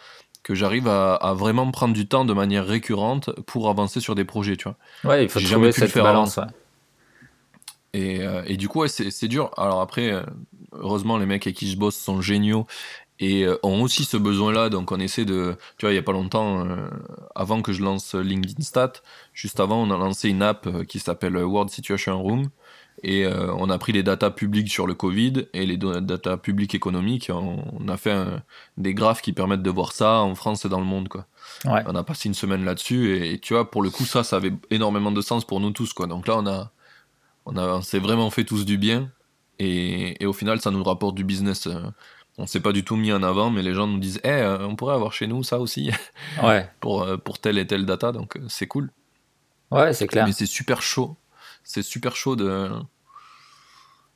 que 0.43 0.55
j'arrive 0.55 0.87
à, 0.89 1.33
vraiment 1.37 1.69
prendre 1.71 1.93
du 1.93 2.05
temps 2.05 2.25
de 2.25 2.33
manière 2.33 2.65
récurrente 2.65 3.29
pour 3.45 3.69
avancer 3.69 4.01
sur 4.01 4.13
des 4.13 4.25
projets, 4.25 4.57
tu 4.57 4.65
vois. 4.65 4.75
Ouais, 5.09 5.23
il 5.23 5.29
faut 5.29 5.39
trouver 5.39 5.71
cette 5.71 5.97
balance. 5.97 6.37
Et, 7.93 8.21
euh, 8.21 8.43
et, 8.45 8.57
du 8.57 8.67
coup, 8.67 8.81
ouais, 8.81 8.89
c'est 8.89 9.27
dur. 9.29 9.51
Alors 9.55 9.79
après, 9.79 10.11
euh, 10.11 10.21
heureusement, 10.73 11.17
les 11.17 11.25
mecs 11.25 11.47
avec 11.47 11.55
qui 11.55 11.71
je 11.71 11.77
bosse 11.77 11.95
sont 11.95 12.19
géniaux 12.19 12.67
et 13.19 13.43
euh, 13.43 13.57
ont 13.63 13.81
aussi 13.83 14.05
ce 14.05 14.17
besoin-là. 14.17 14.69
Donc 14.69 14.91
on 14.91 14.99
essaie 14.99 15.25
de, 15.25 15.55
tu 15.77 15.85
vois, 15.85 15.93
il 15.93 15.95
y 15.95 15.99
a 15.99 16.03
pas 16.03 16.11
longtemps, 16.11 16.67
avant 17.35 17.61
que 17.61 17.73
je 17.73 17.83
lance 17.83 18.15
LinkedIn 18.15 18.63
Stat, 18.63 18.93
juste 19.33 19.59
avant, 19.59 19.81
on 19.83 19.91
a 19.91 19.97
lancé 19.97 20.29
une 20.29 20.41
app 20.41 20.83
qui 20.85 20.99
s'appelle 20.99 21.37
World 21.37 21.69
Situation 21.69 22.21
Room. 22.21 22.49
Et 23.01 23.25
euh, 23.25 23.53
on 23.55 23.69
a 23.69 23.77
pris 23.77 23.91
les 23.91 24.03
datas 24.03 24.29
publiques 24.29 24.71
sur 24.71 24.87
le 24.87 24.93
Covid 24.93 25.47
et 25.53 25.65
les 25.65 25.77
datas 25.77 26.37
publiques 26.37 26.73
économiques. 26.73 27.29
On, 27.33 27.87
a 27.87 27.97
fait 27.97 28.15
des 28.77 28.93
graphes 28.93 29.21
qui 29.21 29.33
permettent 29.33 29.61
de 29.63 29.69
voir 29.69 29.91
ça 29.91 30.19
en 30.19 30.35
France 30.35 30.63
et 30.65 30.69
dans 30.69 30.79
le 30.79 30.85
monde. 30.85 31.09
Quoi. 31.09 31.25
On 31.65 31.95
a 31.95 32.03
passé 32.03 32.29
une 32.29 32.35
semaine 32.35 32.63
là-dessus 32.63 33.17
et, 33.17 33.39
tu 33.39 33.53
vois, 33.53 33.69
pour 33.69 33.81
le 33.81 33.89
coup, 33.89 34.05
ça, 34.05 34.23
ça 34.23 34.37
avait 34.37 34.53
énormément 34.69 35.11
de 35.11 35.21
sens 35.21 35.43
pour 35.43 35.59
nous 35.59 35.71
tous. 35.71 35.91
Quoi. 35.91 36.07
Donc 36.07 36.27
là, 36.27 36.37
on, 36.37 36.47
a, 36.47 36.71
on, 37.45 37.57
a, 37.57 37.81
s'est 37.81 37.99
vraiment 37.99 38.29
fait 38.29 38.45
tous 38.45 38.63
du 38.63 38.77
bien 38.77 39.09
et, 39.59 40.25
au 40.25 40.33
final, 40.33 40.61
ça 40.61 40.71
nous 40.71 40.83
rapporte 40.83 41.15
du 41.15 41.23
business. 41.23 41.67
Euh, 41.67 41.81
on 42.37 42.47
s'est 42.47 42.59
pas 42.59 42.71
du 42.71 42.83
tout 42.83 42.95
mis 42.95 43.11
en 43.11 43.23
avant, 43.23 43.49
mais 43.49 43.61
les 43.61 43.73
gens 43.73 43.87
nous 43.87 43.99
disent, 43.99 44.19
eh, 44.23 44.43
on 44.61 44.75
pourrait 44.75 44.95
avoir 44.95 45.13
chez 45.13 45.27
nous 45.27 45.43
ça 45.43 45.59
aussi 45.59 45.91
ouais. 46.43 46.69
pour, 46.79 47.07
pour 47.23 47.39
telle 47.39 47.57
et 47.57 47.67
telle 47.67 47.85
data. 47.85 48.11
Donc 48.11 48.39
c'est 48.47 48.67
cool. 48.67 48.91
Ouais, 49.71 49.93
c'est 49.93 50.07
clair. 50.07 50.25
Mais 50.25 50.33
c'est 50.33 50.45
super 50.45 50.81
chaud 50.81 51.15
c'est 51.63 51.81
super 51.81 52.15
chaud 52.15 52.35
de 52.35 52.69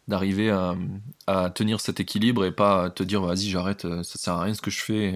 d'arriver 0.07 0.49
à, 1.28 1.49
tenir 1.49 1.82
cet 1.82 1.99
équilibre 1.99 2.45
et 2.45 2.51
pas 2.51 2.89
te 2.89 3.03
dire 3.03 3.22
vas-y 3.22 3.49
j'arrête 3.49 3.82
ça 3.82 4.18
sert 4.18 4.34
à 4.36 4.43
rien 4.43 4.53
ce 4.53 4.61
que 4.61 4.72
je 4.72 4.82
fais 4.82 5.15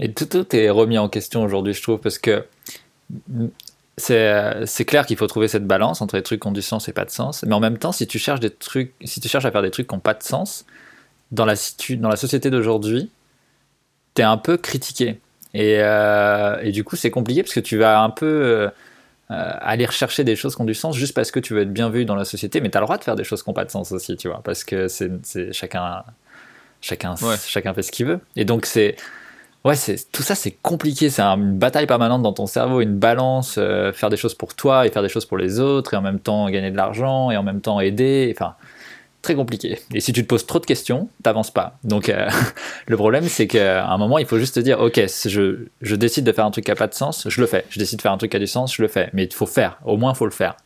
et 0.00 0.12
tout, 0.12 0.26
tout 0.26 0.56
est 0.56 0.70
remis 0.70 0.98
en 0.98 1.08
question 1.08 1.44
aujourd'hui 1.44 1.74
je 1.74 1.82
trouve 1.82 2.00
parce 2.00 2.18
que 2.18 2.44
c'est 3.96 4.84
clair 4.84 5.06
qu'il 5.06 5.16
faut 5.16 5.28
trouver 5.28 5.46
cette 5.46 5.66
balance 5.66 6.02
entre 6.02 6.16
les 6.16 6.24
trucs 6.24 6.42
qui 6.42 6.48
ont 6.48 6.52
du 6.52 6.62
sens 6.62 6.88
et 6.88 6.92
pas 6.92 7.04
de 7.04 7.10
sens 7.10 7.44
mais 7.44 7.54
en 7.54 7.60
même 7.60 7.78
temps 7.78 7.92
si 7.92 8.08
tu 8.08 8.18
cherches 8.18 8.40
des 8.40 8.50
trucs 8.50 8.92
si 9.04 9.20
tu 9.20 9.28
cherches 9.28 9.44
à 9.44 9.52
faire 9.52 9.62
des 9.62 9.70
trucs 9.70 9.86
qui 9.86 9.94
n'ont 9.94 10.00
pas 10.00 10.14
de 10.14 10.24
sens 10.24 10.66
dans 11.32 11.44
la, 11.44 11.54
dans 11.98 12.08
la 12.08 12.16
société 12.16 12.50
d'aujourd'hui 12.50 13.10
tu 14.14 14.22
es 14.22 14.24
un 14.24 14.38
peu 14.38 14.56
critiqué 14.56 15.20
et, 15.54 15.76
euh, 15.78 16.60
et 16.62 16.72
du 16.72 16.84
coup 16.84 16.96
c'est 16.96 17.10
compliqué 17.10 17.42
parce 17.42 17.54
que 17.54 17.60
tu 17.60 17.76
vas 17.78 18.00
un 18.00 18.10
peu 18.10 18.26
euh, 18.26 18.68
euh, 19.30 19.52
aller 19.60 19.84
rechercher 19.84 20.24
des 20.24 20.36
choses 20.36 20.56
qui 20.56 20.62
ont 20.62 20.64
du 20.64 20.72
sens 20.72 20.96
juste 20.96 21.14
parce 21.14 21.30
que 21.30 21.38
tu 21.38 21.52
veux 21.52 21.60
être 21.60 21.72
bien 21.72 21.90
vu 21.90 22.06
dans 22.06 22.14
la 22.14 22.24
société, 22.24 22.62
mais 22.62 22.70
tu 22.70 22.78
as 22.78 22.80
le 22.80 22.86
droit 22.86 22.96
de 22.96 23.04
faire 23.04 23.14
des 23.14 23.24
choses 23.24 23.42
qui 23.42 23.50
n'ont 23.50 23.54
pas 23.54 23.66
de 23.66 23.70
sens 23.70 23.92
aussi, 23.92 24.16
tu 24.16 24.26
vois, 24.26 24.40
parce 24.42 24.64
que 24.64 24.88
c'est 24.88 25.52
chacun, 25.52 26.02
chacun, 26.80 27.14
chacun 27.46 27.74
fait 27.74 27.82
ce 27.82 27.92
qu'il 27.92 28.06
veut. 28.06 28.20
Et 28.36 28.46
donc, 28.46 28.64
c'est. 28.64 28.96
Ouais, 29.66 29.74
tout 30.12 30.22
ça, 30.22 30.34
c'est 30.34 30.52
compliqué. 30.62 31.10
C'est 31.10 31.20
une 31.20 31.58
bataille 31.58 31.86
permanente 31.86 32.22
dans 32.22 32.32
ton 32.32 32.46
cerveau, 32.46 32.80
une 32.80 32.96
balance, 32.96 33.56
euh, 33.58 33.92
faire 33.92 34.08
des 34.08 34.16
choses 34.16 34.34
pour 34.34 34.54
toi 34.54 34.86
et 34.86 34.90
faire 34.90 35.02
des 35.02 35.10
choses 35.10 35.26
pour 35.26 35.36
les 35.36 35.60
autres, 35.60 35.92
et 35.92 35.96
en 35.98 36.02
même 36.02 36.20
temps 36.20 36.48
gagner 36.48 36.70
de 36.70 36.76
l'argent, 36.76 37.30
et 37.30 37.36
en 37.36 37.42
même 37.42 37.60
temps 37.60 37.80
aider. 37.80 38.34
Enfin, 38.34 38.54
très 39.22 39.34
compliqué. 39.34 39.80
Et 39.94 40.00
si 40.00 40.12
tu 40.12 40.22
te 40.22 40.28
poses 40.28 40.46
trop 40.46 40.58
de 40.58 40.66
questions, 40.66 41.08
t'avances 41.22 41.50
pas. 41.50 41.78
Donc 41.84 42.08
euh, 42.08 42.30
le 42.86 42.96
problème, 42.96 43.24
c'est 43.28 43.46
qu'à 43.46 43.86
un 43.86 43.98
moment, 43.98 44.18
il 44.18 44.26
faut 44.26 44.38
juste 44.38 44.54
te 44.56 44.60
dire, 44.60 44.80
ok, 44.80 45.00
je, 45.26 45.66
je 45.80 45.96
décide 45.96 46.24
de 46.24 46.32
faire 46.32 46.46
un 46.46 46.50
truc 46.50 46.64
qui 46.64 46.70
a 46.70 46.76
pas 46.76 46.86
de 46.86 46.94
sens, 46.94 47.28
je 47.28 47.40
le 47.40 47.46
fais. 47.46 47.64
Je 47.70 47.78
décide 47.78 47.98
de 47.98 48.02
faire 48.02 48.12
un 48.12 48.18
truc 48.18 48.30
qui 48.30 48.36
a 48.36 48.40
du 48.40 48.46
sens, 48.46 48.74
je 48.74 48.82
le 48.82 48.88
fais. 48.88 49.10
Mais 49.12 49.24
il 49.24 49.32
faut 49.32 49.46
faire. 49.46 49.78
Au 49.84 49.96
moins, 49.96 50.12
il 50.12 50.16
faut 50.16 50.26
le 50.26 50.30
faire. 50.30 50.56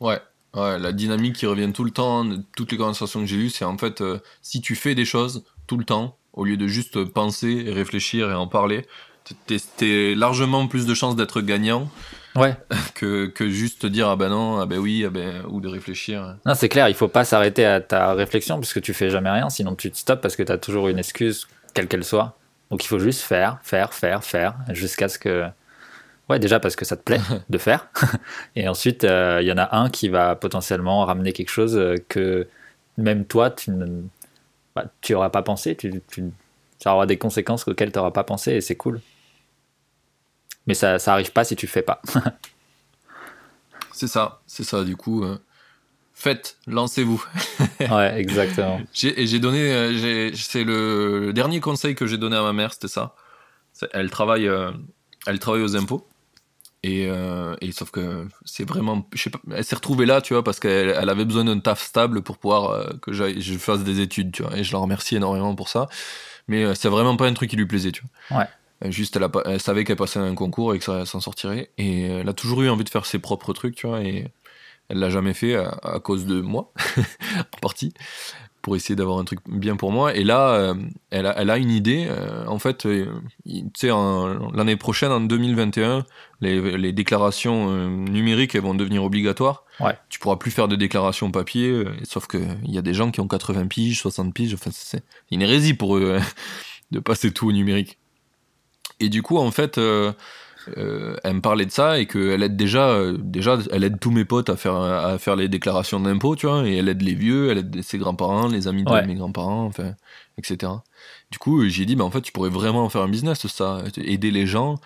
Ouais. 0.00 0.18
Ouais, 0.54 0.78
la 0.78 0.92
dynamique 0.92 1.34
qui 1.34 1.46
revient 1.46 1.72
tout 1.74 1.82
le 1.82 1.90
temps, 1.90 2.24
toutes 2.56 2.70
les 2.70 2.78
conversations 2.78 3.20
que 3.20 3.26
j'ai 3.26 3.36
eues, 3.36 3.50
c'est 3.50 3.64
en 3.64 3.76
fait, 3.76 4.00
euh, 4.00 4.20
si 4.40 4.60
tu 4.60 4.76
fais 4.76 4.94
des 4.94 5.04
choses 5.04 5.44
tout 5.66 5.76
le 5.76 5.84
temps, 5.84 6.16
au 6.32 6.44
lieu 6.44 6.56
de 6.56 6.68
juste 6.68 7.04
penser, 7.04 7.64
réfléchir 7.66 8.30
et 8.30 8.34
en 8.34 8.46
parler, 8.46 8.86
t'es 9.46 10.14
largement 10.14 10.68
plus 10.68 10.86
de 10.86 10.94
chances 10.94 11.16
d'être 11.16 11.40
gagnant 11.40 11.90
Ouais. 12.36 12.56
Que, 12.94 13.26
que, 13.26 13.48
juste 13.48 13.82
te 13.82 13.86
dire 13.88 14.08
ah 14.08 14.16
ben 14.16 14.28
non, 14.28 14.60
ah 14.60 14.66
ben 14.66 14.78
oui, 14.78 15.04
ah 15.04 15.10
ben, 15.10 15.42
ou 15.48 15.60
de 15.60 15.68
réfléchir. 15.68 16.36
Non, 16.46 16.54
c'est 16.54 16.68
clair, 16.68 16.88
il 16.88 16.94
faut 16.94 17.08
pas 17.08 17.24
s'arrêter 17.24 17.64
à 17.64 17.80
ta 17.80 18.14
réflexion 18.14 18.58
puisque 18.58 18.80
tu 18.80 18.94
fais 18.94 19.10
jamais 19.10 19.30
rien, 19.30 19.50
sinon 19.50 19.74
tu 19.74 19.90
te 19.90 19.96
stops 19.96 20.22
parce 20.22 20.36
que 20.36 20.44
tu 20.44 20.52
as 20.52 20.58
toujours 20.58 20.88
une 20.88 20.98
excuse, 20.98 21.48
quelle 21.74 21.88
qu'elle 21.88 22.04
soit. 22.04 22.38
Donc 22.70 22.84
il 22.84 22.86
faut 22.86 23.00
juste 23.00 23.22
faire, 23.22 23.58
faire, 23.62 23.92
faire, 23.92 24.22
faire, 24.22 24.54
jusqu'à 24.70 25.08
ce 25.08 25.18
que. 25.18 25.44
Ouais, 26.28 26.38
déjà 26.38 26.60
parce 26.60 26.76
que 26.76 26.84
ça 26.84 26.96
te 26.96 27.02
plaît 27.02 27.20
de 27.50 27.58
faire. 27.58 27.88
Et 28.56 28.68
ensuite, 28.68 29.04
euh, 29.04 29.40
il 29.42 29.48
y 29.48 29.52
en 29.52 29.58
a 29.58 29.76
un 29.76 29.90
qui 29.90 30.08
va 30.08 30.36
potentiellement 30.36 31.04
ramener 31.04 31.32
quelque 31.32 31.50
chose 31.50 31.78
que 32.08 32.46
même 32.96 33.24
toi, 33.24 33.50
tu 33.50 33.72
ne. 33.72 34.02
Bah, 34.76 34.84
pas 35.30 35.42
pensé, 35.42 35.76
tu, 35.76 36.00
tu, 36.10 36.24
ça 36.78 36.94
aura 36.94 37.06
des 37.06 37.18
conséquences 37.18 37.66
auxquelles 37.66 37.92
tu 37.92 37.98
n'auras 37.98 38.10
pas 38.12 38.24
pensé 38.24 38.52
et 38.52 38.60
c'est 38.60 38.76
cool. 38.76 39.00
Mais 40.66 40.74
ça, 40.74 40.98
ça 40.98 41.12
arrive 41.12 41.32
pas 41.32 41.44
si 41.44 41.56
tu 41.56 41.66
fais 41.66 41.82
pas. 41.82 42.00
c'est 43.92 44.08
ça, 44.08 44.40
c'est 44.46 44.64
ça. 44.64 44.84
Du 44.84 44.96
coup, 44.96 45.24
euh, 45.24 45.38
faites, 46.12 46.58
lancez-vous. 46.66 47.24
ouais, 47.80 48.18
exactement. 48.18 48.80
Et 49.02 49.26
j'ai 49.26 49.38
donné, 49.38 49.72
euh, 49.72 50.30
c'est 50.34 50.64
le, 50.64 51.32
dernier 51.32 51.60
conseil 51.60 51.94
que 51.94 52.06
j'ai 52.06 52.18
donné 52.18 52.36
à 52.36 52.42
ma 52.42 52.52
mère, 52.52 52.72
c'était 52.72 52.88
ça. 52.88 53.14
Elle 53.92 54.10
travaille, 54.10 54.48
euh, 54.48 54.72
elle 55.26 55.38
travaille 55.38 55.62
aux 55.62 55.76
impôts. 55.76 56.06
Et, 56.86 57.08
et, 57.62 57.72
sauf 57.72 57.90
que 57.90 58.28
c'est 58.44 58.68
vraiment 58.68 59.08
je 59.14 59.22
sais 59.22 59.30
pas 59.30 59.38
elle 59.50 59.64
s'est 59.64 59.74
retrouvée 59.74 60.04
là 60.04 60.20
tu 60.20 60.34
vois 60.34 60.44
parce 60.44 60.60
qu'elle 60.60 60.90
elle 60.90 61.08
avait 61.08 61.24
besoin 61.24 61.42
d'un 61.42 61.58
taf 61.58 61.82
stable 61.82 62.20
pour 62.20 62.36
pouvoir 62.36 63.00
que 63.00 63.10
je 63.10 63.56
fasse 63.56 63.82
des 63.84 64.00
études 64.00 64.32
tu 64.32 64.42
vois 64.42 64.54
et 64.54 64.64
je 64.64 64.72
la 64.74 64.80
remercie 64.80 65.16
énormément 65.16 65.54
pour 65.54 65.70
ça 65.70 65.88
mais 66.46 66.74
c'est 66.74 66.90
vraiment 66.90 67.16
pas 67.16 67.26
un 67.26 67.32
truc 67.32 67.48
qui 67.48 67.56
lui 67.56 67.64
plaisait 67.64 67.90
tu 67.90 68.02
vois 68.28 68.40
ouais 68.40 68.48
juste, 68.90 69.16
elle, 69.16 69.28
elle 69.44 69.60
savait 69.60 69.84
qu'elle 69.84 69.96
passait 69.96 70.18
un 70.18 70.34
concours 70.34 70.74
et 70.74 70.78
que 70.78 70.84
ça 70.84 71.06
s'en 71.06 71.20
sortirait. 71.20 71.70
Et 71.78 72.02
elle 72.02 72.28
a 72.28 72.32
toujours 72.32 72.62
eu 72.62 72.68
envie 72.68 72.84
de 72.84 72.88
faire 72.88 73.06
ses 73.06 73.18
propres 73.18 73.52
trucs, 73.52 73.74
tu 73.74 73.86
vois. 73.86 74.02
Et 74.02 74.26
elle 74.88 74.98
l'a 74.98 75.10
jamais 75.10 75.34
fait 75.34 75.54
à, 75.54 76.00
cause 76.02 76.26
de 76.26 76.40
moi, 76.40 76.72
en 76.98 77.58
partie, 77.60 77.92
pour 78.60 78.76
essayer 78.76 78.94
d'avoir 78.94 79.18
un 79.18 79.24
truc 79.24 79.40
bien 79.48 79.76
pour 79.76 79.92
moi. 79.92 80.14
Et 80.14 80.24
là, 80.24 80.50
euh, 80.54 80.74
elle, 81.10 81.26
a, 81.26 81.38
elle, 81.38 81.50
a, 81.50 81.58
une 81.58 81.70
idée. 81.70 82.06
Euh, 82.08 82.46
en 82.46 82.58
fait, 82.58 82.78
tu 82.78 83.70
sais, 83.74 83.88
l'année 83.88 84.76
prochaine, 84.76 85.10
en 85.10 85.20
2021, 85.20 86.04
les, 86.40 86.76
les 86.76 86.92
déclarations 86.92 87.88
numériques 87.88 88.54
elles 88.54 88.62
vont 88.62 88.74
devenir 88.74 89.04
obligatoires. 89.04 89.64
Ouais. 89.80 89.96
Tu 90.08 90.18
pourras 90.18 90.36
plus 90.36 90.50
faire 90.50 90.68
de 90.68 90.76
déclarations 90.76 91.30
papier, 91.30 91.84
sauf 92.04 92.26
qu'il 92.26 92.58
y 92.64 92.78
a 92.78 92.82
des 92.82 92.94
gens 92.94 93.10
qui 93.10 93.20
ont 93.20 93.28
80 93.28 93.66
piges, 93.68 94.00
60 94.00 94.34
piges. 94.34 94.54
Enfin, 94.54 94.70
c'est 94.72 95.02
une 95.30 95.42
hérésie 95.42 95.74
pour 95.74 95.96
eux 95.96 96.20
de 96.90 97.00
passer 97.00 97.32
tout 97.32 97.48
au 97.48 97.52
numérique. 97.52 97.98
Et 99.00 99.08
du 99.08 99.22
coup, 99.22 99.38
en 99.38 99.50
fait, 99.50 99.78
euh, 99.78 100.12
euh, 100.76 101.16
elle 101.24 101.34
me 101.34 101.40
parlait 101.40 101.66
de 101.66 101.70
ça 101.70 101.98
et 101.98 102.06
qu'elle 102.06 102.42
aide 102.42 102.56
déjà, 102.56 102.88
euh, 102.90 103.16
déjà, 103.18 103.58
elle 103.70 103.84
aide 103.84 103.98
tous 104.00 104.10
mes 104.10 104.24
potes 104.24 104.48
à 104.48 104.56
faire, 104.56 104.76
à 104.76 105.18
faire 105.18 105.36
les 105.36 105.48
déclarations 105.48 106.00
d'impôts, 106.00 106.36
tu 106.36 106.46
vois, 106.46 106.66
et 106.66 106.76
elle 106.76 106.88
aide 106.88 107.02
les 107.02 107.14
vieux, 107.14 107.50
elle 107.50 107.58
aide 107.58 107.82
ses 107.82 107.98
grands-parents, 107.98 108.48
les 108.48 108.68
amis 108.68 108.84
de 108.84 109.06
mes 109.06 109.14
grands-parents, 109.14 109.64
enfin, 109.64 109.94
etc. 110.38 110.72
Du 111.30 111.38
coup, 111.38 111.66
j'ai 111.68 111.86
dit, 111.86 111.96
bah, 111.96 112.04
en 112.04 112.10
fait, 112.10 112.22
tu 112.22 112.32
pourrais 112.32 112.50
vraiment 112.50 112.88
faire 112.88 113.02
un 113.02 113.08
business, 113.08 113.46
ça, 113.46 113.82
aider 113.96 114.30
les 114.30 114.46
gens, 114.46 114.76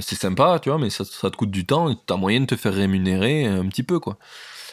c'est 0.00 0.16
sympa, 0.16 0.58
tu 0.62 0.70
vois, 0.70 0.78
mais 0.78 0.88
ça, 0.88 1.04
ça, 1.04 1.30
te 1.30 1.36
coûte 1.36 1.50
du 1.50 1.66
temps 1.66 1.94
t'as 2.06 2.16
moyen 2.16 2.40
de 2.40 2.46
te 2.46 2.56
faire 2.56 2.72
rémunérer 2.72 3.44
un 3.44 3.66
petit 3.66 3.82
peu, 3.82 4.00
quoi. 4.00 4.16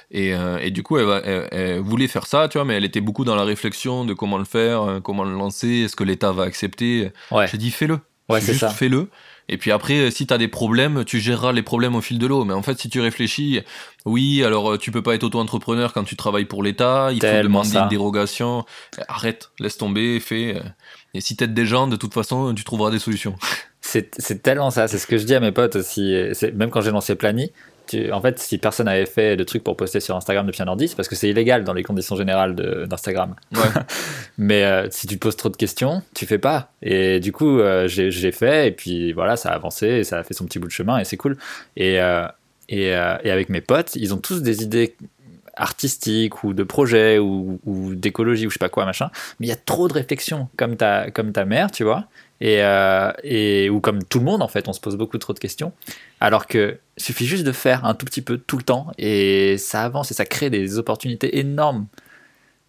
Et, 0.09 0.33
et, 0.61 0.71
du 0.71 0.83
coup, 0.83 0.97
elle, 0.97 1.47
elle, 1.51 1.79
voulait 1.79 2.07
faire 2.07 2.27
ça, 2.27 2.47
tu 2.49 2.57
vois, 2.57 2.65
mais 2.65 2.75
elle 2.75 2.85
était 2.85 3.01
beaucoup 3.01 3.25
dans 3.25 3.35
la 3.35 3.43
réflexion 3.43 4.05
de 4.05 4.13
comment 4.13 4.37
le 4.37 4.45
faire, 4.45 4.99
comment 5.03 5.23
le 5.23 5.33
lancer, 5.33 5.83
est-ce 5.85 5.95
que 5.95 6.03
l'État 6.03 6.31
va 6.31 6.43
accepter? 6.43 7.11
J'ai 7.45 7.57
dit, 7.57 7.71
fais-le. 7.71 7.99
Ouais, 8.31 8.41
c'est 8.41 8.53
fais-le. 8.69 9.09
Et 9.49 9.57
puis 9.57 9.71
après, 9.71 10.11
si 10.11 10.25
tu 10.25 10.33
as 10.33 10.37
des 10.37 10.47
problèmes, 10.47 11.03
tu 11.03 11.19
géreras 11.19 11.51
les 11.51 11.61
problèmes 11.61 11.95
au 11.95 12.01
fil 12.01 12.17
de 12.17 12.25
l'eau. 12.25 12.45
Mais 12.45 12.53
en 12.53 12.61
fait, 12.61 12.79
si 12.79 12.89
tu 12.89 13.01
réfléchis, 13.01 13.61
oui, 14.05 14.43
alors 14.45 14.71
euh, 14.71 14.77
tu 14.77 14.91
peux 14.91 15.01
pas 15.01 15.13
être 15.13 15.23
auto-entrepreneur 15.23 15.91
quand 15.91 16.05
tu 16.05 16.15
travailles 16.15 16.45
pour 16.45 16.63
l'État, 16.63 17.09
il 17.11 17.19
faut 17.19 17.43
demander 17.43 17.75
une 17.75 17.89
dérogation. 17.89 18.65
Arrête, 19.09 19.51
laisse 19.59 19.77
tomber, 19.77 20.19
fais. 20.21 20.55
Euh. 20.55 20.61
Et 21.13 21.21
si 21.21 21.35
t'aides 21.35 21.53
des 21.53 21.65
gens, 21.65 21.87
de 21.87 21.97
toute 21.97 22.13
façon, 22.13 22.53
tu 22.53 22.63
trouveras 22.63 22.91
des 22.91 22.99
solutions. 22.99 23.35
C'est 23.81 24.43
tellement 24.43 24.69
ça, 24.69 24.87
c'est 24.87 24.99
ce 24.99 25.07
que 25.07 25.17
je 25.17 25.25
dis 25.25 25.33
à 25.33 25.39
mes 25.39 25.51
potes 25.51 25.75
aussi. 25.75 26.15
Même 26.53 26.69
quand 26.69 26.81
j'ai 26.81 26.91
lancé 26.91 27.15
Plani, 27.15 27.51
en 28.11 28.21
fait, 28.21 28.39
si 28.39 28.57
personne 28.57 28.87
avait 28.87 29.05
fait 29.05 29.35
de 29.35 29.43
trucs 29.43 29.63
pour 29.63 29.75
poster 29.75 29.99
sur 29.99 30.15
Instagram 30.15 30.45
depuis 30.45 30.61
un 30.61 30.67
an 30.67 30.75
10, 30.75 30.95
parce 30.95 31.07
que 31.07 31.15
c'est 31.15 31.29
illégal 31.29 31.63
dans 31.63 31.73
les 31.73 31.83
conditions 31.83 32.15
générales 32.15 32.55
d'Instagram. 32.87 33.35
Mais 34.37 34.63
euh, 34.63 34.87
si 34.89 35.07
tu 35.07 35.17
poses 35.17 35.35
trop 35.35 35.49
de 35.49 35.57
questions, 35.57 36.01
tu 36.13 36.25
fais 36.25 36.37
pas. 36.37 36.71
Et 36.81 37.19
du 37.19 37.31
coup, 37.31 37.59
euh, 37.59 37.87
j'ai 37.87 38.31
fait, 38.31 38.67
et 38.67 38.71
puis 38.71 39.13
voilà, 39.13 39.35
ça 39.35 39.49
a 39.49 39.53
avancé, 39.53 39.87
et 39.87 40.03
ça 40.03 40.19
a 40.19 40.23
fait 40.23 40.33
son 40.33 40.45
petit 40.45 40.59
bout 40.59 40.67
de 40.67 40.73
chemin, 40.73 40.99
et 40.99 41.05
c'est 41.05 41.17
cool. 41.17 41.37
Et, 41.75 42.01
euh, 42.01 42.27
et, 42.69 42.87
et, 42.87 42.93
avec 42.93 43.49
mes 43.49 43.61
potes, 43.61 43.95
ils 43.95 44.13
ont 44.13 44.17
tous 44.17 44.41
des 44.41 44.63
idées 44.63 44.95
artistiques 45.55 46.43
ou 46.43 46.53
de 46.53 46.63
projets 46.63 47.19
ou, 47.19 47.59
ou 47.65 47.93
d'écologie 47.95 48.47
ou 48.47 48.49
je 48.49 48.53
sais 48.53 48.59
pas 48.59 48.69
quoi 48.69 48.85
machin 48.85 49.09
mais 49.39 49.47
il 49.47 49.49
y 49.49 49.53
a 49.53 49.57
trop 49.57 49.89
de 49.89 49.93
réflexions 49.93 50.47
comme 50.55 50.77
ta 50.77 51.11
comme 51.11 51.33
ta 51.33 51.43
mère 51.43 51.71
tu 51.71 51.83
vois 51.83 52.05
et, 52.41 52.63
euh, 52.63 53.11
et, 53.23 53.69
ou 53.69 53.79
comme 53.79 54.03
tout 54.03 54.17
le 54.17 54.25
monde 54.25 54.41
en 54.41 54.47
fait, 54.47 54.67
on 54.67 54.73
se 54.73 54.79
pose 54.81 54.97
beaucoup 54.97 55.19
trop 55.19 55.33
de 55.33 55.39
questions. 55.39 55.71
Alors 56.19 56.47
que 56.47 56.79
suffit 56.97 57.27
juste 57.27 57.45
de 57.45 57.51
faire 57.51 57.85
un 57.85 57.93
tout 57.93 58.05
petit 58.05 58.23
peu 58.23 58.37
tout 58.37 58.57
le 58.57 58.63
temps 58.63 58.91
et 58.97 59.57
ça 59.57 59.83
avance 59.83 60.11
et 60.11 60.15
ça 60.15 60.25
crée 60.25 60.49
des 60.49 60.79
opportunités 60.79 61.39
énormes. 61.39 61.85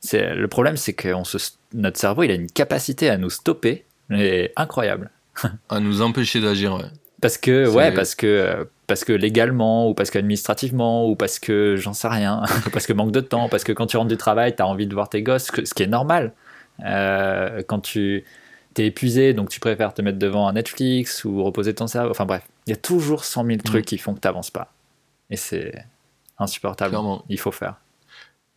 C'est 0.00 0.34
le 0.34 0.48
problème, 0.48 0.76
c'est 0.76 0.92
qu'on 0.92 1.24
se 1.24 1.38
notre 1.74 1.98
cerveau, 1.98 2.22
il 2.22 2.30
a 2.30 2.34
une 2.34 2.50
capacité 2.50 3.08
à 3.08 3.16
nous 3.16 3.30
stopper, 3.30 3.84
mais 4.10 4.52
incroyable. 4.56 5.10
à 5.70 5.80
nous 5.80 6.02
empêcher 6.02 6.40
d'agir, 6.40 6.74
ouais. 6.74 6.90
Parce 7.22 7.38
que, 7.38 7.68
ouais, 7.68 7.92
parce 7.92 8.14
que, 8.14 8.68
parce 8.88 9.04
que 9.04 9.12
légalement, 9.12 9.88
ou 9.88 9.94
parce 9.94 10.10
qu'administrativement, 10.10 11.08
ou 11.08 11.14
parce 11.14 11.38
que 11.38 11.76
j'en 11.76 11.92
sais 11.92 12.08
rien, 12.08 12.42
parce 12.72 12.86
que 12.86 12.92
manque 12.92 13.12
de 13.12 13.20
temps, 13.20 13.48
parce 13.48 13.64
que 13.64 13.72
quand 13.72 13.86
tu 13.86 13.96
rentres 13.96 14.08
du 14.08 14.16
travail, 14.16 14.54
tu 14.54 14.62
as 14.62 14.66
envie 14.66 14.88
de 14.88 14.92
voir 14.92 15.08
tes 15.08 15.22
gosses, 15.22 15.50
ce 15.64 15.72
qui 15.72 15.82
est 15.84 15.86
normal. 15.86 16.32
Euh, 16.84 17.62
quand 17.66 17.78
tu 17.78 18.24
es 18.80 18.86
épuisé, 18.86 19.34
donc 19.34 19.48
tu 19.50 19.60
préfères 19.60 19.92
te 19.92 20.02
mettre 20.02 20.18
devant 20.18 20.48
un 20.48 20.54
Netflix 20.54 21.24
ou 21.24 21.42
reposer 21.44 21.74
ton 21.74 21.86
cerveau. 21.86 22.10
Enfin 22.10 22.24
bref, 22.24 22.42
il 22.66 22.70
y 22.70 22.72
a 22.72 22.76
toujours 22.76 23.24
100 23.24 23.46
000 23.46 23.58
trucs 23.64 23.84
mm. 23.84 23.86
qui 23.86 23.98
font 23.98 24.14
que 24.14 24.20
tu 24.20 24.28
n'avances 24.28 24.50
pas. 24.50 24.72
Et 25.30 25.36
c'est 25.36 25.84
insupportable. 26.38 26.96
Il 27.28 27.38
faut 27.38 27.52
faire. 27.52 27.76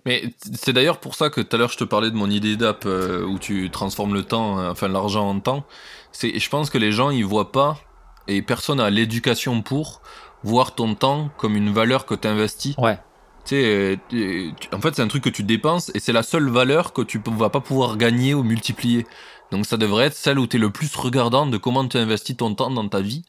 Mais 0.06 0.24
c'est 0.40 0.74
d'ailleurs 0.74 1.00
pour 1.00 1.16
ça 1.16 1.30
que 1.30 1.42
tout 1.42 1.56
à 1.56 1.60
l'heure 1.60 1.72
je 1.72 1.78
te 1.78 1.84
parlais 1.84 2.12
de 2.12 2.16
mon 2.16 2.30
idée 2.30 2.58
d'app 2.58 2.86
euh, 2.86 3.26
où 3.26 3.40
tu 3.40 3.72
transformes 3.72 4.14
le 4.14 4.24
temps, 4.24 4.60
euh, 4.60 4.72
enfin 4.72 4.88
l'argent 4.88 5.28
en 5.28 5.40
temps. 5.40 5.66
C'est, 6.12 6.38
je 6.38 6.50
pense 6.50 6.70
que 6.70 6.78
les 6.78 6.92
gens 6.92 7.10
ils 7.10 7.26
voient 7.26 7.52
pas 7.52 7.80
et 8.28 8.42
personne 8.42 8.80
a 8.80 8.90
l'éducation 8.92 9.64
pour 9.64 10.02
voir 10.44 10.76
ton 10.76 10.94
temps 10.94 11.30
comme 11.38 11.56
une 11.56 11.74
valeur 11.74 12.06
que 12.06 12.14
tu 12.14 12.28
investis. 12.28 12.76
Ouais. 12.78 13.00
Tu 13.46 13.56
sais, 13.56 13.98
euh, 14.14 14.52
en 14.72 14.80
fait 14.80 14.96
c'est 14.96 15.02
un 15.02 15.08
truc 15.08 15.24
que 15.24 15.30
tu 15.30 15.42
dépenses 15.42 15.92
et 15.96 16.00
c'est 16.00 16.14
la 16.14 16.24
seule 16.24 16.50
valeur 16.50 16.94
que 16.94 17.02
tu 17.02 17.20
vas 17.26 17.50
pas 17.50 17.62
pouvoir 17.62 17.98
gagner 17.98 18.36
ou 18.36 18.44
multiplier. 18.44 19.08
Donc 19.52 19.66
ça 19.66 19.78
devrait 19.78 20.06
être 20.06 20.16
celle 20.16 20.40
où 20.40 20.48
tu 20.48 20.58
es 20.58 20.60
le 20.60 20.70
plus 20.70 20.94
regardant 20.96 21.46
de 21.46 21.58
comment 21.58 21.88
tu 21.88 21.98
investis 21.98 22.38
ton 22.38 22.54
temps 22.56 22.72
dans 22.72 22.88
ta 22.88 23.02
vie. 23.02 23.24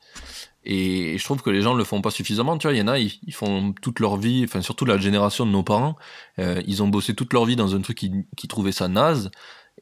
Et 0.64 1.16
je 1.16 1.24
trouve 1.24 1.42
que 1.42 1.50
les 1.50 1.62
gens 1.62 1.74
le 1.74 1.84
font 1.84 2.02
pas 2.02 2.10
suffisamment. 2.10 2.58
Tu 2.58 2.66
vois, 2.66 2.74
il 2.74 2.78
y 2.78 2.82
en 2.82 2.88
a, 2.88 2.98
ils, 2.98 3.32
font 3.32 3.72
toute 3.80 4.00
leur 4.00 4.16
vie, 4.16 4.42
enfin 4.44 4.62
surtout 4.62 4.84
la 4.84 4.98
génération 4.98 5.46
de 5.46 5.52
nos 5.52 5.62
parents, 5.62 5.96
euh, 6.40 6.60
ils 6.66 6.82
ont 6.82 6.88
bossé 6.88 7.14
toute 7.14 7.32
leur 7.32 7.44
vie 7.44 7.54
dans 7.54 7.76
un 7.76 7.80
truc 7.80 7.98
qui, 7.98 8.10
qui 8.36 8.48
trouvaient 8.48 8.72
ça 8.72 8.88
naze. 8.88 9.30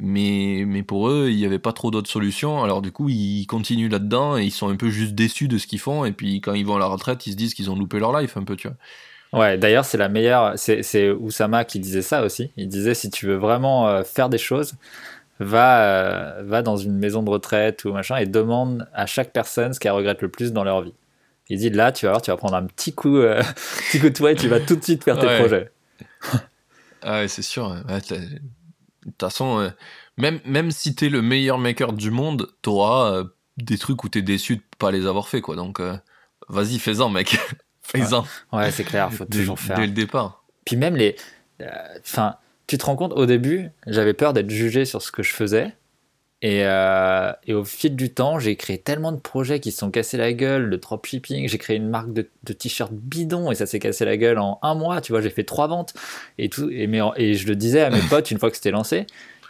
Mais, 0.00 0.64
mais 0.66 0.82
pour 0.82 1.08
eux, 1.08 1.28
il 1.30 1.36
n'y 1.36 1.46
avait 1.46 1.60
pas 1.60 1.72
trop 1.72 1.90
d'autres 1.90 2.10
solutions. 2.10 2.62
Alors 2.62 2.82
du 2.82 2.92
coup, 2.92 3.08
ils 3.08 3.46
continuent 3.46 3.88
là-dedans 3.88 4.36
et 4.36 4.44
ils 4.44 4.50
sont 4.50 4.68
un 4.68 4.76
peu 4.76 4.90
juste 4.90 5.14
déçus 5.14 5.48
de 5.48 5.56
ce 5.56 5.66
qu'ils 5.66 5.78
font. 5.78 6.04
Et 6.04 6.12
puis 6.12 6.40
quand 6.40 6.52
ils 6.52 6.66
vont 6.66 6.76
à 6.76 6.80
la 6.80 6.86
retraite, 6.86 7.26
ils 7.26 7.32
se 7.32 7.36
disent 7.36 7.54
qu'ils 7.54 7.70
ont 7.70 7.76
loupé 7.76 7.98
leur 7.98 8.18
life 8.18 8.36
un 8.36 8.44
peu, 8.44 8.56
tu 8.56 8.68
vois. 8.68 8.76
Ouais, 9.34 9.58
d'ailleurs, 9.58 9.84
c'est 9.84 9.98
la 9.98 10.08
meilleure. 10.08 10.52
C'est 10.56 11.10
Oussama 11.10 11.64
qui 11.64 11.80
disait 11.80 12.02
ça 12.02 12.22
aussi. 12.22 12.52
Il 12.56 12.68
disait 12.68 12.94
si 12.94 13.10
tu 13.10 13.26
veux 13.26 13.36
vraiment 13.36 13.88
euh, 13.88 14.02
faire 14.04 14.28
des 14.28 14.38
choses, 14.38 14.74
va, 15.40 15.82
euh, 15.82 16.42
va 16.44 16.62
dans 16.62 16.76
une 16.76 16.96
maison 16.96 17.22
de 17.22 17.30
retraite 17.30 17.84
ou 17.84 17.92
machin 17.92 18.16
et 18.16 18.26
demande 18.26 18.88
à 18.94 19.06
chaque 19.06 19.32
personne 19.32 19.72
ce 19.72 19.80
qu'elle 19.80 19.92
regrette 19.92 20.22
le 20.22 20.28
plus 20.28 20.52
dans 20.52 20.64
leur 20.64 20.82
vie. 20.82 20.94
Il 21.48 21.58
dit 21.58 21.70
là, 21.70 21.92
tu 21.92 22.06
vas 22.06 22.12
voir, 22.12 22.22
tu 22.22 22.30
vas 22.30 22.36
prendre 22.36 22.54
un 22.54 22.64
petit 22.64 22.92
coup, 22.92 23.16
euh, 23.16 23.42
petit 23.90 24.00
coup 24.00 24.08
de 24.08 24.14
toi 24.14 24.32
et 24.32 24.36
tu 24.36 24.48
vas 24.48 24.60
tout 24.60 24.76
de 24.76 24.84
suite 24.84 25.04
faire 25.04 25.18
tes 25.18 25.38
projets. 25.38 25.70
ah 27.02 27.20
ouais, 27.20 27.28
c'est 27.28 27.42
sûr. 27.42 27.68
de 27.70 28.00
toute 28.00 29.20
façon, 29.20 29.58
euh, 29.58 29.70
même, 30.16 30.40
même 30.44 30.70
si 30.70 30.94
t'es 30.94 31.08
le 31.08 31.20
meilleur 31.20 31.58
maker 31.58 31.92
du 31.92 32.10
monde, 32.10 32.48
t'auras 32.62 33.24
des 33.56 33.78
trucs 33.78 34.04
où 34.04 34.08
t'es 34.08 34.22
déçu 34.22 34.56
de 34.56 34.62
pas 34.78 34.90
les 34.90 35.06
avoir 35.06 35.28
fait, 35.28 35.40
quoi. 35.40 35.56
Donc, 35.56 35.80
vas-y, 36.48 36.78
fais-en, 36.78 37.10
mec. 37.10 37.36
fais-en. 37.82 38.24
Ouais, 38.52 38.70
c'est 38.70 38.84
clair, 38.84 39.12
faut 39.12 39.24
toujours 39.24 39.58
faire. 39.58 39.76
Dès 39.76 39.86
le 39.86 39.92
départ. 39.92 40.44
Puis 40.64 40.76
même 40.76 40.96
les. 40.96 41.16
Enfin 42.00 42.36
tu 42.66 42.78
te 42.78 42.86
rends 42.86 42.96
compte, 42.96 43.12
au 43.12 43.26
début, 43.26 43.70
j'avais 43.86 44.14
peur 44.14 44.32
d'être 44.32 44.50
jugé 44.50 44.84
sur 44.84 45.02
ce 45.02 45.12
que 45.12 45.22
je 45.22 45.32
faisais. 45.32 45.72
Et, 46.42 46.60
euh, 46.64 47.32
et, 47.46 47.54
au 47.54 47.64
fil 47.64 47.96
du 47.96 48.12
temps, 48.12 48.38
j'ai 48.38 48.54
créé 48.56 48.76
tellement 48.76 49.12
de 49.12 49.18
projets 49.18 49.60
qui 49.60 49.72
se 49.72 49.78
sont 49.78 49.90
cassés 49.90 50.18
la 50.18 50.32
gueule, 50.34 50.64
le 50.64 50.76
dropshipping, 50.76 51.48
j'ai 51.48 51.56
créé 51.56 51.76
une 51.76 51.88
marque 51.88 52.12
de, 52.12 52.28
t-shirts 52.52 52.92
bidon 52.92 53.50
et 53.50 53.54
ça 53.54 53.64
s'est 53.64 53.78
cassé 53.78 54.04
la 54.04 54.18
gueule 54.18 54.38
en 54.38 54.58
un 54.60 54.74
mois, 54.74 55.00
tu 55.00 55.12
vois, 55.12 55.22
j'ai 55.22 55.30
fait 55.30 55.44
trois 55.44 55.68
ventes 55.68 55.94
et 56.36 56.50
tout. 56.50 56.68
Et 56.70 57.34
je 57.34 57.46
le 57.46 57.56
disais 57.56 57.80
à 57.80 57.88
mes 57.88 58.02
potes 58.10 58.30
une 58.30 58.38
fois 58.38 58.50
que 58.50 58.56
c'était 58.56 58.72
lancé. 58.72 59.06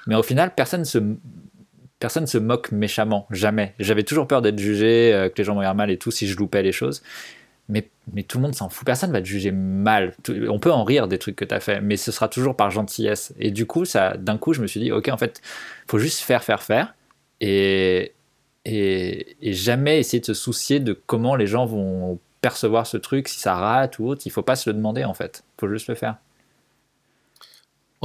Mais 0.07 0.15
au 0.15 0.23
final, 0.23 0.55
personne 0.55 0.85
se, 0.85 0.99
personne 1.99 2.29
se 2.29 2.39
moque 2.39 2.71
méchamment, 2.71 3.27
jamais. 3.31 3.75
J'avais 3.81 4.05
toujours 4.05 4.29
peur 4.29 4.41
d'être 4.41 4.59
jugé, 4.59 5.12
euh, 5.12 5.29
que 5.29 5.35
les 5.39 5.45
gens 5.45 5.55
me 5.55 5.61
regardent 5.61 5.79
mal 5.79 5.91
et 5.91 5.99
tout 5.99 6.12
si 6.12 6.29
je 6.29 6.37
loupais 6.37 6.62
les 6.62 6.73
choses 6.73 7.03
mais, 8.13 8.23
tout 8.23 8.39
le 8.39 8.43
monde 8.43 8.55
s'en 8.55 8.69
fout. 8.69 8.85
Personne 8.85 9.13
va 9.13 9.21
te 9.21 9.27
juger 9.27 9.51
mal. 9.51 10.15
On 10.49 10.59
peut 10.59 10.73
en 10.73 10.85
rire 10.85 11.09
des 11.09 11.19
trucs 11.19 11.37
que 11.37 11.45
tu 11.45 11.55
as 11.55 11.61
fait, 11.61 11.81
mais 11.81 11.97
ce 11.97 12.13
sera 12.13 12.29
toujours 12.29 12.57
par 12.57 12.71
gentillesse. 12.71 13.35
Et 13.39 13.51
du 13.51 13.67
coup, 13.67 13.85
ça, 13.85 14.17
d'un 14.17 14.39
coup, 14.39 14.53
je 14.53 14.61
me 14.61 14.67
suis 14.67 14.81
dit, 14.81 14.93
ok, 14.93 15.09
en 15.09 15.17
fait, 15.17 15.41
faut 15.87 15.99
juste 15.99 16.21
faire, 16.21 16.45
faire, 16.45 16.63
faire. 16.63 16.95
Et, 17.41 18.13
jamais 19.43 19.99
essayer 19.99 20.21
de 20.21 20.27
se 20.27 20.35
soucier 20.35 20.81
de 20.81 20.93
comment 20.93 21.37
les 21.37 21.47
gens 21.47 21.67
vont 21.67 22.19
percevoir 22.41 22.87
ce 22.87 22.97
truc, 22.97 23.29
si 23.29 23.39
ça 23.41 23.55
rate 23.55 23.99
ou 23.99 24.07
autre. 24.07 24.23
Il 24.27 24.31
faut 24.31 24.43
pas 24.43 24.57
se 24.57 24.71
le 24.71 24.75
demander, 24.75 25.05
en 25.05 25.15
fait. 25.15 25.45
Il 25.57 25.61
faut 25.61 25.69
juste 25.69 25.89
le 25.89 25.95
faire. 25.95 26.17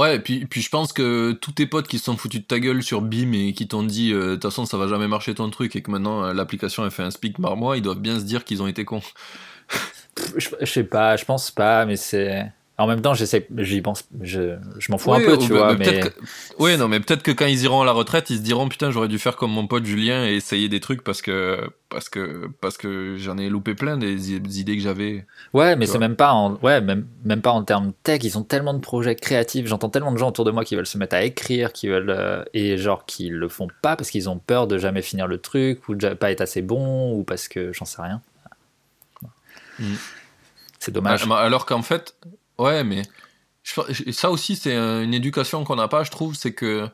Ouais, 0.00 0.16
et 0.16 0.18
puis, 0.18 0.46
puis 0.46 0.62
je 0.62 0.70
pense 0.70 0.94
que 0.94 1.32
tous 1.32 1.52
tes 1.52 1.66
potes 1.66 1.86
qui 1.86 1.98
se 1.98 2.06
sont 2.06 2.16
foutus 2.16 2.40
de 2.40 2.46
ta 2.46 2.58
gueule 2.58 2.82
sur 2.82 3.02
BIM 3.02 3.34
et 3.34 3.52
qui 3.52 3.68
t'ont 3.68 3.82
dit 3.82 4.14
euh, 4.14 4.30
de 4.30 4.34
toute 4.36 4.44
façon 4.44 4.64
ça 4.64 4.78
va 4.78 4.88
jamais 4.88 5.08
marcher 5.08 5.34
ton 5.34 5.50
truc 5.50 5.76
et 5.76 5.82
que 5.82 5.90
maintenant 5.90 6.24
euh, 6.24 6.32
l'application 6.32 6.84
a 6.84 6.88
fait 6.88 7.02
un 7.02 7.10
speak 7.10 7.38
par 7.38 7.54
mois, 7.54 7.76
ils 7.76 7.82
doivent 7.82 8.00
bien 8.00 8.18
se 8.18 8.24
dire 8.24 8.44
qu'ils 8.44 8.62
ont 8.62 8.66
été 8.66 8.86
cons 8.86 9.02
je, 10.36 10.66
sais 10.66 10.84
pas, 10.84 11.16
je 11.16 11.24
pense 11.24 11.50
pas, 11.50 11.84
mais 11.86 11.96
c'est. 11.96 12.46
En 12.78 12.86
même 12.86 13.02
temps, 13.02 13.12
j'essaie, 13.12 13.46
j'y 13.58 13.82
pense, 13.82 14.08
je, 14.22 14.56
je 14.78 14.90
m'en 14.90 14.96
fous 14.96 15.12
un 15.12 15.20
peu, 15.20 15.36
tu 15.36 15.52
vois. 15.52 15.76
Mais... 15.76 16.00
Oui, 16.58 16.78
non, 16.78 16.88
mais 16.88 16.98
peut-être 16.98 17.22
que 17.22 17.30
quand 17.30 17.44
ils 17.44 17.62
iront 17.64 17.82
à 17.82 17.84
la 17.84 17.92
retraite, 17.92 18.30
ils 18.30 18.38
se 18.38 18.42
diront 18.42 18.70
putain, 18.70 18.90
j'aurais 18.90 19.08
dû 19.08 19.18
faire 19.18 19.36
comme 19.36 19.50
mon 19.50 19.66
pote 19.66 19.84
Julien 19.84 20.24
et 20.24 20.32
essayer 20.32 20.70
des 20.70 20.80
trucs 20.80 21.04
parce 21.04 21.20
que 21.20 21.70
parce 21.90 22.08
que 22.08 22.48
parce 22.62 22.78
que 22.78 23.16
j'en 23.18 23.36
ai 23.36 23.50
loupé 23.50 23.74
plein 23.74 23.98
des, 23.98 24.32
idées 24.32 24.78
que 24.78 24.82
j'avais. 24.82 25.26
Ouais, 25.52 25.76
mais 25.76 25.84
c'est 25.84 25.98
même 25.98 26.16
pas 26.16 26.32
en 26.32 26.54
ouais 26.62 26.80
même 26.80 27.06
même 27.26 27.42
pas 27.42 27.50
en 27.50 27.64
termes 27.64 27.92
tech. 28.02 28.20
Ils 28.24 28.38
ont 28.38 28.44
tellement 28.44 28.72
de 28.72 28.78
projets 28.78 29.14
créatifs. 29.14 29.66
J'entends 29.66 29.90
tellement 29.90 30.12
de 30.12 30.16
gens 30.16 30.28
autour 30.28 30.46
de 30.46 30.50
moi 30.50 30.64
qui 30.64 30.74
veulent 30.74 30.86
se 30.86 30.96
mettre 30.96 31.16
à 31.16 31.22
écrire, 31.22 31.74
qui 31.74 31.88
veulent 31.88 32.08
euh, 32.08 32.44
et 32.54 32.78
genre 32.78 33.04
qui 33.04 33.28
le 33.28 33.48
font 33.50 33.68
pas 33.82 33.94
parce 33.94 34.10
qu'ils 34.10 34.30
ont 34.30 34.38
peur 34.38 34.66
de 34.66 34.78
jamais 34.78 35.02
finir 35.02 35.26
le 35.26 35.36
truc 35.36 35.86
ou 35.90 35.94
de 35.94 36.14
pas 36.14 36.30
être 36.30 36.40
assez 36.40 36.62
bon 36.62 37.12
ou 37.12 37.24
parce 37.24 37.46
que 37.46 37.74
j'en 37.74 37.84
sais 37.84 38.00
rien. 38.00 38.22
C'est 40.78 40.92
dommage. 40.92 41.24
Ah, 41.30 41.38
alors 41.38 41.66
qu'en 41.66 41.82
fait, 41.82 42.16
ouais, 42.58 42.84
mais 42.84 43.02
ça 43.62 44.30
aussi, 44.30 44.56
c'est 44.56 44.76
une 44.76 45.14
éducation 45.14 45.64
qu'on 45.64 45.76
n'a 45.76 45.88
pas, 45.88 46.04
je 46.04 46.10
trouve, 46.10 46.34
c'est 46.34 46.52
que 46.52 46.88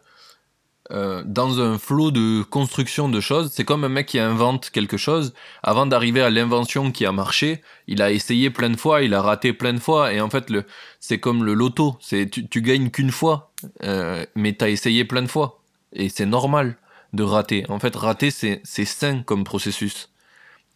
euh, 0.92 1.22
dans 1.26 1.60
un 1.60 1.78
flot 1.78 2.10
de 2.12 2.42
construction 2.42 3.08
de 3.08 3.20
choses, 3.20 3.50
c'est 3.52 3.64
comme 3.64 3.84
un 3.84 3.88
mec 3.88 4.06
qui 4.06 4.18
invente 4.18 4.70
quelque 4.70 4.96
chose. 4.96 5.34
Avant 5.62 5.86
d'arriver 5.86 6.20
à 6.20 6.30
l'invention 6.30 6.92
qui 6.92 7.04
a 7.06 7.12
marché, 7.12 7.62
il 7.86 8.02
a 8.02 8.12
essayé 8.12 8.50
plein 8.50 8.70
de 8.70 8.76
fois, 8.76 9.02
il 9.02 9.14
a 9.14 9.22
raté 9.22 9.52
plein 9.52 9.72
de 9.72 9.80
fois, 9.80 10.12
et 10.12 10.20
en 10.20 10.30
fait, 10.30 10.52
c'est 11.00 11.18
comme 11.18 11.44
le 11.44 11.54
loto, 11.54 11.96
c'est 12.00 12.28
tu, 12.30 12.46
tu 12.46 12.62
gagnes 12.62 12.90
qu'une 12.90 13.10
fois, 13.10 13.52
euh, 13.82 14.24
mais 14.34 14.52
t'as 14.52 14.68
essayé 14.68 15.04
plein 15.04 15.22
de 15.22 15.28
fois, 15.28 15.60
et 15.92 16.08
c'est 16.08 16.26
normal 16.26 16.76
de 17.12 17.22
rater. 17.22 17.64
En 17.68 17.78
fait, 17.78 17.94
rater, 17.96 18.30
c'est 18.30 18.62
sain 18.64 19.22
comme 19.22 19.44
processus. 19.44 20.10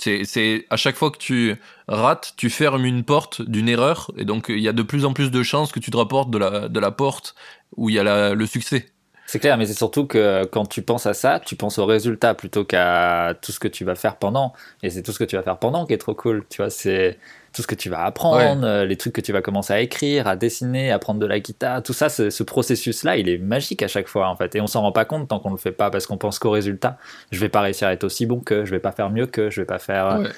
C'est 0.00 0.66
à 0.70 0.76
chaque 0.76 0.96
fois 0.96 1.10
que 1.10 1.18
tu 1.18 1.56
rates, 1.88 2.34
tu 2.36 2.50
fermes 2.50 2.84
une 2.84 3.04
porte 3.04 3.42
d'une 3.42 3.68
erreur, 3.68 4.10
et 4.16 4.24
donc 4.24 4.46
il 4.48 4.60
y 4.60 4.68
a 4.68 4.72
de 4.72 4.82
plus 4.82 5.04
en 5.04 5.12
plus 5.12 5.30
de 5.30 5.42
chances 5.42 5.72
que 5.72 5.80
tu 5.80 5.90
te 5.90 5.96
rapportes 5.96 6.30
de 6.30 6.38
la, 6.38 6.68
de 6.68 6.80
la 6.80 6.90
porte 6.90 7.34
où 7.76 7.88
il 7.90 7.96
y 7.96 7.98
a 7.98 8.34
le 8.34 8.46
succès. 8.46 8.92
C'est 9.30 9.38
clair, 9.38 9.56
mais 9.56 9.66
c'est 9.66 9.74
surtout 9.74 10.06
que 10.06 10.44
quand 10.46 10.66
tu 10.66 10.82
penses 10.82 11.06
à 11.06 11.14
ça, 11.14 11.38
tu 11.38 11.54
penses 11.54 11.78
au 11.78 11.86
résultat 11.86 12.34
plutôt 12.34 12.64
qu'à 12.64 13.34
tout 13.40 13.52
ce 13.52 13.60
que 13.60 13.68
tu 13.68 13.84
vas 13.84 13.94
faire 13.94 14.16
pendant. 14.16 14.54
Et 14.82 14.90
c'est 14.90 15.02
tout 15.02 15.12
ce 15.12 15.20
que 15.20 15.24
tu 15.24 15.36
vas 15.36 15.42
faire 15.42 15.56
pendant 15.56 15.86
qui 15.86 15.92
est 15.92 15.98
trop 15.98 16.14
cool. 16.14 16.44
Tu 16.50 16.56
vois, 16.56 16.68
c'est 16.68 17.16
tout 17.52 17.62
ce 17.62 17.68
que 17.68 17.76
tu 17.76 17.90
vas 17.90 18.04
apprendre, 18.04 18.82
les 18.82 18.96
trucs 18.96 19.12
que 19.12 19.20
tu 19.20 19.32
vas 19.32 19.40
commencer 19.40 19.72
à 19.72 19.78
écrire, 19.78 20.26
à 20.26 20.34
dessiner, 20.34 20.90
à 20.90 20.98
prendre 20.98 21.20
de 21.20 21.26
la 21.26 21.38
guitare. 21.38 21.80
Tout 21.84 21.92
ça, 21.92 22.08
ce, 22.08 22.42
processus-là, 22.42 23.18
il 23.18 23.28
est 23.28 23.38
magique 23.38 23.84
à 23.84 23.88
chaque 23.88 24.08
fois, 24.08 24.28
en 24.28 24.34
fait. 24.34 24.56
Et 24.56 24.60
on 24.60 24.66
s'en 24.66 24.80
rend 24.80 24.90
pas 24.90 25.04
compte 25.04 25.28
tant 25.28 25.38
qu'on 25.38 25.52
le 25.52 25.58
fait 25.58 25.70
pas 25.70 25.92
parce 25.92 26.08
qu'on 26.08 26.18
pense 26.18 26.40
qu'au 26.40 26.50
résultat. 26.50 26.98
Je 27.30 27.38
vais 27.38 27.48
pas 27.48 27.60
réussir 27.60 27.86
à 27.86 27.92
être 27.92 28.02
aussi 28.02 28.26
bon 28.26 28.40
que, 28.40 28.64
je 28.64 28.72
vais 28.72 28.80
pas 28.80 28.90
faire 28.90 29.10
mieux 29.10 29.26
que, 29.26 29.48
je 29.48 29.60
vais 29.60 29.66
pas 29.66 29.78
faire. 29.78 30.06
Euh, 30.06 30.28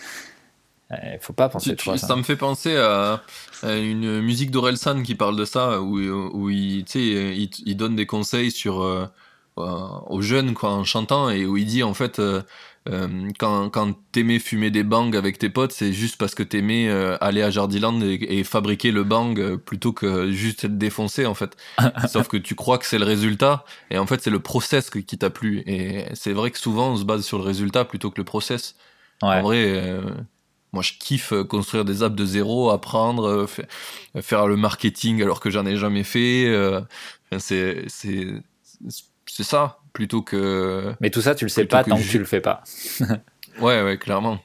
il 1.02 1.18
faut 1.20 1.32
pas 1.32 1.48
penser 1.48 1.76
trop 1.76 1.96
ça. 1.96 2.06
Ça 2.06 2.16
me 2.16 2.22
fait 2.22 2.36
penser 2.36 2.76
à, 2.76 3.22
une 3.62 4.20
musique 4.20 4.50
d'Orelsan 4.50 5.02
qui 5.02 5.14
parle 5.14 5.36
de 5.36 5.44
ça, 5.44 5.80
où, 5.80 5.98
où 5.98 6.50
il, 6.50 6.84
il, 6.94 7.50
il, 7.64 7.76
donne 7.76 7.96
des 7.96 8.06
conseils 8.06 8.50
sur, 8.50 9.08
euh, 9.58 9.86
aux 10.06 10.22
jeunes 10.22 10.54
quoi, 10.54 10.70
en 10.70 10.82
chantant, 10.82 11.28
et 11.28 11.44
où 11.44 11.58
il 11.58 11.66
dit 11.66 11.82
en 11.82 11.92
fait, 11.92 12.18
euh, 12.18 12.40
euh, 12.88 13.28
quand, 13.38 13.68
quand 13.68 13.92
t'aimais 14.10 14.38
fumer 14.38 14.70
des 14.70 14.82
bangs 14.82 15.12
avec 15.12 15.36
tes 15.36 15.50
potes, 15.50 15.72
c'est 15.72 15.92
juste 15.92 16.16
parce 16.16 16.34
que 16.34 16.42
t'aimais 16.42 16.88
aller 17.20 17.42
à 17.42 17.50
Jardiland 17.50 18.00
et, 18.00 18.44
fabriquer 18.44 18.92
le 18.92 19.04
bang 19.04 19.56
plutôt 19.56 19.92
que 19.92 20.32
juste 20.32 20.64
être 20.64 20.78
défoncé 20.78 21.26
en 21.26 21.34
fait. 21.34 21.54
Sauf 22.08 22.28
que 22.28 22.38
tu 22.38 22.54
crois 22.54 22.78
que 22.78 22.86
c'est 22.86 22.98
le 22.98 23.04
résultat, 23.04 23.66
et 23.90 23.98
en 23.98 24.06
fait 24.06 24.22
c'est 24.22 24.30
le 24.30 24.40
process 24.40 24.88
qui 24.88 25.18
t'a 25.18 25.28
plu. 25.28 25.62
Et 25.66 26.06
c'est 26.14 26.32
vrai 26.32 26.50
que 26.50 26.58
souvent 26.58 26.92
on 26.92 26.96
se 26.96 27.04
base 27.04 27.22
sur 27.22 27.36
le 27.36 27.44
résultat 27.44 27.84
plutôt 27.84 28.10
que 28.10 28.18
le 28.18 28.24
process. 28.24 28.74
En 29.20 29.42
vrai, 29.42 30.00
moi, 30.72 30.82
je 30.82 30.94
kiffe 30.98 31.32
euh, 31.32 31.44
construire 31.44 31.84
des 31.84 32.02
apps 32.02 32.16
de 32.16 32.24
zéro, 32.24 32.70
apprendre, 32.70 33.26
euh, 33.26 33.46
euh, 34.16 34.22
faire 34.22 34.46
le 34.46 34.56
marketing 34.56 35.22
alors 35.22 35.40
que 35.40 35.50
j'en 35.50 35.66
ai 35.66 35.76
jamais 35.76 36.02
fait. 36.02 36.50
C'est 37.38 37.84
c'est 37.88 39.44
ça 39.44 39.78
plutôt 39.92 40.22
que. 40.22 40.94
Mais 41.00 41.10
tout 41.10 41.20
ça, 41.20 41.34
tu 41.34 41.44
le 41.44 41.50
sais 41.50 41.66
pas 41.66 41.84
tant 41.84 41.96
que, 41.96 42.02
tu 42.02 42.18
le 42.18 42.24
fais 42.24 42.40
pas. 42.40 42.62
ouais, 43.60 43.82
ouais, 43.82 43.98
clairement. 43.98 44.40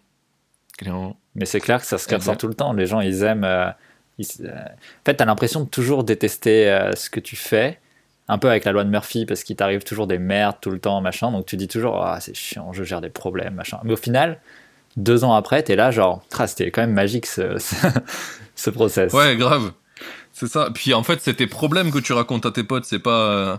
clairement. 0.77 1.17
Mais 1.35 1.45
c'est 1.45 1.59
clair 1.59 1.79
que 1.79 1.87
ça 1.87 1.97
se 1.97 2.13
ressort 2.13 2.37
tout 2.37 2.47
le 2.47 2.53
temps. 2.53 2.73
Les 2.73 2.85
gens, 2.85 2.99
ils 2.99 3.23
aiment. 3.23 3.45
En 3.45 3.73
fait, 4.19 5.15
tu 5.15 5.23
as 5.23 5.25
l'impression 5.25 5.61
de 5.61 5.69
toujours 5.69 6.03
détester 6.03 6.91
ce 6.95 7.09
que 7.09 7.19
tu 7.19 7.35
fais, 7.35 7.79
un 8.27 8.37
peu 8.37 8.49
avec 8.49 8.65
la 8.65 8.71
loi 8.71 8.83
de 8.83 8.89
Murphy 8.89 9.25
parce 9.25 9.43
qu'il 9.43 9.55
t'arrive 9.55 9.83
toujours 9.83 10.07
des 10.07 10.17
merdes 10.17 10.57
tout 10.59 10.71
le 10.71 10.79
temps, 10.79 10.99
machin. 11.01 11.31
Donc 11.31 11.45
tu 11.45 11.55
dis 11.55 11.67
toujours, 11.67 12.03
ah, 12.03 12.19
c'est 12.19 12.35
chiant, 12.35 12.73
je 12.73 12.83
gère 12.83 13.01
des 13.01 13.09
problèmes, 13.09 13.53
machin. 13.53 13.79
Mais 13.83 13.93
au 13.93 13.97
final, 13.97 14.39
deux 14.97 15.23
ans 15.23 15.33
après, 15.33 15.63
t'es 15.63 15.75
là, 15.77 15.89
genre, 15.91 16.21
ah, 16.37 16.47
c'était 16.47 16.69
quand 16.71 16.81
même 16.81 16.93
magique 16.93 17.25
ce, 17.35 17.57
ce, 18.55 18.69
process. 18.69 19.13
Ouais, 19.13 19.35
grave. 19.37 19.71
C'est 20.33 20.47
ça. 20.47 20.69
Puis 20.73 20.93
en 20.93 21.03
fait, 21.03 21.21
c'est 21.21 21.35
tes 21.35 21.47
problèmes 21.47 21.91
que 21.91 21.99
tu 21.99 22.11
racontes 22.13 22.45
à 22.45 22.51
tes 22.51 22.63
potes, 22.63 22.85
c'est 22.85 22.99
pas. 22.99 23.29
euh, 23.31 23.57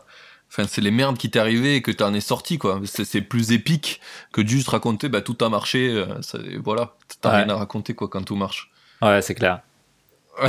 Enfin, 0.51 0.65
c'est 0.66 0.81
les 0.81 0.90
merdes 0.90 1.19
qui 1.19 1.31
t'est 1.31 1.39
arrivé 1.39 1.77
et 1.77 1.82
que 1.82 1.90
t'en 1.90 2.15
es 2.15 2.20
sorti, 2.23 2.56
quoi. 2.56 2.81
C'est 2.85 3.20
plus 3.20 3.52
épique 3.52 4.01
que 4.32 4.40
de 4.40 4.48
juste 4.48 4.69
raconter, 4.69 5.10
bah, 5.10 5.20
tout 5.20 5.36
a 5.44 5.51
marché, 5.51 5.90
euh, 5.90 6.06
voilà. 6.65 6.94
T'as 7.20 7.31
Ouais. 7.32 7.36
rien 7.44 7.51
à 7.51 7.56
raconter, 7.56 7.94
quoi, 7.94 8.09
quand 8.09 8.23
tout 8.23 8.35
marche. 8.36 8.70
Ouais, 9.02 9.20
c'est 9.20 9.35
clair. 9.35 9.60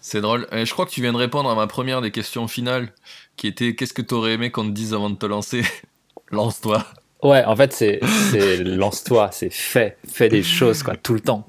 C'est 0.00 0.20
drôle. 0.20 0.46
Et 0.52 0.66
je 0.66 0.72
crois 0.72 0.84
que 0.86 0.90
tu 0.90 1.00
viens 1.00 1.12
de 1.12 1.16
répondre 1.16 1.48
à 1.50 1.54
ma 1.54 1.66
première 1.66 2.02
des 2.02 2.10
questions 2.10 2.48
finales, 2.48 2.92
qui 3.36 3.46
était 3.46 3.74
qu'est-ce 3.74 3.94
que 3.94 4.02
t'aurais 4.02 4.32
aimé 4.32 4.50
qu'on 4.50 4.64
te 4.64 4.70
dise 4.72 4.92
avant 4.92 5.08
de 5.10 5.16
te 5.16 5.26
lancer? 5.26 5.64
Lance-toi. 6.30 6.84
Ouais, 7.22 7.44
en 7.44 7.56
fait, 7.56 7.72
c'est 7.72 8.00
lance-toi, 8.62 9.30
c'est 9.32 9.50
fais, 9.52 9.96
fais 10.06 10.28
des 10.28 10.42
choses, 10.42 10.82
quoi, 10.82 10.96
tout 10.96 11.14
le 11.14 11.20
temps. 11.20 11.46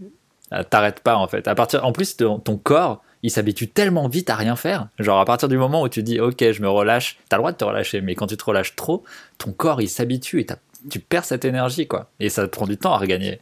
Euh, 0.53 0.63
T'arrêtes 0.63 1.01
pas, 1.01 1.15
en 1.17 1.27
fait. 1.27 1.47
À 1.47 1.55
partir, 1.55 1.83
en 1.85 1.91
plus, 1.91 2.15
ton, 2.15 2.39
ton 2.39 2.57
corps, 2.57 3.03
il 3.21 3.29
s'habitue 3.31 3.67
tellement 3.67 4.07
vite 4.07 4.29
à 4.29 4.35
rien 4.35 4.55
faire. 4.55 4.87
Genre, 4.97 5.19
à 5.19 5.25
partir 5.25 5.49
du 5.49 5.57
moment 5.57 5.81
où 5.81 5.89
tu 5.89 6.03
dis, 6.03 6.19
ok, 6.21 6.51
je 6.51 6.61
me 6.61 6.69
relâche, 6.69 7.17
t'as 7.29 7.35
le 7.37 7.41
droit 7.41 7.51
de 7.51 7.57
te 7.57 7.65
relâcher, 7.65 7.99
mais 8.01 8.15
quand 8.15 8.27
tu 8.27 8.37
te 8.37 8.43
relâches 8.45 8.75
trop, 8.75 9.03
ton 9.37 9.51
corps, 9.51 9.81
il 9.81 9.89
s'habitue 9.89 10.39
et 10.39 10.47
tu 10.89 10.99
perds 10.99 11.25
cette 11.25 11.43
énergie, 11.43 11.85
quoi. 11.87 12.09
Et 12.21 12.29
ça 12.29 12.43
te 12.47 12.47
prend 12.55 12.65
du 12.65 12.77
temps 12.77 12.93
à 12.93 12.97
regagner. 12.97 13.41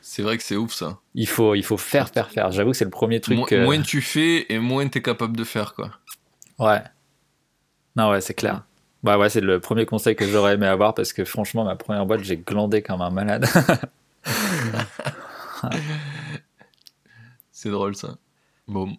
C'est 0.00 0.22
vrai 0.22 0.36
que 0.36 0.42
c'est 0.44 0.56
ouf, 0.56 0.72
ça. 0.72 0.98
Il 1.14 1.26
faut, 1.26 1.54
il 1.56 1.64
faut 1.64 1.76
faire, 1.76 2.08
faire, 2.10 2.30
faire. 2.30 2.52
J'avoue 2.52 2.70
que 2.70 2.76
c'est 2.76 2.84
le 2.84 2.90
premier 2.90 3.20
truc. 3.20 3.36
Mo- 3.38 3.44
que- 3.44 3.64
Moins 3.64 3.82
tu 3.82 4.00
fais 4.00 4.46
et 4.52 4.58
moins 4.58 4.86
t'es 4.88 5.02
capable 5.02 5.36
de 5.36 5.44
faire, 5.44 5.74
quoi. 5.74 5.90
Ouais. 6.60 6.80
Non, 7.96 8.10
ouais, 8.10 8.20
c'est 8.20 8.34
clair. 8.34 8.62
Bah 9.02 9.18
ouais, 9.18 9.28
c'est 9.30 9.40
le 9.40 9.60
premier 9.60 9.86
conseil 9.86 10.16
que 10.16 10.26
j'aurais 10.26 10.54
aimé 10.54 10.66
avoir 10.66 10.94
parce 10.94 11.12
que 11.12 11.24
franchement, 11.24 11.64
ma 11.64 11.76
première 11.76 12.04
boîte, 12.06 12.22
j'ai 12.24 12.36
glandé 12.36 12.82
comme 12.82 13.00
un 13.00 13.10
malade. 13.10 13.46
C'est 17.52 17.70
drôle 17.70 17.96
ça. 17.96 18.18
Bon. 18.68 18.96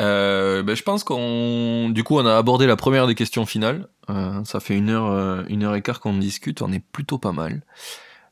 Euh, 0.00 0.62
ben, 0.64 0.74
je 0.74 0.82
pense 0.82 1.04
qu'on. 1.04 1.90
Du 1.90 2.02
coup, 2.02 2.18
on 2.18 2.26
a 2.26 2.36
abordé 2.36 2.66
la 2.66 2.76
première 2.76 3.06
des 3.06 3.14
questions 3.14 3.46
finales. 3.46 3.88
Euh, 4.10 4.42
ça 4.44 4.58
fait 4.60 4.76
une 4.76 4.90
heure, 4.90 5.06
euh, 5.06 5.44
une 5.48 5.62
heure 5.62 5.76
et 5.76 5.82
quart 5.82 6.00
qu'on 6.00 6.18
discute. 6.18 6.62
On 6.62 6.72
est 6.72 6.84
plutôt 6.84 7.18
pas 7.18 7.32
mal. 7.32 7.62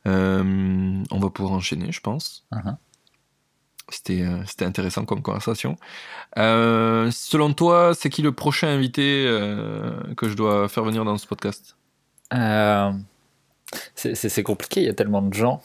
On 0.04 1.04
va 1.10 1.30
pouvoir 1.30 1.52
enchaîner, 1.54 1.92
je 1.92 2.00
pense. 2.00 2.44
Mhm. 2.50 2.76
C'était, 3.88 4.22
euh, 4.22 4.42
c'était 4.46 4.64
intéressant 4.64 5.04
comme 5.04 5.22
conversation. 5.22 5.76
Euh, 6.38 7.10
selon 7.10 7.52
toi, 7.52 7.92
c'est 7.94 8.10
qui 8.10 8.22
le 8.22 8.32
prochain 8.32 8.68
invité 8.68 9.24
euh, 9.26 9.92
que 10.16 10.28
je 10.28 10.34
dois 10.34 10.68
faire 10.68 10.84
venir 10.84 11.04
dans 11.04 11.18
ce 11.18 11.26
podcast? 11.26 11.76
Euh, 12.32 12.90
c'est- 13.94 14.14
c'est 14.14 14.28
c'est 14.28 14.42
compliqué, 14.42 14.80
il 14.80 14.86
y 14.86 14.90
a 14.90 14.94
tellement 14.94 15.22
de 15.22 15.34
gens. 15.34 15.62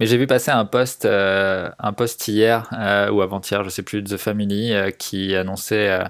Mais 0.00 0.06
j'ai 0.06 0.16
vu 0.16 0.26
passer 0.26 0.50
un 0.50 0.64
post, 0.64 1.04
un 1.04 1.92
post 1.92 2.26
hier 2.26 2.68
ou 3.12 3.20
avant-hier, 3.20 3.62
je 3.64 3.68
sais 3.68 3.82
plus, 3.82 4.02
de 4.02 4.16
The 4.16 4.18
Family, 4.18 4.72
qui 4.98 5.36
annonçait 5.36 6.00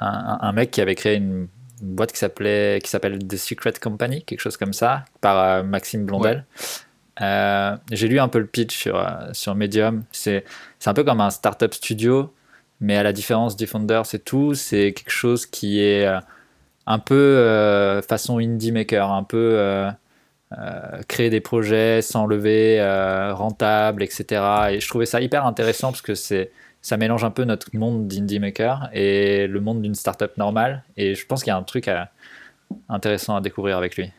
un, 0.00 0.52
mec 0.52 0.70
qui 0.70 0.80
avait 0.80 0.94
créé 0.94 1.16
une, 1.16 1.48
boîte 1.80 2.12
qui 2.12 2.18
s'appelait, 2.18 2.80
qui 2.82 2.90
s'appelle 2.90 3.18
The 3.18 3.36
Secret 3.36 3.74
Company, 3.80 4.22
quelque 4.24 4.40
chose 4.40 4.56
comme 4.56 4.72
ça, 4.72 5.04
par 5.20 5.64
Maxime 5.64 6.04
Blondel. 6.04 6.44
Euh, 7.22 7.76
j'ai 7.90 8.08
lu 8.08 8.20
un 8.20 8.28
peu 8.28 8.38
le 8.38 8.46
pitch 8.46 8.76
sur, 8.76 8.96
euh, 8.96 9.32
sur 9.32 9.54
Medium. 9.54 10.04
C'est 10.12 10.44
un 10.84 10.94
peu 10.94 11.04
comme 11.04 11.20
un 11.20 11.30
startup 11.30 11.72
studio, 11.74 12.32
mais 12.80 12.96
à 12.96 13.02
la 13.02 13.12
différence 13.12 13.56
du 13.56 13.66
Founder, 13.66 14.02
c'est 14.04 14.24
tout. 14.24 14.54
C'est 14.54 14.92
quelque 14.92 15.10
chose 15.10 15.46
qui 15.46 15.80
est 15.80 16.06
euh, 16.06 16.20
un 16.86 16.98
peu 16.98 18.00
façon 18.08 18.38
indie 18.38 18.72
maker, 18.72 19.10
un 19.10 19.24
peu 19.24 19.88
créer 21.08 21.30
des 21.30 21.40
projets 21.40 22.00
sans 22.02 22.26
lever, 22.26 22.80
rentable, 23.32 24.02
etc. 24.04 24.42
Et 24.70 24.80
je 24.80 24.88
trouvais 24.88 25.06
ça 25.06 25.20
hyper 25.20 25.46
intéressant 25.46 25.90
parce 25.90 26.02
que 26.02 26.14
c'est 26.14 26.52
ça 26.82 26.96
mélange 26.96 27.24
un 27.24 27.32
peu 27.32 27.42
notre 27.42 27.74
monde 27.74 28.06
d'indie 28.06 28.38
maker 28.38 28.88
et 28.92 29.48
le 29.48 29.60
monde 29.60 29.82
d'une 29.82 29.96
startup 29.96 30.36
normale. 30.36 30.84
Et 30.96 31.16
je 31.16 31.26
pense 31.26 31.42
qu'il 31.42 31.50
y 31.50 31.54
a 31.54 31.56
un 31.56 31.64
truc 31.64 31.90
intéressant 32.88 33.34
à 33.34 33.40
découvrir 33.40 33.76
avec 33.78 33.96
lui. 33.96 34.12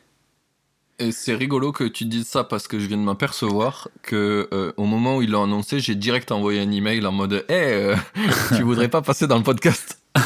Et 1.00 1.12
c'est 1.12 1.34
rigolo 1.34 1.70
que 1.70 1.84
tu 1.84 2.06
dises 2.06 2.26
ça 2.26 2.42
parce 2.42 2.66
que 2.66 2.80
je 2.80 2.86
viens 2.86 2.96
de 2.96 3.02
m'apercevoir 3.02 3.88
que 4.02 4.48
euh, 4.52 4.72
au 4.76 4.84
moment 4.84 5.18
où 5.18 5.22
ils 5.22 5.30
l'ont 5.30 5.44
annoncé, 5.44 5.78
j'ai 5.78 5.94
direct 5.94 6.32
envoyé 6.32 6.60
un 6.60 6.70
email 6.72 7.06
en 7.06 7.12
mode 7.12 7.44
Hey, 7.48 7.72
euh, 7.72 7.96
tu 8.56 8.62
voudrais 8.64 8.88
pas 8.88 9.00
passer 9.00 9.26
dans 9.28 9.36
le 9.36 9.44
podcast? 9.44 10.02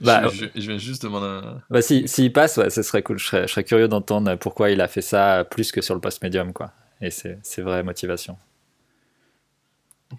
Bah, 0.00 0.28
je, 0.28 0.46
je- 0.54 0.60
je 0.60 0.68
viens 0.70 0.78
juste 0.78 1.02
demander. 1.02 1.26
un- 1.26 1.60
Bah, 1.68 1.82
si, 1.82 2.08
s'il 2.08 2.32
passe, 2.32 2.56
ouais, 2.56 2.70
ce 2.70 2.82
serait 2.82 3.02
cool. 3.02 3.18
Je 3.18 3.26
serais, 3.26 3.42
je 3.46 3.52
serais 3.52 3.64
curieux 3.64 3.88
d'entendre 3.88 4.34
pourquoi 4.36 4.70
il 4.70 4.80
a 4.80 4.88
fait 4.88 5.02
ça 5.02 5.44
plus 5.44 5.70
que 5.72 5.82
sur 5.82 5.94
le 5.94 6.00
post 6.00 6.22
médium, 6.22 6.52
quoi. 6.54 6.72
Et 7.02 7.10
c'est, 7.10 7.38
c'est 7.42 7.60
vraie 7.62 7.82
motivation. 7.82 8.38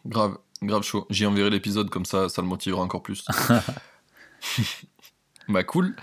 Grave, 0.06 0.38
grave 0.62 0.84
chaud. 0.84 1.08
J'y 1.10 1.26
enverrai 1.26 1.50
l'épisode 1.50 1.90
comme 1.90 2.06
ça, 2.06 2.30
ça 2.30 2.42
le 2.44 2.48
motivera 2.48 2.82
encore 2.84 3.02
plus. 3.02 3.26
bah 5.52 5.64
cool. 5.64 5.96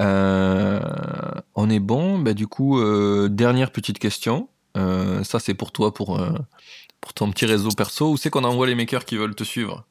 Euh, 0.00 0.80
on 1.54 1.70
est 1.70 1.80
bon. 1.80 2.18
Bah 2.18 2.34
du 2.34 2.46
coup, 2.46 2.78
euh, 2.78 3.28
dernière 3.28 3.70
petite 3.70 3.98
question. 3.98 4.48
Euh, 4.76 5.22
ça 5.24 5.38
c'est 5.38 5.54
pour 5.54 5.72
toi, 5.72 5.92
pour, 5.92 6.20
pour 7.00 7.14
ton 7.14 7.30
petit 7.30 7.46
réseau 7.46 7.70
perso. 7.70 8.12
Où 8.12 8.16
c'est 8.16 8.30
qu'on 8.30 8.44
envoie 8.44 8.66
les 8.66 8.74
makers 8.74 9.04
qui 9.04 9.16
veulent 9.16 9.34
te 9.34 9.44
suivre? 9.44 9.86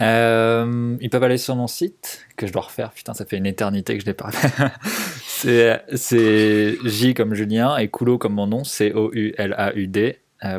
Ils 0.00 1.08
peuvent 1.10 1.22
aller 1.22 1.36
sur 1.36 1.56
mon 1.56 1.66
site, 1.66 2.26
que 2.36 2.46
je 2.46 2.52
dois 2.52 2.62
refaire. 2.62 2.90
Putain, 2.90 3.12
ça 3.12 3.26
fait 3.26 3.36
une 3.36 3.44
éternité 3.44 3.94
que 3.94 4.00
je 4.00 4.06
l'ai 4.06 4.14
pas 4.14 4.30
c'est, 5.26 5.84
c'est 5.94 6.78
J 6.84 7.12
comme 7.12 7.34
Julien 7.34 7.76
et 7.76 7.88
Coulot 7.88 8.16
comme 8.16 8.32
mon 8.32 8.46
nom, 8.46 8.64
c 8.64 8.92
o 8.94 9.10
u 9.12 9.34
l 9.36 9.54
a 9.58 9.74
u 9.74 9.88
d 9.88 10.18
euh. 10.44 10.58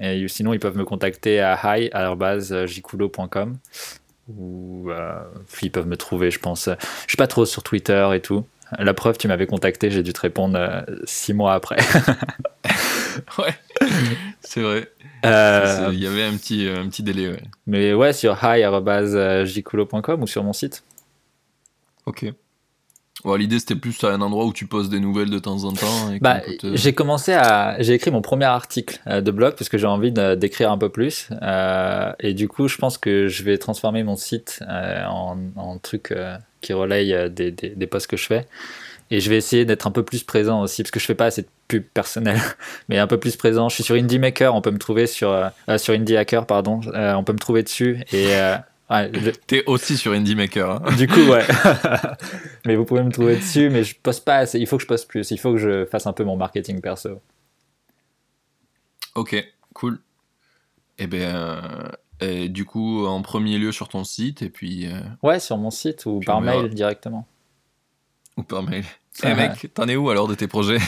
Et 0.00 0.26
sinon, 0.28 0.52
ils 0.54 0.60
peuvent 0.60 0.76
me 0.76 0.84
contacter 0.84 1.40
à 1.40 1.58
hi@jcoulot.com 1.76 3.58
ou 4.28 4.90
euh, 4.90 5.22
ils 5.62 5.70
peuvent 5.70 5.86
me 5.86 5.96
trouver, 5.96 6.30
je 6.30 6.38
pense. 6.38 6.68
Je 6.68 7.08
suis 7.08 7.16
pas 7.16 7.26
trop 7.26 7.44
sur 7.46 7.62
Twitter 7.62 8.08
et 8.14 8.20
tout. 8.20 8.44
La 8.78 8.94
preuve, 8.94 9.18
tu 9.18 9.28
m'avais 9.28 9.46
contacté, 9.46 9.90
j'ai 9.90 10.02
dû 10.02 10.12
te 10.12 10.20
répondre 10.20 10.58
euh, 10.58 10.80
six 11.04 11.32
mois 11.34 11.54
après. 11.54 11.76
Ouais, 13.38 13.54
c'est 14.40 14.60
vrai. 14.60 14.90
Euh, 15.24 15.86
C'est- 15.88 15.94
Il 15.94 16.02
y 16.02 16.06
avait 16.08 16.24
un 16.24 16.36
petit, 16.36 16.66
un 16.68 16.88
petit 16.88 17.04
délai. 17.04 17.28
Ouais. 17.28 17.42
mais 17.68 17.94
ouais, 17.94 18.12
sur 18.12 18.36
hi@jcoulot.com 18.42 20.22
ou 20.22 20.26
sur 20.26 20.42
mon 20.42 20.52
site. 20.52 20.82
Ok. 22.06 22.26
L'idée 23.38 23.58
c'était 23.58 23.76
plus 23.76 24.02
à 24.04 24.08
un 24.08 24.20
endroit 24.20 24.44
où 24.44 24.52
tu 24.52 24.66
poses 24.66 24.90
des 24.90 25.00
nouvelles 25.00 25.30
de 25.30 25.38
temps 25.38 25.64
en 25.64 25.72
temps. 25.72 26.12
et 26.12 26.18
Bah, 26.18 26.40
te- 26.58 26.76
j'ai 26.76 26.92
commencé 26.92 27.32
à, 27.32 27.76
j'ai 27.80 27.94
écrit 27.94 28.10
mon 28.10 28.20
premier 28.20 28.44
article 28.44 28.98
euh, 29.06 29.20
de 29.22 29.30
blog 29.30 29.54
parce 29.56 29.68
que 29.70 29.78
j'ai 29.78 29.86
envie 29.86 30.12
d'écrire 30.12 30.70
un 30.70 30.76
peu 30.78 30.88
plus. 30.90 31.28
Euh, 31.42 32.12
et 32.20 32.34
du 32.34 32.48
coup, 32.48 32.68
je 32.68 32.76
pense 32.76 32.98
que 32.98 33.28
je 33.28 33.42
vais 33.44 33.56
transformer 33.56 34.02
mon 34.02 34.16
site 34.16 34.60
euh, 34.68 35.04
en, 35.06 35.38
en 35.56 35.78
truc 35.78 36.10
euh, 36.10 36.36
qui 36.60 36.72
relaye 36.74 37.30
des, 37.30 37.50
des, 37.50 37.70
des 37.70 37.86
posts 37.86 38.08
que 38.08 38.16
je 38.16 38.26
fais. 38.26 38.46
Et 39.10 39.20
je 39.20 39.30
vais 39.30 39.36
essayer 39.36 39.64
d'être 39.64 39.86
un 39.86 39.90
peu 39.90 40.02
plus 40.02 40.22
présent 40.24 40.60
aussi 40.60 40.82
parce 40.82 40.90
que 40.90 40.98
je 41.00 41.04
fais 41.06 41.14
pas 41.14 41.26
assez 41.26 41.42
de 41.42 41.48
pub 41.68 41.84
personnelle, 41.94 42.40
mais 42.88 42.98
un 42.98 43.06
peu 43.06 43.18
plus 43.18 43.36
présent. 43.36 43.68
Je 43.68 43.76
suis 43.76 43.84
sur 43.84 43.94
Indie 43.94 44.18
Maker, 44.18 44.54
on 44.54 44.60
peut 44.60 44.70
me 44.72 44.78
trouver 44.78 45.06
sur 45.06 45.50
sur 45.78 45.94
Indie 45.94 46.16
Hacker, 46.16 46.46
pardon. 46.46 46.80
On 46.92 47.22
peut 47.24 47.32
me 47.34 47.38
trouver 47.38 47.62
dessus 47.62 48.00
et 48.12 48.28
ouais, 48.90 49.08
le- 49.12 49.32
T'es 49.32 49.64
aussi 49.66 49.96
sur 49.96 50.12
Indie 50.12 50.34
Maker. 50.34 50.70
hein. 50.70 50.96
du 50.96 51.06
coup, 51.08 51.20
ouais. 51.22 51.44
mais 52.66 52.76
vous 52.76 52.84
pouvez 52.84 53.02
me 53.02 53.10
trouver 53.10 53.36
dessus, 53.36 53.70
mais 53.70 53.84
je 53.84 53.96
poste 54.02 54.24
pas 54.24 54.36
assez. 54.36 54.58
Il 54.58 54.66
faut 54.66 54.76
que 54.76 54.82
je 54.82 54.88
poste 54.88 55.08
plus. 55.08 55.30
Il 55.30 55.38
faut 55.38 55.52
que 55.52 55.58
je 55.58 55.84
fasse 55.86 56.06
un 56.06 56.12
peu 56.12 56.24
mon 56.24 56.36
marketing 56.36 56.80
perso. 56.80 57.20
Ok, 59.14 59.36
cool. 59.74 59.98
Et 60.98 61.06
ben, 61.06 61.22
euh, 61.22 61.88
et 62.20 62.48
du 62.48 62.64
coup, 62.64 63.06
en 63.06 63.22
premier 63.22 63.58
lieu 63.58 63.72
sur 63.72 63.88
ton 63.88 64.04
site 64.04 64.42
et 64.42 64.50
puis 64.50 64.86
euh, 64.86 64.98
Ouais, 65.22 65.40
sur 65.40 65.56
mon 65.58 65.70
site 65.70 66.06
ou 66.06 66.18
Puis 66.20 66.26
par 66.26 66.40
verra. 66.40 66.62
mail 66.62 66.74
directement. 66.74 67.26
ou 68.36 68.42
par 68.42 68.62
mail. 68.62 68.84
Eh 69.22 69.34
mec, 69.34 69.72
t'en 69.74 69.86
es 69.86 69.94
où 69.94 70.10
alors 70.10 70.26
de 70.26 70.34
tes 70.34 70.48
projets 70.48 70.78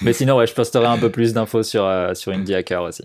Mais 0.00 0.14
sinon, 0.14 0.36
ouais, 0.38 0.46
je 0.46 0.54
posterai 0.54 0.86
un 0.86 0.96
peu 0.98 1.10
plus 1.10 1.34
d'infos 1.34 1.62
sur, 1.62 1.84
euh, 1.84 2.14
sur 2.14 2.32
Indie 2.32 2.54
Hacker 2.54 2.82
aussi. 2.82 3.04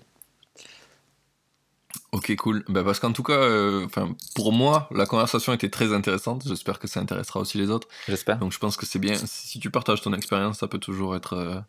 Ok, 2.14 2.36
cool. 2.38 2.64
Bah, 2.70 2.84
parce 2.84 3.00
qu'en 3.00 3.12
tout 3.12 3.24
cas, 3.24 3.34
euh, 3.34 3.86
enfin, 3.86 4.16
pour 4.36 4.54
moi, 4.54 4.88
la 4.92 5.06
conversation 5.08 5.52
était 5.52 5.70
très 5.70 5.94
intéressante. 5.94 6.44
J'espère 6.48 6.78
que 6.80 6.88
ça 6.88 7.00
intéressera 7.00 7.40
aussi 7.40 7.58
les 7.58 7.70
autres. 7.72 7.88
J'espère. 8.08 8.38
Donc, 8.38 8.52
je 8.54 8.60
pense 8.60 8.78
que 8.78 8.86
c'est 8.86 9.00
bien. 9.00 9.16
Si 9.26 9.60
tu 9.60 9.70
partages 9.72 10.02
ton 10.02 10.14
expérience, 10.14 10.60
ça 10.60 10.68
peut 10.68 10.78
toujours 10.78 11.16
être, 11.16 11.34
euh, 11.34 11.60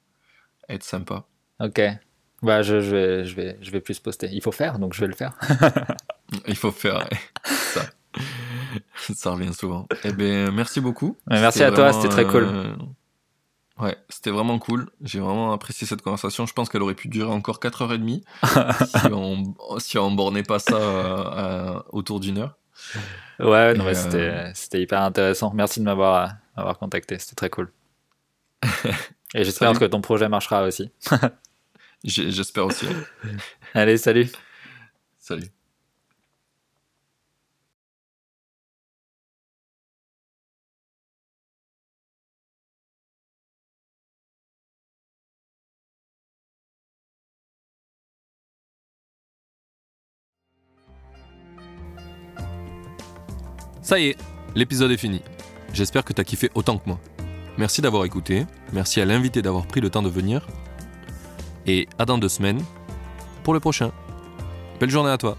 être 0.68 0.84
sympa. 0.84 1.24
Ok. 1.60 1.80
Bah, 2.42 2.60
je, 2.62 2.80
je, 2.82 2.90
vais, 2.90 3.24
je, 3.24 3.34
vais, 3.34 3.58
je 3.62 3.70
vais 3.70 3.80
plus 3.80 3.98
poster. 4.00 4.28
Il 4.32 4.42
faut 4.42 4.52
faire, 4.52 4.78
donc 4.78 4.92
je 4.92 5.00
vais 5.00 5.06
le 5.06 5.14
faire. 5.14 5.32
Il 6.46 6.56
faut 6.56 6.72
faire 6.72 7.08
ça. 7.44 7.86
Ça 9.14 9.30
revient 9.30 9.54
souvent. 9.54 9.86
Eh 10.04 10.12
ben, 10.12 10.50
merci 10.52 10.80
beaucoup. 10.80 11.16
Ouais, 11.30 11.40
merci 11.40 11.62
à 11.62 11.72
toi, 11.72 11.92
c'était 11.92 12.08
très 12.08 12.26
cool. 12.26 12.44
euh, 12.44 12.74
Ouais, 13.78 13.96
c'était 14.08 14.30
vraiment 14.30 14.58
cool. 14.58 14.88
J'ai 15.02 15.18
vraiment 15.18 15.52
apprécié 15.52 15.86
cette 15.86 16.02
conversation. 16.02 16.46
Je 16.46 16.52
pense 16.52 16.68
qu'elle 16.68 16.82
aurait 16.82 16.94
pu 16.94 17.08
durer 17.08 17.32
encore 17.32 17.58
4h30 17.58 18.22
si 18.86 19.12
on 19.12 19.78
si 19.78 19.98
on 19.98 20.12
bornait 20.12 20.44
pas 20.44 20.60
ça 20.60 20.76
euh, 20.76 21.82
autour 21.90 22.20
d'une 22.20 22.38
heure. 22.38 22.56
Ouais, 23.40 23.74
non, 23.74 23.84
mais 23.84 23.96
euh, 24.14 24.50
c'était 24.54 24.80
hyper 24.80 25.02
intéressant. 25.02 25.52
Merci 25.54 25.80
de 25.80 25.84
m'avoir 25.84 26.36
contacté. 26.78 27.18
C'était 27.18 27.34
très 27.34 27.50
cool. 27.50 27.72
Et 29.34 29.42
j'espère 29.42 29.76
que 29.76 29.84
ton 29.84 30.00
projet 30.00 30.28
marchera 30.28 30.62
aussi. 30.62 30.92
J'espère 32.04 32.66
aussi. 32.66 32.86
Allez, 33.74 33.96
salut. 33.96 34.30
Salut. 35.18 35.48
Ça 53.84 53.98
y 53.98 54.06
est, 54.06 54.16
l'épisode 54.54 54.90
est 54.92 54.96
fini. 54.96 55.20
J'espère 55.74 56.06
que 56.06 56.14
t'as 56.14 56.24
kiffé 56.24 56.50
autant 56.54 56.78
que 56.78 56.88
moi. 56.88 56.98
Merci 57.58 57.82
d'avoir 57.82 58.06
écouté, 58.06 58.46
merci 58.72 58.98
à 59.02 59.04
l'invité 59.04 59.42
d'avoir 59.42 59.66
pris 59.66 59.82
le 59.82 59.90
temps 59.90 60.00
de 60.00 60.08
venir. 60.08 60.46
Et 61.66 61.86
à 61.98 62.06
dans 62.06 62.16
deux 62.16 62.30
semaines 62.30 62.64
pour 63.42 63.52
le 63.52 63.60
prochain. 63.60 63.92
Belle 64.80 64.88
journée 64.88 65.10
à 65.10 65.18
toi. 65.18 65.36